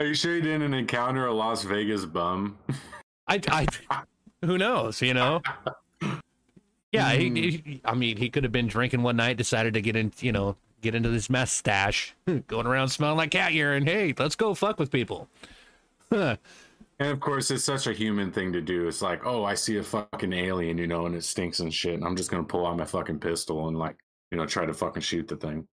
Are 0.00 0.06
you 0.06 0.14
sure 0.14 0.36
you 0.36 0.42
didn't 0.42 0.74
encounter 0.74 1.26
a 1.26 1.32
Las 1.32 1.64
Vegas 1.64 2.04
bum? 2.04 2.58
I, 3.26 3.40
I, 3.48 3.66
who 4.44 4.58
knows? 4.58 5.02
You 5.02 5.14
know. 5.14 5.42
Yeah, 6.92 7.12
he, 7.12 7.28
he, 7.30 7.56
hmm. 7.58 7.72
I 7.84 7.94
mean, 7.94 8.16
he 8.16 8.30
could 8.30 8.44
have 8.44 8.52
been 8.52 8.66
drinking 8.66 9.02
one 9.02 9.16
night, 9.16 9.36
decided 9.36 9.74
to 9.74 9.82
get 9.82 9.94
in, 9.94 10.12
you 10.20 10.32
know, 10.32 10.56
get 10.80 10.94
into 10.94 11.08
this 11.08 11.30
mustache, 11.30 12.14
going 12.46 12.66
around 12.66 12.88
smelling 12.88 13.16
like 13.16 13.30
cat 13.30 13.52
urine. 13.52 13.86
Hey, 13.86 14.14
let's 14.18 14.36
go 14.36 14.54
fuck 14.54 14.78
with 14.78 14.90
people. 14.90 15.28
And 17.00 17.10
of 17.10 17.20
course, 17.20 17.50
it's 17.50 17.64
such 17.64 17.86
a 17.86 17.92
human 17.92 18.32
thing 18.32 18.52
to 18.52 18.60
do. 18.60 18.88
It's 18.88 19.02
like, 19.02 19.24
oh, 19.24 19.44
I 19.44 19.54
see 19.54 19.78
a 19.78 19.82
fucking 19.82 20.32
alien, 20.32 20.78
you 20.78 20.88
know, 20.88 21.06
and 21.06 21.14
it 21.14 21.22
stinks 21.22 21.60
and 21.60 21.72
shit. 21.72 21.94
And 21.94 22.04
I'm 22.04 22.16
just 22.16 22.30
gonna 22.30 22.42
pull 22.42 22.66
out 22.66 22.76
my 22.76 22.84
fucking 22.84 23.20
pistol 23.20 23.68
and 23.68 23.78
like, 23.78 23.96
you 24.32 24.38
know, 24.38 24.46
try 24.46 24.66
to 24.66 24.74
fucking 24.74 25.02
shoot 25.02 25.28
the 25.28 25.36
thing. 25.36 25.66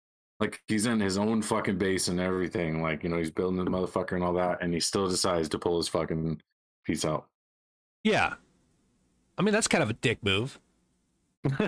Like 0.41 0.61
he's 0.67 0.85
in 0.85 0.99
his 0.99 1.17
own 1.17 1.41
fucking 1.41 1.77
base 1.77 2.09
and 2.09 2.19
everything. 2.19 2.81
Like, 2.81 3.03
you 3.03 3.09
know, 3.09 3.17
he's 3.17 3.31
building 3.31 3.63
the 3.63 3.71
motherfucker 3.71 4.13
and 4.13 4.23
all 4.23 4.33
that, 4.33 4.61
and 4.61 4.73
he 4.73 4.81
still 4.81 5.07
decides 5.07 5.47
to 5.49 5.59
pull 5.59 5.77
his 5.77 5.87
fucking 5.87 6.41
piece 6.85 7.05
out. 7.05 7.27
Yeah, 8.03 8.33
I 9.37 9.43
mean 9.43 9.53
that's 9.53 9.69
kind 9.69 9.83
of 9.83 9.89
a 9.89 9.93
dick 9.93 10.21
move. 10.23 10.59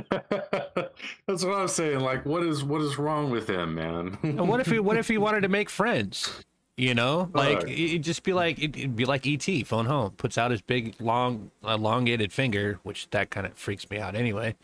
That's 1.28 1.44
what 1.44 1.56
I'm 1.56 1.68
saying. 1.68 2.00
Like, 2.00 2.26
what 2.26 2.44
is 2.44 2.64
what 2.64 2.82
is 2.82 2.98
wrong 2.98 3.30
with 3.30 3.50
him, 3.50 3.76
man? 3.76 4.18
And 4.24 4.48
what 4.48 4.60
if 4.62 4.68
he, 4.68 4.80
what 4.80 4.98
if 4.98 5.08
he 5.08 5.18
wanted 5.18 5.42
to 5.42 5.50
make 5.50 5.70
friends? 5.70 6.46
You 6.78 6.94
know, 6.94 7.30
like 7.34 7.70
it'd 7.70 8.04
just 8.04 8.24
be 8.24 8.34
like 8.34 8.58
it'd 8.58 8.76
it'd 8.76 8.96
be 8.96 9.06
like 9.06 9.26
ET 9.26 9.46
phone 9.66 9.86
home, 9.86 10.12
puts 10.12 10.38
out 10.38 10.52
his 10.52 10.62
big 10.62 10.96
long 11.00 11.52
elongated 11.64 12.34
finger, 12.34 12.80
which 12.84 13.10
that 13.12 13.30
kind 13.30 13.46
of 13.46 13.54
freaks 13.54 13.90
me 13.90 13.98
out 13.98 14.14
anyway, 14.14 14.56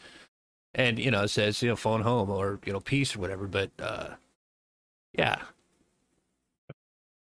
and 0.76 1.00
you 1.00 1.10
know 1.10 1.26
says 1.26 1.62
you 1.62 1.70
know 1.70 1.78
phone 1.78 2.02
home 2.02 2.30
or 2.30 2.60
you 2.66 2.74
know 2.74 2.82
peace 2.82 3.16
or 3.16 3.20
whatever. 3.20 3.48
But 3.48 3.72
uh, 3.80 4.10
yeah, 5.18 5.38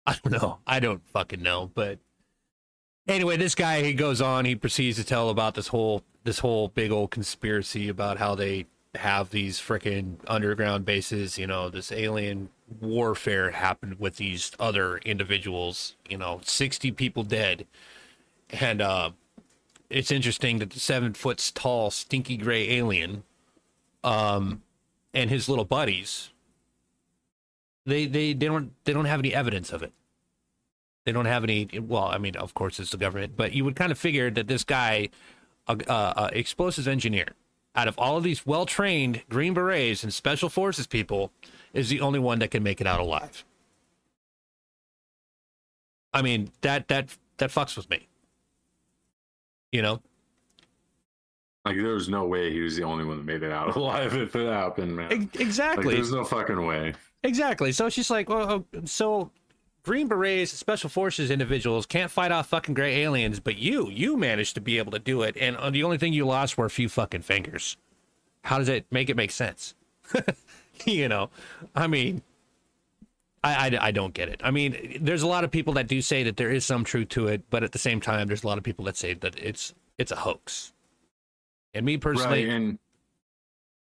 I 0.05 0.17
don't 0.21 0.41
know. 0.41 0.59
I 0.67 0.81
don't 0.81 1.01
fucking 1.09 1.41
know. 1.41 1.71
But 1.73 1.99
anyway, 3.07 3.37
this 3.37 3.55
guy 3.55 3.83
he 3.83 3.93
goes 3.93 4.21
on. 4.21 4.45
He 4.45 4.55
proceeds 4.55 4.97
to 4.97 5.03
tell 5.03 5.29
about 5.29 5.55
this 5.55 5.67
whole 5.67 6.03
this 6.23 6.39
whole 6.39 6.69
big 6.69 6.91
old 6.91 7.11
conspiracy 7.11 7.89
about 7.89 8.17
how 8.17 8.35
they 8.35 8.65
have 8.95 9.31
these 9.31 9.59
freaking 9.59 10.15
underground 10.27 10.85
bases. 10.85 11.37
You 11.37 11.47
know, 11.47 11.69
this 11.69 11.91
alien 11.91 12.49
warfare 12.79 13.51
happened 13.51 13.99
with 13.99 14.17
these 14.17 14.51
other 14.59 14.97
individuals. 14.99 15.95
You 16.09 16.17
know, 16.17 16.41
sixty 16.43 16.91
people 16.91 17.23
dead, 17.23 17.65
and 18.49 18.81
uh, 18.81 19.11
it's 19.89 20.11
interesting 20.11 20.59
that 20.59 20.71
the 20.71 20.79
seven 20.79 21.13
foot 21.13 21.51
tall, 21.53 21.91
stinky 21.91 22.37
gray 22.37 22.69
alien, 22.71 23.23
um, 24.03 24.61
and 25.13 25.29
his 25.29 25.49
little 25.49 25.65
buddies. 25.65 26.29
They, 27.85 28.05
they 28.05 28.31
they 28.31 28.47
don't 28.47 28.71
they 28.85 28.93
don't 28.93 29.05
have 29.05 29.19
any 29.19 29.33
evidence 29.33 29.73
of 29.73 29.83
it. 29.83 29.91
They 31.05 31.11
don't 31.11 31.25
have 31.25 31.43
any. 31.43 31.67
Well, 31.79 32.05
I 32.05 32.17
mean, 32.17 32.35
of 32.37 32.53
course, 32.53 32.79
it's 32.79 32.91
the 32.91 32.97
government, 32.97 33.33
but 33.35 33.53
you 33.53 33.65
would 33.65 33.75
kind 33.75 33.91
of 33.91 33.97
figure 33.97 34.31
that 34.31 34.47
this 34.47 34.63
guy, 34.63 35.09
a, 35.67 35.77
a, 35.87 36.13
a 36.17 36.29
explosives 36.33 36.87
engineer, 36.87 37.27
out 37.75 37.87
of 37.87 37.97
all 37.99 38.15
of 38.17 38.23
these 38.23 38.45
well 38.45 38.65
trained 38.65 39.21
Green 39.29 39.53
Berets 39.53 40.03
and 40.03 40.13
Special 40.13 40.49
Forces 40.49 40.87
people, 40.87 41.31
is 41.73 41.89
the 41.89 41.99
only 42.01 42.19
one 42.19 42.39
that 42.39 42.51
can 42.51 42.63
make 42.63 42.79
it 42.79 42.87
out 42.87 42.99
alive. 43.01 43.43
I 46.13 46.21
mean 46.21 46.51
that 46.61 46.87
that 46.89 47.09
that 47.37 47.49
fucks 47.49 47.75
with 47.75 47.89
me. 47.89 48.07
You 49.71 49.81
know, 49.81 50.01
like, 51.65 51.75
there 51.77 51.95
was 51.95 52.07
no 52.09 52.25
way 52.25 52.51
he 52.51 52.59
was 52.61 52.75
the 52.75 52.83
only 52.83 53.03
one 53.03 53.17
that 53.17 53.23
made 53.25 53.41
it 53.43 53.51
out 53.51 53.75
alive 53.75 54.15
if 54.15 54.35
it 54.35 54.47
happened, 54.47 54.95
man. 54.95 55.11
E- 55.11 55.15
Like, 55.17 55.39
exactly, 55.39 55.95
there's 55.95 56.11
no 56.11 56.23
fucking 56.23 56.63
way. 56.65 56.93
exactly. 57.23 57.71
So 57.71 57.89
she's 57.89 58.09
like, 58.11 58.29
well, 58.29 58.63
oh, 58.73 58.81
so 58.85 59.31
Green 59.83 60.07
Berets, 60.07 60.51
Special 60.51 60.89
Forces 60.89 61.29
individuals 61.29 61.85
can't 61.85 62.09
fight 62.09 62.31
off 62.31 62.47
fucking 62.47 62.73
gray 62.73 63.01
aliens, 63.01 63.41
but 63.41 63.57
you, 63.57 63.89
you 63.89 64.15
managed 64.15 64.55
to 64.55 64.61
be 64.61 64.77
able 64.77 64.93
to 64.93 64.99
do 64.99 65.21
it, 65.23 65.35
and 65.37 65.57
uh, 65.57 65.69
the 65.69 65.83
only 65.83 65.97
thing 65.97 66.13
you 66.13 66.25
lost 66.25 66.57
were 66.57 66.65
a 66.65 66.69
few 66.69 66.87
fucking 66.87 67.21
fingers. 67.21 67.75
How 68.43 68.59
does 68.59 68.69
it 68.69 68.85
make 68.91 69.09
it 69.09 69.17
make 69.17 69.31
sense? 69.31 69.75
you 70.85 71.09
know, 71.09 71.29
I 71.75 71.87
mean, 71.87 72.21
I, 73.43 73.67
I, 73.67 73.87
I 73.87 73.91
don't 73.91 74.13
get 74.13 74.29
it. 74.29 74.39
I 74.41 74.51
mean, 74.51 74.99
there's 75.01 75.21
a 75.21 75.27
lot 75.27 75.43
of 75.43 75.51
people 75.51 75.73
that 75.73 75.87
do 75.87 76.01
say 76.01 76.23
that 76.23 76.37
there 76.37 76.49
is 76.49 76.65
some 76.65 76.85
truth 76.85 77.09
to 77.09 77.27
it, 77.27 77.43
but 77.49 77.63
at 77.63 77.73
the 77.73 77.79
same 77.79 77.99
time, 77.99 78.27
there's 78.27 78.43
a 78.43 78.47
lot 78.47 78.57
of 78.57 78.63
people 78.63 78.85
that 78.85 78.95
say 78.95 79.13
that 79.15 79.37
it's 79.37 79.73
it's 79.97 80.11
a 80.11 80.15
hoax. 80.15 80.71
And 81.73 81.85
me 81.85 81.97
personally, 81.97 82.45
Right, 82.45 82.53
and 82.53 82.79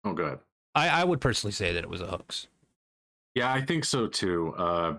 oh, 0.04 0.12
god, 0.12 0.38
I, 0.76 0.88
I 0.88 1.04
would 1.04 1.20
personally 1.20 1.52
say 1.52 1.72
that 1.72 1.82
it 1.82 1.90
was 1.90 2.00
a 2.00 2.06
hoax. 2.06 2.46
Yeah, 3.34 3.52
I 3.52 3.62
think 3.62 3.84
so 3.84 4.06
too. 4.06 4.54
Uh, 4.56 4.94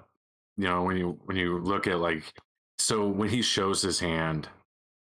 you 0.59 0.65
know, 0.65 0.83
when 0.83 0.97
you 0.97 1.17
when 1.23 1.37
you 1.37 1.57
look 1.59 1.87
at 1.87 2.01
like, 2.01 2.33
so 2.79 3.07
when 3.07 3.29
he 3.29 3.41
shows 3.41 3.81
his 3.81 3.97
hand, 3.97 4.49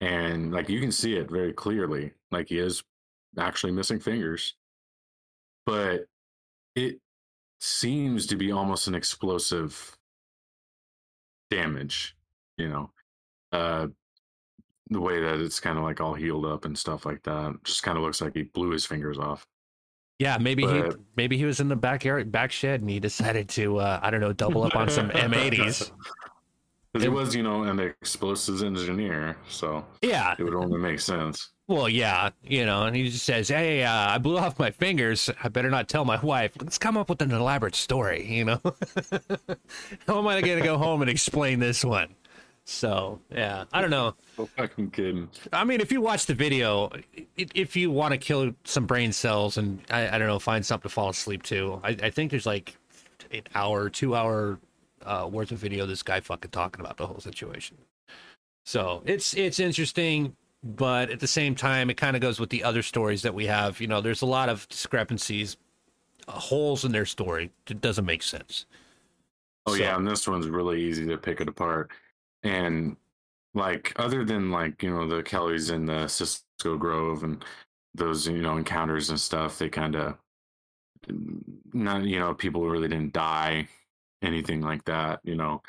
and 0.00 0.50
like 0.52 0.70
you 0.70 0.80
can 0.80 0.90
see 0.90 1.16
it 1.16 1.30
very 1.30 1.52
clearly, 1.52 2.12
like 2.32 2.48
he 2.48 2.58
is 2.58 2.82
actually 3.38 3.72
missing 3.72 4.00
fingers, 4.00 4.54
but 5.66 6.06
it 6.74 6.98
seems 7.60 8.26
to 8.28 8.36
be 8.36 8.52
almost 8.52 8.88
an 8.88 8.94
explosive 8.94 9.98
damage. 11.50 12.16
You 12.56 12.70
know, 12.70 12.90
uh, 13.52 13.88
the 14.88 15.00
way 15.00 15.20
that 15.20 15.40
it's 15.40 15.60
kind 15.60 15.76
of 15.76 15.84
like 15.84 16.00
all 16.00 16.14
healed 16.14 16.46
up 16.46 16.64
and 16.64 16.78
stuff 16.78 17.04
like 17.04 17.22
that. 17.24 17.54
Just 17.64 17.82
kind 17.82 17.98
of 17.98 18.02
looks 18.02 18.22
like 18.22 18.34
he 18.34 18.44
blew 18.44 18.70
his 18.70 18.86
fingers 18.86 19.18
off. 19.18 19.46
Yeah, 20.18 20.38
maybe 20.38 20.64
But- 20.64 20.92
he 20.92 20.98
maybe 21.16 21.36
he 21.36 21.44
was 21.44 21.60
in 21.60 21.68
the 21.68 21.76
backyard 21.76 22.30
back 22.30 22.52
shed 22.52 22.80
and 22.80 22.88
he 22.90 23.00
decided 23.00 23.48
to 23.50 23.78
uh, 23.78 23.98
I 24.02 24.10
don't 24.10 24.20
know 24.20 24.32
double 24.32 24.62
up 24.64 24.76
on 24.76 24.88
some 24.88 25.10
M80s. 25.10 25.90
Because 26.92 27.02
he 27.02 27.08
was, 27.08 27.34
you 27.34 27.42
know, 27.42 27.64
an 27.64 27.80
explosives 27.80 28.62
engineer, 28.62 29.36
so 29.48 29.84
Yeah, 30.00 30.36
it 30.38 30.44
would 30.44 30.54
only 30.54 30.78
make 30.78 31.00
sense. 31.00 31.50
well, 31.66 31.88
yeah, 31.88 32.30
you 32.44 32.64
know, 32.64 32.84
and 32.84 32.94
he 32.94 33.10
just 33.10 33.24
says, 33.24 33.48
"Hey, 33.48 33.82
uh, 33.82 34.10
I 34.10 34.18
blew 34.18 34.38
off 34.38 34.60
my 34.60 34.70
fingers. 34.70 35.28
I 35.42 35.48
better 35.48 35.70
not 35.70 35.88
tell 35.88 36.04
my 36.04 36.20
wife. 36.20 36.52
Let's 36.60 36.78
come 36.78 36.96
up 36.96 37.08
with 37.08 37.20
an 37.20 37.32
elaborate 37.32 37.74
story." 37.74 38.24
You 38.24 38.44
know, 38.44 38.60
how 40.06 40.18
am 40.18 40.28
I 40.28 40.40
going 40.40 40.58
to 40.58 40.64
go 40.64 40.78
home 40.78 41.00
and 41.02 41.10
explain 41.10 41.58
this 41.58 41.84
one? 41.84 42.14
So 42.64 43.20
yeah, 43.30 43.64
I 43.72 43.80
don't 43.80 43.90
know. 43.90 44.14
No 44.38 44.46
fucking 44.46 44.90
kidding. 44.90 45.28
I 45.52 45.64
mean, 45.64 45.80
if 45.80 45.92
you 45.92 46.00
watch 46.00 46.26
the 46.26 46.34
video, 46.34 46.90
if 47.36 47.76
you 47.76 47.90
want 47.90 48.12
to 48.12 48.18
kill 48.18 48.52
some 48.64 48.86
brain 48.86 49.12
cells 49.12 49.58
and 49.58 49.80
I, 49.90 50.08
I 50.08 50.18
don't 50.18 50.28
know, 50.28 50.38
find 50.38 50.64
something 50.64 50.88
to 50.88 50.92
fall 50.92 51.10
asleep 51.10 51.42
to, 51.44 51.80
I, 51.84 51.90
I 52.02 52.10
think 52.10 52.30
there's 52.30 52.46
like 52.46 52.76
an 53.32 53.42
hour, 53.54 53.90
two 53.90 54.14
hour 54.16 54.58
uh, 55.04 55.28
worth 55.30 55.50
of 55.52 55.58
video. 55.58 55.84
This 55.84 56.02
guy 56.02 56.20
fucking 56.20 56.52
talking 56.52 56.80
about 56.80 56.96
the 56.96 57.06
whole 57.06 57.20
situation. 57.20 57.76
So 58.64 59.02
it's 59.04 59.34
it's 59.34 59.58
interesting, 59.60 60.34
but 60.62 61.10
at 61.10 61.20
the 61.20 61.26
same 61.26 61.54
time, 61.54 61.90
it 61.90 61.98
kind 61.98 62.16
of 62.16 62.22
goes 62.22 62.40
with 62.40 62.48
the 62.48 62.64
other 62.64 62.80
stories 62.82 63.20
that 63.22 63.34
we 63.34 63.44
have. 63.44 63.78
You 63.78 63.88
know, 63.88 64.00
there's 64.00 64.22
a 64.22 64.26
lot 64.26 64.48
of 64.48 64.66
discrepancies, 64.70 65.58
uh, 66.28 66.32
holes 66.32 66.82
in 66.86 66.92
their 66.92 67.04
story. 67.04 67.50
It 67.68 67.82
doesn't 67.82 68.06
make 68.06 68.22
sense. 68.22 68.64
Oh 69.66 69.74
So- 69.74 69.82
yeah, 69.82 69.96
and 69.98 70.08
this 70.08 70.26
one's 70.26 70.48
really 70.48 70.80
easy 70.82 71.04
to 71.08 71.18
pick 71.18 71.42
it 71.42 71.48
apart. 71.48 71.90
And 72.44 72.96
like 73.54 73.92
other 73.96 74.24
than 74.24 74.50
like, 74.50 74.82
you 74.82 74.90
know, 74.90 75.08
the 75.08 75.22
Kellys 75.22 75.70
and 75.70 75.88
the 75.88 76.06
Cisco 76.08 76.76
Grove 76.76 77.24
and 77.24 77.44
those, 77.94 78.26
you 78.28 78.42
know, 78.42 78.56
encounters 78.56 79.10
and 79.10 79.18
stuff, 79.18 79.58
they 79.58 79.68
kind 79.68 79.96
of 79.96 80.16
not, 81.72 82.04
you 82.04 82.18
know, 82.18 82.34
people 82.34 82.68
really 82.68 82.88
didn't 82.88 83.12
die, 83.12 83.68
anything 84.22 84.60
like 84.60 84.84
that, 84.84 85.20
you 85.24 85.36
know. 85.36 85.62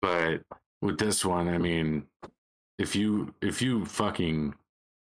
But 0.00 0.42
with 0.82 0.98
this 0.98 1.24
one, 1.24 1.48
I 1.48 1.58
mean, 1.58 2.06
if 2.78 2.94
you 2.94 3.34
if 3.42 3.62
you 3.62 3.84
fucking 3.84 4.54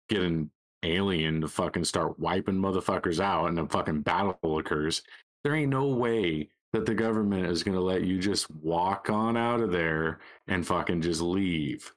get 0.08 0.22
an 0.22 0.50
alien 0.84 1.40
to 1.40 1.48
fucking 1.48 1.84
start 1.84 2.18
wiping 2.18 2.54
motherfuckers 2.54 3.20
out 3.20 3.46
and 3.46 3.58
a 3.58 3.66
fucking 3.66 4.02
battle 4.02 4.58
occurs, 4.58 5.02
there 5.42 5.54
ain't 5.54 5.70
no 5.70 5.88
way 5.88 6.48
that 6.72 6.84
the 6.86 6.94
government 6.94 7.46
is 7.46 7.62
going 7.62 7.74
to 7.76 7.80
let 7.82 8.02
you 8.04 8.18
just 8.18 8.50
walk 8.50 9.08
on 9.10 9.36
out 9.36 9.60
of 9.60 9.70
there 9.72 10.18
and 10.46 10.66
fucking 10.66 11.00
just 11.02 11.20
leave. 11.20 11.92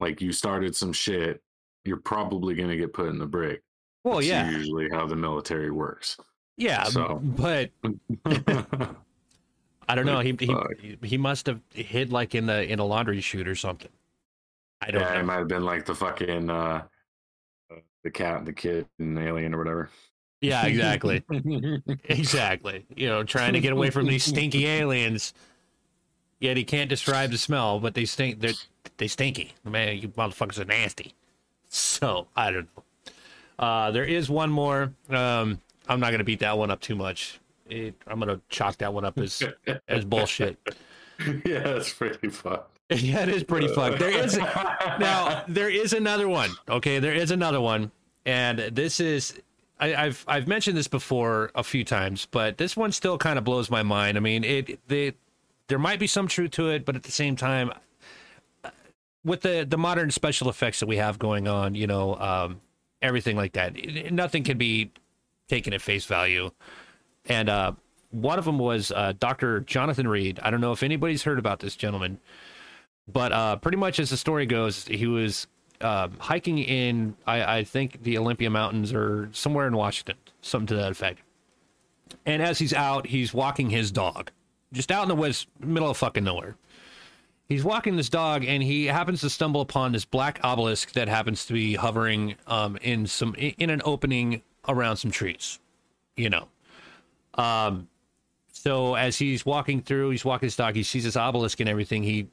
Like 0.00 0.20
you 0.20 0.32
started 0.32 0.74
some 0.74 0.92
shit, 0.92 1.40
you're 1.84 1.98
probably 1.98 2.54
going 2.54 2.70
to 2.70 2.76
get 2.76 2.92
put 2.92 3.08
in 3.08 3.18
the 3.18 3.26
brick. 3.26 3.62
Well, 4.02 4.16
That's 4.16 4.26
yeah, 4.28 4.50
usually 4.50 4.88
how 4.90 5.06
the 5.06 5.16
military 5.16 5.70
works. 5.70 6.16
yeah, 6.56 6.84
So- 6.84 7.20
but 7.22 7.70
I 9.88 9.94
don't 9.96 10.06
know. 10.06 10.20
He 10.20 10.36
he 10.38 10.96
he 11.02 11.18
must 11.18 11.46
have 11.46 11.60
hid 11.74 12.12
like 12.12 12.34
in 12.34 12.46
the 12.46 12.62
in 12.70 12.78
a 12.78 12.84
laundry 12.84 13.20
chute 13.20 13.48
or 13.48 13.56
something. 13.56 13.90
I 14.80 14.90
don't 14.92 15.00
yeah, 15.02 15.18
it 15.18 15.24
might 15.24 15.38
have 15.38 15.48
been 15.48 15.64
like 15.64 15.84
the 15.84 15.94
fucking 15.96 16.48
uh, 16.48 16.82
uh, 17.70 17.76
the 18.04 18.10
cat, 18.10 18.38
and 18.38 18.46
the 18.46 18.52
kid, 18.52 18.86
and 19.00 19.16
the 19.16 19.22
alien 19.26 19.52
or 19.52 19.58
whatever. 19.58 19.90
Yeah, 20.40 20.64
exactly, 20.64 21.22
exactly. 22.04 22.86
You 22.94 23.08
know, 23.08 23.24
trying 23.24 23.52
to 23.52 23.60
get 23.60 23.72
away 23.72 23.90
from 23.90 24.06
these 24.06 24.24
stinky 24.24 24.66
aliens. 24.66 25.34
Yet 26.38 26.56
he 26.56 26.64
can't 26.64 26.88
describe 26.88 27.30
the 27.30 27.38
smell, 27.38 27.78
but 27.78 27.92
they 27.94 28.06
stink. 28.06 28.40
They're 28.40 28.54
they 28.96 29.08
stinky. 29.08 29.52
Man, 29.64 29.98
you 29.98 30.08
motherfuckers 30.08 30.58
are 30.58 30.64
nasty. 30.64 31.14
So 31.68 32.26
I 32.34 32.50
don't 32.50 32.68
know. 32.76 32.82
Uh, 33.58 33.90
there 33.90 34.04
is 34.04 34.30
one 34.30 34.50
more. 34.50 34.92
Um, 35.10 35.60
I'm 35.86 36.00
not 36.00 36.10
gonna 36.12 36.24
beat 36.24 36.40
that 36.40 36.56
one 36.56 36.70
up 36.70 36.80
too 36.80 36.96
much. 36.96 37.38
It, 37.68 37.94
I'm 38.06 38.18
gonna 38.18 38.40
chalk 38.48 38.78
that 38.78 38.94
one 38.94 39.04
up 39.04 39.18
as 39.18 39.42
as 39.88 40.04
bullshit. 40.06 40.58
yeah, 41.44 41.60
that's 41.60 41.92
pretty 41.92 42.30
fun. 42.30 42.60
yeah, 42.90 43.22
it 43.22 43.28
is 43.28 43.44
pretty 43.44 43.68
fucked. 43.68 43.98
There 43.98 44.10
is 44.10 44.36
now 44.36 45.44
there 45.46 45.68
is 45.68 45.92
another 45.92 46.28
one. 46.28 46.50
Okay, 46.68 46.98
there 46.98 47.14
is 47.14 47.30
another 47.30 47.60
one, 47.60 47.90
and 48.24 48.58
this 48.58 48.98
is 48.98 49.34
I, 49.80 49.94
I've 49.94 50.24
I've 50.28 50.46
mentioned 50.46 50.76
this 50.76 50.88
before 50.88 51.50
a 51.54 51.64
few 51.64 51.84
times, 51.84 52.26
but 52.30 52.58
this 52.58 52.76
one 52.76 52.92
still 52.92 53.18
kind 53.18 53.38
of 53.38 53.44
blows 53.44 53.70
my 53.70 53.82
mind. 53.82 54.16
I 54.16 54.20
mean, 54.20 54.44
it 54.44 54.86
the 54.88 55.14
there 55.68 55.78
might 55.78 55.98
be 55.98 56.06
some 56.06 56.28
truth 56.28 56.50
to 56.52 56.68
it, 56.70 56.84
but 56.84 56.96
at 56.96 57.02
the 57.02 57.12
same 57.12 57.34
time, 57.36 57.72
with 59.24 59.40
the 59.42 59.66
the 59.68 59.78
modern 59.78 60.10
special 60.10 60.48
effects 60.48 60.80
that 60.80 60.86
we 60.86 60.96
have 60.96 61.18
going 61.18 61.48
on, 61.48 61.74
you 61.74 61.86
know, 61.86 62.16
um, 62.16 62.60
everything 63.02 63.36
like 63.36 63.52
that, 63.54 63.76
it- 63.76 64.12
nothing 64.12 64.44
can 64.44 64.58
be 64.58 64.90
taken 65.48 65.72
at 65.72 65.80
face 65.82 66.04
value. 66.04 66.50
And 67.26 67.48
uh, 67.48 67.72
one 68.10 68.38
of 68.38 68.44
them 68.44 68.58
was 68.58 68.90
uh, 68.92 69.12
Dr. 69.18 69.60
Jonathan 69.60 70.08
Reed. 70.08 70.40
I 70.42 70.50
don't 70.50 70.60
know 70.60 70.72
if 70.72 70.82
anybody's 70.82 71.22
heard 71.22 71.38
about 71.38 71.60
this 71.60 71.76
gentleman, 71.76 72.18
but 73.06 73.32
uh, 73.32 73.56
pretty 73.56 73.76
much 73.76 73.98
as 74.00 74.10
the 74.10 74.16
story 74.16 74.46
goes, 74.46 74.86
he 74.86 75.06
was 75.06 75.46
um 75.80 76.16
hiking 76.18 76.58
in, 76.58 77.14
I, 77.26 77.58
I 77.58 77.64
think, 77.64 78.02
the 78.02 78.18
Olympia 78.18 78.50
Mountains 78.50 78.92
or 78.92 79.30
somewhere 79.32 79.66
in 79.66 79.76
Washington, 79.76 80.16
something 80.42 80.68
to 80.68 80.76
that 80.76 80.92
effect. 80.92 81.20
And 82.26 82.42
as 82.42 82.58
he's 82.58 82.74
out, 82.74 83.06
he's 83.06 83.32
walking 83.32 83.70
his 83.70 83.90
dog, 83.90 84.30
just 84.72 84.90
out 84.90 85.02
in 85.02 85.08
the 85.08 85.14
woods, 85.14 85.46
middle 85.60 85.90
of 85.90 85.96
fucking 85.96 86.24
nowhere. 86.24 86.56
He's 87.48 87.64
walking 87.64 87.96
this 87.96 88.08
dog, 88.08 88.44
and 88.44 88.62
he 88.62 88.86
happens 88.86 89.22
to 89.22 89.30
stumble 89.30 89.60
upon 89.60 89.90
this 89.90 90.04
black 90.04 90.38
obelisk 90.44 90.92
that 90.92 91.08
happens 91.08 91.46
to 91.46 91.52
be 91.52 91.74
hovering 91.74 92.36
um, 92.46 92.76
in 92.80 93.08
some 93.08 93.34
in 93.34 93.70
an 93.70 93.82
opening 93.84 94.42
around 94.68 94.98
some 94.98 95.10
trees. 95.10 95.58
You 96.16 96.30
know, 96.30 96.48
um, 97.34 97.88
so 98.52 98.94
as 98.94 99.18
he's 99.18 99.44
walking 99.44 99.82
through, 99.82 100.10
he's 100.10 100.24
walking 100.24 100.46
his 100.46 100.54
dog. 100.54 100.76
He 100.76 100.84
sees 100.84 101.02
this 101.02 101.16
obelisk 101.16 101.58
and 101.58 101.68
everything. 101.68 102.04
He 102.04 102.28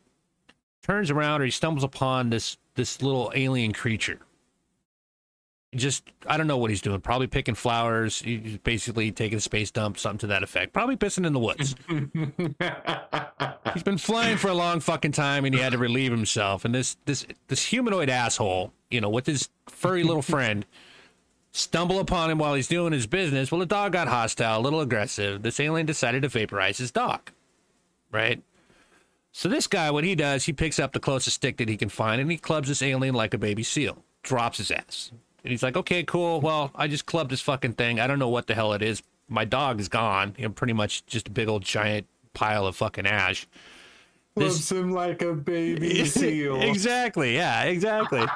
turns 0.84 1.12
around 1.12 1.42
or 1.42 1.46
he 1.46 1.52
stumbles 1.52 1.84
upon 1.84 2.30
this 2.30 2.58
this 2.76 3.02
little 3.02 3.32
alien 3.36 3.74
creature. 3.74 4.20
Just 5.76 6.04
I 6.26 6.38
don't 6.38 6.48
know 6.48 6.58
what 6.58 6.70
he's 6.70 6.82
doing. 6.82 7.02
Probably 7.02 7.28
picking 7.28 7.56
flowers. 7.56 8.22
He's 8.22 8.58
basically 8.60 9.12
taking 9.12 9.38
a 9.38 9.42
space 9.42 9.70
dump, 9.70 9.98
something 9.98 10.20
to 10.20 10.28
that 10.28 10.42
effect. 10.42 10.72
Probably 10.72 10.96
pissing 10.96 11.26
in 11.26 11.34
the 11.34 11.40
woods. 11.40 11.76
He's 13.74 13.84
been 13.84 13.98
flying 13.98 14.38
for 14.38 14.48
a 14.48 14.54
long 14.54 14.80
fucking 14.80 15.12
time, 15.12 15.44
and 15.44 15.54
he 15.54 15.60
had 15.60 15.74
to 15.74 15.78
relieve 15.78 16.12
himself. 16.12 16.64
And 16.64 16.74
this 16.74 16.96
this 17.06 17.28
this 17.48 17.66
humanoid 17.66 18.10
asshole, 18.10 18.72
you 18.90 19.02
know, 19.02 19.10
with 19.10 19.26
his 19.26 19.50
furry 19.68 20.04
little 20.04 20.22
friend, 20.34 20.66
stumble 21.52 22.00
upon 22.00 22.32
him 22.32 22.38
while 22.38 22.54
he's 22.54 22.68
doing 22.68 22.94
his 22.94 23.06
business. 23.06 23.52
Well, 23.52 23.60
the 23.60 23.66
dog 23.66 23.92
got 23.92 24.08
hostile, 24.08 24.60
a 24.60 24.62
little 24.62 24.80
aggressive. 24.80 25.44
This 25.44 25.60
alien 25.60 25.86
decided 25.86 26.22
to 26.22 26.30
vaporize 26.30 26.78
his 26.78 26.92
dog, 26.92 27.32
right? 28.12 28.42
So 29.38 29.50
this 29.50 29.68
guy, 29.68 29.92
what 29.92 30.04
he 30.04 30.16
does, 30.16 30.46
he 30.46 30.52
picks 30.52 30.80
up 30.80 30.94
the 30.94 31.00
closest 31.00 31.36
stick 31.36 31.58
that 31.58 31.70
he 31.70 31.78
can 31.78 31.90
find, 31.90 32.20
and 32.20 32.32
he 32.32 32.38
clubs 32.38 32.70
this 32.70 32.82
alien 32.82 33.14
like 33.14 33.36
a 33.36 33.38
baby 33.38 33.62
seal, 33.62 34.04
drops 34.24 34.58
his 34.58 34.72
ass. 34.72 35.12
And 35.44 35.52
he's 35.52 35.62
like, 35.62 35.78
"Okay, 35.78 36.02
cool. 36.02 36.42
Well, 36.42 36.72
I 36.74 36.88
just 36.88 37.06
clubbed 37.06 37.30
this 37.30 37.42
fucking 37.42 37.74
thing. 37.74 38.00
I 38.00 38.08
don't 38.08 38.18
know 38.18 38.30
what 38.30 38.48
the 38.48 38.56
hell 38.56 38.74
it 38.74 38.82
is. 38.82 39.04
My 39.30 39.46
dog 39.46 39.80
is 39.80 39.90
gone. 39.90 40.34
You 40.40 40.46
know, 40.46 40.50
pretty 40.54 40.74
much 40.74 41.06
just 41.06 41.28
a 41.28 41.30
big 41.30 41.50
old 41.50 41.62
giant 41.62 42.08
pile 42.34 42.66
of 42.66 42.76
fucking 42.78 43.06
ash." 43.06 43.48
This- 44.36 44.54
Loves 44.54 44.72
him 44.72 44.92
like 44.92 45.22
a 45.22 45.34
baby 45.34 46.04
seal. 46.08 46.60
exactly. 46.60 47.36
Yeah, 47.36 47.66
exactly. 47.66 48.26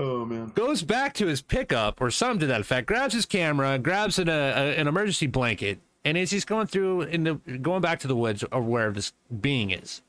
Oh 0.00 0.24
man. 0.24 0.52
Goes 0.54 0.84
back 0.84 1.14
to 1.14 1.26
his 1.26 1.42
pickup 1.42 2.00
or 2.00 2.12
something 2.12 2.38
to 2.38 2.46
that 2.46 2.60
effect. 2.60 2.86
Grabs 2.86 3.14
his 3.14 3.26
camera, 3.26 3.80
grabs 3.80 4.20
an, 4.20 4.28
a, 4.28 4.76
an 4.78 4.86
emergency 4.86 5.26
blanket, 5.26 5.80
and 6.08 6.18
as 6.18 6.30
he's 6.30 6.44
going 6.44 6.66
through 6.66 7.02
in 7.02 7.24
the 7.24 7.34
going 7.34 7.82
back 7.82 8.00
to 8.00 8.08
the 8.08 8.16
woods 8.16 8.44
or 8.52 8.62
where 8.62 8.90
this 8.90 9.12
being 9.40 9.70
is, 9.70 10.02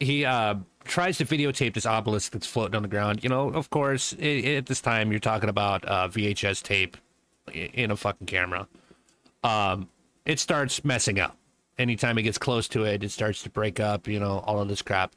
he 0.00 0.24
uh, 0.24 0.56
tries 0.84 1.18
to 1.18 1.24
videotape 1.24 1.74
this 1.74 1.86
obelisk 1.86 2.32
that's 2.32 2.46
floating 2.46 2.74
on 2.74 2.82
the 2.82 2.88
ground. 2.88 3.22
You 3.22 3.30
know, 3.30 3.48
of 3.50 3.70
course, 3.70 4.14
i 4.20 4.56
at 4.56 4.66
this 4.66 4.80
time 4.80 5.10
you're 5.10 5.20
talking 5.20 5.48
about 5.48 5.86
uh, 5.86 6.08
VHS 6.08 6.62
tape 6.62 6.96
in 7.52 7.90
a 7.90 7.96
fucking 7.96 8.26
camera. 8.26 8.66
Um, 9.44 9.88
it 10.24 10.40
starts 10.40 10.84
messing 10.84 11.20
up. 11.20 11.36
Anytime 11.78 12.16
he 12.16 12.22
gets 12.22 12.38
close 12.38 12.66
to 12.68 12.84
it, 12.84 13.04
it 13.04 13.10
starts 13.10 13.42
to 13.44 13.50
break 13.50 13.78
up. 13.78 14.08
You 14.08 14.18
know, 14.18 14.40
all 14.40 14.60
of 14.60 14.68
this 14.68 14.82
crap, 14.82 15.14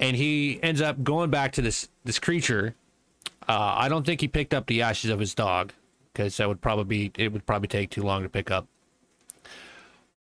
and 0.00 0.16
he 0.16 0.58
ends 0.62 0.80
up 0.80 1.02
going 1.04 1.30
back 1.30 1.52
to 1.52 1.62
this 1.62 1.88
this 2.04 2.18
creature 2.18 2.74
uh, 3.48 3.74
I 3.76 3.88
don't 3.88 4.06
think 4.06 4.20
he 4.20 4.28
picked 4.28 4.54
up 4.54 4.66
the 4.66 4.82
ashes 4.82 5.10
of 5.10 5.20
his 5.20 5.34
dog 5.34 5.72
because 6.12 6.36
that 6.38 6.48
would 6.48 6.60
probably 6.60 7.12
it 7.16 7.32
would 7.32 7.44
probably 7.44 7.68
take 7.68 7.90
too 7.90 8.02
long 8.02 8.22
to 8.22 8.28
pick 8.28 8.50
up. 8.50 8.66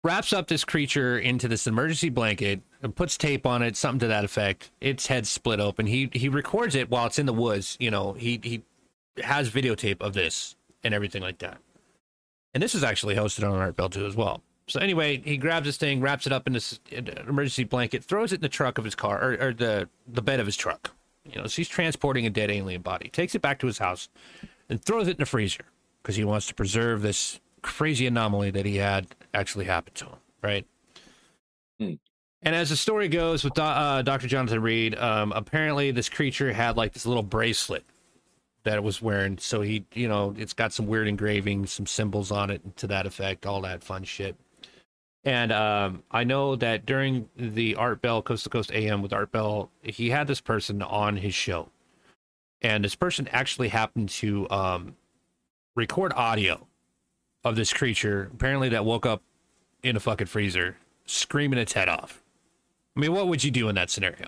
Wraps 0.05 0.33
up 0.33 0.49
this 0.49 0.65
creature 0.65 1.16
into 1.16 1.47
this 1.47 1.69
emergency 1.69 2.09
blanket 2.09 2.61
and 2.83 2.95
puts 2.95 3.16
tape 3.16 3.47
on 3.47 3.62
it, 3.62 3.77
something 3.77 4.01
to 4.01 4.09
that 4.09 4.24
effect. 4.24 4.73
Its 4.81 5.07
head 5.07 5.29
split 5.29 5.61
open. 5.61 5.87
He 5.87 6.11
he 6.12 6.29
records 6.29 6.74
it 6.74 6.91
while 6.91 7.07
it's 7.07 7.20
in 7.20 7.27
the 7.27 7.33
woods. 7.33 7.77
You 7.79 7.93
know, 7.93 8.15
he 8.15 8.41
he 8.43 8.62
has 9.23 9.51
videotape 9.51 10.01
of 10.01 10.12
this 10.12 10.57
and 10.83 10.93
everything 10.93 11.23
like 11.23 11.39
that. 11.39 11.59
And 12.53 12.61
this 12.61 12.74
is 12.74 12.83
actually 12.83 13.15
hosted 13.15 13.49
on 13.49 13.57
Art 13.57 13.77
Bell 13.77 13.89
too 13.89 14.05
as 14.05 14.16
well. 14.16 14.43
So 14.66 14.81
anyway, 14.81 15.23
he 15.24 15.37
grabs 15.37 15.66
this 15.66 15.77
thing, 15.77 16.01
wraps 16.01 16.27
it 16.27 16.33
up 16.33 16.49
in 16.49 16.53
this 16.53 16.81
emergency 16.91 17.65
blanket, 17.65 18.03
throws 18.03 18.33
it 18.33 18.37
in 18.37 18.43
the 18.43 18.49
truck 18.49 18.79
of 18.79 18.85
his 18.85 18.97
car 18.97 19.23
or, 19.23 19.33
or 19.41 19.55
the 19.55 19.89
the 20.09 20.23
bed 20.23 20.41
of 20.41 20.47
his 20.47 20.57
truck. 20.57 20.91
You 21.24 21.41
know, 21.41 21.47
so 21.47 21.57
he's 21.57 21.69
transporting 21.69 22.27
a 22.27 22.31
dead 22.31 22.51
alien 22.51 22.83
body. 22.83 23.09
Takes 23.09 23.37
it 23.37 23.43
back 23.43 23.61
to 23.61 23.69
his 23.69 23.79
house 23.79 24.09
and 24.69 24.83
throws 24.83 25.07
it 25.07 25.12
in 25.12 25.16
the 25.19 25.27
freezer 25.27 25.65
because 26.03 26.16
he 26.16 26.24
wants 26.24 26.49
to 26.49 26.55
preserve 26.55 27.03
this 27.03 27.39
crazy 27.63 28.07
anomaly 28.07 28.51
that 28.51 28.67
he 28.67 28.77
had 28.77 29.07
actually 29.33 29.65
happened 29.65 29.97
to 29.97 30.07
him. 30.07 30.19
Right. 30.43 30.67
Hmm. 31.79 31.95
And 32.43 32.57
as 32.57 32.71
the 32.71 32.77
story 32.77 33.09
goes 33.09 33.45
with 33.45 33.57
uh, 33.59 34.03
Dr. 34.03 34.27
Jonathan 34.27 34.61
Reed, 34.61 34.97
um, 34.97 35.33
apparently 35.33 35.93
this 35.93 36.09
creature 36.09 36.53
had 36.53 36.77
like 36.77 36.93
this 36.93 37.07
little 37.07 37.23
bracelet 37.23 37.85
that 38.65 38.75
it 38.75 38.83
was 38.83 39.01
wearing. 39.01 39.39
So 39.39 39.61
he, 39.61 39.85
you 39.95 40.09
know, 40.09 40.35
it's 40.37 40.53
got 40.53 40.73
some 40.73 40.87
weird 40.87 41.07
engravings, 41.07 41.73
some 41.73 41.87
symbols 41.87 42.33
on 42.33 42.51
it 42.51 42.77
to 42.79 42.89
that 42.89 43.07
effect, 43.07 43.47
all 43.47 43.61
that 43.63 43.85
fun 43.85 44.03
shit. 44.03 44.37
And 45.25 45.53
um, 45.53 46.03
I 46.11 46.25
know 46.25 46.57
that 46.57 46.85
during 46.85 47.29
the 47.37 47.77
Art 47.77 48.03
Bell 48.03 48.23
Coast 48.23 48.43
to 48.45 48.51
Coast 48.51 48.73
AM 48.73 49.03
with 49.03 49.13
Art 49.13 49.31
Bell, 49.31 49.71
he 49.83 50.11
had 50.11 50.27
this 50.27 50.41
person 50.41 50.83
on 50.83 51.17
his 51.17 51.35
show. 51.35 51.69
And 52.61 52.85
this 52.85 52.97
person 52.97 53.29
actually 53.29 53.69
happened 53.69 54.09
to 54.11 54.49
um, 54.51 54.97
record 55.77 56.13
audio 56.15 56.67
of 57.44 57.56
this 57.56 57.73
creature, 57.73 58.31
apparently 58.35 58.69
that 58.70 58.85
woke 58.85 59.06
up 59.06 59.23
in 59.82 59.97
a 59.97 60.01
fucking 60.01 60.27
freezer, 60.28 60.77
screaming 61.06 61.59
its 61.59 61.73
head 61.73 61.89
off. 61.89 62.23
I 62.97 63.01
mean, 63.01 63.12
what 63.12 63.27
would 63.28 63.43
you 63.43 63.51
do 63.51 63.69
in 63.69 63.74
that 63.74 63.90
scenario? 63.90 64.27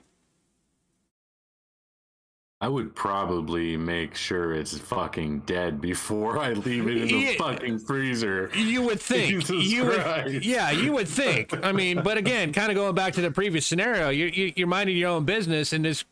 I 2.61 2.69
would 2.69 2.95
probably 2.95 3.77
make 3.77 4.15
sure 4.15 4.55
it's 4.55 4.79
fucking 4.79 5.41
dead 5.41 5.83
before 5.83 6.39
I 6.39 6.53
leave 6.53 6.87
it 6.89 6.97
in 6.97 7.09
the 7.09 7.15
Yeah. 7.15 7.33
fucking 7.37 7.81
freezer. 7.81 8.51
You 8.55 8.83
would 8.83 9.01
think. 9.03 9.29
Jesus 9.29 9.65
you 9.67 9.85
would, 9.85 10.45
yeah, 10.45 10.71
you 10.71 10.93
would 10.95 11.09
think. 11.09 11.53
I 11.65 11.73
mean, 11.73 12.03
but 12.03 12.17
again, 12.17 12.53
kind 12.55 12.71
of 12.71 12.77
going 12.77 12.95
back 12.95 13.13
to 13.15 13.21
the 13.21 13.31
previous 13.31 13.67
scenario, 13.67 14.09
you, 14.09 14.27
you, 14.27 14.53
you're 14.57 14.67
minding 14.69 14.97
your 14.97 15.11
own 15.11 15.25
business, 15.27 15.75
and 15.75 15.85
this 15.85 16.05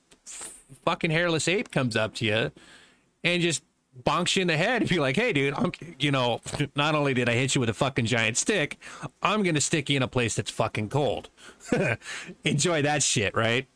fucking 0.85 1.11
hairless 1.11 1.49
ape 1.49 1.71
comes 1.71 1.97
up 1.97 2.15
to 2.17 2.25
you 2.27 2.53
and 3.25 3.41
just 3.43 3.63
bonks 4.05 4.37
you 4.37 4.43
in 4.43 4.49
the 4.49 4.57
head 4.57 4.83
and 4.83 4.89
be 4.89 4.99
like, 4.99 5.17
"Hey, 5.17 5.33
dude, 5.33 5.55
I'm, 5.55 5.73
you 5.99 6.11
know, 6.11 6.41
not 6.77 6.95
only 6.95 7.15
did 7.15 7.29
I 7.29 7.35
hit 7.35 7.55
you 7.55 7.61
with 7.61 7.69
a 7.69 7.75
fucking 7.75 8.07
giant 8.07 8.37
stick, 8.37 8.79
I'm 9.23 9.43
gonna 9.43 9.61
stick 9.61 9.91
you 9.91 9.97
in 9.97 10.03
a 10.03 10.09
place 10.09 10.35
that's 10.35 10.51
fucking 10.51 10.89
cold. 10.89 11.31
Enjoy 12.45 12.83
that 12.83 13.03
shit, 13.03 13.35
right?" 13.35 13.67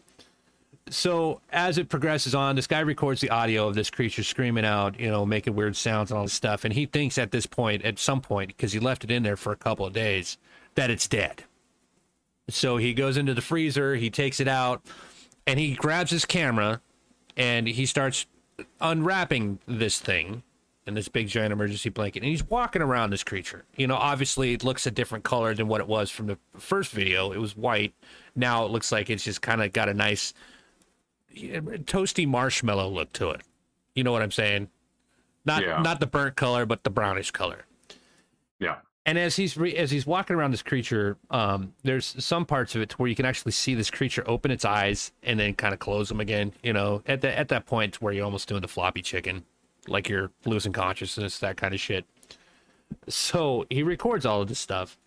so 0.88 1.40
as 1.50 1.78
it 1.78 1.88
progresses 1.88 2.34
on, 2.34 2.56
this 2.56 2.66
guy 2.66 2.80
records 2.80 3.20
the 3.20 3.30
audio 3.30 3.66
of 3.68 3.74
this 3.74 3.90
creature 3.90 4.22
screaming 4.22 4.64
out, 4.64 4.98
you 5.00 5.10
know, 5.10 5.26
making 5.26 5.54
weird 5.54 5.76
sounds 5.76 6.10
and 6.10 6.18
all 6.18 6.24
this 6.24 6.32
stuff. 6.32 6.64
And 6.64 6.72
he 6.72 6.86
thinks 6.86 7.18
at 7.18 7.32
this 7.32 7.46
point, 7.46 7.84
at 7.84 7.98
some 7.98 8.20
point, 8.20 8.48
because 8.48 8.72
he 8.72 8.78
left 8.78 9.02
it 9.02 9.10
in 9.10 9.22
there 9.22 9.36
for 9.36 9.52
a 9.52 9.56
couple 9.56 9.84
of 9.84 9.92
days, 9.92 10.38
that 10.76 10.90
it's 10.90 11.08
dead. 11.08 11.42
So 12.48 12.76
he 12.76 12.94
goes 12.94 13.16
into 13.16 13.34
the 13.34 13.40
freezer, 13.40 13.96
he 13.96 14.10
takes 14.10 14.38
it 14.38 14.46
out, 14.46 14.82
and 15.46 15.58
he 15.58 15.74
grabs 15.74 16.10
his 16.10 16.24
camera 16.24 16.80
and 17.36 17.66
he 17.66 17.84
starts 17.86 18.26
unwrapping 18.80 19.58
this 19.66 19.98
thing 19.98 20.42
in 20.86 20.94
this 20.94 21.08
big 21.08 21.28
giant 21.28 21.52
emergency 21.52 21.88
blanket. 21.88 22.22
And 22.22 22.30
he's 22.30 22.44
walking 22.44 22.80
around 22.80 23.10
this 23.10 23.24
creature. 23.24 23.64
You 23.76 23.86
know, 23.86 23.96
obviously 23.96 24.52
it 24.52 24.62
looks 24.62 24.86
a 24.86 24.90
different 24.90 25.24
color 25.24 25.52
than 25.54 25.66
what 25.68 25.80
it 25.80 25.88
was 25.88 26.10
from 26.10 26.26
the 26.26 26.38
first 26.56 26.92
video. 26.92 27.32
It 27.32 27.38
was 27.38 27.56
white. 27.56 27.92
Now 28.36 28.64
it 28.64 28.70
looks 28.70 28.92
like 28.92 29.10
it's 29.10 29.24
just 29.24 29.42
kind 29.42 29.62
of 29.62 29.72
got 29.72 29.88
a 29.88 29.94
nice 29.94 30.32
toasty 31.34 32.26
marshmallow 32.26 32.88
look 32.88 33.12
to 33.14 33.30
it. 33.30 33.42
You 33.94 34.04
know 34.04 34.12
what 34.12 34.22
I'm 34.22 34.30
saying? 34.30 34.68
Not 35.44 35.62
Yeah. 35.62 35.80
not 35.82 36.00
the 36.00 36.06
burnt 36.06 36.36
color, 36.36 36.66
but 36.66 36.84
the 36.84 36.90
brownish 36.90 37.30
color. 37.30 37.66
And 39.06 39.16
as 39.18 39.36
he's 39.36 39.56
re- 39.56 39.76
as 39.76 39.92
he's 39.92 40.04
walking 40.04 40.34
around 40.34 40.50
this 40.50 40.64
creature, 40.64 41.16
um, 41.30 41.72
there's 41.84 42.16
some 42.22 42.44
parts 42.44 42.74
of 42.74 42.82
it 42.82 42.90
to 42.90 42.96
where 42.96 43.08
you 43.08 43.14
can 43.14 43.24
actually 43.24 43.52
see 43.52 43.74
this 43.76 43.88
creature 43.88 44.24
open 44.26 44.50
its 44.50 44.64
eyes 44.64 45.12
and 45.22 45.38
then 45.38 45.54
kind 45.54 45.72
of 45.72 45.78
close 45.78 46.08
them 46.08 46.18
again. 46.18 46.52
You 46.64 46.72
know, 46.72 47.02
at 47.06 47.20
the 47.20 47.38
at 47.38 47.48
that 47.48 47.66
point 47.66 48.02
where 48.02 48.12
you're 48.12 48.24
almost 48.24 48.48
doing 48.48 48.62
the 48.62 48.68
floppy 48.68 49.02
chicken, 49.02 49.44
like 49.86 50.08
you're 50.08 50.32
losing 50.44 50.72
consciousness, 50.72 51.38
that 51.38 51.56
kind 51.56 51.72
of 51.72 51.78
shit. 51.78 52.04
So 53.06 53.64
he 53.70 53.84
records 53.84 54.26
all 54.26 54.42
of 54.42 54.48
this 54.48 54.58
stuff, 54.58 54.98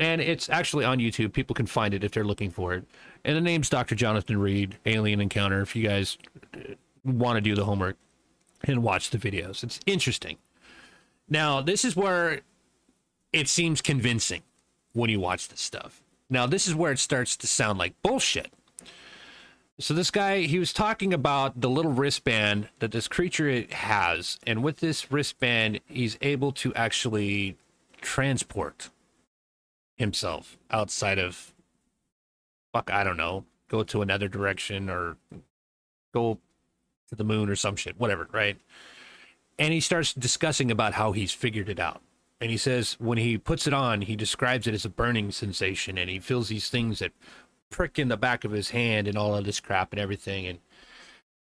and 0.00 0.20
it's 0.20 0.50
actually 0.50 0.84
on 0.84 0.98
YouTube. 0.98 1.32
People 1.32 1.54
can 1.54 1.66
find 1.66 1.94
it 1.94 2.02
if 2.02 2.10
they're 2.10 2.24
looking 2.24 2.50
for 2.50 2.74
it. 2.74 2.84
And 3.24 3.36
the 3.36 3.40
name's 3.40 3.70
Dr. 3.70 3.94
Jonathan 3.94 4.38
Reed, 4.38 4.76
Alien 4.86 5.20
Encounter. 5.20 5.60
If 5.60 5.76
you 5.76 5.86
guys 5.86 6.18
want 7.04 7.36
to 7.36 7.40
do 7.40 7.54
the 7.54 7.64
homework 7.64 7.96
and 8.64 8.82
watch 8.82 9.10
the 9.10 9.18
videos, 9.18 9.62
it's 9.62 9.78
interesting. 9.86 10.38
Now, 11.28 11.60
this 11.60 11.84
is 11.84 11.94
where 11.94 12.40
it 13.32 13.48
seems 13.48 13.80
convincing 13.80 14.42
when 14.92 15.10
you 15.10 15.20
watch 15.20 15.48
this 15.48 15.60
stuff. 15.60 16.02
Now, 16.28 16.46
this 16.46 16.66
is 16.66 16.74
where 16.74 16.92
it 16.92 16.98
starts 16.98 17.36
to 17.36 17.46
sound 17.46 17.78
like 17.78 17.94
bullshit. 18.02 18.52
So, 19.78 19.92
this 19.92 20.10
guy, 20.10 20.40
he 20.40 20.58
was 20.58 20.72
talking 20.72 21.12
about 21.12 21.60
the 21.60 21.68
little 21.68 21.92
wristband 21.92 22.70
that 22.78 22.92
this 22.92 23.08
creature 23.08 23.66
has. 23.70 24.38
And 24.46 24.62
with 24.62 24.80
this 24.80 25.12
wristband, 25.12 25.80
he's 25.86 26.16
able 26.22 26.50
to 26.52 26.74
actually 26.74 27.56
transport 28.00 28.88
himself 29.96 30.56
outside 30.70 31.18
of, 31.18 31.52
fuck, 32.72 32.90
I 32.90 33.04
don't 33.04 33.18
know, 33.18 33.44
go 33.68 33.82
to 33.82 34.02
another 34.02 34.28
direction 34.28 34.88
or 34.88 35.16
go 36.14 36.38
to 37.08 37.14
the 37.14 37.24
moon 37.24 37.48
or 37.48 37.56
some 37.56 37.76
shit, 37.76 37.98
whatever, 38.00 38.28
right? 38.32 38.56
And 39.58 39.72
he 39.72 39.80
starts 39.80 40.12
discussing 40.12 40.70
about 40.70 40.94
how 40.94 41.12
he's 41.12 41.32
figured 41.32 41.68
it 41.68 41.78
out. 41.78 42.00
And 42.40 42.50
he 42.50 42.56
says 42.56 42.96
when 42.98 43.18
he 43.18 43.38
puts 43.38 43.66
it 43.66 43.72
on, 43.72 44.02
he 44.02 44.16
describes 44.16 44.66
it 44.66 44.74
as 44.74 44.84
a 44.84 44.90
burning 44.90 45.30
sensation, 45.30 45.96
and 45.96 46.10
he 46.10 46.18
feels 46.18 46.48
these 46.48 46.68
things 46.68 46.98
that 46.98 47.12
prick 47.70 47.98
in 47.98 48.08
the 48.08 48.16
back 48.16 48.44
of 48.44 48.52
his 48.52 48.70
hand 48.70 49.08
and 49.08 49.16
all 49.16 49.34
of 49.34 49.44
this 49.44 49.60
crap 49.60 49.92
and 49.92 50.00
everything. 50.00 50.46
And 50.46 50.58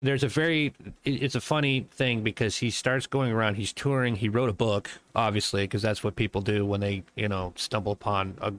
there's 0.02 0.24
a 0.24 0.28
very, 0.28 0.74
it's 1.04 1.36
a 1.36 1.42
funny 1.42 1.88
thing 1.92 2.22
because 2.22 2.58
he 2.58 2.70
starts 2.70 3.08
going 3.08 3.32
around, 3.32 3.56
he's 3.56 3.74
touring, 3.74 4.16
he 4.16 4.30
wrote 4.30 4.50
a 4.50 4.54
book, 4.54 4.90
obviously, 5.16 5.64
because 5.64 5.82
that's 5.82 6.04
what 6.04 6.16
people 6.16 6.42
do 6.42 6.66
when 6.66 6.80
they, 6.80 7.04
you 7.16 7.28
know, 7.28 7.54
stumble 7.56 7.94
upon 7.94 8.38
a 8.42 8.54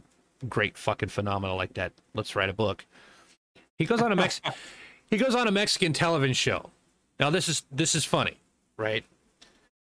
great 0.48 0.76
fucking 0.76 1.08
phenomenon 1.08 1.56
like 1.56 1.74
that. 1.74 1.92
Let's 2.14 2.34
write 2.34 2.48
a 2.48 2.54
book. 2.54 2.84
He 3.76 3.84
goes 3.84 4.00
on 4.00 4.12
a 4.12 4.16
Mex, 4.16 4.40
he 5.06 5.16
goes 5.16 5.34
on 5.34 5.46
a 5.46 5.52
Mexican 5.52 5.92
television 5.92 6.34
show. 6.34 6.70
Now 7.20 7.30
this 7.30 7.48
is 7.48 7.62
this 7.70 7.94
is 7.94 8.04
funny, 8.04 8.36
right? 8.76 9.04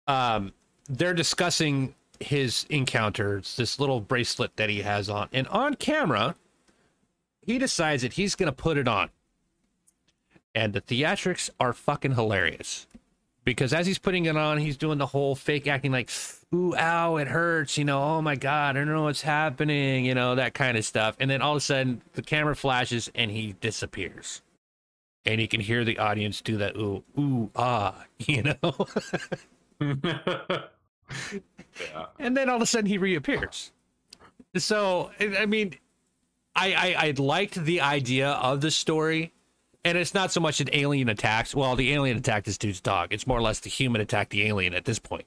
Um, 0.07 0.53
they're 0.87 1.13
discussing 1.13 1.93
his 2.19 2.65
encounters, 2.69 3.55
this 3.55 3.79
little 3.79 4.01
bracelet 4.01 4.55
that 4.57 4.69
he 4.69 4.81
has 4.81 5.09
on, 5.09 5.29
and 5.31 5.47
on 5.47 5.75
camera, 5.75 6.35
he 7.41 7.57
decides 7.57 8.03
that 8.03 8.13
he's 8.13 8.35
gonna 8.35 8.51
put 8.51 8.77
it 8.77 8.87
on. 8.87 9.09
And 10.53 10.73
the 10.73 10.81
theatrics 10.81 11.49
are 11.59 11.73
fucking 11.73 12.15
hilarious. 12.15 12.87
Because 13.45 13.73
as 13.73 13.87
he's 13.87 13.97
putting 13.97 14.25
it 14.25 14.37
on, 14.37 14.57
he's 14.57 14.77
doing 14.77 14.97
the 14.97 15.07
whole 15.07 15.33
fake 15.33 15.65
acting 15.67 15.91
like, 15.91 16.11
ooh, 16.53 16.75
ow, 16.75 17.17
it 17.17 17.27
hurts, 17.27 17.77
you 17.77 17.85
know, 17.85 18.01
oh 18.01 18.21
my 18.21 18.35
God, 18.35 18.75
I 18.75 18.79
don't 18.79 18.93
know 18.93 19.03
what's 19.03 19.21
happening, 19.21 20.05
you 20.05 20.13
know, 20.13 20.35
that 20.35 20.53
kind 20.53 20.77
of 20.77 20.85
stuff. 20.85 21.15
And 21.19 21.31
then 21.31 21.41
all 21.41 21.53
of 21.53 21.57
a 21.57 21.61
sudden, 21.61 22.01
the 22.13 22.21
camera 22.21 22.55
flashes 22.55 23.09
and 23.15 23.31
he 23.31 23.55
disappears. 23.59 24.41
And 25.25 25.41
you 25.41 25.47
can 25.47 25.61
hear 25.61 25.83
the 25.83 25.97
audience 25.97 26.41
do 26.41 26.57
that, 26.57 26.75
ooh, 26.75 27.03
ooh, 27.17 27.49
ah, 27.55 28.05
you 28.19 28.43
know? 28.43 28.87
yeah. 31.31 32.05
and 32.19 32.35
then 32.35 32.49
all 32.49 32.55
of 32.57 32.61
a 32.61 32.65
sudden 32.65 32.87
he 32.87 32.97
reappears. 32.97 33.71
So 34.55 35.11
I 35.19 35.45
mean, 35.45 35.75
I, 36.55 36.73
I 36.73 37.07
I 37.07 37.11
liked 37.17 37.55
the 37.55 37.81
idea 37.81 38.29
of 38.31 38.61
the 38.61 38.71
story, 38.71 39.31
and 39.85 39.97
it's 39.97 40.13
not 40.13 40.31
so 40.31 40.39
much 40.39 40.59
an 40.59 40.69
alien 40.73 41.09
attacks. 41.09 41.53
Well, 41.53 41.75
the 41.75 41.93
alien 41.93 42.17
attacked 42.17 42.45
this 42.45 42.57
dude's 42.57 42.81
dog. 42.81 43.13
It's 43.13 43.27
more 43.27 43.37
or 43.37 43.41
less 43.41 43.59
the 43.59 43.69
human 43.69 44.01
attacked 44.01 44.31
the 44.31 44.47
alien 44.47 44.73
at 44.73 44.85
this 44.85 44.99
point. 44.99 45.25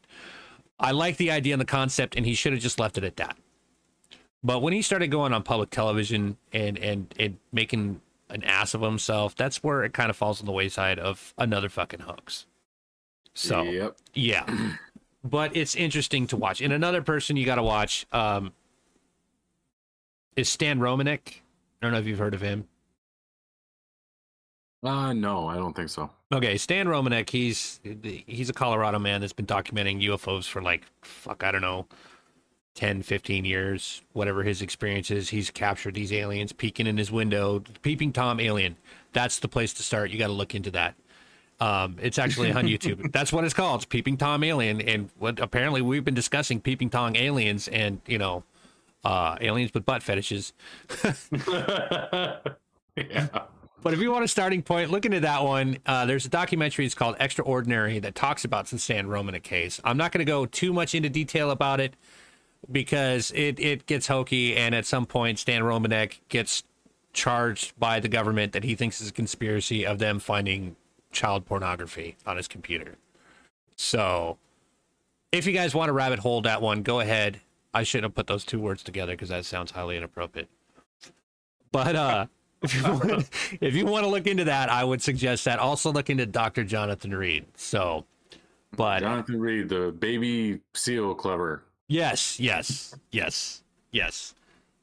I 0.81 0.91
like 0.91 1.17
the 1.17 1.31
idea 1.31 1.55
and 1.55 1.61
the 1.61 1.67
concept, 1.67 2.17
and 2.17 2.27
he 2.27 2.35
should 2.35 2.53
have 2.53 2.61
just 2.63 2.81
left 2.81 2.99
it 2.99 3.05
at 3.05 3.17
that. 3.17 3.37
But 4.43 4.61
when 4.61 4.73
he 4.73 4.83
started 4.83 5.09
going 5.09 5.33
on 5.33 5.45
public 5.45 5.71
television 5.71 6.37
and 6.53 6.77
and 6.79 7.15
and 7.19 7.37
making 7.53 8.01
an 8.29 8.43
ass 8.43 8.75
of 8.75 8.81
himself, 8.81 9.37
that's 9.37 9.63
where 9.63 9.85
it 9.85 9.93
kind 9.93 10.11
of 10.11 10.17
falls 10.17 10.41
on 10.41 10.47
the 10.47 10.53
wayside 10.53 10.99
of 10.99 11.33
another 11.39 11.69
fucking 11.69 12.01
hoax. 12.01 12.47
So 13.35 13.63
Yep. 13.63 13.97
yeah. 14.15 14.45
but 15.25 15.57
it's 15.57 15.75
interesting 15.75 16.27
to 16.29 16.37
watch. 16.37 16.61
And 16.61 16.73
another 16.73 17.03
person 17.03 17.37
you 17.37 17.47
got 17.47 17.57
to 17.57 17.63
watch 17.63 18.07
um, 18.13 18.53
is 20.37 20.49
Stan 20.49 20.79
Romanek. 20.79 21.21
I 21.29 21.87
don't 21.87 21.93
know 21.93 21.99
if 21.99 22.07
you've 22.07 22.19
heard 22.19 22.35
of 22.35 22.41
him. 22.41 22.69
Uh 24.83 25.13
no, 25.13 25.47
I 25.47 25.57
don't 25.57 25.77
think 25.77 25.91
so. 25.91 26.11
Okay, 26.33 26.57
Stan 26.57 26.87
Romanek, 26.87 27.31
he's 27.31 27.81
he's 28.03 28.51
a 28.51 28.53
Colorado 28.53 28.99
man 28.99 29.21
that's 29.21 29.33
been 29.33 29.47
documenting 29.47 30.03
UFOs 30.03 30.49
for 30.49 30.61
like 30.61 30.83
fuck, 31.03 31.45
I 31.45 31.53
don't 31.53 31.61
know, 31.61 31.87
10, 32.75 33.03
15 33.03 33.45
years, 33.45 34.03
whatever 34.13 34.43
his 34.43 34.61
experience 34.61 35.11
is. 35.11 35.29
He's 35.29 35.51
captured 35.51 35.95
these 35.95 36.13
aliens 36.13 36.53
peeking 36.53 36.89
in 36.89 36.97
his 36.97 37.13
window, 37.13 37.63
peeping 37.83 38.13
Tom 38.13 38.41
alien. 38.41 38.77
That's 39.13 39.39
the 39.39 39.49
place 39.49 39.73
to 39.75 39.85
start. 39.85 40.11
You 40.11 40.19
got 40.19 40.29
to 40.29 40.33
look 40.33 40.55
into 40.55 40.73
that. 40.73 40.97
Um, 41.63 41.97
it's 42.03 42.19
actually 42.19 42.51
on 42.51 42.67
YouTube. 42.67 43.13
That's 43.13 43.33
what 43.33 43.45
it's 43.45 43.55
called. 43.55 43.83
It's 43.83 43.85
Peeping 43.85 44.17
Tom 44.17 44.43
Alien. 44.43 44.81
And 44.81 45.11
what 45.19 45.39
apparently 45.39 45.81
we've 45.81 46.05
been 46.05 46.13
discussing 46.13 46.61
Peeping 46.61 46.91
Tom 46.91 47.15
aliens 47.15 47.69
and, 47.69 48.01
you 48.05 48.19
know, 48.19 48.43
uh, 49.05 49.37
aliens 49.41 49.73
with 49.73 49.87
butt 49.87 50.03
fetishes. 50.03 50.53
yeah. 51.47 52.39
But 53.81 53.95
if 53.95 54.01
you 54.01 54.11
want 54.11 54.25
a 54.25 54.29
starting 54.29 54.63
point, 54.63 54.91
look 54.91 55.07
into 55.07 55.21
that 55.21 55.45
one. 55.45 55.79
Uh, 55.87 56.05
there's 56.05 56.27
a 56.27 56.29
documentary. 56.29 56.85
It's 56.85 56.97
called 56.97 57.15
Extraordinary 57.21 58.01
that 58.01 58.17
talks 58.17 58.45
about 58.45 58.67
the 58.67 58.79
Stan 58.81 59.07
Romanek 59.07 59.45
case. 59.45 59.81
I'm 59.85 59.97
not 59.97 60.11
going 60.11 60.25
to 60.25 60.31
go 60.31 60.47
too 60.47 60.73
much 60.73 60.97
into 60.97 61.11
detail 61.11 61.53
about 61.53 61.79
it 61.79 61.95
because 62.73 63.31
it, 63.37 63.61
it 63.61 63.87
gets 63.87 64.09
hokey. 64.09 64.57
And 64.57 64.75
at 64.75 64.85
some 64.85 65.07
point, 65.07 65.39
Stan 65.39 65.63
Romanek 65.63 66.19
gets 66.29 66.65
charged 67.13 67.79
by 67.79 68.01
the 68.01 68.09
government 68.09 68.53
that 68.53 68.65
he 68.65 68.75
thinks 68.75 69.01
is 69.01 69.11
a 69.11 69.13
conspiracy 69.13 69.87
of 69.87 70.01
them 70.01 70.19
finding 70.19 70.75
child 71.13 71.47
pornography 71.47 72.17
on 72.27 72.37
his 72.37 72.49
computer. 72.49 72.97
So 73.77 74.39
if 75.31 75.47
you 75.47 75.53
guys 75.53 75.75
want 75.75 75.89
to 75.89 75.93
rabbit 75.93 76.19
hole 76.19 76.43
that 76.43 76.61
one, 76.61 76.83
go 76.83 77.01
ahead. 77.01 77.41
I 77.75 77.85
shouldn't 77.85 78.05
have 78.11 78.15
put 78.15 78.27
those 78.27 78.45
two 78.45 78.61
words 78.61 78.83
together 78.83 79.13
because 79.13 79.31
that 79.31 79.45
sounds 79.45 79.71
highly 79.71 79.97
inappropriate. 79.97 80.49
But 81.71 81.97
uh, 81.97 82.27
if 82.63 82.75
you 82.75 82.83
want, 82.93 83.31
if 83.61 83.75
you 83.75 83.87
want 83.87 84.05
to 84.05 84.11
look 84.11 84.27
into 84.27 84.45
that, 84.45 84.69
I 84.71 84.85
would 84.85 85.03
suggest 85.03 85.45
that. 85.47 85.59
Also 85.59 85.93
look 85.93 86.11
into 86.11 86.27
Dr. 86.27 86.65
Jonathan 86.65 87.15
Reed. 87.15 87.47
So, 87.57 88.05
but 88.77 89.01
Jonathan 89.01 89.41
Reed, 89.41 89.69
the 89.69 89.93
baby 89.93 90.61
seal 90.75 91.15
clever. 91.15 91.63
yes, 91.89 92.39
yes, 92.39 92.95
yes, 93.11 93.63
yes. 93.91 94.35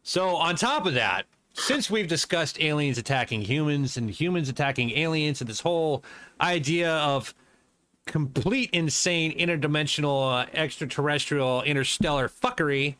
So 0.04 0.36
on 0.36 0.56
top 0.56 0.86
of 0.88 0.96
that, 0.96 1.26
since 1.60 1.90
we've 1.90 2.08
discussed 2.08 2.62
aliens 2.62 2.98
attacking 2.98 3.42
humans 3.42 3.98
and 3.98 4.10
humans 4.10 4.50
attacking 4.50 4.92
aliens 4.92 5.42
and 5.42 5.50
this 5.50 5.60
whole 5.60 6.04
idea 6.42 6.92
of 6.96 7.34
complete 8.06 8.70
insane 8.72 9.38
interdimensional 9.38 10.44
uh, 10.44 10.46
extraterrestrial 10.54 11.62
interstellar 11.64 12.28
fuckery 12.28 12.96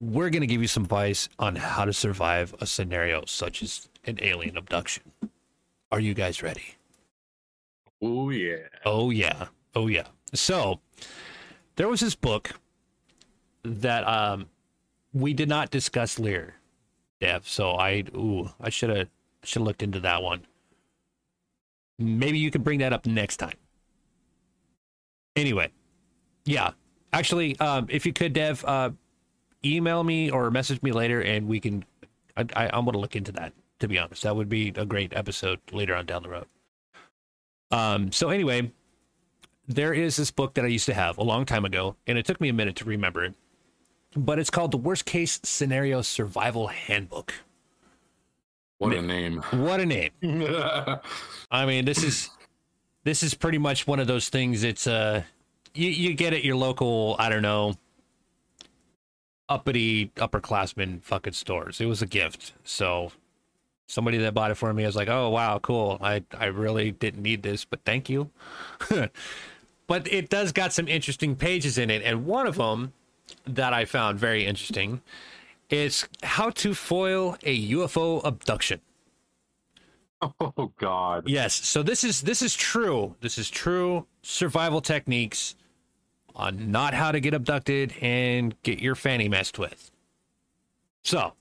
we're 0.00 0.30
going 0.30 0.42
to 0.42 0.46
give 0.46 0.60
you 0.60 0.68
some 0.68 0.82
advice 0.82 1.28
on 1.38 1.56
how 1.56 1.84
to 1.84 1.92
survive 1.92 2.54
a 2.60 2.66
scenario 2.66 3.24
such 3.26 3.62
as 3.62 3.88
an 4.04 4.18
alien 4.20 4.56
abduction. 4.56 5.02
Are 5.90 6.00
you 6.00 6.14
guys 6.14 6.42
ready? 6.42 6.74
Oh 8.02 8.30
yeah. 8.30 8.68
oh 8.84 9.10
yeah. 9.10 9.46
Oh 9.74 9.86
yeah. 9.86 10.06
So 10.34 10.80
there 11.76 11.88
was 11.88 12.00
this 12.00 12.14
book 12.14 12.50
that 13.62 14.06
um 14.06 14.46
we 15.12 15.32
did 15.32 15.48
not 15.48 15.70
discuss 15.70 16.18
lear 16.18 16.56
dev 17.20 17.46
so 17.46 17.72
i 17.72 18.04
ooh 18.14 18.50
i 18.60 18.68
should 18.68 18.90
have 18.90 19.08
should 19.42 19.60
have 19.60 19.66
looked 19.66 19.82
into 19.82 20.00
that 20.00 20.22
one. 20.22 20.44
Maybe 21.98 22.38
you 22.38 22.50
can 22.50 22.62
bring 22.62 22.80
that 22.80 22.92
up 22.92 23.06
next 23.06 23.36
time. 23.36 23.54
Anyway 25.34 25.70
yeah 26.46 26.70
actually 27.12 27.58
um 27.58 27.86
if 27.90 28.06
you 28.06 28.12
could 28.12 28.32
dev 28.32 28.64
uh 28.64 28.90
email 29.64 30.02
me 30.04 30.30
or 30.30 30.50
message 30.50 30.82
me 30.82 30.92
later 30.92 31.20
and 31.20 31.48
we 31.48 31.60
can 31.60 31.84
I, 32.36 32.46
I 32.54 32.70
i'm 32.72 32.84
gonna 32.84 32.98
look 32.98 33.16
into 33.16 33.32
that 33.32 33.52
to 33.78 33.88
be 33.88 33.98
honest. 33.98 34.22
That 34.22 34.34
would 34.34 34.48
be 34.48 34.72
a 34.74 34.86
great 34.86 35.12
episode 35.14 35.60
later 35.70 35.94
on 35.94 36.06
down 36.06 36.22
the 36.22 36.30
road. 36.30 36.46
Um 37.70 38.12
so 38.12 38.30
anyway 38.30 38.72
there 39.68 39.92
is 39.92 40.16
this 40.16 40.30
book 40.30 40.54
that 40.54 40.64
i 40.64 40.68
used 40.68 40.86
to 40.86 40.94
have 40.94 41.18
a 41.18 41.24
long 41.24 41.44
time 41.44 41.64
ago 41.64 41.96
and 42.06 42.16
it 42.16 42.24
took 42.24 42.40
me 42.40 42.48
a 42.48 42.52
minute 42.52 42.76
to 42.76 42.84
remember 42.84 43.24
it 43.24 43.34
but 44.16 44.38
it's 44.38 44.50
called 44.50 44.70
the 44.70 44.76
worst 44.78 45.04
case 45.04 45.38
scenario 45.42 46.02
survival 46.02 46.68
handbook 46.68 47.34
What 48.78 48.94
a 48.94 49.02
name. 49.02 49.42
what 49.52 49.80
a 49.80 49.86
name. 49.86 50.10
I 51.50 51.66
mean, 51.66 51.84
this 51.84 52.02
is 52.02 52.30
this 53.04 53.22
is 53.22 53.34
pretty 53.34 53.58
much 53.58 53.86
one 53.86 54.00
of 54.00 54.06
those 54.06 54.28
things. 54.28 54.64
It's 54.64 54.86
uh, 54.86 55.22
you 55.74 55.88
you 55.90 56.14
get 56.14 56.32
at 56.32 56.44
your 56.44 56.56
local, 56.56 57.16
I 57.18 57.28
don't 57.28 57.42
know, 57.42 57.74
uppity 59.48 60.10
upperclassmen 60.16 61.02
fucking 61.02 61.32
stores. 61.34 61.80
It 61.80 61.86
was 61.86 62.02
a 62.02 62.06
gift, 62.06 62.52
so 62.64 63.12
somebody 63.86 64.18
that 64.18 64.34
bought 64.34 64.50
it 64.50 64.56
for 64.56 64.72
me 64.74 64.82
I 64.82 64.86
was 64.86 64.96
like, 64.96 65.08
oh 65.08 65.30
wow, 65.30 65.58
cool. 65.58 65.98
I 66.00 66.24
I 66.36 66.46
really 66.46 66.90
didn't 66.90 67.22
need 67.22 67.42
this, 67.42 67.64
but 67.64 67.80
thank 67.84 68.08
you. 68.10 68.30
but 69.86 70.12
it 70.12 70.28
does 70.28 70.52
got 70.52 70.72
some 70.72 70.88
interesting 70.88 71.36
pages 71.36 71.78
in 71.78 71.90
it, 71.90 72.02
and 72.02 72.26
one 72.26 72.46
of 72.46 72.56
them 72.56 72.92
that 73.46 73.72
I 73.72 73.84
found 73.84 74.18
very 74.18 74.44
interesting 74.44 75.00
is 75.70 76.06
how 76.22 76.50
to 76.50 76.74
foil 76.74 77.36
a 77.42 77.70
UFO 77.70 78.24
abduction. 78.24 78.80
Oh 80.40 80.72
God. 80.78 81.28
Yes. 81.28 81.54
So 81.54 81.82
this 81.82 82.02
is 82.02 82.22
this 82.22 82.40
is 82.40 82.54
true. 82.54 83.14
This 83.20 83.36
is 83.36 83.50
true 83.50 84.06
survival 84.22 84.80
techniques 84.80 85.54
on 86.34 86.70
not 86.70 86.94
how 86.94 87.12
to 87.12 87.20
get 87.20 87.34
abducted 87.34 87.94
and 88.00 88.60
get 88.62 88.78
your 88.78 88.94
fanny 88.94 89.28
messed 89.28 89.58
with. 89.58 89.90
So, 91.02 91.32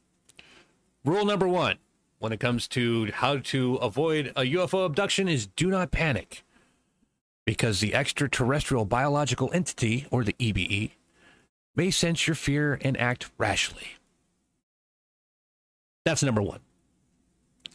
rule 1.04 1.26
number 1.26 1.48
1 1.48 1.78
when 2.20 2.32
it 2.32 2.40
comes 2.40 2.68
to 2.70 3.12
how 3.12 3.38
to 3.38 3.76
avoid 3.76 4.28
a 4.36 4.42
UFO 4.42 4.86
abduction 4.86 5.28
is 5.28 5.48
do 5.48 5.68
not 5.68 5.92
panic. 5.92 6.44
Because 7.46 7.80
the 7.80 7.94
extraterrestrial 7.94 8.86
biological 8.86 9.52
entity 9.54 10.08
or 10.10 10.24
the 10.24 10.36
EBE 10.40 10.92
may 11.76 11.92
sense 11.92 12.28
your 12.28 12.36
fear 12.36 12.80
and 12.82 13.00
act 13.00 13.30
rashly. 13.38 13.88
That's 16.06 16.24
number 16.24 16.42
1 16.42 16.60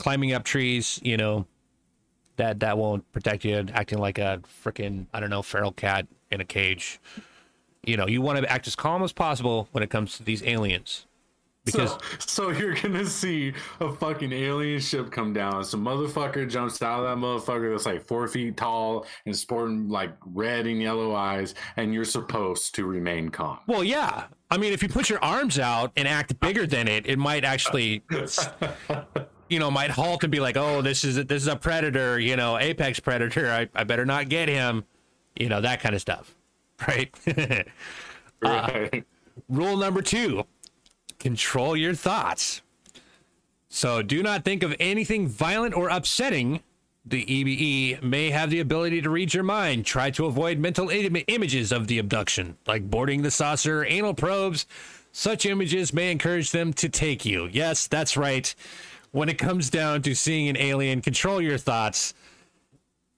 climbing 0.00 0.32
up 0.32 0.42
trees, 0.42 0.98
you 1.02 1.16
know, 1.16 1.46
that 2.36 2.60
that 2.60 2.76
won't 2.78 3.10
protect 3.12 3.44
you. 3.44 3.66
Acting 3.72 3.98
like 3.98 4.18
a 4.18 4.40
freaking 4.64 5.06
I 5.12 5.20
don't 5.20 5.30
know 5.30 5.42
feral 5.42 5.72
cat 5.72 6.08
in 6.30 6.40
a 6.40 6.44
cage. 6.44 6.98
You 7.84 7.96
know, 7.96 8.08
you 8.08 8.20
want 8.20 8.38
to 8.38 8.50
act 8.50 8.66
as 8.66 8.74
calm 8.74 9.02
as 9.02 9.12
possible 9.12 9.68
when 9.72 9.84
it 9.84 9.90
comes 9.90 10.16
to 10.16 10.22
these 10.24 10.42
aliens, 10.42 11.06
because 11.64 11.90
so, 11.90 11.98
so 12.18 12.50
you're 12.50 12.74
gonna 12.74 13.06
see 13.06 13.52
a 13.80 13.92
fucking 13.92 14.32
alien 14.32 14.80
ship 14.80 15.10
come 15.10 15.32
down. 15.32 15.64
Some 15.64 15.84
motherfucker 15.84 16.48
jumps 16.48 16.80
out 16.82 17.04
of 17.04 17.06
that 17.06 17.24
motherfucker 17.24 17.70
that's 17.72 17.86
like 17.86 18.06
four 18.06 18.26
feet 18.28 18.56
tall 18.56 19.06
and 19.26 19.36
sporting 19.36 19.88
like 19.88 20.12
red 20.26 20.66
and 20.66 20.80
yellow 20.80 21.14
eyes, 21.14 21.54
and 21.76 21.92
you're 21.92 22.04
supposed 22.04 22.74
to 22.76 22.84
remain 22.86 23.28
calm. 23.28 23.58
well, 23.66 23.84
yeah. 23.84 24.24
I 24.52 24.56
mean, 24.58 24.72
if 24.72 24.82
you 24.82 24.88
put 24.88 25.08
your 25.08 25.22
arms 25.22 25.60
out 25.60 25.92
and 25.96 26.08
act 26.08 26.40
bigger 26.40 26.66
than 26.66 26.88
it, 26.88 27.06
it 27.06 27.20
might 27.20 27.44
actually, 27.44 28.02
you 29.48 29.60
know, 29.60 29.70
might 29.70 29.90
halt 29.92 30.24
and 30.24 30.32
be 30.32 30.40
like, 30.40 30.56
"Oh, 30.56 30.82
this 30.82 31.04
is 31.04 31.18
a, 31.18 31.24
this 31.24 31.42
is 31.42 31.48
a 31.48 31.54
predator, 31.54 32.18
you 32.18 32.34
know, 32.34 32.58
apex 32.58 32.98
predator. 32.98 33.48
I, 33.48 33.68
I 33.74 33.84
better 33.84 34.04
not 34.04 34.28
get 34.28 34.48
him," 34.48 34.84
you 35.36 35.48
know, 35.48 35.60
that 35.60 35.80
kind 35.80 35.94
of 35.94 36.00
stuff, 36.00 36.34
right? 36.88 37.14
Uh, 38.42 38.70
right. 38.90 39.04
Rule 39.50 39.76
number 39.76 40.00
two 40.00 40.46
control 41.20 41.76
your 41.76 41.94
thoughts. 41.94 42.62
So 43.68 44.02
do 44.02 44.22
not 44.22 44.44
think 44.44 44.64
of 44.64 44.74
anything 44.80 45.28
violent 45.28 45.76
or 45.76 45.88
upsetting. 45.88 46.60
The 47.06 47.24
EBE 47.24 48.02
may 48.02 48.30
have 48.30 48.50
the 48.50 48.60
ability 48.60 49.00
to 49.02 49.10
read 49.10 49.32
your 49.32 49.44
mind. 49.44 49.86
Try 49.86 50.10
to 50.10 50.26
avoid 50.26 50.58
mental 50.58 50.90
Im- 50.90 51.24
images 51.28 51.70
of 51.70 51.86
the 51.86 51.98
abduction, 51.98 52.56
like 52.66 52.90
boarding 52.90 53.22
the 53.22 53.30
saucer, 53.30 53.84
anal 53.84 54.12
probes. 54.12 54.66
Such 55.12 55.46
images 55.46 55.92
may 55.92 56.10
encourage 56.10 56.50
them 56.50 56.72
to 56.74 56.88
take 56.88 57.24
you. 57.24 57.48
Yes, 57.52 57.86
that's 57.86 58.16
right. 58.16 58.52
When 59.12 59.28
it 59.28 59.38
comes 59.38 59.70
down 59.70 60.02
to 60.02 60.14
seeing 60.14 60.48
an 60.48 60.56
alien, 60.56 61.00
control 61.00 61.40
your 61.40 61.58
thoughts 61.58 62.14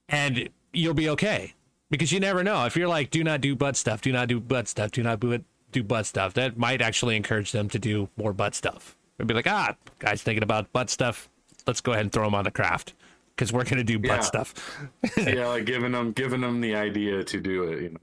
and 0.08 0.48
you'll 0.72 0.94
be 0.94 1.08
okay. 1.10 1.54
Because 1.90 2.12
you 2.12 2.20
never 2.20 2.42
know. 2.42 2.64
If 2.64 2.76
you're 2.76 2.88
like, 2.88 3.10
do 3.10 3.22
not 3.22 3.40
do 3.40 3.54
butt 3.54 3.76
stuff, 3.76 4.00
do 4.00 4.12
not 4.12 4.28
do 4.28 4.40
butt 4.40 4.68
stuff, 4.68 4.92
do 4.92 5.02
not 5.02 5.20
do 5.20 5.32
it, 5.32 5.44
do 5.72 5.82
butt 5.82 6.06
stuff, 6.06 6.34
that 6.34 6.56
might 6.56 6.80
actually 6.80 7.16
encourage 7.16 7.52
them 7.52 7.68
to 7.70 7.78
do 7.78 8.08
more 8.16 8.32
butt 8.32 8.54
stuff. 8.54 8.96
It'd 9.18 9.26
be 9.28 9.34
like, 9.34 9.46
ah, 9.46 9.74
guy's 9.98 10.22
thinking 10.22 10.42
about 10.42 10.72
butt 10.72 10.90
stuff. 10.90 11.28
Let's 11.66 11.80
go 11.80 11.92
ahead 11.92 12.04
and 12.04 12.12
throw 12.12 12.24
them 12.24 12.34
on 12.34 12.44
the 12.44 12.50
craft 12.50 12.94
because 13.34 13.52
we're 13.52 13.64
gonna 13.64 13.84
do 13.84 13.98
butt 13.98 14.08
Yeah. 14.10 14.20
stuff. 14.20 14.78
yeah, 15.16 15.46
like 15.48 15.64
giving 15.64 15.92
them 15.92 16.12
giving 16.12 16.40
them 16.40 16.60
the 16.60 16.74
idea 16.74 17.22
to 17.24 17.40
do 17.40 17.64
it. 17.64 17.82
You 17.82 17.90
know. 17.90 18.00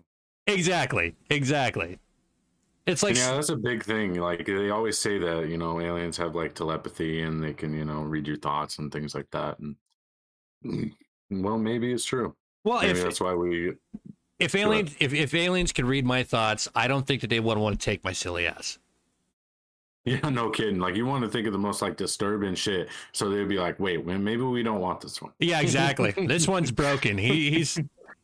exactly, 0.47 1.15
exactly. 1.29 1.99
It's 2.85 3.03
like 3.03 3.15
yeah, 3.17 3.33
that's 3.35 3.49
a 3.49 3.55
big 3.57 3.83
thing. 3.83 4.15
Like 4.15 4.45
they 4.45 4.69
always 4.71 4.97
say 4.97 5.19
that 5.19 5.47
you 5.49 5.57
know 5.57 5.79
aliens 5.79 6.17
have 6.17 6.35
like 6.35 6.55
telepathy 6.55 7.21
and 7.21 7.43
they 7.43 7.53
can 7.53 7.73
you 7.73 7.85
know 7.85 8.01
read 8.01 8.25
your 8.27 8.37
thoughts 8.37 8.79
and 8.79 8.91
things 8.91 9.13
like 9.13 9.29
that. 9.31 9.59
And 9.59 9.75
well, 11.29 11.57
maybe 11.57 11.91
it's 11.93 12.05
true. 12.05 12.35
well, 12.63 12.81
Maybe 12.81 12.97
if 12.97 13.03
that's 13.03 13.21
why 13.21 13.33
we. 13.33 13.73
If 14.39 14.55
aliens 14.55 14.95
if, 14.99 15.13
if 15.13 15.33
aliens 15.33 15.71
could 15.71 15.85
read 15.85 16.05
my 16.05 16.23
thoughts, 16.23 16.67
I 16.75 16.87
don't 16.87 17.05
think 17.05 17.21
that 17.21 17.29
they 17.29 17.39
would 17.39 17.57
want 17.57 17.79
to 17.79 17.83
take 17.83 18.03
my 18.03 18.13
silly 18.13 18.47
ass. 18.47 18.79
Yeah, 20.05 20.29
no 20.29 20.49
kidding. 20.49 20.79
Like 20.79 20.95
you 20.95 21.05
want 21.05 21.23
to 21.23 21.29
think 21.29 21.45
of 21.45 21.53
the 21.53 21.59
most 21.59 21.81
like 21.81 21.97
disturbing 21.97 22.55
shit, 22.55 22.89
so 23.11 23.29
they'd 23.29 23.47
be 23.47 23.57
like, 23.57 23.79
"Wait, 23.79 24.05
maybe 24.05 24.41
we 24.41 24.63
don't 24.63 24.79
want 24.79 25.01
this 25.01 25.21
one." 25.21 25.33
Yeah, 25.39 25.59
exactly. 25.59 26.11
this 26.27 26.47
one's 26.47 26.71
broken. 26.71 27.17
He, 27.17 27.51
he's 27.51 27.77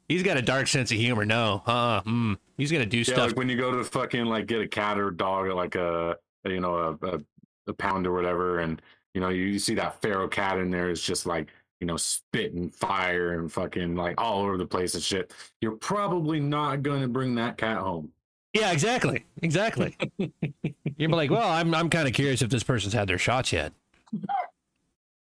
he's 0.08 0.24
got 0.24 0.38
a 0.38 0.42
dark 0.42 0.68
sense 0.68 0.92
of 0.92 0.98
humor. 0.98 1.26
No, 1.26 1.62
uh, 1.66 2.02
mm, 2.02 2.38
he's 2.58 2.72
gonna 2.72 2.86
do 2.86 3.00
Yeah, 3.00 3.04
stuff. 3.04 3.28
like 3.28 3.38
when 3.38 3.50
you 3.50 3.58
go 3.58 3.72
to 3.72 3.84
fucking 3.84 4.26
like 4.26 4.48
get 4.48 4.62
a 4.62 4.68
cat 4.68 4.98
or 4.98 5.10
a 5.10 5.16
dog 5.16 5.48
at 5.48 5.56
like 5.56 5.76
a, 5.76 6.16
a, 6.46 6.50
you 6.50 6.60
know 6.62 6.98
a, 7.02 7.08
a 7.08 7.20
a 7.68 7.74
pound 7.74 8.08
or 8.08 8.14
whatever, 8.14 8.60
and 8.60 8.82
you 9.14 9.22
know 9.22 9.30
you, 9.30 9.44
you 9.44 9.60
see 9.60 9.76
that 9.76 10.02
feral 10.02 10.28
cat 10.28 10.58
in 10.58 10.72
there 10.72 10.90
is 10.90 11.02
just 11.02 11.26
like 11.26 11.50
you 11.80 11.88
know 11.88 11.98
spitting 11.98 12.70
fire 12.70 13.40
and 13.40 13.52
fucking 13.52 13.96
like 13.96 14.20
all 14.20 14.44
over 14.44 14.58
the 14.58 14.66
place 14.66 14.94
and 14.94 15.04
shit. 15.04 15.34
You're 15.62 15.74
probably 15.78 16.40
not 16.40 16.84
going 16.84 17.02
to 17.02 17.08
bring 17.08 17.36
that 17.36 17.58
cat 17.58 17.78
home. 17.78 18.12
Yeah, 18.54 18.72
exactly, 18.72 19.26
exactly. 19.42 19.98
You're 20.98 21.10
like, 21.10 21.30
well, 21.30 21.50
I'm 21.50 21.74
I'm 21.76 21.90
kind 21.90 22.08
of 22.08 22.14
curious 22.14 22.42
if 22.42 22.50
this 22.50 22.64
person's 22.64 22.94
had 22.94 23.08
their 23.08 23.18
shots 23.18 23.52
yet. 23.52 23.74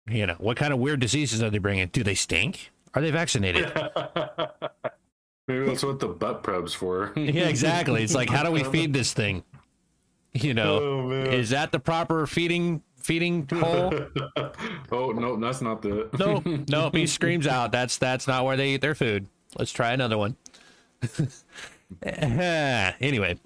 You 0.09 0.27
know, 0.27 0.35
what 0.39 0.57
kind 0.57 0.73
of 0.73 0.81
weird 0.81 0.99
diseases 1.01 1.41
are 1.43 1.51
they 1.51 1.59
bringing? 1.59 1.87
Do 1.89 2.03
they 2.03 2.17
stink? 2.17 2.73
Are 2.95 3.01
they 3.03 3.13
vaccinated? 3.13 3.73
Maybe 5.47 5.67
that's 5.67 5.85
what 5.85 6.01
the 6.01 6.09
butt 6.09 6.43
probes 6.43 6.75
for. 6.75 7.13
yeah, 7.17 7.49
exactly. 7.49 8.03
It's 8.03 8.15
like, 8.15 8.29
how 8.31 8.43
do 8.43 8.51
we 8.51 8.65
feed 8.65 8.93
this 8.93 9.13
thing? 9.13 9.45
You 10.33 10.55
know, 10.55 10.79
Oh, 10.79 11.11
is 11.11 11.51
that 11.51 11.73
the 11.73 11.81
proper 11.81 12.27
feeding 12.27 12.83
feeding 13.01 13.49
hole? 13.53 13.93
oh 14.93 15.11
no, 15.13 15.37
that's 15.37 15.61
not 15.61 15.83
the. 15.83 16.09
nope, 16.19 16.69
nope. 16.69 16.95
He 16.95 17.07
screams 17.09 17.47
out. 17.47 17.73
That's 17.73 17.99
that's 17.99 18.27
not 18.27 18.45
where 18.45 18.57
they 18.57 18.71
eat 18.71 18.81
their 18.81 18.95
food. 18.95 19.27
Let's 19.59 19.73
try 19.73 19.93
another 19.93 20.17
one. 20.19 20.37
anyway, 22.03 23.39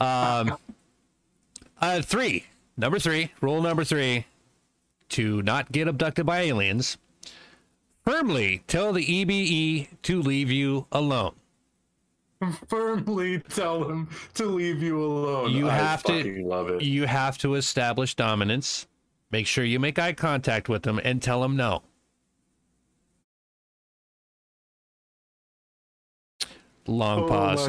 um, 0.00 0.56
uh, 1.80 2.02
three, 2.02 2.46
number 2.76 2.98
three, 2.98 3.32
rule 3.40 3.60
number 3.60 3.84
three, 3.84 4.26
to 5.10 5.42
not 5.42 5.72
get 5.72 5.88
abducted 5.88 6.24
by 6.24 6.40
aliens. 6.40 6.96
Firmly 8.04 8.62
tell 8.66 8.92
the 8.92 9.04
EBE 9.04 9.88
to 10.02 10.22
leave 10.22 10.50
you 10.50 10.86
alone. 10.90 11.34
Firmly 12.68 13.40
tell 13.40 13.84
them 13.84 14.08
to 14.34 14.46
leave 14.46 14.80
you 14.82 15.02
alone. 15.04 15.50
You 15.50 15.68
I 15.68 15.72
have 15.74 16.02
to- 16.04 16.44
love 16.44 16.68
it. 16.70 16.82
You 16.82 17.06
have 17.06 17.36
to 17.38 17.54
establish 17.56 18.14
dominance. 18.14 18.86
Make 19.30 19.46
sure 19.46 19.64
you 19.64 19.80
make 19.80 19.98
eye 19.98 20.12
contact 20.12 20.68
with 20.68 20.84
them 20.84 21.00
and 21.02 21.20
tell 21.20 21.40
them 21.42 21.56
no. 21.56 21.82
Long 26.86 27.24
Oh 27.24 27.28
pause 27.28 27.68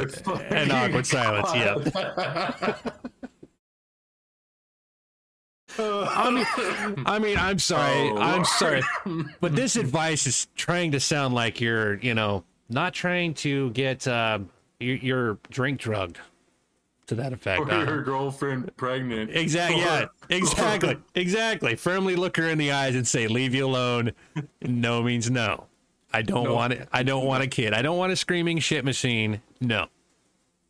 and 0.50 0.72
awkward 0.72 1.06
silence. 1.06 1.54
Yep. 1.54 2.96
I 5.78 6.32
mean, 6.32 7.04
I 7.06 7.20
mean, 7.20 7.38
I'm 7.38 7.60
sorry. 7.74 8.10
Oh, 8.12 8.18
I'm 8.18 8.46
sorry. 8.46 8.82
But 9.42 9.56
this 9.56 9.76
advice 9.76 10.26
is 10.28 10.48
trying 10.56 10.92
to 10.92 11.00
sound 11.00 11.34
like 11.34 11.60
you're, 11.60 11.96
you 12.00 12.14
know, 12.14 12.44
not 12.70 12.94
trying 12.94 13.34
to 13.36 13.72
get 13.72 14.08
uh, 14.08 14.40
your, 14.80 14.96
your 14.98 15.38
drink 15.50 15.80
drugged 15.80 16.20
to 17.08 17.16
that 17.16 17.34
effect. 17.34 17.62
Or 17.62 17.86
your 17.86 18.04
girlfriend 18.04 18.76
pregnant. 18.78 19.32
Exactly. 19.36 19.82
Yeah. 19.82 20.04
Or- 20.04 20.10
Exactly. 20.30 20.98
Exactly. 21.16 21.76
Firmly 21.76 22.16
look 22.16 22.38
her 22.38 22.48
in 22.50 22.58
the 22.58 22.72
eyes 22.72 22.96
and 22.96 23.08
say, 23.08 23.28
"Leave 23.28 23.56
you 23.56 23.66
alone." 23.66 24.12
No 24.62 25.02
means 25.02 25.30
no. 25.32 25.66
I 26.14 26.22
don't 26.22 26.46
No. 26.46 26.54
want 26.56 26.74
it. 26.74 26.88
I 26.92 27.04
don't 27.04 27.26
want 27.26 27.44
a 27.44 27.48
kid. 27.48 27.74
I 27.74 27.82
don't 27.82 27.98
want 27.98 28.12
a 28.12 28.16
screaming 28.16 28.60
shit 28.60 28.84
machine. 28.86 29.42
No. 29.60 29.88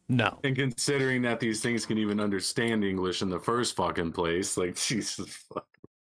No. 0.09 0.39
And 0.43 0.55
considering 0.55 1.21
that 1.21 1.39
these 1.39 1.61
things 1.61 1.85
can 1.85 1.97
even 1.97 2.19
understand 2.19 2.83
English 2.83 3.21
in 3.21 3.29
the 3.29 3.39
first 3.39 3.75
fucking 3.75 4.11
place, 4.13 4.57
like 4.57 4.75
Jesus, 4.87 5.27
fuck. 5.53 5.65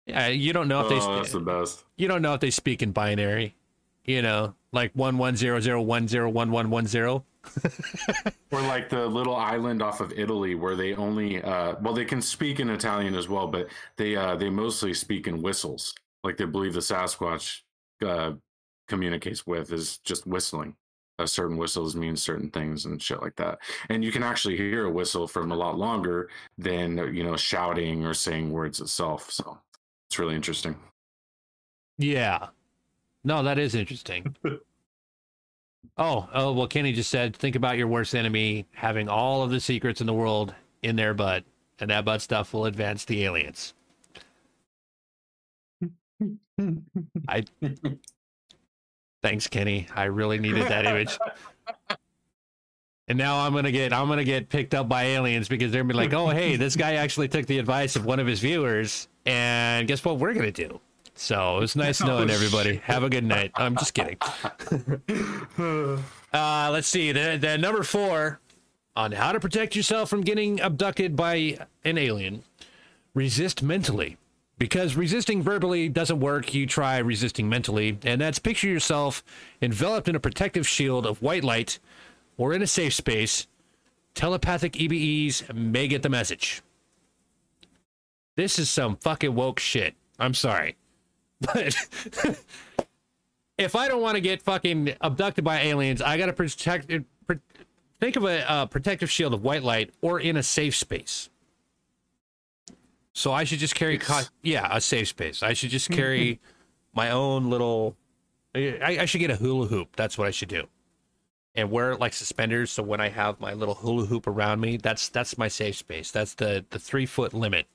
Yeah, 0.07 0.29
you 0.29 0.53
don't 0.53 0.69
know 0.69 0.83
if 0.83 0.89
they. 0.89 1.01
oh, 1.01 1.17
that's 1.17 1.33
the 1.33 1.41
best. 1.41 1.85
you 1.97 2.07
don't 2.09 2.23
know 2.23 2.35
if 2.35 2.41
they 2.41 2.51
speak 2.51 2.83
in 2.83 2.93
binary. 2.93 3.55
You 4.07 4.23
know, 4.23 4.55
like 4.73 4.93
one 4.95 5.19
one 5.19 5.37
zero 5.37 5.61
zero 5.61 5.83
one 5.83 6.07
zero 6.09 6.31
one 6.31 6.51
one 6.51 6.71
one 6.71 6.87
zero. 6.87 7.25
Or 8.53 8.63
like 8.63 8.89
the 8.89 9.05
little 9.05 9.35
island 9.35 9.83
off 9.83 10.01
of 10.01 10.13
Italy 10.13 10.55
where 10.55 10.77
they 10.77 10.95
only, 10.95 11.43
uh, 11.43 11.75
well, 11.83 11.93
they 11.93 12.05
can 12.05 12.23
speak 12.23 12.61
in 12.61 12.71
Italian 12.71 13.15
as 13.17 13.29
well, 13.29 13.49
but 13.49 13.67
they 13.97 14.15
uh, 14.15 14.37
they 14.37 14.49
mostly 14.49 14.95
speak 14.95 15.27
in 15.27 15.43
whistles. 15.43 15.95
Like 16.23 16.37
they 16.37 16.45
believe 16.45 16.73
the 16.73 16.81
Sasquatch 16.81 17.63
uh, 18.05 18.33
communicates 18.87 19.47
with 19.47 19.73
is 19.73 19.99
just 19.99 20.27
whistling. 20.27 20.77
Uh, 21.19 21.27
certain 21.27 21.57
whistles 21.57 21.97
mean 21.97 22.15
certain 22.15 22.51
things 22.51 22.85
and 22.85 23.03
shit 23.03 23.21
like 23.21 23.35
that. 23.37 23.59
And 23.89 24.05
you 24.05 24.13
can 24.13 24.23
actually 24.23 24.57
hear 24.57 24.87
a 24.87 24.91
whistle 24.91 25.27
from 25.27 25.51
a 25.51 25.57
lot 25.57 25.77
longer 25.77 26.31
than 26.57 26.97
you 27.15 27.25
know 27.25 27.37
shouting 27.37 28.07
or 28.07 28.15
saying 28.15 28.51
words 28.51 28.81
itself. 28.81 29.31
So 29.31 29.59
it's 30.09 30.19
really 30.19 30.37
interesting. 30.37 30.77
Yeah. 31.99 32.49
No, 33.27 33.43
that 33.43 33.59
is 33.59 33.75
interesting. 33.75 34.37
oh, 35.99 36.29
oh, 36.33 36.53
well, 36.53 36.69
Kenny 36.69 36.93
just 36.93 37.11
said, 37.11 37.35
think 37.35 37.57
about 37.57 37.77
your 37.77 37.89
worst 37.89 38.15
enemy 38.15 38.67
having 38.73 39.09
all 39.09 39.43
of 39.43 39.51
the 39.51 39.59
secrets 39.59 40.01
in 40.01 40.07
the 40.07 40.15
world 40.15 40.55
in 40.85 40.95
their 40.95 41.13
butt, 41.13 41.43
and 41.81 41.91
that 41.91 42.05
butt 42.05 42.23
stuff 42.23 42.55
will 42.55 42.67
advance 42.67 43.05
the 43.05 43.25
aliens. 43.25 43.75
I. 47.29 47.45
Thanks, 49.25 49.49
Kenny. 49.49 49.89
I 49.93 50.05
really 50.05 50.39
needed 50.39 50.69
that 50.69 50.87
image. 50.87 51.19
And 53.09 53.19
now 53.19 53.41
I'm 53.45 53.53
gonna 53.53 53.73
get 53.73 53.93
I'm 53.93 54.09
gonna 54.09 54.23
get 54.23 54.49
picked 54.49 54.73
up 54.73 54.89
by 54.89 55.03
aliens 55.05 55.49
because 55.49 55.73
they're 55.73 55.83
gonna 55.83 55.95
be 55.95 55.99
like, 55.99 56.13
oh 56.13 56.29
hey, 56.29 56.55
this 56.55 56.77
guy 56.77 56.95
actually 56.95 57.27
took 57.27 57.47
the 57.47 57.59
advice 57.59 57.97
of 57.97 58.05
one 58.05 58.21
of 58.21 58.27
his 58.29 58.39
viewers, 58.39 59.09
and 59.27 59.89
guess 59.89 60.05
what 60.05 60.19
we're 60.19 60.33
gonna 60.33 60.53
do? 60.53 60.81
So 61.17 61.59
it's 61.59 61.75
nice 61.75 62.01
knowing 62.05 62.31
Oh, 62.31 62.35
everybody. 62.35 62.77
Have 62.85 63.03
a 63.03 63.11
good 63.11 63.25
night. 63.25 63.51
I'm 63.57 63.77
just 63.77 63.95
kidding. 63.95 64.19
Uh, 66.33 66.69
let's 66.71 66.87
see. 66.89 67.13
The, 67.13 67.39
the 67.41 67.57
number 67.57 67.83
four 67.83 68.41
on 68.95 69.13
how 69.13 69.33
to 69.33 69.41
protect 69.41 69.75
yourself 69.75 70.11
from 70.11 70.21
getting 70.21 70.61
abducted 70.61 71.17
by 71.17 71.57
an 71.85 71.97
alien. 71.97 72.43
Resist 73.15 73.63
mentally. 73.63 74.19
Because 74.59 74.97
resisting 74.97 75.43
verbally 75.43 75.89
doesn't 75.89 76.21
work, 76.21 76.53
you 76.53 76.67
try 76.67 76.99
resisting 76.99 77.49
mentally, 77.49 77.99
and 78.05 78.21
that's 78.21 78.39
picture 78.39 78.69
yourself 78.69 79.23
enveloped 79.63 80.09
in 80.09 80.17
a 80.17 80.21
protective 80.21 80.67
shield 80.69 81.07
of 81.07 81.23
white 81.23 81.45
light 81.45 81.79
or 82.37 82.53
in 82.53 82.61
a 82.61 82.67
safe 82.67 82.93
space. 82.93 83.47
Telepathic 84.15 84.73
EBEs 84.75 85.55
may 85.55 85.89
get 85.89 86.03
the 86.03 86.09
message. 86.11 86.61
This 88.37 88.59
is 88.59 88.69
some 88.69 88.97
fucking 88.97 89.35
woke 89.35 89.59
shit. 89.59 89.95
I'm 90.19 90.35
sorry. 90.35 90.77
But 91.41 91.75
if 93.59 93.77
I 93.77 93.89
don't 93.89 94.01
want 94.01 94.17
to 94.17 94.21
get 94.21 94.43
fucking 94.43 94.95
abducted 95.01 95.45
by 95.45 95.61
aliens, 95.61 96.01
I 96.03 96.17
gotta 96.19 96.33
protect. 96.33 96.91
Pro- 97.27 97.39
think 98.01 98.17
of 98.17 98.25
a 98.25 98.51
uh, 98.51 98.67
protective 98.67 99.11
shield 99.11 99.35
of 99.35 99.43
white 99.43 99.63
light 99.63 99.91
or 100.01 100.21
in 100.21 100.37
a 100.37 100.43
safe 100.43 100.75
space. 100.77 101.31
So 103.13 103.33
I 103.33 103.45
should 103.45 103.59
just 103.59 103.75
carry, 103.75 103.97
co- 103.97 104.23
yeah, 104.43 104.69
a 104.71 104.81
safe 104.81 105.09
space. 105.09 105.43
I 105.43 105.55
should 105.55 105.71
just 105.71 105.91
carry 105.91 106.39
my 106.95 107.11
own 107.11 107.49
little. 107.49 107.97
I, 108.55 108.99
I 109.01 109.05
should 109.07 109.19
get 109.19 109.31
a 109.31 109.37
hula 109.37 109.67
hoop. 109.67 109.97
That's 109.97 110.19
what 110.19 110.29
I 110.29 110.31
should 110.31 110.49
do, 110.49 110.65
and 111.55 111.71
wear 111.71 111.97
like 111.97 112.13
suspenders. 112.13 112.71
So 112.71 112.83
when 112.83 113.01
I 113.01 113.09
have 113.09 113.41
my 113.41 113.55
little 113.55 113.75
hula 113.75 114.07
hoop 114.07 114.27
around 114.27 114.61
me, 114.61 114.77
that's 114.77 115.09
that's 115.09 115.39
my 115.39 115.49
safe 115.49 115.77
space. 115.77 116.11
That's 116.11 116.35
the 116.35 116.65
the 116.71 116.79
three 116.79 117.07
foot 117.07 117.33
limit 117.33 117.67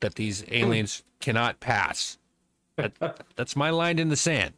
that 0.00 0.16
these 0.16 0.44
aliens 0.50 1.04
cannot 1.20 1.60
pass. 1.60 2.18
That, 2.76 3.24
that's 3.36 3.56
my 3.56 3.70
line 3.70 3.98
in 3.98 4.08
the 4.08 4.16
sand. 4.16 4.54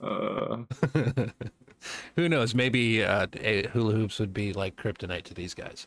Uh, 0.00 0.58
Who 2.16 2.28
knows? 2.28 2.54
Maybe 2.54 3.04
uh, 3.04 3.26
a- 3.40 3.68
hula 3.68 3.94
hoops 3.94 4.18
would 4.18 4.34
be 4.34 4.52
like 4.52 4.76
kryptonite 4.76 5.24
to 5.24 5.34
these 5.34 5.54
guys. 5.54 5.86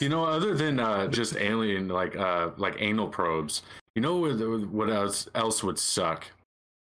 you 0.00 0.08
know, 0.08 0.24
other 0.24 0.54
than 0.54 0.80
uh, 0.80 1.06
just 1.08 1.36
alien 1.36 1.88
like 1.88 2.16
uh, 2.16 2.50
like 2.56 2.76
anal 2.80 3.08
probes, 3.08 3.62
you 3.94 4.02
know 4.02 4.16
what, 4.16 4.68
what 4.70 4.90
else 4.90 5.28
else 5.34 5.62
would 5.62 5.78
suck? 5.78 6.24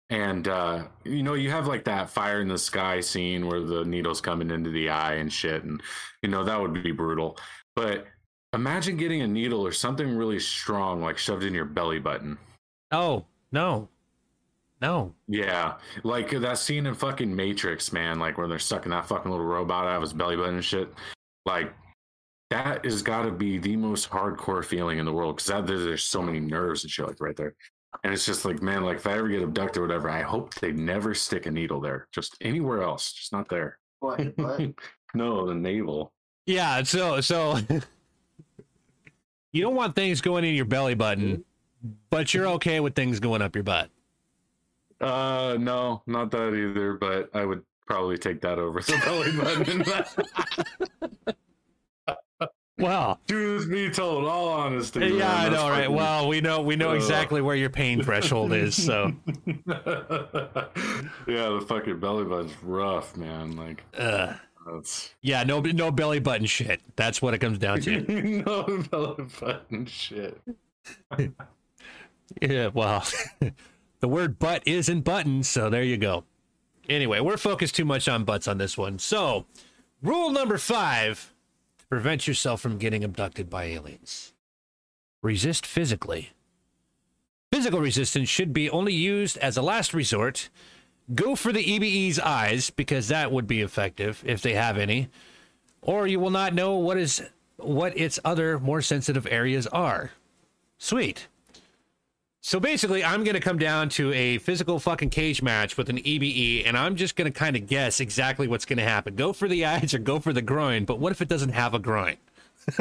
And 0.09 0.47
uh, 0.47 0.83
you 1.03 1.21
know, 1.23 1.33
you 1.35 1.51
have 1.51 1.67
like 1.67 1.83
that 1.85 2.09
fire 2.09 2.41
in 2.41 2.47
the 2.47 2.57
sky 2.57 2.99
scene 3.01 3.47
where 3.47 3.61
the 3.61 3.83
needle's 3.85 4.21
coming 4.21 4.51
into 4.51 4.69
the 4.69 4.89
eye 4.89 5.15
and 5.15 5.31
shit, 5.31 5.63
and 5.63 5.81
you 6.21 6.29
know 6.29 6.43
that 6.43 6.59
would 6.59 6.73
be 6.81 6.91
brutal. 6.91 7.37
But 7.75 8.07
imagine 8.53 8.97
getting 8.97 9.21
a 9.21 9.27
needle 9.27 9.65
or 9.65 9.71
something 9.71 10.15
really 10.15 10.39
strong 10.39 11.01
like 11.01 11.17
shoved 11.17 11.43
in 11.43 11.53
your 11.53 11.65
belly 11.65 11.99
button. 11.99 12.37
Oh 12.91 13.25
no, 13.51 13.89
no. 14.81 15.13
Yeah, 15.27 15.75
like 16.03 16.31
that 16.31 16.57
scene 16.57 16.87
in 16.87 16.95
fucking 16.95 17.33
Matrix, 17.33 17.93
man. 17.93 18.19
Like 18.19 18.37
where 18.37 18.47
they're 18.47 18.59
sucking 18.59 18.91
that 18.91 19.07
fucking 19.07 19.29
little 19.29 19.45
robot 19.45 19.87
out 19.87 19.97
of 19.97 20.01
his 20.01 20.13
belly 20.13 20.35
button 20.35 20.55
and 20.55 20.65
shit. 20.65 20.91
Like 21.45 21.73
that 22.49 22.83
has 22.83 23.01
got 23.01 23.23
to 23.23 23.31
be 23.31 23.57
the 23.57 23.75
most 23.75 24.09
hardcore 24.09 24.65
feeling 24.65 24.99
in 24.99 25.05
the 25.05 25.13
world 25.13 25.37
because 25.37 25.65
there's, 25.65 25.83
there's 25.83 26.03
so 26.03 26.21
many 26.21 26.39
nerves 26.39 26.83
and 26.83 26.91
shit 26.91 27.07
like 27.07 27.21
right 27.21 27.35
there. 27.35 27.55
And 28.03 28.13
it's 28.13 28.25
just 28.25 28.45
like, 28.45 28.61
man, 28.61 28.83
like 28.83 28.97
if 28.97 29.07
I 29.07 29.17
ever 29.17 29.27
get 29.27 29.41
abducted 29.41 29.77
or 29.77 29.81
whatever, 29.83 30.09
I 30.09 30.21
hope 30.21 30.53
they 30.55 30.71
never 30.71 31.13
stick 31.13 31.45
a 31.45 31.51
needle 31.51 31.79
there, 31.79 32.07
just 32.11 32.35
anywhere 32.41 32.81
else, 32.81 33.13
just 33.13 33.31
not 33.31 33.47
there. 33.49 33.77
What? 33.99 34.37
What? 34.37 34.61
no, 35.13 35.45
the 35.45 35.53
navel. 35.53 36.11
Yeah. 36.45 36.81
So 36.83 37.21
so 37.21 37.57
you 39.53 39.61
don't 39.61 39.75
want 39.75 39.95
things 39.95 40.21
going 40.21 40.43
in 40.43 40.55
your 40.55 40.65
belly 40.65 40.95
button, 40.95 41.45
but 42.09 42.33
you're 42.33 42.47
okay 42.47 42.79
with 42.79 42.95
things 42.95 43.19
going 43.19 43.41
up 43.41 43.55
your 43.55 43.63
butt. 43.63 43.89
Uh, 44.99 45.57
no, 45.59 46.01
not 46.05 46.29
that 46.31 46.53
either. 46.53 46.93
But 46.93 47.29
I 47.33 47.45
would 47.45 47.63
probably 47.87 48.17
take 48.17 48.41
that 48.41 48.59
over 48.59 48.81
the 48.81 49.01
belly 49.03 49.31
button. 49.35 49.83
Well, 52.77 53.19
Truth 53.27 53.69
be 53.69 53.91
told, 53.91 54.25
all 54.25 54.49
honesty. 54.49 55.01
yeah, 55.01 55.17
man, 55.19 55.21
I 55.21 55.49
know, 55.49 55.69
right? 55.69 55.91
Well, 55.91 56.27
we 56.27 56.41
know 56.41 56.61
we 56.63 56.75
know 56.75 56.91
Uh. 56.91 56.95
exactly 56.95 57.39
where 57.39 57.55
your 57.55 57.69
pain 57.69 58.01
threshold 58.03 58.53
is. 58.53 58.75
So, 58.83 59.13
yeah, 59.45 59.53
the 61.27 61.63
fucking 61.67 61.99
belly 61.99 62.23
button's 62.25 62.53
rough, 62.63 63.15
man. 63.15 63.55
Like, 63.55 63.83
uh, 63.95 64.33
That's... 64.65 65.13
Yeah, 65.21 65.43
no, 65.43 65.59
no 65.61 65.91
belly 65.91 66.19
button 66.19 66.47
shit. 66.47 66.81
That's 66.95 67.21
what 67.21 67.35
it 67.35 67.37
comes 67.39 67.59
down 67.59 67.81
to. 67.81 68.01
no 68.47 68.83
belly 68.89 69.25
button 69.39 69.85
shit. 69.85 70.41
Yeah, 72.41 72.69
well, 72.73 73.05
the 73.99 74.07
word 74.07 74.39
butt 74.39 74.63
isn't 74.65 75.01
button, 75.01 75.43
so 75.43 75.69
there 75.69 75.83
you 75.83 75.97
go. 75.97 76.23
Anyway, 76.89 77.19
we're 77.19 77.37
focused 77.37 77.75
too 77.75 77.85
much 77.85 78.07
on 78.07 78.23
butts 78.23 78.47
on 78.47 78.57
this 78.57 78.77
one. 78.77 78.99
So, 78.99 79.45
rule 80.01 80.31
number 80.31 80.57
five 80.57 81.33
to 81.79 81.85
prevent 81.87 82.27
yourself 82.27 82.61
from 82.61 82.77
getting 82.77 83.03
abducted 83.03 83.49
by 83.49 83.65
aliens 83.65 84.33
resist 85.21 85.65
physically. 85.65 86.31
Physical 87.51 87.79
resistance 87.79 88.29
should 88.29 88.53
be 88.53 88.69
only 88.69 88.93
used 88.93 89.37
as 89.37 89.57
a 89.57 89.61
last 89.61 89.93
resort. 89.93 90.49
Go 91.13 91.35
for 91.35 91.51
the 91.51 91.63
EBE's 91.63 92.19
eyes 92.19 92.69
because 92.69 93.09
that 93.09 93.31
would 93.31 93.47
be 93.47 93.61
effective 93.61 94.23
if 94.25 94.41
they 94.41 94.53
have 94.53 94.77
any, 94.77 95.09
or 95.81 96.07
you 96.07 96.19
will 96.19 96.29
not 96.29 96.53
know 96.53 96.75
what 96.75 96.97
is 96.97 97.21
what 97.57 97.95
its 97.97 98.19
other 98.23 98.57
more 98.57 98.81
sensitive 98.81 99.27
areas 99.29 99.67
are. 99.67 100.11
Sweet. 100.77 101.27
So 102.43 102.59
basically, 102.59 103.03
I'm 103.03 103.23
going 103.23 103.35
to 103.35 103.39
come 103.39 103.59
down 103.59 103.89
to 103.89 104.11
a 104.13 104.39
physical 104.39 104.79
fucking 104.79 105.11
cage 105.11 105.43
match 105.43 105.77
with 105.77 105.89
an 105.89 105.99
EBE, 105.99 106.63
and 106.65 106.75
I'm 106.75 106.95
just 106.95 107.15
going 107.15 107.31
to 107.31 107.39
kind 107.39 107.55
of 107.55 107.67
guess 107.67 107.99
exactly 107.99 108.47
what's 108.47 108.65
going 108.65 108.77
to 108.77 108.83
happen. 108.83 109.15
Go 109.15 109.31
for 109.31 109.47
the 109.47 109.63
eyes 109.67 109.93
or 109.93 109.99
go 109.99 110.19
for 110.19 110.33
the 110.33 110.41
groin, 110.41 110.85
but 110.85 110.97
what 110.97 111.11
if 111.11 111.21
it 111.21 111.27
doesn't 111.27 111.51
have 111.51 111.75
a 111.75 111.79
groin? 111.79 112.17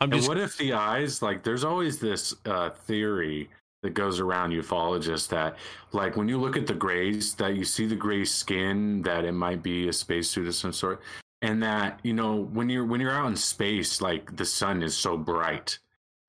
I'm 0.00 0.12
just. 0.12 0.28
And 0.28 0.28
what 0.28 0.38
if 0.38 0.56
the 0.58 0.74
eyes, 0.74 1.22
like, 1.22 1.42
there's 1.42 1.64
always 1.64 1.98
this 1.98 2.36
uh, 2.46 2.70
theory 2.70 3.50
that 3.82 3.94
goes 3.94 4.20
around 4.20 4.52
ufologists 4.52 5.28
that, 5.30 5.56
like, 5.90 6.16
when 6.16 6.28
you 6.28 6.38
look 6.38 6.56
at 6.56 6.68
the 6.68 6.74
grays, 6.74 7.34
that 7.34 7.56
you 7.56 7.64
see 7.64 7.86
the 7.86 7.96
gray 7.96 8.24
skin, 8.24 9.02
that 9.02 9.24
it 9.24 9.32
might 9.32 9.60
be 9.60 9.88
a 9.88 9.92
spacesuit 9.92 10.46
of 10.46 10.54
some 10.54 10.72
sort, 10.72 11.02
and 11.42 11.60
that 11.64 11.98
you 12.04 12.12
know 12.12 12.48
when 12.52 12.68
you're 12.68 12.86
when 12.86 13.00
you're 13.00 13.10
out 13.10 13.26
in 13.26 13.36
space, 13.36 14.00
like 14.00 14.36
the 14.36 14.44
sun 14.44 14.84
is 14.84 14.96
so 14.96 15.16
bright, 15.16 15.80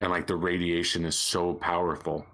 and 0.02 0.10
like 0.10 0.26
the 0.26 0.36
radiation 0.36 1.06
is 1.06 1.16
so 1.16 1.54
powerful 1.54 2.26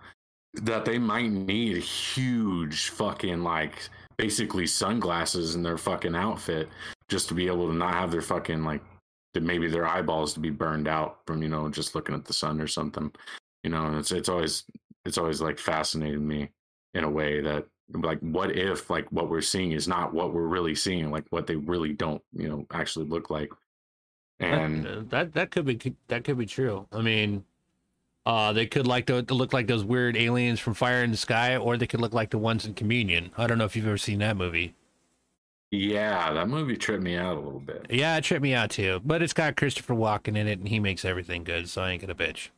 that 0.63 0.85
they 0.85 0.97
might 0.97 1.31
need 1.31 1.77
huge 1.77 2.89
fucking 2.89 3.43
like 3.43 3.89
basically 4.17 4.65
sunglasses 4.65 5.55
in 5.55 5.63
their 5.63 5.77
fucking 5.77 6.15
outfit 6.15 6.69
just 7.09 7.27
to 7.27 7.33
be 7.33 7.47
able 7.47 7.67
to 7.67 7.73
not 7.73 7.93
have 7.93 8.11
their 8.11 8.21
fucking 8.21 8.63
like 8.63 8.81
maybe 9.35 9.67
their 9.67 9.85
eyeballs 9.85 10.33
to 10.33 10.39
be 10.39 10.49
burned 10.49 10.87
out 10.87 11.19
from 11.27 11.43
you 11.43 11.49
know 11.49 11.69
just 11.69 11.95
looking 11.95 12.15
at 12.15 12.25
the 12.25 12.33
sun 12.33 12.61
or 12.61 12.67
something. 12.67 13.11
You 13.63 13.71
know 13.71 13.85
and 13.85 13.97
it's 13.97 14.11
it's 14.11 14.29
always 14.29 14.63
it's 15.05 15.17
always 15.17 15.41
like 15.41 15.59
fascinated 15.59 16.21
me 16.21 16.49
in 16.93 17.03
a 17.03 17.09
way 17.09 17.41
that 17.41 17.65
like 17.93 18.19
what 18.19 18.55
if 18.55 18.89
like 18.89 19.11
what 19.11 19.29
we're 19.29 19.41
seeing 19.41 19.71
is 19.71 19.87
not 19.87 20.13
what 20.13 20.33
we're 20.33 20.47
really 20.47 20.73
seeing 20.73 21.11
like 21.11 21.25
what 21.29 21.45
they 21.45 21.55
really 21.55 21.93
don't 21.93 22.21
you 22.33 22.47
know 22.47 22.65
actually 22.73 23.05
look 23.05 23.29
like. 23.29 23.51
And 24.39 24.85
that 24.85 25.09
that, 25.09 25.33
that 25.33 25.51
could 25.51 25.65
be 25.65 25.95
that 26.07 26.23
could 26.23 26.37
be 26.37 26.45
true. 26.45 26.87
I 26.91 27.01
mean 27.01 27.43
uh, 28.25 28.53
they 28.53 28.65
could 28.65 28.87
like 28.87 29.05
to, 29.05 29.21
to, 29.23 29.33
look 29.33 29.53
like 29.53 29.67
those 29.67 29.83
weird 29.83 30.17
aliens 30.17 30.59
from 30.59 30.73
Fire 30.73 31.03
in 31.03 31.11
the 31.11 31.17
Sky, 31.17 31.57
or 31.57 31.77
they 31.77 31.87
could 31.87 32.01
look 32.01 32.13
like 32.13 32.31
the 32.31 32.37
ones 32.37 32.65
in 32.65 32.73
Communion. 32.73 33.31
I 33.37 33.45
don't 33.45 33.57
know 33.57 33.65
if 33.65 33.75
you've 33.75 33.85
ever 33.85 33.97
seen 33.97 34.19
that 34.19 34.35
movie. 34.35 34.73
Yeah, 35.71 36.33
that 36.33 36.47
movie 36.47 36.77
tripped 36.77 37.03
me 37.03 37.17
out 37.17 37.37
a 37.37 37.39
little 37.39 37.59
bit. 37.59 37.85
Yeah, 37.89 38.17
it 38.17 38.23
tripped 38.23 38.41
me 38.43 38.53
out 38.53 38.71
too. 38.71 39.01
But 39.03 39.21
it's 39.21 39.33
got 39.33 39.57
Christopher 39.57 39.93
Walken 39.93 40.37
in 40.37 40.47
it, 40.47 40.59
and 40.59 40.67
he 40.67 40.79
makes 40.79 41.05
everything 41.05 41.43
good, 41.43 41.69
so 41.69 41.81
I 41.81 41.91
ain't 41.91 42.01
gonna 42.01 42.15
bitch. 42.15 42.49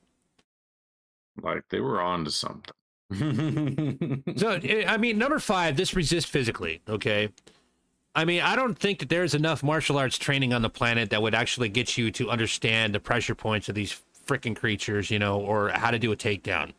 Like 1.42 1.64
they 1.70 1.80
were 1.80 2.02
on 2.02 2.26
to 2.26 2.32
something. 2.32 2.74
so, 4.36 4.60
I 4.88 4.98
mean, 4.98 5.18
number 5.18 5.40
five, 5.40 5.78
this 5.78 5.94
resist 5.96 6.28
physically. 6.28 6.82
Okay. 6.90 7.30
I 8.16 8.26
mean, 8.26 8.42
I 8.42 8.56
don't 8.56 8.78
think 8.78 9.00
that 9.00 9.10
there's 9.10 9.36
enough 9.36 9.64
martial 9.64 9.98
arts 9.98 10.18
training 10.18 10.52
on 10.52 10.62
the 10.62 10.70
planet 10.70 11.12
that 11.12 11.22
would 11.22 11.36
actually 11.36 11.70
get 11.70 11.98
you 11.98 12.12
to 12.12 12.30
understand 12.30 12.96
the 12.96 13.00
pressure 13.00 13.36
points 13.36 13.70
of 13.70 13.76
these 13.76 14.02
freaking 14.28 14.56
creatures, 14.56 15.10
you 15.10 15.20
know, 15.20 15.40
or 15.40 15.70
how 15.70 15.92
to 15.92 16.00
do 16.00 16.12
a 16.12 16.16
takedown. 16.16 16.74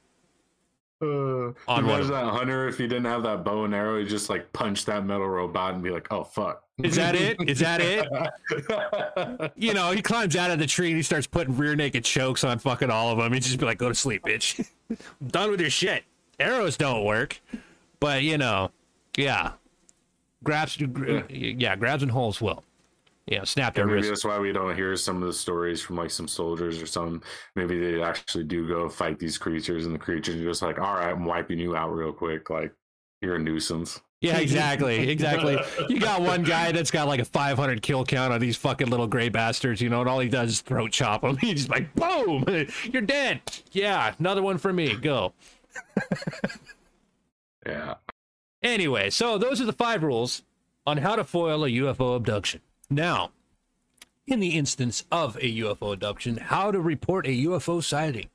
Uh, 1.00 1.52
on 1.68 1.84
imagine 1.84 2.10
that 2.10 2.24
hunter 2.24 2.66
if 2.66 2.76
he 2.76 2.88
didn't 2.88 3.04
have 3.04 3.22
that 3.22 3.44
bow 3.44 3.64
and 3.64 3.72
arrow, 3.72 4.00
he 4.00 4.04
just 4.04 4.28
like 4.28 4.52
punch 4.52 4.84
that 4.84 5.06
metal 5.06 5.28
robot 5.28 5.74
and 5.74 5.82
be 5.82 5.90
like, 5.90 6.08
"Oh 6.10 6.24
fuck." 6.24 6.64
Is 6.82 6.96
that 6.96 7.14
it? 7.14 7.36
Is 7.48 7.60
that 7.60 7.80
it? 7.80 9.52
you 9.56 9.74
know, 9.74 9.92
he 9.92 10.02
climbs 10.02 10.34
out 10.34 10.50
of 10.50 10.58
the 10.58 10.66
tree 10.66 10.88
and 10.88 10.96
he 10.96 11.02
starts 11.02 11.26
putting 11.26 11.56
rear 11.56 11.76
naked 11.76 12.04
chokes 12.04 12.42
on 12.42 12.58
fucking 12.58 12.90
all 12.90 13.12
of 13.12 13.18
them. 13.18 13.32
He 13.32 13.38
just 13.38 13.58
be 13.58 13.64
like, 13.64 13.78
"Go 13.78 13.88
to 13.88 13.94
sleep, 13.94 14.24
bitch. 14.24 14.66
done 15.28 15.50
with 15.52 15.60
your 15.60 15.70
shit." 15.70 16.02
Arrows 16.40 16.76
don't 16.76 17.04
work, 17.04 17.40
but 18.00 18.24
you 18.24 18.36
know, 18.36 18.72
yeah, 19.16 19.52
grabs, 20.42 20.78
yeah, 20.80 21.22
yeah 21.28 21.76
grabs 21.76 22.02
and 22.02 22.10
holes 22.10 22.40
will 22.40 22.64
you 23.30 23.38
know, 23.38 23.44
snap 23.44 23.74
their 23.74 23.84
yeah, 23.84 23.94
maybe 23.94 24.09
wrist. 24.09 24.09
that's 24.10 24.24
why 24.24 24.38
we 24.38 24.52
don't 24.52 24.74
hear 24.74 24.96
some 24.96 25.22
of 25.22 25.28
the 25.28 25.34
stories 25.34 25.82
from 25.82 25.96
like 25.96 26.10
some 26.10 26.28
soldiers 26.28 26.80
or 26.80 26.86
some. 26.86 27.22
Maybe 27.56 27.78
they 27.78 28.02
actually 28.02 28.44
do 28.44 28.66
go 28.66 28.88
fight 28.88 29.18
these 29.18 29.36
creatures, 29.36 29.86
and 29.86 29.94
the 29.94 29.98
creatures 29.98 30.36
are 30.36 30.44
just 30.44 30.62
like, 30.62 30.78
"All 30.78 30.94
right, 30.94 31.10
I'm 31.10 31.24
wiping 31.24 31.59
you 31.59 31.76
out 31.76 31.94
real 31.94 32.12
quick. 32.12 32.48
Like, 32.48 32.72
you're 33.20 33.36
a 33.36 33.38
nuisance." 33.38 34.00
Yeah, 34.20 34.38
exactly, 34.38 35.10
exactly. 35.10 35.59
You 35.88 36.00
got 36.00 36.22
one 36.22 36.42
guy 36.42 36.72
that's 36.72 36.90
got 36.90 37.06
like 37.06 37.20
a 37.20 37.24
500 37.24 37.82
kill 37.82 38.05
count 38.05 38.32
on 38.32 38.40
these 38.40 38.56
fucking 38.56 38.88
little 38.88 39.06
gray 39.06 39.28
bastards, 39.28 39.80
you 39.80 39.90
know, 39.90 40.00
and 40.00 40.09
all 40.09 40.20
he 40.20 40.28
does 40.28 40.52
is 40.52 40.60
throat 40.60 40.90
chop 40.90 41.20
them. 41.20 41.36
He's 41.40 41.66
just 41.66 41.68
like, 41.68 41.94
boom, 41.94 42.44
you're 42.84 43.02
dead. 43.02 43.42
Yeah, 43.72 44.14
another 44.18 44.42
one 44.42 44.59
for 44.59 44.72
me. 44.72 44.96
Go. 44.96 45.34
yeah. 47.66 47.94
Anyway, 48.62 49.10
so 49.10 49.38
those 49.38 49.60
are 49.60 49.66
the 49.66 49.72
five 49.72 50.02
rules 50.02 50.42
on 50.86 50.96
how 50.96 51.14
to 51.14 51.22
foil 51.22 51.64
a 51.64 51.68
UFO 51.68 52.16
abduction. 52.16 52.60
Now, 52.90 53.31
in 54.27 54.40
the 54.40 54.56
instance 54.56 55.05
of 55.10 55.36
a 55.36 55.59
UFO 55.59 55.93
abduction, 55.93 56.36
how 56.36 56.70
to 56.70 56.81
report 56.81 57.27
a 57.27 57.44
UFO 57.44 57.82
sighting. 57.82 58.28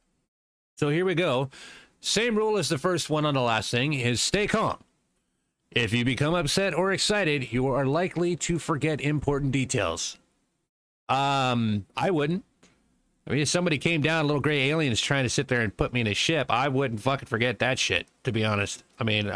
So 0.75 0.89
here 0.89 1.05
we 1.05 1.15
go. 1.15 1.49
Same 2.01 2.35
rule 2.35 2.57
as 2.57 2.69
the 2.69 2.77
first 2.77 3.09
one 3.09 3.25
on 3.25 3.33
the 3.33 3.41
last 3.41 3.71
thing 3.71 3.93
is 3.93 4.21
stay 4.21 4.47
calm. 4.47 4.77
If 5.71 5.93
you 5.93 6.05
become 6.05 6.35
upset 6.35 6.73
or 6.73 6.91
excited, 6.91 7.51
you 7.51 7.67
are 7.67 7.85
likely 7.85 8.35
to 8.37 8.59
forget 8.59 9.01
important 9.01 9.51
details. 9.51 10.17
Um, 11.09 11.85
I 11.97 12.11
wouldn't. 12.11 12.43
I 13.25 13.31
mean, 13.31 13.39
if 13.41 13.47
somebody 13.47 13.77
came 13.77 14.01
down, 14.01 14.25
a 14.25 14.27
little 14.27 14.41
gray 14.41 14.69
alien 14.69 14.91
is 14.91 15.01
trying 15.01 15.23
to 15.23 15.29
sit 15.29 15.47
there 15.47 15.61
and 15.61 15.75
put 15.75 15.93
me 15.93 16.01
in 16.01 16.07
a 16.07 16.13
ship, 16.13 16.47
I 16.49 16.67
wouldn't 16.67 17.01
fucking 17.01 17.27
forget 17.27 17.59
that 17.59 17.79
shit, 17.79 18.07
to 18.23 18.31
be 18.31 18.43
honest. 18.43 18.83
I 18.99 19.03
mean, 19.03 19.31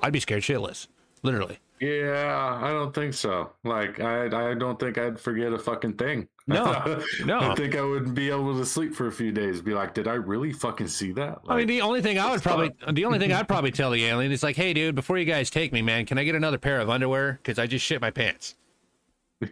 I'd 0.00 0.12
be 0.12 0.20
scared 0.20 0.42
shitless, 0.42 0.88
literally. 1.22 1.60
Yeah, 1.80 2.60
I 2.62 2.70
don't 2.70 2.94
think 2.94 3.14
so. 3.14 3.50
Like, 3.64 4.00
I 4.00 4.50
I 4.50 4.54
don't 4.54 4.78
think 4.78 4.96
I'd 4.96 5.18
forget 5.18 5.52
a 5.52 5.58
fucking 5.58 5.94
thing. 5.94 6.28
No, 6.46 7.02
no. 7.24 7.40
I 7.40 7.54
think 7.54 7.74
I 7.74 7.82
would 7.82 8.14
be 8.14 8.30
able 8.30 8.56
to 8.56 8.66
sleep 8.66 8.94
for 8.94 9.06
a 9.06 9.12
few 9.12 9.32
days. 9.32 9.60
Be 9.60 9.74
like, 9.74 9.94
did 9.94 10.06
I 10.06 10.14
really 10.14 10.52
fucking 10.52 10.88
see 10.88 11.12
that? 11.12 11.44
Like, 11.44 11.54
I 11.54 11.56
mean, 11.56 11.66
the 11.66 11.80
only 11.80 12.02
thing 12.02 12.18
I 12.18 12.30
would 12.30 12.42
probably, 12.42 12.72
the 12.92 13.04
only 13.04 13.18
thing 13.18 13.32
I'd 13.34 13.48
probably 13.48 13.70
tell 13.70 13.90
the 13.90 14.04
alien 14.04 14.30
is 14.30 14.42
like, 14.42 14.56
hey, 14.56 14.72
dude, 14.72 14.94
before 14.94 15.18
you 15.18 15.24
guys 15.24 15.50
take 15.50 15.72
me, 15.72 15.82
man, 15.82 16.06
can 16.06 16.18
I 16.18 16.24
get 16.24 16.34
another 16.34 16.58
pair 16.58 16.80
of 16.80 16.90
underwear? 16.90 17.40
Because 17.42 17.58
I 17.58 17.66
just 17.66 17.84
shit 17.84 18.00
my 18.00 18.10
pants. 18.10 18.56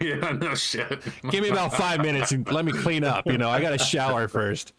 Yeah, 0.00 0.32
no 0.40 0.54
shit. 0.54 1.02
Give 1.30 1.42
me 1.42 1.48
about 1.48 1.74
five 1.74 2.00
minutes 2.00 2.32
and 2.32 2.50
let 2.50 2.64
me 2.64 2.72
clean 2.72 3.04
up. 3.04 3.26
You 3.26 3.38
know, 3.38 3.50
I 3.50 3.60
got 3.60 3.70
to 3.70 3.78
shower 3.78 4.28
first. 4.28 4.72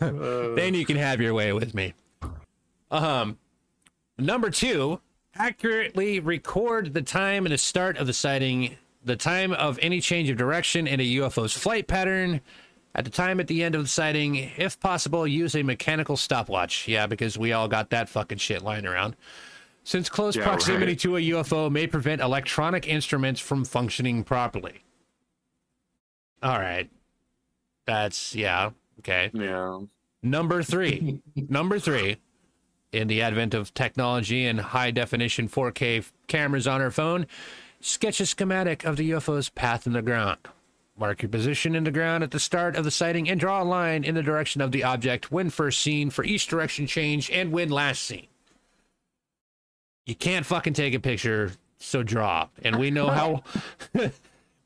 Uh, 0.00 0.54
then 0.54 0.74
you 0.74 0.84
can 0.84 0.96
have 0.96 1.20
your 1.20 1.34
way 1.34 1.52
with 1.52 1.74
me. 1.74 1.94
Um, 2.90 3.38
number 4.18 4.50
two, 4.50 5.00
accurately 5.40 6.20
record 6.20 6.92
the 6.92 7.00
time 7.00 7.46
and 7.46 7.52
the 7.52 7.58
start 7.58 7.96
of 7.96 8.06
the 8.06 8.12
sighting, 8.12 8.76
the 9.04 9.16
time 9.16 9.52
of 9.52 9.78
any 9.80 9.98
change 10.00 10.28
of 10.28 10.36
direction 10.36 10.86
in 10.86 11.00
a 11.00 11.14
UFO's 11.14 11.54
flight 11.54 11.86
pattern, 11.86 12.42
at 12.94 13.04
the 13.04 13.10
time 13.10 13.40
at 13.40 13.46
the 13.46 13.62
end 13.62 13.74
of 13.74 13.82
the 13.82 13.88
sighting, 13.88 14.36
if 14.58 14.78
possible, 14.80 15.26
use 15.26 15.54
a 15.54 15.62
mechanical 15.62 16.16
stopwatch. 16.16 16.86
Yeah, 16.86 17.06
because 17.06 17.38
we 17.38 17.52
all 17.52 17.68
got 17.68 17.88
that 17.90 18.08
fucking 18.08 18.38
shit 18.38 18.62
lying 18.62 18.84
around. 18.84 19.16
Since 19.82 20.10
close 20.10 20.36
yeah, 20.36 20.44
proximity 20.44 20.92
right. 20.92 21.00
to 21.00 21.16
a 21.16 21.20
UFO 21.20 21.70
may 21.70 21.86
prevent 21.86 22.20
electronic 22.20 22.86
instruments 22.86 23.40
from 23.40 23.64
functioning 23.64 24.24
properly. 24.24 24.82
All 26.42 26.58
right. 26.58 26.90
That's, 27.86 28.34
yeah, 28.34 28.70
okay. 28.98 29.30
Yeah. 29.32 29.80
Number 30.22 30.62
three. 30.62 31.22
Number 31.34 31.78
three 31.78 32.18
in 32.92 33.08
the 33.08 33.22
advent 33.22 33.54
of 33.54 33.72
technology 33.74 34.46
and 34.46 34.60
high 34.60 34.90
definition 34.90 35.48
4K 35.48 36.10
cameras 36.26 36.66
on 36.66 36.80
our 36.80 36.90
phone, 36.90 37.26
sketch 37.80 38.20
a 38.20 38.26
schematic 38.26 38.84
of 38.84 38.96
the 38.96 39.10
UFO's 39.10 39.48
path 39.48 39.86
in 39.86 39.92
the 39.92 40.02
ground. 40.02 40.38
Mark 40.98 41.22
your 41.22 41.30
position 41.30 41.74
in 41.74 41.84
the 41.84 41.90
ground 41.90 42.22
at 42.22 42.30
the 42.30 42.38
start 42.38 42.76
of 42.76 42.84
the 42.84 42.90
sighting 42.90 43.28
and 43.28 43.40
draw 43.40 43.62
a 43.62 43.64
line 43.64 44.04
in 44.04 44.14
the 44.14 44.22
direction 44.22 44.60
of 44.60 44.70
the 44.70 44.84
object 44.84 45.32
when 45.32 45.48
first 45.48 45.80
seen 45.80 46.10
for 46.10 46.24
each 46.24 46.46
direction 46.46 46.86
change 46.86 47.30
and 47.30 47.52
when 47.52 47.70
last 47.70 48.02
seen. 48.02 48.26
You 50.04 50.14
can't 50.14 50.44
fucking 50.44 50.74
take 50.74 50.92
a 50.92 51.00
picture, 51.00 51.52
so 51.78 52.02
draw. 52.02 52.48
And 52.62 52.78
we 52.78 52.90
know 52.90 53.08
how 53.08 53.44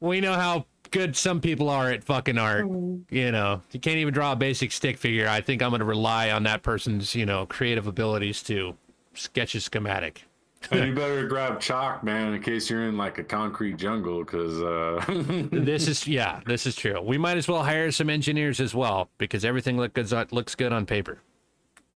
we 0.00 0.20
know 0.20 0.34
how 0.34 0.66
good 0.94 1.16
some 1.16 1.40
people 1.40 1.68
are 1.68 1.90
at 1.90 2.04
fucking 2.04 2.38
art. 2.38 2.64
Mm. 2.64 3.04
You 3.10 3.32
know, 3.32 3.60
you 3.72 3.80
can't 3.80 3.98
even 3.98 4.14
draw 4.14 4.32
a 4.32 4.36
basic 4.36 4.72
stick 4.72 4.96
figure. 4.96 5.28
I 5.28 5.40
think 5.40 5.60
I'm 5.62 5.70
going 5.70 5.80
to 5.80 5.84
rely 5.84 6.30
on 6.30 6.44
that 6.44 6.62
person's, 6.62 7.14
you 7.14 7.26
know, 7.26 7.46
creative 7.46 7.86
abilities 7.86 8.42
to 8.44 8.76
sketch 9.14 9.54
a 9.54 9.60
schematic. 9.60 10.24
And 10.70 10.86
you 10.86 10.94
better 10.94 11.26
grab 11.26 11.60
chalk, 11.60 12.04
man, 12.04 12.32
in 12.32 12.40
case 12.40 12.70
you're 12.70 12.84
in 12.84 12.96
like 12.96 13.18
a 13.18 13.24
concrete 13.24 13.76
jungle, 13.76 14.20
because 14.20 14.62
uh... 14.62 15.04
this 15.52 15.88
is 15.88 16.06
yeah, 16.06 16.40
this 16.46 16.64
is 16.64 16.76
true. 16.76 17.00
We 17.02 17.18
might 17.18 17.36
as 17.36 17.48
well 17.48 17.64
hire 17.64 17.90
some 17.90 18.08
engineers 18.08 18.60
as 18.60 18.74
well 18.74 19.10
because 19.18 19.44
everything 19.44 19.76
look 19.76 19.92
good, 19.94 20.10
looks 20.32 20.54
good 20.54 20.72
on 20.72 20.86
paper. 20.86 21.18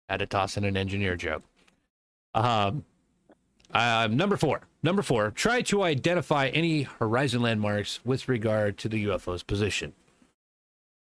Had 0.08 0.18
to 0.18 0.26
toss 0.26 0.56
in 0.56 0.64
an 0.64 0.76
engineer 0.76 1.16
joke. 1.16 1.42
Um, 2.34 2.84
uh, 3.72 4.08
number 4.10 4.36
four. 4.36 4.62
Number 4.82 5.02
four. 5.02 5.30
Try 5.30 5.62
to 5.62 5.82
identify 5.82 6.48
any 6.48 6.82
horizon 6.82 7.42
landmarks 7.42 8.00
with 8.04 8.28
regard 8.28 8.78
to 8.78 8.88
the 8.88 9.04
UFO's 9.06 9.42
position. 9.42 9.92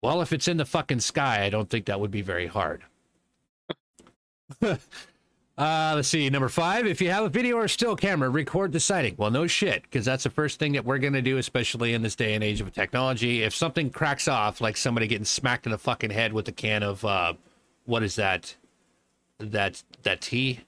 Well, 0.03 0.23
if 0.23 0.33
it's 0.33 0.49
in 0.49 0.57
the 0.57 0.65
fucking 0.65 1.01
sky, 1.01 1.45
I 1.45 1.51
don't 1.51 1.69
think 1.69 1.87
that 1.87 2.01
would 2.01 2.11
be 2.11 2.23
very 2.23 2.47
hard. 2.47 2.85
uh, 4.63 4.77
let's 5.59 6.09
see. 6.09 6.31
Number 6.31 6.49
five. 6.49 6.87
If 6.87 7.01
you 7.01 7.11
have 7.11 7.25
a 7.25 7.29
video 7.29 7.57
or 7.57 7.67
still 7.67 7.97
camera, 7.97 8.31
record 8.31 8.73
the 8.73 8.81
sighting. 8.81 9.17
Well, 9.19 9.31
no 9.31 9.47
shit, 9.47 9.83
because 9.83 10.05
that's 10.05 10.23
the 10.23 10.31
first 10.31 10.59
thing 10.59 10.73
that 10.73 10.85
we're 10.85 10.99
gonna 10.99 11.23
do, 11.23 11.39
especially 11.39 11.93
in 11.93 12.03
this 12.03 12.15
day 12.15 12.35
and 12.35 12.45
age 12.45 12.61
of 12.61 12.73
technology. 12.73 13.43
If 13.43 13.55
something 13.55 13.91
cracks 13.91 14.29
off, 14.29 14.61
like 14.61 14.77
somebody 14.77 15.09
getting 15.09 15.25
smacked 15.25 15.67
in 15.67 15.73
the 15.73 15.79
fucking 15.79 16.11
head 16.11 16.33
with 16.33 16.47
a 16.49 16.53
can 16.53 16.83
of 16.83 17.05
uh, 17.05 17.35
what 17.85 18.03
is 18.03 18.17
that? 18.17 18.55
That 19.39 19.83
that 20.05 20.21
tea 20.21 20.61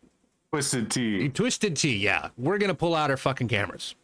Twisted 0.52 0.90
tea. 0.90 1.28
Twisted 1.28 1.76
tea, 1.76 1.96
yeah. 1.96 2.30
We're 2.38 2.58
gonna 2.58 2.74
pull 2.74 2.94
out 2.94 3.10
our 3.10 3.16
fucking 3.16 3.48
cameras. 3.48 3.94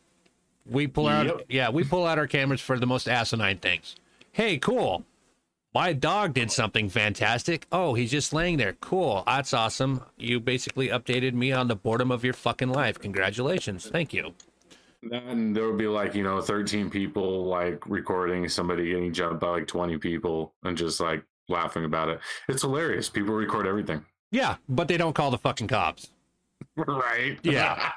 We 0.66 0.86
pull 0.86 1.08
out 1.08 1.26
yep. 1.26 1.42
yeah, 1.48 1.70
we 1.70 1.84
pull 1.84 2.06
out 2.06 2.18
our 2.18 2.26
cameras 2.26 2.60
for 2.60 2.78
the 2.78 2.86
most 2.86 3.08
asinine 3.08 3.58
things. 3.58 3.96
Hey, 4.32 4.58
cool. 4.58 5.04
My 5.74 5.92
dog 5.92 6.34
did 6.34 6.52
something 6.52 6.88
fantastic. 6.88 7.66
Oh, 7.72 7.94
he's 7.94 8.10
just 8.10 8.32
laying 8.32 8.58
there. 8.58 8.74
Cool. 8.74 9.24
That's 9.26 9.52
awesome. 9.52 10.02
You 10.16 10.38
basically 10.38 10.88
updated 10.88 11.34
me 11.34 11.50
on 11.50 11.66
the 11.66 11.74
boredom 11.74 12.12
of 12.12 12.22
your 12.22 12.32
fucking 12.32 12.68
life. 12.68 12.98
Congratulations. 13.00 13.88
Thank 13.88 14.12
you. 14.12 14.34
Then 15.02 15.52
there 15.52 15.66
would 15.66 15.76
be 15.76 15.88
like, 15.88 16.14
you 16.14 16.22
know, 16.22 16.40
13 16.40 16.90
people 16.90 17.44
like 17.46 17.84
recording 17.86 18.48
somebody 18.48 18.90
getting 18.90 19.12
jumped 19.12 19.40
by 19.40 19.48
like 19.48 19.66
20 19.66 19.98
people 19.98 20.54
and 20.62 20.78
just 20.78 21.00
like 21.00 21.24
laughing 21.48 21.84
about 21.84 22.08
it. 22.08 22.20
It's 22.48 22.62
hilarious. 22.62 23.08
People 23.08 23.34
record 23.34 23.66
everything. 23.66 24.04
Yeah, 24.30 24.56
but 24.68 24.86
they 24.86 24.96
don't 24.96 25.14
call 25.14 25.32
the 25.32 25.38
fucking 25.38 25.68
cops. 25.68 26.08
right? 26.76 27.38
Yeah. 27.42 27.90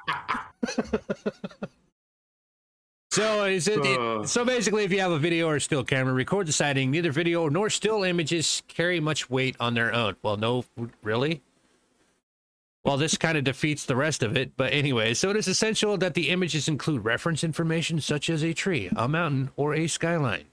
so 3.11 3.45
is 3.45 3.68
it, 3.68 3.80
uh, 3.80 4.26
so 4.26 4.45
basically 4.45 4.84
if 4.84 4.91
you 4.91 4.99
have 4.99 5.11
a 5.11 5.19
video 5.19 5.48
or 5.49 5.60
still 5.60 5.84
camera, 5.84 6.14
record 6.14 6.48
the 6.48 6.52
sighting. 6.52 6.91
Neither 6.91 7.11
video 7.11 7.49
nor 7.49 7.69
still 7.69 8.03
images 8.03 8.64
carry 8.68 8.99
much 8.99 9.30
weight 9.30 9.56
on 9.60 9.73
their 9.73 9.94
own. 9.94 10.15
Well, 10.22 10.38
no, 10.38 10.65
really? 11.03 11.41
Well, 12.84 12.98
this 12.98 13.18
kind 13.18 13.38
of 13.38 13.44
defeats 13.44 13.85
the 13.85 13.98
rest 13.98 14.23
of 14.23 14.38
it, 14.38 14.56
but 14.56 14.72
anyway, 14.72 15.14
so 15.14 15.30
it 15.30 15.35
is 15.35 15.49
essential 15.49 15.98
that 15.98 16.14
the 16.14 16.30
images 16.30 16.69
include 16.69 17.03
reference 17.03 17.44
information 17.44 17.99
such 17.99 18.30
as 18.30 18.44
a 18.44 18.53
tree, 18.53 18.89
a 18.95 19.10
mountain, 19.10 19.49
or 19.57 19.76
a 19.76 19.88
skyline. 19.88 20.45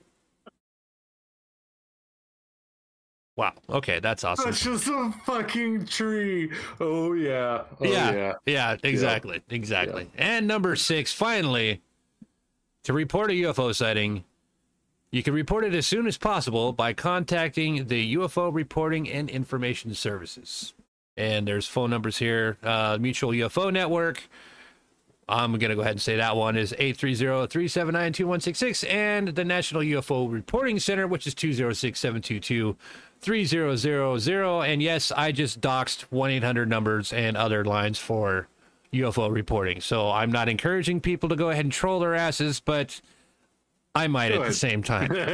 Wow. 3.36 3.52
Okay, 3.68 3.98
that's 3.98 4.22
awesome. 4.22 4.44
That's 4.44 4.62
just 4.62 4.86
a 4.86 5.12
fucking 5.24 5.86
tree. 5.86 6.52
Oh 6.78 7.14
yeah. 7.14 7.64
Oh, 7.80 7.84
yeah. 7.84 8.12
yeah. 8.12 8.32
Yeah. 8.46 8.76
Exactly. 8.82 9.42
Yeah. 9.48 9.56
Exactly. 9.56 10.08
Yeah. 10.14 10.36
And 10.36 10.46
number 10.46 10.76
six, 10.76 11.12
finally, 11.12 11.80
to 12.84 12.92
report 12.92 13.30
a 13.30 13.34
UFO 13.34 13.74
sighting, 13.74 14.22
you 15.10 15.24
can 15.24 15.34
report 15.34 15.64
it 15.64 15.74
as 15.74 15.86
soon 15.86 16.06
as 16.06 16.16
possible 16.16 16.72
by 16.72 16.92
contacting 16.92 17.88
the 17.88 18.14
UFO 18.14 18.54
Reporting 18.54 19.10
and 19.10 19.28
Information 19.28 19.94
Services. 19.94 20.72
And 21.16 21.48
there's 21.48 21.66
phone 21.66 21.90
numbers 21.90 22.18
here: 22.18 22.56
uh, 22.62 22.98
Mutual 23.00 23.30
UFO 23.30 23.72
Network. 23.72 24.22
I'm 25.28 25.50
going 25.52 25.70
to 25.70 25.74
go 25.74 25.80
ahead 25.80 25.92
and 25.92 26.02
say 26.02 26.16
that 26.16 26.36
one 26.36 26.54
is 26.54 26.74
830-379-2166 26.78 28.90
and 28.90 29.28
the 29.28 29.42
National 29.42 29.80
UFO 29.80 30.30
Reporting 30.30 30.78
Center 30.78 31.06
which 31.06 31.26
is 31.26 31.34
206-722 31.34 32.76
3000. 33.24 34.62
And 34.62 34.82
yes, 34.82 35.10
I 35.10 35.32
just 35.32 35.60
doxed 35.60 36.02
1 36.10 36.30
800 36.30 36.68
numbers 36.68 37.12
and 37.12 37.36
other 37.36 37.64
lines 37.64 37.98
for 37.98 38.48
UFO 38.92 39.32
reporting. 39.32 39.80
So 39.80 40.10
I'm 40.10 40.30
not 40.30 40.48
encouraging 40.48 41.00
people 41.00 41.28
to 41.30 41.36
go 41.36 41.50
ahead 41.50 41.64
and 41.64 41.72
troll 41.72 42.00
their 42.00 42.14
asses, 42.14 42.60
but 42.60 43.00
I 43.94 44.06
might 44.08 44.28
Good. 44.28 44.40
at 44.40 44.46
the 44.46 44.52
same 44.52 44.82
time. 44.82 45.08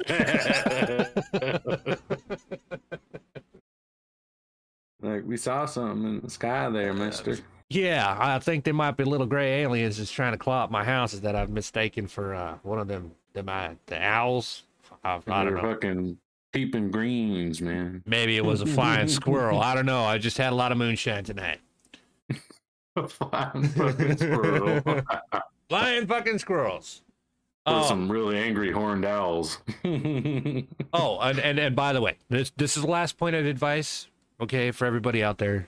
like, 5.02 5.24
we 5.26 5.36
saw 5.36 5.66
something 5.66 6.04
in 6.04 6.20
the 6.20 6.30
sky 6.30 6.68
there, 6.70 6.92
mister. 6.92 7.38
Yeah, 7.68 8.16
I 8.18 8.38
think 8.40 8.64
there 8.64 8.74
might 8.74 8.96
be 8.96 9.04
little 9.04 9.26
gray 9.26 9.62
aliens 9.62 9.96
just 9.96 10.12
trying 10.12 10.32
to 10.32 10.38
claw 10.38 10.64
up 10.64 10.70
my 10.70 10.84
houses 10.84 11.20
that 11.20 11.36
I've 11.36 11.50
mistaken 11.50 12.06
for 12.08 12.34
uh, 12.34 12.58
one 12.62 12.78
of 12.78 12.88
them, 12.88 13.12
them 13.32 13.48
uh, 13.48 13.70
the 13.86 14.02
owls. 14.02 14.64
I, 15.04 15.20
I 15.28 15.44
don't 15.44 15.54
know. 15.54 15.60
Fucking 15.60 16.18
peeping 16.52 16.90
greens, 16.90 17.60
man. 17.60 18.02
Maybe 18.06 18.36
it 18.36 18.44
was 18.44 18.60
a 18.60 18.66
flying 18.66 19.08
squirrel. 19.08 19.60
I 19.60 19.74
don't 19.74 19.86
know. 19.86 20.04
I 20.04 20.18
just 20.18 20.38
had 20.38 20.52
a 20.52 20.56
lot 20.56 20.72
of 20.72 20.78
moonshine 20.78 21.24
tonight. 21.24 21.60
flying 23.08 23.68
fucking 23.68 24.16
squirrel. 24.16 25.02
flying 25.68 26.06
fucking 26.06 26.38
squirrels. 26.38 27.02
Or 27.66 27.74
um, 27.74 27.84
some 27.84 28.12
really 28.12 28.38
angry 28.38 28.72
horned 28.72 29.04
owls. 29.04 29.58
oh, 29.84 31.18
and, 31.20 31.38
and 31.38 31.58
and 31.58 31.76
by 31.76 31.92
the 31.92 32.00
way, 32.00 32.16
this 32.28 32.52
this 32.56 32.76
is 32.76 32.82
the 32.84 32.90
last 32.90 33.18
point 33.18 33.36
of 33.36 33.44
advice, 33.44 34.08
okay, 34.40 34.70
for 34.70 34.86
everybody 34.86 35.22
out 35.22 35.38
there. 35.38 35.66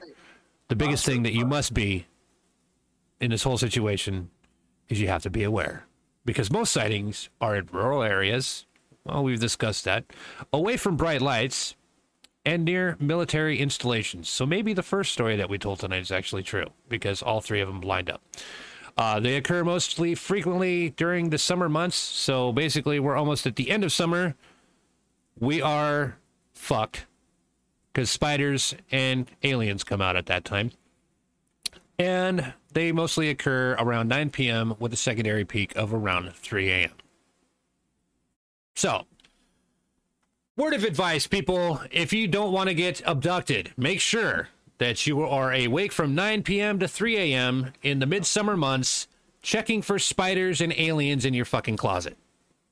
The 0.68 0.76
biggest 0.76 1.04
thing 1.04 1.22
that 1.24 1.34
you 1.34 1.44
must 1.44 1.74
be 1.74 2.06
in 3.20 3.30
this 3.30 3.42
whole 3.42 3.58
situation 3.58 4.30
is 4.88 5.00
you 5.00 5.08
have 5.08 5.22
to 5.22 5.30
be 5.30 5.42
aware. 5.42 5.84
Because 6.24 6.50
most 6.50 6.72
sightings 6.72 7.28
are 7.40 7.56
in 7.56 7.68
rural 7.72 8.02
areas 8.02 8.64
well, 9.04 9.24
we've 9.24 9.40
discussed 9.40 9.84
that. 9.84 10.04
Away 10.52 10.76
from 10.76 10.96
bright 10.96 11.22
lights 11.22 11.74
and 12.44 12.64
near 12.64 12.96
military 12.98 13.58
installations. 13.58 14.28
So 14.28 14.46
maybe 14.46 14.72
the 14.72 14.82
first 14.82 15.12
story 15.12 15.36
that 15.36 15.48
we 15.48 15.58
told 15.58 15.80
tonight 15.80 16.00
is 16.00 16.10
actually 16.10 16.42
true 16.42 16.66
because 16.88 17.22
all 17.22 17.40
three 17.40 17.60
of 17.60 17.68
them 17.68 17.80
lined 17.80 18.10
up. 18.10 18.22
Uh, 18.96 19.18
they 19.20 19.36
occur 19.36 19.64
mostly 19.64 20.14
frequently 20.14 20.90
during 20.90 21.30
the 21.30 21.38
summer 21.38 21.68
months. 21.68 21.96
So 21.96 22.52
basically, 22.52 23.00
we're 23.00 23.16
almost 23.16 23.46
at 23.46 23.56
the 23.56 23.70
end 23.70 23.84
of 23.84 23.92
summer. 23.92 24.34
We 25.38 25.62
are 25.62 26.18
fucked 26.52 27.06
because 27.92 28.10
spiders 28.10 28.74
and 28.90 29.30
aliens 29.42 29.84
come 29.84 30.00
out 30.02 30.16
at 30.16 30.26
that 30.26 30.44
time. 30.44 30.72
And 31.98 32.52
they 32.72 32.92
mostly 32.92 33.30
occur 33.30 33.76
around 33.78 34.08
9 34.08 34.30
p.m. 34.30 34.74
with 34.78 34.92
a 34.92 34.96
secondary 34.96 35.44
peak 35.44 35.74
of 35.76 35.94
around 35.94 36.34
3 36.34 36.70
a.m. 36.70 36.92
So, 38.74 39.06
word 40.56 40.74
of 40.74 40.84
advice, 40.84 41.26
people 41.26 41.80
if 41.90 42.12
you 42.12 42.26
don't 42.28 42.52
want 42.52 42.68
to 42.68 42.74
get 42.74 43.00
abducted, 43.06 43.72
make 43.76 44.00
sure 44.00 44.48
that 44.78 45.06
you 45.06 45.22
are 45.22 45.52
awake 45.52 45.92
from 45.92 46.14
9 46.14 46.42
p.m. 46.42 46.78
to 46.78 46.88
3 46.88 47.16
a.m. 47.16 47.72
in 47.82 47.98
the 47.98 48.06
midsummer 48.06 48.56
months, 48.56 49.06
checking 49.42 49.82
for 49.82 49.98
spiders 49.98 50.60
and 50.60 50.72
aliens 50.76 51.24
in 51.24 51.34
your 51.34 51.44
fucking 51.44 51.76
closet. 51.76 52.16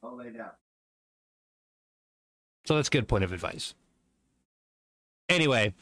I'll 0.02 0.16
lay 0.16 0.31
down. 0.31 0.51
So, 2.64 2.77
that's 2.77 2.89
a 2.89 2.93
good 2.93 3.09
point 3.09 3.24
of 3.24 3.32
advice. 3.32 3.74
Anyway, 5.28 5.74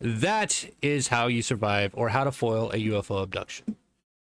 that 0.00 0.68
is 0.82 1.08
how 1.08 1.28
you 1.28 1.42
survive 1.42 1.92
or 1.94 2.08
how 2.08 2.24
to 2.24 2.32
foil 2.32 2.70
a 2.72 2.76
UFO 2.76 3.22
abduction. 3.22 3.76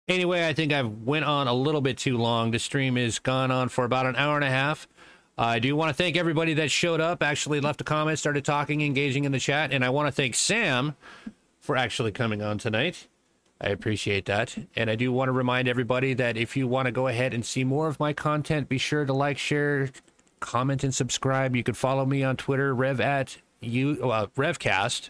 Anyway, 0.08 0.48
I 0.48 0.54
think 0.54 0.72
I've 0.72 1.02
went 1.04 1.26
on 1.26 1.48
a 1.48 1.54
little 1.54 1.82
bit 1.82 1.98
too 1.98 2.18
long. 2.18 2.52
The 2.52 2.60
stream 2.60 2.96
is 2.96 3.18
gone 3.18 3.50
on 3.50 3.70
for 3.70 3.86
about 3.86 4.06
an 4.06 4.16
hour 4.16 4.36
and 4.36 4.44
a 4.44 4.50
half. 4.50 4.88
I 5.38 5.60
do 5.60 5.76
want 5.76 5.90
to 5.90 5.94
thank 5.94 6.16
everybody 6.16 6.54
that 6.56 6.72
showed 6.72 7.02
up, 7.02 7.22
actually 7.22 7.60
left 7.60 7.82
a 7.82 7.84
comment, 7.84 8.20
started 8.20 8.46
talking, 8.46 8.82
engaging 8.82 9.26
in 9.26 9.32
the 9.32 9.40
chat. 9.40 9.74
And 9.74 9.84
I 9.84 9.90
want 9.90 10.08
to 10.08 10.12
thank 10.12 10.36
Sam 10.36 10.96
for 11.60 11.76
actually 11.76 12.12
coming 12.12 12.42
on 12.42 12.58
tonight. 12.58 13.08
I 13.60 13.70
appreciate 13.70 14.26
that. 14.26 14.58
And 14.76 14.90
I 14.90 14.96
do 14.96 15.12
want 15.12 15.28
to 15.28 15.34
remind 15.34 15.68
everybody 15.68 16.14
that 16.14 16.38
if 16.38 16.56
you 16.56 16.68
want 16.68 16.86
to 16.86 16.92
go 16.92 17.08
ahead 17.08 17.34
and 17.34 17.46
see 17.46 17.64
more 17.64 17.88
of 17.88 18.00
my 18.00 18.14
content, 18.14 18.70
be 18.70 18.78
sure 18.78 19.06
to 19.06 19.14
like, 19.14 19.38
share, 19.38 19.90
comment, 20.40 20.84
and 20.84 20.94
subscribe. 20.94 21.56
You 21.56 21.64
can 21.64 21.74
follow 21.74 22.06
me 22.06 22.24
on 22.24 22.38
Twitter, 22.38 22.74
rev 22.74 23.02
at 23.02 23.38
you, 23.60 24.12
uh, 24.12 24.28
revcast 24.38 25.10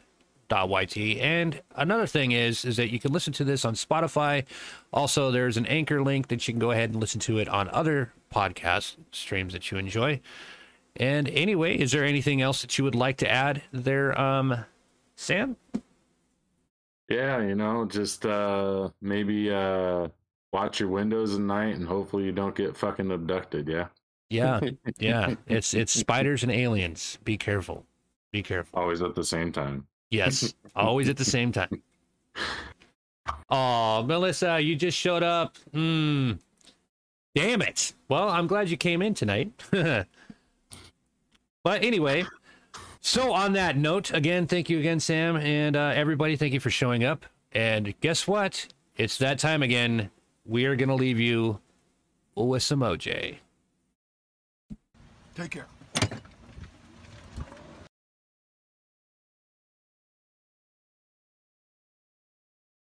yt 0.49 0.97
and 0.97 1.61
another 1.75 2.05
thing 2.05 2.31
is 2.31 2.65
is 2.65 2.77
that 2.77 2.91
you 2.91 2.99
can 2.99 3.11
listen 3.11 3.33
to 3.33 3.43
this 3.43 3.65
on 3.65 3.73
spotify. 3.73 4.43
Also 4.93 5.31
there's 5.31 5.57
an 5.57 5.65
anchor 5.65 6.01
link 6.01 6.27
that 6.27 6.47
you 6.47 6.53
can 6.53 6.59
go 6.59 6.71
ahead 6.71 6.91
and 6.91 6.99
listen 6.99 7.19
to 7.19 7.39
it 7.39 7.47
on 7.49 7.69
other 7.69 8.11
podcast 8.33 8.97
streams 9.11 9.53
that 9.53 9.71
you 9.71 9.77
enjoy. 9.77 10.19
And 10.97 11.27
anyway 11.29 11.77
is 11.77 11.91
there 11.91 12.03
anything 12.03 12.41
else 12.41 12.61
that 12.61 12.77
you 12.77 12.83
would 12.83 12.95
like 12.95 13.17
to 13.17 13.29
add 13.29 13.63
there 13.71 14.19
um 14.19 14.65
sam? 15.15 15.55
Yeah 17.09 17.41
you 17.41 17.55
know 17.55 17.85
just 17.85 18.25
uh 18.25 18.89
maybe 19.01 19.51
uh 19.51 20.07
watch 20.53 20.79
your 20.79 20.89
windows 20.89 21.35
at 21.35 21.41
night 21.41 21.75
and 21.75 21.87
hopefully 21.87 22.23
you 22.23 22.31
don't 22.31 22.55
get 22.55 22.77
fucking 22.77 23.11
abducted 23.11 23.67
yeah? 23.67 23.87
Yeah 24.29 24.59
yeah. 24.99 25.35
It's 25.47 25.73
it's 25.73 25.93
spiders 25.93 26.43
and 26.43 26.51
aliens. 26.51 27.17
Be 27.23 27.37
careful. 27.37 27.85
Be 28.31 28.43
careful. 28.43 28.79
Always 28.79 29.01
at 29.01 29.15
the 29.15 29.23
same 29.23 29.51
time 29.51 29.87
Yes, 30.15 30.53
always 30.75 31.09
at 31.09 31.17
the 31.17 31.25
same 31.25 31.51
time. 31.51 31.81
Oh, 33.49 34.03
Melissa, 34.03 34.59
you 34.59 34.75
just 34.75 34.97
showed 34.97 35.23
up. 35.23 35.57
Hmm. 35.73 36.33
Damn 37.35 37.61
it. 37.61 37.93
Well, 38.07 38.29
I'm 38.29 38.47
glad 38.47 38.69
you 38.69 38.77
came 38.77 39.01
in 39.01 39.13
tonight. 39.13 39.51
but 39.71 40.07
anyway, 41.83 42.25
so 43.01 43.33
on 43.33 43.53
that 43.53 43.77
note, 43.77 44.13
again, 44.13 44.47
thank 44.47 44.69
you 44.69 44.79
again, 44.79 44.99
Sam, 44.99 45.35
and 45.37 45.75
uh, 45.75 45.91
everybody, 45.93 46.37
thank 46.37 46.53
you 46.53 46.59
for 46.59 46.69
showing 46.69 47.03
up. 47.03 47.25
And 47.51 47.93
guess 48.01 48.27
what? 48.27 48.67
It's 48.97 49.17
that 49.17 49.37
time 49.37 49.61
again. 49.61 50.09
We 50.45 50.65
are 50.65 50.75
going 50.75 50.89
to 50.89 50.95
leave 50.95 51.19
you 51.19 51.59
with 52.35 52.63
some 52.63 52.79
OJ. 52.79 53.37
Take 55.35 55.51
care. 55.51 55.67